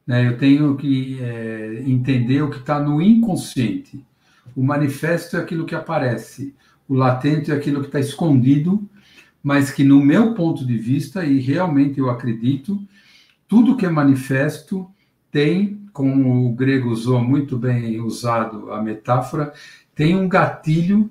Né? 0.06 0.28
Eu 0.28 0.38
tenho 0.38 0.76
que 0.76 1.18
é, 1.22 1.84
entender 1.88 2.42
o 2.42 2.50
que 2.50 2.58
está 2.58 2.82
no 2.82 3.02
inconsciente. 3.02 4.06
O 4.54 4.62
manifesto 4.62 5.38
é 5.38 5.40
aquilo 5.40 5.66
que 5.66 5.74
aparece, 5.74 6.54
o 6.88 6.94
latente 6.94 7.50
é 7.50 7.56
aquilo 7.56 7.80
que 7.80 7.88
está 7.88 8.00
escondido, 8.00 8.88
mas 9.42 9.72
que, 9.72 9.86
no 9.86 10.04
meu 10.04 10.34
ponto 10.34 10.66
de 10.66 10.78
vista, 10.78 11.26
e 11.26 11.40
realmente 11.40 12.00
eu 12.00 12.10
acredito, 12.10 12.78
tudo 13.48 13.78
que 13.78 13.86
é 13.86 13.90
manifesto 13.90 14.86
tem, 15.32 15.82
como 15.94 16.46
o 16.46 16.54
grego 16.54 16.90
usou 16.90 17.24
muito 17.24 17.58
bem 17.58 18.02
usado 18.02 18.72
a 18.74 18.82
metáfora, 18.84 19.54
tem 19.96 20.14
um 20.14 20.28
gatilho 20.28 21.10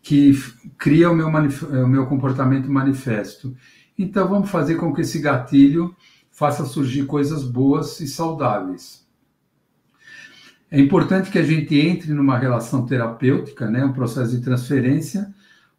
que 0.00 0.32
cria 0.78 1.10
o 1.10 1.14
meu, 1.14 1.28
o 1.28 1.86
meu 1.86 2.06
comportamento 2.06 2.72
manifesto. 2.72 3.54
Então, 4.02 4.26
vamos 4.26 4.50
fazer 4.50 4.74
com 4.74 4.92
que 4.92 5.02
esse 5.02 5.20
gatilho 5.20 5.94
faça 6.28 6.64
surgir 6.64 7.06
coisas 7.06 7.44
boas 7.44 8.00
e 8.00 8.08
saudáveis. 8.08 9.06
É 10.68 10.80
importante 10.80 11.30
que 11.30 11.38
a 11.38 11.44
gente 11.44 11.78
entre 11.78 12.12
numa 12.12 12.36
relação 12.36 12.84
terapêutica, 12.84 13.70
né, 13.70 13.84
um 13.84 13.92
processo 13.92 14.36
de 14.36 14.42
transferência, 14.42 15.32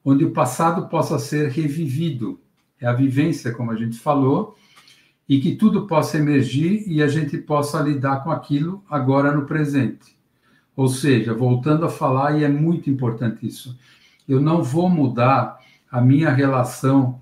onde 0.05 0.23
o 0.23 0.31
passado 0.31 0.87
possa 0.87 1.19
ser 1.19 1.49
revivido. 1.49 2.39
É 2.79 2.87
a 2.87 2.93
vivência, 2.93 3.51
como 3.51 3.71
a 3.71 3.75
gente 3.75 3.99
falou, 3.99 4.55
e 5.27 5.41
que 5.41 5.55
tudo 5.57 5.85
possa 5.85 6.17
emergir 6.17 6.85
e 6.87 7.03
a 7.03 7.09
gente 7.09 7.37
possa 7.37 7.81
lidar 7.81 8.23
com 8.23 8.31
aquilo 8.31 8.81
agora 8.89 9.33
no 9.33 9.45
presente. 9.45 10.17
Ou 10.77 10.87
seja, 10.87 11.33
voltando 11.33 11.85
a 11.85 11.89
falar, 11.89 12.39
e 12.39 12.45
é 12.45 12.49
muito 12.49 12.89
importante 12.89 13.45
isso, 13.45 13.77
eu 14.25 14.39
não 14.39 14.63
vou 14.63 14.89
mudar 14.89 15.59
a 15.91 15.99
minha 15.99 16.29
relação 16.29 17.21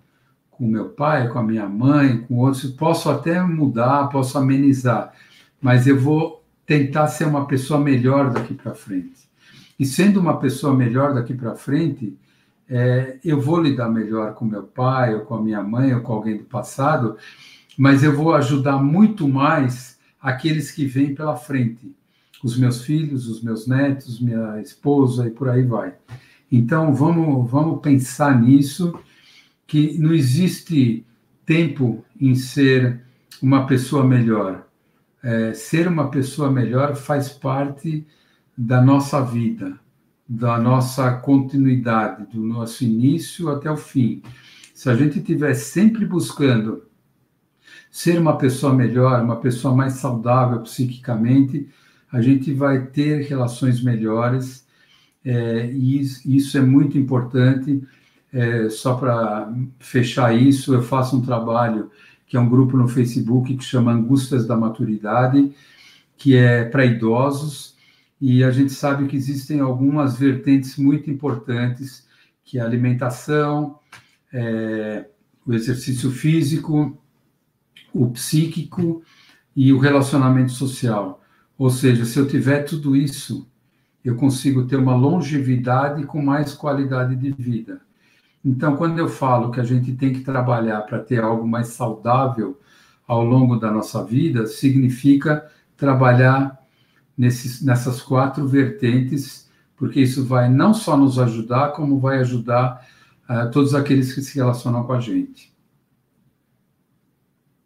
com 0.61 0.67
meu 0.67 0.89
pai, 0.89 1.27
com 1.27 1.39
a 1.39 1.43
minha 1.43 1.67
mãe, 1.67 2.19
com 2.19 2.37
outros, 2.37 2.65
posso 2.65 3.09
até 3.09 3.41
mudar, 3.41 4.09
posso 4.09 4.37
amenizar, 4.37 5.11
mas 5.59 5.87
eu 5.87 5.99
vou 5.99 6.45
tentar 6.67 7.07
ser 7.07 7.25
uma 7.25 7.47
pessoa 7.47 7.79
melhor 7.79 8.29
daqui 8.29 8.53
para 8.53 8.75
frente. 8.75 9.27
E 9.79 9.87
sendo 9.87 10.19
uma 10.19 10.37
pessoa 10.37 10.71
melhor 10.71 11.15
daqui 11.15 11.33
para 11.33 11.55
frente, 11.55 12.15
é, 12.69 13.17
eu 13.25 13.41
vou 13.41 13.59
lidar 13.59 13.89
melhor 13.89 14.35
com 14.35 14.45
meu 14.45 14.61
pai, 14.61 15.15
ou 15.15 15.21
com 15.21 15.33
a 15.33 15.41
minha 15.41 15.63
mãe, 15.63 15.95
ou 15.95 16.01
com 16.01 16.13
alguém 16.13 16.37
do 16.37 16.43
passado, 16.43 17.17
mas 17.75 18.03
eu 18.03 18.15
vou 18.15 18.35
ajudar 18.35 18.77
muito 18.77 19.27
mais 19.27 19.97
aqueles 20.21 20.69
que 20.69 20.85
vêm 20.85 21.15
pela 21.15 21.35
frente, 21.35 21.91
os 22.43 22.55
meus 22.55 22.83
filhos, 22.83 23.27
os 23.27 23.41
meus 23.41 23.65
netos, 23.65 24.19
minha 24.19 24.61
esposa 24.61 25.25
e 25.25 25.31
por 25.31 25.49
aí 25.49 25.63
vai. 25.63 25.95
Então 26.51 26.93
vamos 26.93 27.49
vamos 27.49 27.81
pensar 27.81 28.39
nisso 28.39 28.93
que 29.71 29.97
não 29.97 30.13
existe 30.13 31.05
tempo 31.45 32.03
em 32.19 32.35
ser 32.35 32.99
uma 33.41 33.65
pessoa 33.65 34.03
melhor. 34.03 34.67
É, 35.23 35.53
ser 35.53 35.87
uma 35.87 36.11
pessoa 36.11 36.51
melhor 36.51 36.93
faz 36.93 37.29
parte 37.29 38.05
da 38.57 38.81
nossa 38.81 39.21
vida, 39.21 39.79
da 40.27 40.59
nossa 40.59 41.13
continuidade, 41.13 42.25
do 42.33 42.43
nosso 42.43 42.83
início 42.83 43.47
até 43.47 43.71
o 43.71 43.77
fim. 43.77 44.21
Se 44.75 44.89
a 44.89 44.95
gente 44.95 45.19
estiver 45.19 45.53
sempre 45.53 46.05
buscando 46.05 46.83
ser 47.89 48.19
uma 48.19 48.37
pessoa 48.37 48.73
melhor, 48.73 49.23
uma 49.23 49.37
pessoa 49.37 49.73
mais 49.73 49.93
saudável 49.93 50.59
psiquicamente, 50.63 51.69
a 52.11 52.21
gente 52.21 52.51
vai 52.53 52.87
ter 52.87 53.21
relações 53.21 53.81
melhores, 53.81 54.67
é, 55.23 55.71
e 55.71 56.01
isso 56.01 56.57
é 56.57 56.61
muito 56.61 56.97
importante 56.97 57.81
é, 58.33 58.69
só 58.69 58.95
para 58.95 59.53
fechar 59.79 60.35
isso, 60.35 60.73
eu 60.73 60.81
faço 60.81 61.17
um 61.17 61.21
trabalho 61.21 61.91
que 62.25 62.37
é 62.37 62.39
um 62.39 62.49
grupo 62.49 62.77
no 62.77 62.87
Facebook 62.87 63.57
que 63.57 63.63
chama 63.63 63.91
Angústias 63.91 64.47
da 64.47 64.55
Maturidade, 64.55 65.53
que 66.15 66.35
é 66.35 66.63
para 66.63 66.85
idosos, 66.85 67.75
e 68.21 68.43
a 68.43 68.51
gente 68.51 68.71
sabe 68.71 69.07
que 69.07 69.17
existem 69.17 69.59
algumas 69.59 70.17
vertentes 70.17 70.77
muito 70.77 71.11
importantes, 71.11 72.07
que 72.45 72.57
é 72.57 72.61
a 72.61 72.65
alimentação, 72.65 73.79
é, 74.31 75.07
o 75.45 75.53
exercício 75.53 76.09
físico, 76.09 76.97
o 77.93 78.09
psíquico 78.11 79.03
e 79.53 79.73
o 79.73 79.79
relacionamento 79.79 80.53
social. 80.53 81.21
Ou 81.57 81.69
seja, 81.69 82.05
se 82.05 82.17
eu 82.17 82.27
tiver 82.27 82.63
tudo 82.63 82.95
isso, 82.95 83.45
eu 84.05 84.15
consigo 84.15 84.65
ter 84.65 84.77
uma 84.77 84.95
longevidade 84.95 86.05
com 86.05 86.21
mais 86.21 86.53
qualidade 86.53 87.15
de 87.15 87.31
vida. 87.31 87.81
Então, 88.43 88.75
quando 88.75 88.97
eu 88.97 89.07
falo 89.07 89.51
que 89.51 89.59
a 89.59 89.63
gente 89.63 89.93
tem 89.93 90.13
que 90.13 90.21
trabalhar 90.21 90.81
para 90.81 90.99
ter 90.99 91.23
algo 91.23 91.47
mais 91.47 91.67
saudável 91.67 92.59
ao 93.07 93.23
longo 93.23 93.57
da 93.57 93.69
nossa 93.69 94.03
vida, 94.03 94.47
significa 94.47 95.47
trabalhar 95.77 96.59
nesses, 97.15 97.61
nessas 97.61 98.01
quatro 98.01 98.47
vertentes, 98.47 99.49
porque 99.75 100.01
isso 100.01 100.25
vai 100.25 100.49
não 100.49 100.73
só 100.73 100.97
nos 100.97 101.19
ajudar, 101.19 101.73
como 101.73 101.99
vai 101.99 102.19
ajudar 102.19 102.87
uh, 103.29 103.51
todos 103.51 103.75
aqueles 103.75 104.13
que 104.13 104.21
se 104.21 104.35
relacionam 104.35 104.83
com 104.83 104.93
a 104.93 104.99
gente. 104.99 105.53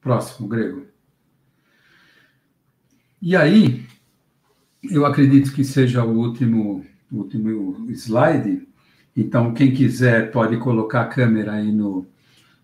Próximo, 0.01 0.47
grego. 0.47 0.85
E 3.21 3.35
aí, 3.35 3.85
eu 4.83 5.05
acredito 5.05 5.53
que 5.53 5.63
seja 5.63 6.03
o 6.03 6.17
último, 6.17 6.85
último 7.11 7.89
slide 7.91 8.67
então, 9.15 9.53
quem 9.53 9.73
quiser 9.73 10.31
pode 10.31 10.57
colocar 10.57 11.01
a 11.01 11.07
câmera 11.07 11.53
aí 11.53 11.71
no, 11.71 12.05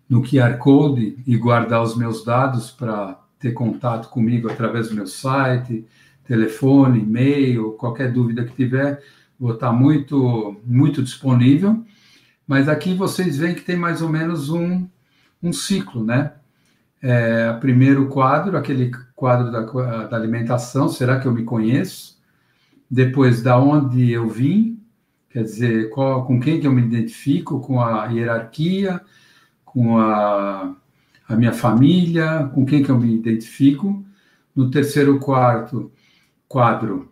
no 0.08 0.22
QR 0.22 0.58
Code 0.58 1.16
e 1.26 1.36
guardar 1.36 1.82
os 1.82 1.96
meus 1.96 2.22
dados 2.24 2.70
para 2.70 3.18
ter 3.38 3.52
contato 3.52 4.10
comigo 4.10 4.50
através 4.50 4.88
do 4.88 4.94
meu 4.94 5.06
site, 5.06 5.86
telefone, 6.24 7.00
e-mail, 7.00 7.72
qualquer 7.72 8.12
dúvida 8.12 8.44
que 8.44 8.54
tiver, 8.54 9.02
vou 9.40 9.54
estar 9.54 9.72
muito, 9.72 10.60
muito 10.64 11.02
disponível. 11.02 11.82
Mas 12.46 12.68
aqui 12.68 12.94
vocês 12.94 13.38
veem 13.38 13.54
que 13.54 13.62
tem 13.62 13.76
mais 13.76 14.02
ou 14.02 14.08
menos 14.10 14.50
um, 14.50 14.86
um 15.42 15.52
ciclo, 15.52 16.04
né? 16.04 16.32
É, 17.00 17.52
primeiro 17.54 18.08
quadro, 18.08 18.56
aquele 18.56 18.92
quadro 19.16 19.50
da, 19.50 19.62
da 20.06 20.16
alimentação, 20.16 20.88
será 20.88 21.18
que 21.18 21.26
eu 21.26 21.32
me 21.32 21.42
conheço? 21.42 22.20
Depois, 22.88 23.42
da 23.42 23.58
onde 23.58 24.12
eu 24.12 24.28
vim, 24.28 24.81
Quer 25.32 25.44
dizer, 25.44 25.90
qual, 25.90 26.26
com 26.26 26.38
quem 26.38 26.60
que 26.60 26.66
eu 26.66 26.72
me 26.72 26.82
identifico, 26.82 27.58
com 27.60 27.80
a 27.80 28.06
hierarquia, 28.06 29.00
com 29.64 29.98
a, 29.98 30.76
a 31.26 31.36
minha 31.36 31.52
família, 31.52 32.50
com 32.54 32.66
quem 32.66 32.82
que 32.82 32.90
eu 32.90 32.98
me 32.98 33.14
identifico. 33.14 34.04
No 34.54 34.70
terceiro 34.70 35.18
quarto, 35.18 35.90
quadro, 36.46 37.10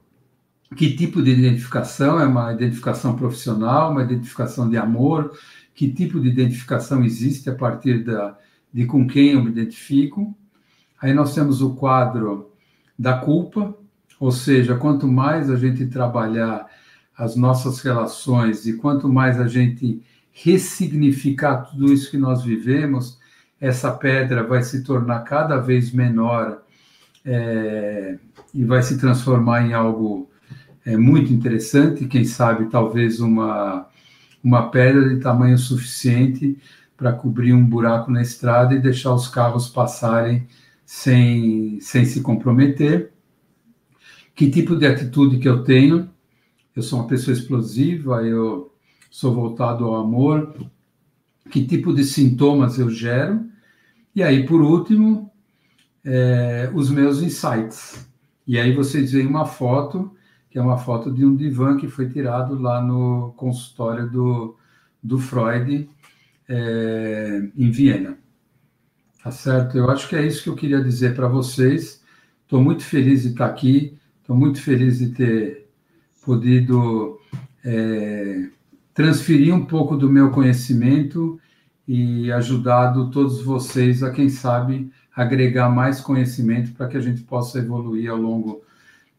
que 0.77 0.95
tipo 0.95 1.23
de 1.23 1.31
identificação? 1.31 2.21
É 2.21 2.27
uma 2.27 2.53
identificação 2.53 3.17
profissional, 3.17 3.91
uma 3.91 4.03
identificação 4.03 4.69
de 4.69 4.77
amor? 4.77 5.33
Que 5.75 5.91
tipo 5.91 6.21
de 6.21 6.29
identificação 6.29 7.03
existe 7.03 7.49
a 7.49 7.55
partir 7.55 8.05
da, 8.05 8.37
de 8.71 8.85
com 8.85 9.07
quem 9.07 9.31
eu 9.31 9.43
me 9.43 9.51
identifico? 9.51 10.37
Aí 11.01 11.15
nós 11.15 11.35
temos 11.35 11.63
o 11.63 11.75
quadro 11.75 12.53
da 12.99 13.17
culpa, 13.17 13.75
ou 14.19 14.31
seja, 14.31 14.77
quanto 14.77 15.09
mais 15.09 15.51
a 15.51 15.57
gente 15.57 15.87
trabalhar 15.87 16.67
as 17.21 17.37
nossas 17.37 17.81
relações 17.81 18.67
e 18.67 18.79
quanto 18.79 19.07
mais 19.07 19.39
a 19.39 19.47
gente 19.47 20.03
ressignificar 20.33 21.59
tudo 21.59 21.93
isso 21.93 22.11
que 22.11 22.17
nós 22.17 22.43
vivemos, 22.43 23.19
essa 23.61 23.93
pedra 23.93 24.43
vai 24.43 24.63
se 24.63 24.83
tornar 24.83 25.21
cada 25.21 25.59
vez 25.59 25.93
menor 25.93 26.63
é, 27.23 28.19
e 28.55 28.65
vai 28.65 28.83
se 28.83 28.99
transformar 28.99 29.67
em 29.67 29.75
algo 29.75 30.31
é, 30.83 30.97
muito 30.97 31.31
interessante, 31.31 32.07
quem 32.07 32.25
sabe 32.25 32.71
talvez 32.71 33.21
uma, 33.21 33.87
uma 34.43 34.71
pedra 34.71 35.07
de 35.11 35.21
tamanho 35.21 35.59
suficiente 35.59 36.57
para 36.97 37.13
cobrir 37.13 37.53
um 37.53 37.65
buraco 37.65 38.11
na 38.11 38.23
estrada 38.23 38.75
e 38.75 38.81
deixar 38.81 39.13
os 39.13 39.29
carros 39.29 39.69
passarem 39.69 40.47
sem, 40.87 41.79
sem 41.83 42.07
se 42.07 42.23
comprometer. 42.23 43.13
Que 44.35 44.51
tipo 44.51 44.75
de 44.75 44.87
atitude 44.87 45.39
que 45.39 45.49
eu 45.49 45.63
tenho? 45.63 46.10
Eu 46.75 46.83
sou 46.83 47.01
uma 47.01 47.09
pessoa 47.09 47.37
explosiva, 47.37 48.23
eu 48.23 48.73
sou 49.11 49.35
voltado 49.35 49.85
ao 49.85 49.97
amor, 49.97 50.55
que 51.51 51.67
tipo 51.67 51.93
de 51.93 52.05
sintomas 52.05 52.79
eu 52.79 52.89
gero, 52.91 53.45
e 54.15 54.23
aí, 54.23 54.45
por 54.45 54.61
último, 54.61 55.31
é, 56.05 56.71
os 56.75 56.91
meus 56.91 57.23
insights. 57.23 58.09
E 58.47 58.59
aí 58.59 58.75
vocês 58.75 59.13
veem 59.13 59.27
uma 59.27 59.47
foto, 59.47 60.11
que 60.51 60.59
é 60.59 60.63
uma 60.63 60.79
foto 60.79 61.13
de 61.13 61.25
um 61.25 61.37
divã 61.37 61.77
que 61.77 61.89
foi 61.89 62.09
tirado 62.09 62.59
lá 62.59 62.83
no 62.83 63.33
consultório 63.37 64.11
do, 64.11 64.57
do 65.03 65.19
Freud, 65.19 65.89
é, 66.49 67.49
em 67.57 67.71
Viena. 67.71 68.19
Tá 69.23 69.31
certo? 69.31 69.77
Eu 69.77 69.91
acho 69.91 70.09
que 70.09 70.17
é 70.17 70.27
isso 70.27 70.43
que 70.43 70.49
eu 70.49 70.57
queria 70.57 70.83
dizer 70.83 71.15
para 71.15 71.29
vocês. 71.29 72.03
Estou 72.43 72.61
muito 72.61 72.83
feliz 72.83 73.23
de 73.23 73.29
estar 73.29 73.47
aqui, 73.47 73.97
estou 74.21 74.35
muito 74.35 74.61
feliz 74.61 74.99
de 74.99 75.11
ter 75.11 75.60
podido 76.23 77.21
é, 77.65 78.49
transferir 78.95 79.55
um 79.55 79.65
pouco 79.65 79.97
do 79.97 80.11
meu 80.11 80.31
conhecimento 80.31 81.41
e 81.87 82.31
ajudado 82.33 83.11
todos 83.11 83.43
vocês 83.43 84.03
a, 84.03 84.11
quem 84.11 84.29
sabe, 84.29 84.93
agregar 85.15 85.69
mais 85.69 86.01
conhecimento 86.01 86.73
para 86.73 86.89
que 86.89 86.97
a 86.97 87.01
gente 87.01 87.23
possa 87.23 87.59
evoluir 87.59 88.11
ao 88.11 88.17
longo 88.17 88.63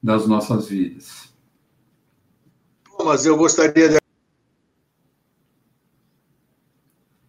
das 0.01 0.25
nossas 0.27 0.67
vidas. 0.67 1.31
Mas 3.03 3.25
eu 3.25 3.35
gostaria 3.35 3.89
de. 3.89 3.97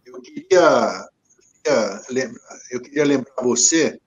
Eu 0.05 0.21
queria, 0.21 1.09
eu 2.71 2.81
queria 2.81 3.05
lembrar 3.05 3.33
você 3.41 3.99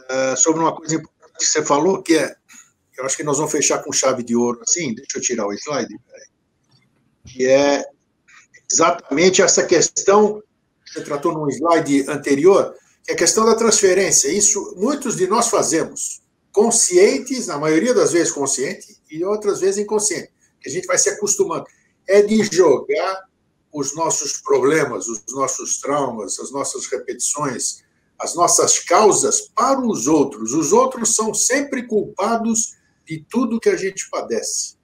uh, 0.00 0.36
sobre 0.36 0.60
uma 0.60 0.74
coisa 0.74 0.96
importante 0.96 1.38
que 1.38 1.44
você 1.44 1.64
falou, 1.64 2.02
que 2.02 2.16
é. 2.16 2.36
Eu 2.96 3.04
acho 3.04 3.16
que 3.16 3.24
nós 3.24 3.36
vamos 3.36 3.52
fechar 3.52 3.82
com 3.82 3.92
chave 3.92 4.22
de 4.22 4.36
ouro 4.36 4.60
assim. 4.62 4.94
Deixa 4.94 5.18
eu 5.18 5.22
tirar 5.22 5.46
o 5.46 5.52
slide. 5.52 5.94
Que 7.26 7.46
é 7.46 7.84
exatamente 8.70 9.42
essa 9.42 9.64
questão 9.64 10.42
que 10.84 10.92
você 10.92 11.02
tratou 11.02 11.32
num 11.32 11.48
slide 11.48 12.08
anterior, 12.08 12.74
que 13.04 13.10
é 13.10 13.14
a 13.14 13.18
questão 13.18 13.44
da 13.44 13.54
transferência. 13.54 14.28
Isso 14.28 14.74
muitos 14.76 15.16
de 15.16 15.26
nós 15.26 15.48
fazemos, 15.48 16.22
conscientes, 16.52 17.46
na 17.46 17.58
maioria 17.58 17.94
das 17.94 18.12
vezes 18.12 18.32
consciente, 18.32 18.98
e 19.10 19.24
outras 19.24 19.60
vezes 19.60 19.78
inconsciente 19.78 20.34
a 20.66 20.70
gente 20.70 20.86
vai 20.86 20.98
se 20.98 21.10
acostumando, 21.10 21.66
é 22.08 22.22
de 22.22 22.42
jogar 22.44 23.24
os 23.72 23.94
nossos 23.94 24.40
problemas, 24.40 25.08
os 25.08 25.22
nossos 25.30 25.78
traumas, 25.78 26.38
as 26.38 26.50
nossas 26.52 26.86
repetições, 26.86 27.82
as 28.18 28.34
nossas 28.34 28.78
causas 28.78 29.48
para 29.54 29.80
os 29.80 30.06
outros. 30.06 30.52
Os 30.52 30.72
outros 30.72 31.14
são 31.14 31.34
sempre 31.34 31.86
culpados 31.86 32.76
de 33.04 33.24
tudo 33.28 33.60
que 33.60 33.68
a 33.68 33.76
gente 33.76 34.08
padece. 34.10 34.76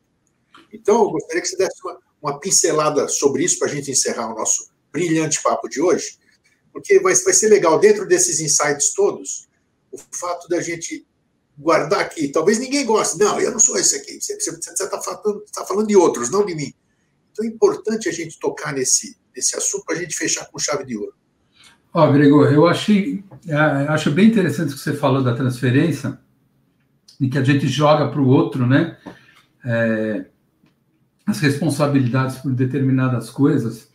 Então, 0.73 1.05
eu 1.05 1.11
gostaria 1.11 1.43
que 1.43 1.49
você 1.49 1.57
desse 1.57 1.81
uma, 1.85 1.99
uma 2.23 2.41
pincelada 2.41 3.09
sobre 3.09 3.45
isso 3.45 3.59
para 3.59 3.69
a 3.69 3.75
gente 3.75 3.91
encerrar 3.91 4.33
o 4.33 4.39
nosso 4.39 4.71
brilhante 4.93 5.43
papo 5.43 5.69
de 5.69 5.81
hoje, 5.81 6.19
porque 6.73 7.01
vai, 7.01 7.15
vai 7.15 7.33
ser 7.33 7.49
legal, 7.49 7.79
dentro 7.79 8.07
desses 8.07 8.41
insights 8.41 8.93
todos, 8.95 9.49
o 9.91 9.99
fato 10.13 10.49
da 10.49 10.61
gente 10.61 11.07
guardar 11.59 12.01
aqui. 12.01 12.29
Talvez 12.29 12.59
ninguém 12.59 12.87
goste. 12.87 13.19
Não, 13.19 13.41
eu 13.41 13.51
não 13.51 13.59
sou 13.59 13.77
esse 13.77 13.97
aqui. 13.97 14.21
Você 14.21 14.35
está 14.35 15.01
falando, 15.01 15.45
tá 15.53 15.65
falando 15.65 15.87
de 15.87 15.97
outros, 15.97 16.31
não 16.31 16.45
de 16.45 16.55
mim. 16.55 16.73
Então 17.33 17.45
é 17.45 17.49
importante 17.49 18.09
a 18.09 18.13
gente 18.13 18.39
tocar 18.39 18.73
nesse, 18.73 19.17
nesse 19.35 19.57
assunto 19.57 19.85
para 19.85 19.97
a 19.97 19.99
gente 19.99 20.17
fechar 20.17 20.47
com 20.47 20.59
chave 20.59 20.85
de 20.85 20.97
ouro. 20.97 21.15
Ó, 21.93 22.09
oh, 22.09 22.13
Gregor, 22.13 22.53
eu 22.53 22.67
achei, 22.67 23.25
é, 23.49 23.55
acho 23.57 24.13
bem 24.13 24.29
interessante 24.29 24.73
o 24.73 24.77
que 24.77 24.81
você 24.81 24.95
falou 24.95 25.25
da 25.25 25.35
transferência, 25.35 26.19
e 27.21 27.29
que 27.29 27.39
a 27.39 27.45
gente 27.45 27.69
joga 27.69 28.09
para 28.09 28.21
o 28.21 28.27
outro, 28.27 28.67
né? 28.67 28.97
É, 29.65 30.27
as 31.27 31.39
responsabilidades 31.41 32.39
por 32.39 32.53
determinadas 32.53 33.29
coisas. 33.31 33.91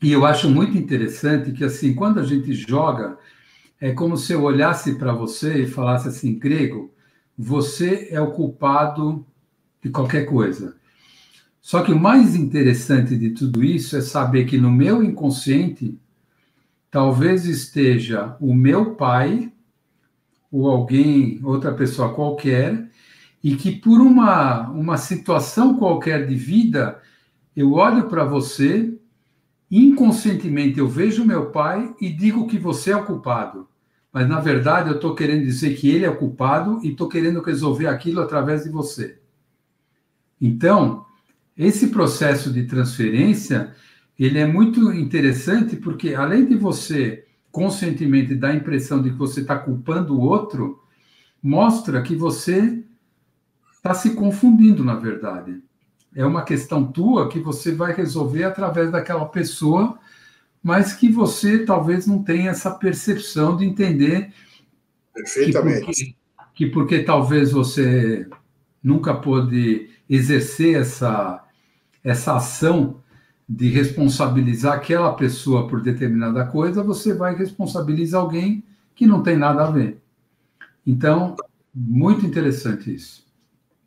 E 0.00 0.12
eu 0.12 0.24
acho 0.24 0.48
muito 0.48 0.78
interessante 0.78 1.52
que, 1.52 1.64
assim, 1.64 1.94
quando 1.94 2.20
a 2.20 2.22
gente 2.24 2.54
joga, 2.54 3.18
é 3.80 3.92
como 3.92 4.16
se 4.16 4.32
eu 4.32 4.42
olhasse 4.42 4.94
para 4.94 5.12
você 5.12 5.64
e 5.64 5.66
falasse 5.66 6.08
assim, 6.08 6.38
grego, 6.38 6.94
você 7.36 8.08
é 8.10 8.20
o 8.20 8.30
culpado 8.30 9.26
de 9.82 9.90
qualquer 9.90 10.24
coisa. 10.26 10.76
Só 11.60 11.82
que 11.82 11.92
o 11.92 11.98
mais 11.98 12.34
interessante 12.34 13.16
de 13.16 13.30
tudo 13.30 13.62
isso 13.62 13.96
é 13.96 14.00
saber 14.00 14.44
que 14.44 14.56
no 14.56 14.70
meu 14.70 15.02
inconsciente 15.02 15.98
talvez 16.90 17.44
esteja 17.44 18.36
o 18.40 18.54
meu 18.54 18.94
pai 18.94 19.52
ou 20.50 20.68
alguém, 20.68 21.40
outra 21.42 21.72
pessoa 21.72 22.14
qualquer, 22.14 22.88
e 23.42 23.56
que 23.56 23.72
por 23.72 24.00
uma, 24.00 24.68
uma 24.70 24.96
situação 24.96 25.76
qualquer 25.76 26.26
de 26.26 26.34
vida, 26.34 27.00
eu 27.56 27.72
olho 27.72 28.08
para 28.08 28.24
você, 28.24 28.94
inconscientemente 29.70 30.78
eu 30.78 30.88
vejo 30.88 31.24
meu 31.24 31.50
pai 31.50 31.94
e 32.00 32.10
digo 32.10 32.46
que 32.46 32.58
você 32.58 32.90
é 32.90 32.96
o 32.96 33.06
culpado 33.06 33.70
mas 34.12 34.28
na 34.28 34.40
verdade 34.40 34.88
eu 34.88 34.96
estou 34.96 35.14
querendo 35.14 35.44
dizer 35.44 35.76
que 35.76 35.88
ele 35.88 36.04
é 36.04 36.10
o 36.10 36.16
culpado 36.16 36.80
e 36.82 36.90
estou 36.90 37.08
querendo 37.08 37.40
resolver 37.40 37.86
aquilo 37.86 38.20
através 38.20 38.64
de 38.64 38.70
você. 38.70 39.18
Então, 40.40 41.04
esse 41.56 41.88
processo 41.88 42.52
de 42.52 42.64
transferência 42.64 43.74
ele 44.18 44.38
é 44.38 44.46
muito 44.46 44.92
interessante 44.92 45.76
porque 45.76 46.14
além 46.14 46.44
de 46.44 46.56
você 46.56 47.24
conscientemente 47.50 48.34
dar 48.34 48.48
a 48.48 48.54
impressão 48.54 49.02
de 49.02 49.10
que 49.10 49.16
você 49.16 49.40
está 49.40 49.58
culpando 49.58 50.14
o 50.14 50.20
outro, 50.20 50.82
mostra 51.42 52.02
que 52.02 52.14
você 52.14 52.84
está 53.72 53.94
se 53.94 54.10
confundindo 54.14 54.84
na 54.84 54.94
verdade. 54.94 55.62
É 56.14 56.24
uma 56.24 56.42
questão 56.42 56.84
tua 56.84 57.28
que 57.28 57.38
você 57.38 57.72
vai 57.72 57.92
resolver 57.92 58.44
através 58.44 58.90
daquela 58.90 59.26
pessoa 59.26 59.98
mas 60.62 60.92
que 60.92 61.10
você 61.10 61.64
talvez 61.64 62.06
não 62.06 62.22
tenha 62.22 62.50
essa 62.50 62.70
percepção 62.70 63.56
de 63.56 63.64
entender 63.64 64.32
Perfeitamente. 65.12 65.80
Que 65.80 65.84
porque, 65.84 66.16
que 66.54 66.66
porque 66.66 67.02
talvez 67.02 67.52
você 67.52 68.28
nunca 68.82 69.14
pôde 69.14 69.90
exercer 70.08 70.80
essa, 70.80 71.44
essa 72.02 72.36
ação 72.36 72.99
de 73.52 73.68
responsabilizar 73.68 74.74
aquela 74.74 75.12
pessoa 75.14 75.66
por 75.66 75.82
determinada 75.82 76.46
coisa, 76.46 76.84
você 76.84 77.12
vai 77.12 77.34
responsabilizar 77.34 78.20
alguém 78.20 78.62
que 78.94 79.08
não 79.08 79.24
tem 79.24 79.36
nada 79.36 79.66
a 79.66 79.70
ver. 79.72 80.00
Então, 80.86 81.34
muito 81.74 82.24
interessante 82.24 82.94
isso. 82.94 83.26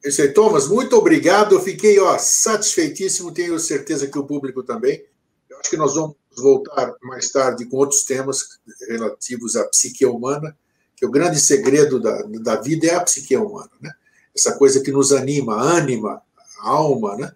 Isso 0.03 0.21
aí, 0.21 0.33
Thomas, 0.33 0.67
muito 0.67 0.97
obrigado. 0.97 1.55
Eu 1.55 1.61
fiquei 1.61 1.97
ó, 1.97 2.17
satisfeitíssimo, 2.17 3.31
tenho 3.31 3.57
certeza 3.57 4.05
que 4.05 4.19
o 4.19 4.25
público 4.25 4.63
também. 4.63 5.01
Eu 5.49 5.57
acho 5.59 5.69
que 5.69 5.77
nós 5.77 5.95
vamos 5.95 6.17
voltar 6.35 6.93
mais 7.01 7.31
tarde 7.31 7.65
com 7.65 7.77
outros 7.77 8.03
temas 8.03 8.59
relativos 8.89 9.55
à 9.55 9.63
psique 9.69 10.05
humana, 10.05 10.53
que 10.93 11.05
o 11.05 11.11
grande 11.11 11.39
segredo 11.39 12.01
da, 12.01 12.21
da 12.41 12.55
vida 12.57 12.87
é 12.87 12.95
a 12.95 13.01
psique 13.01 13.37
humana, 13.37 13.71
né? 13.79 13.93
Essa 14.35 14.57
coisa 14.57 14.81
que 14.81 14.91
nos 14.91 15.13
anima, 15.13 15.55
anima 15.77 16.21
a 16.59 16.69
alma, 16.69 17.15
né? 17.15 17.31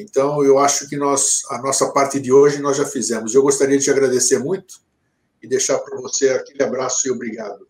Então, 0.00 0.44
eu 0.44 0.58
acho 0.58 0.88
que 0.88 0.96
nós, 0.96 1.42
a 1.50 1.60
nossa 1.60 1.92
parte 1.92 2.20
de 2.20 2.32
hoje 2.32 2.60
nós 2.60 2.76
já 2.76 2.84
fizemos. 2.84 3.34
Eu 3.34 3.42
gostaria 3.42 3.78
de 3.78 3.84
te 3.84 3.90
agradecer 3.90 4.38
muito 4.38 4.80
e 5.42 5.48
deixar 5.48 5.78
para 5.78 6.00
você 6.00 6.30
aquele 6.30 6.62
abraço 6.62 7.08
e 7.08 7.10
obrigado. 7.10 7.66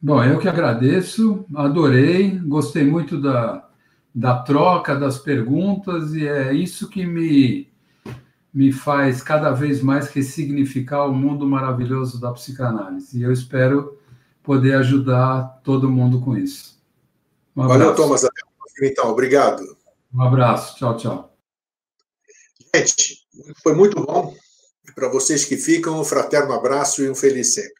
Bom, 0.00 0.22
eu 0.24 0.38
que 0.38 0.48
agradeço, 0.48 1.44
adorei, 1.54 2.38
gostei 2.38 2.84
muito 2.84 3.20
da, 3.20 3.68
da 4.14 4.38
troca, 4.42 4.96
das 4.96 5.18
perguntas, 5.18 6.14
e 6.14 6.26
é 6.26 6.52
isso 6.52 6.88
que 6.88 7.04
me 7.04 7.70
me 8.52 8.72
faz 8.72 9.22
cada 9.22 9.52
vez 9.52 9.80
mais 9.80 10.08
ressignificar 10.08 11.06
o 11.06 11.14
mundo 11.14 11.46
maravilhoso 11.46 12.20
da 12.20 12.32
psicanálise. 12.32 13.18
E 13.18 13.22
eu 13.22 13.32
espero 13.32 13.96
poder 14.42 14.74
ajudar 14.74 15.60
todo 15.62 15.90
mundo 15.90 16.20
com 16.20 16.36
isso. 16.36 16.78
Um 17.56 17.66
Valeu, 17.66 17.94
Thomas. 17.94 18.24
Até 18.24 18.40
a 18.40 18.58
próxima, 18.58 18.88
então. 18.88 19.10
Obrigado. 19.10 19.79
Um 20.12 20.22
abraço. 20.22 20.76
Tchau, 20.76 20.96
tchau. 20.96 21.36
Gente, 22.74 23.26
foi 23.62 23.74
muito 23.74 24.00
bom. 24.04 24.34
Para 24.94 25.08
vocês 25.08 25.44
que 25.44 25.56
ficam, 25.56 26.00
um 26.00 26.04
fraterno 26.04 26.52
abraço 26.52 27.02
e 27.02 27.10
um 27.10 27.14
feliz 27.14 27.54
sempre. 27.54 27.79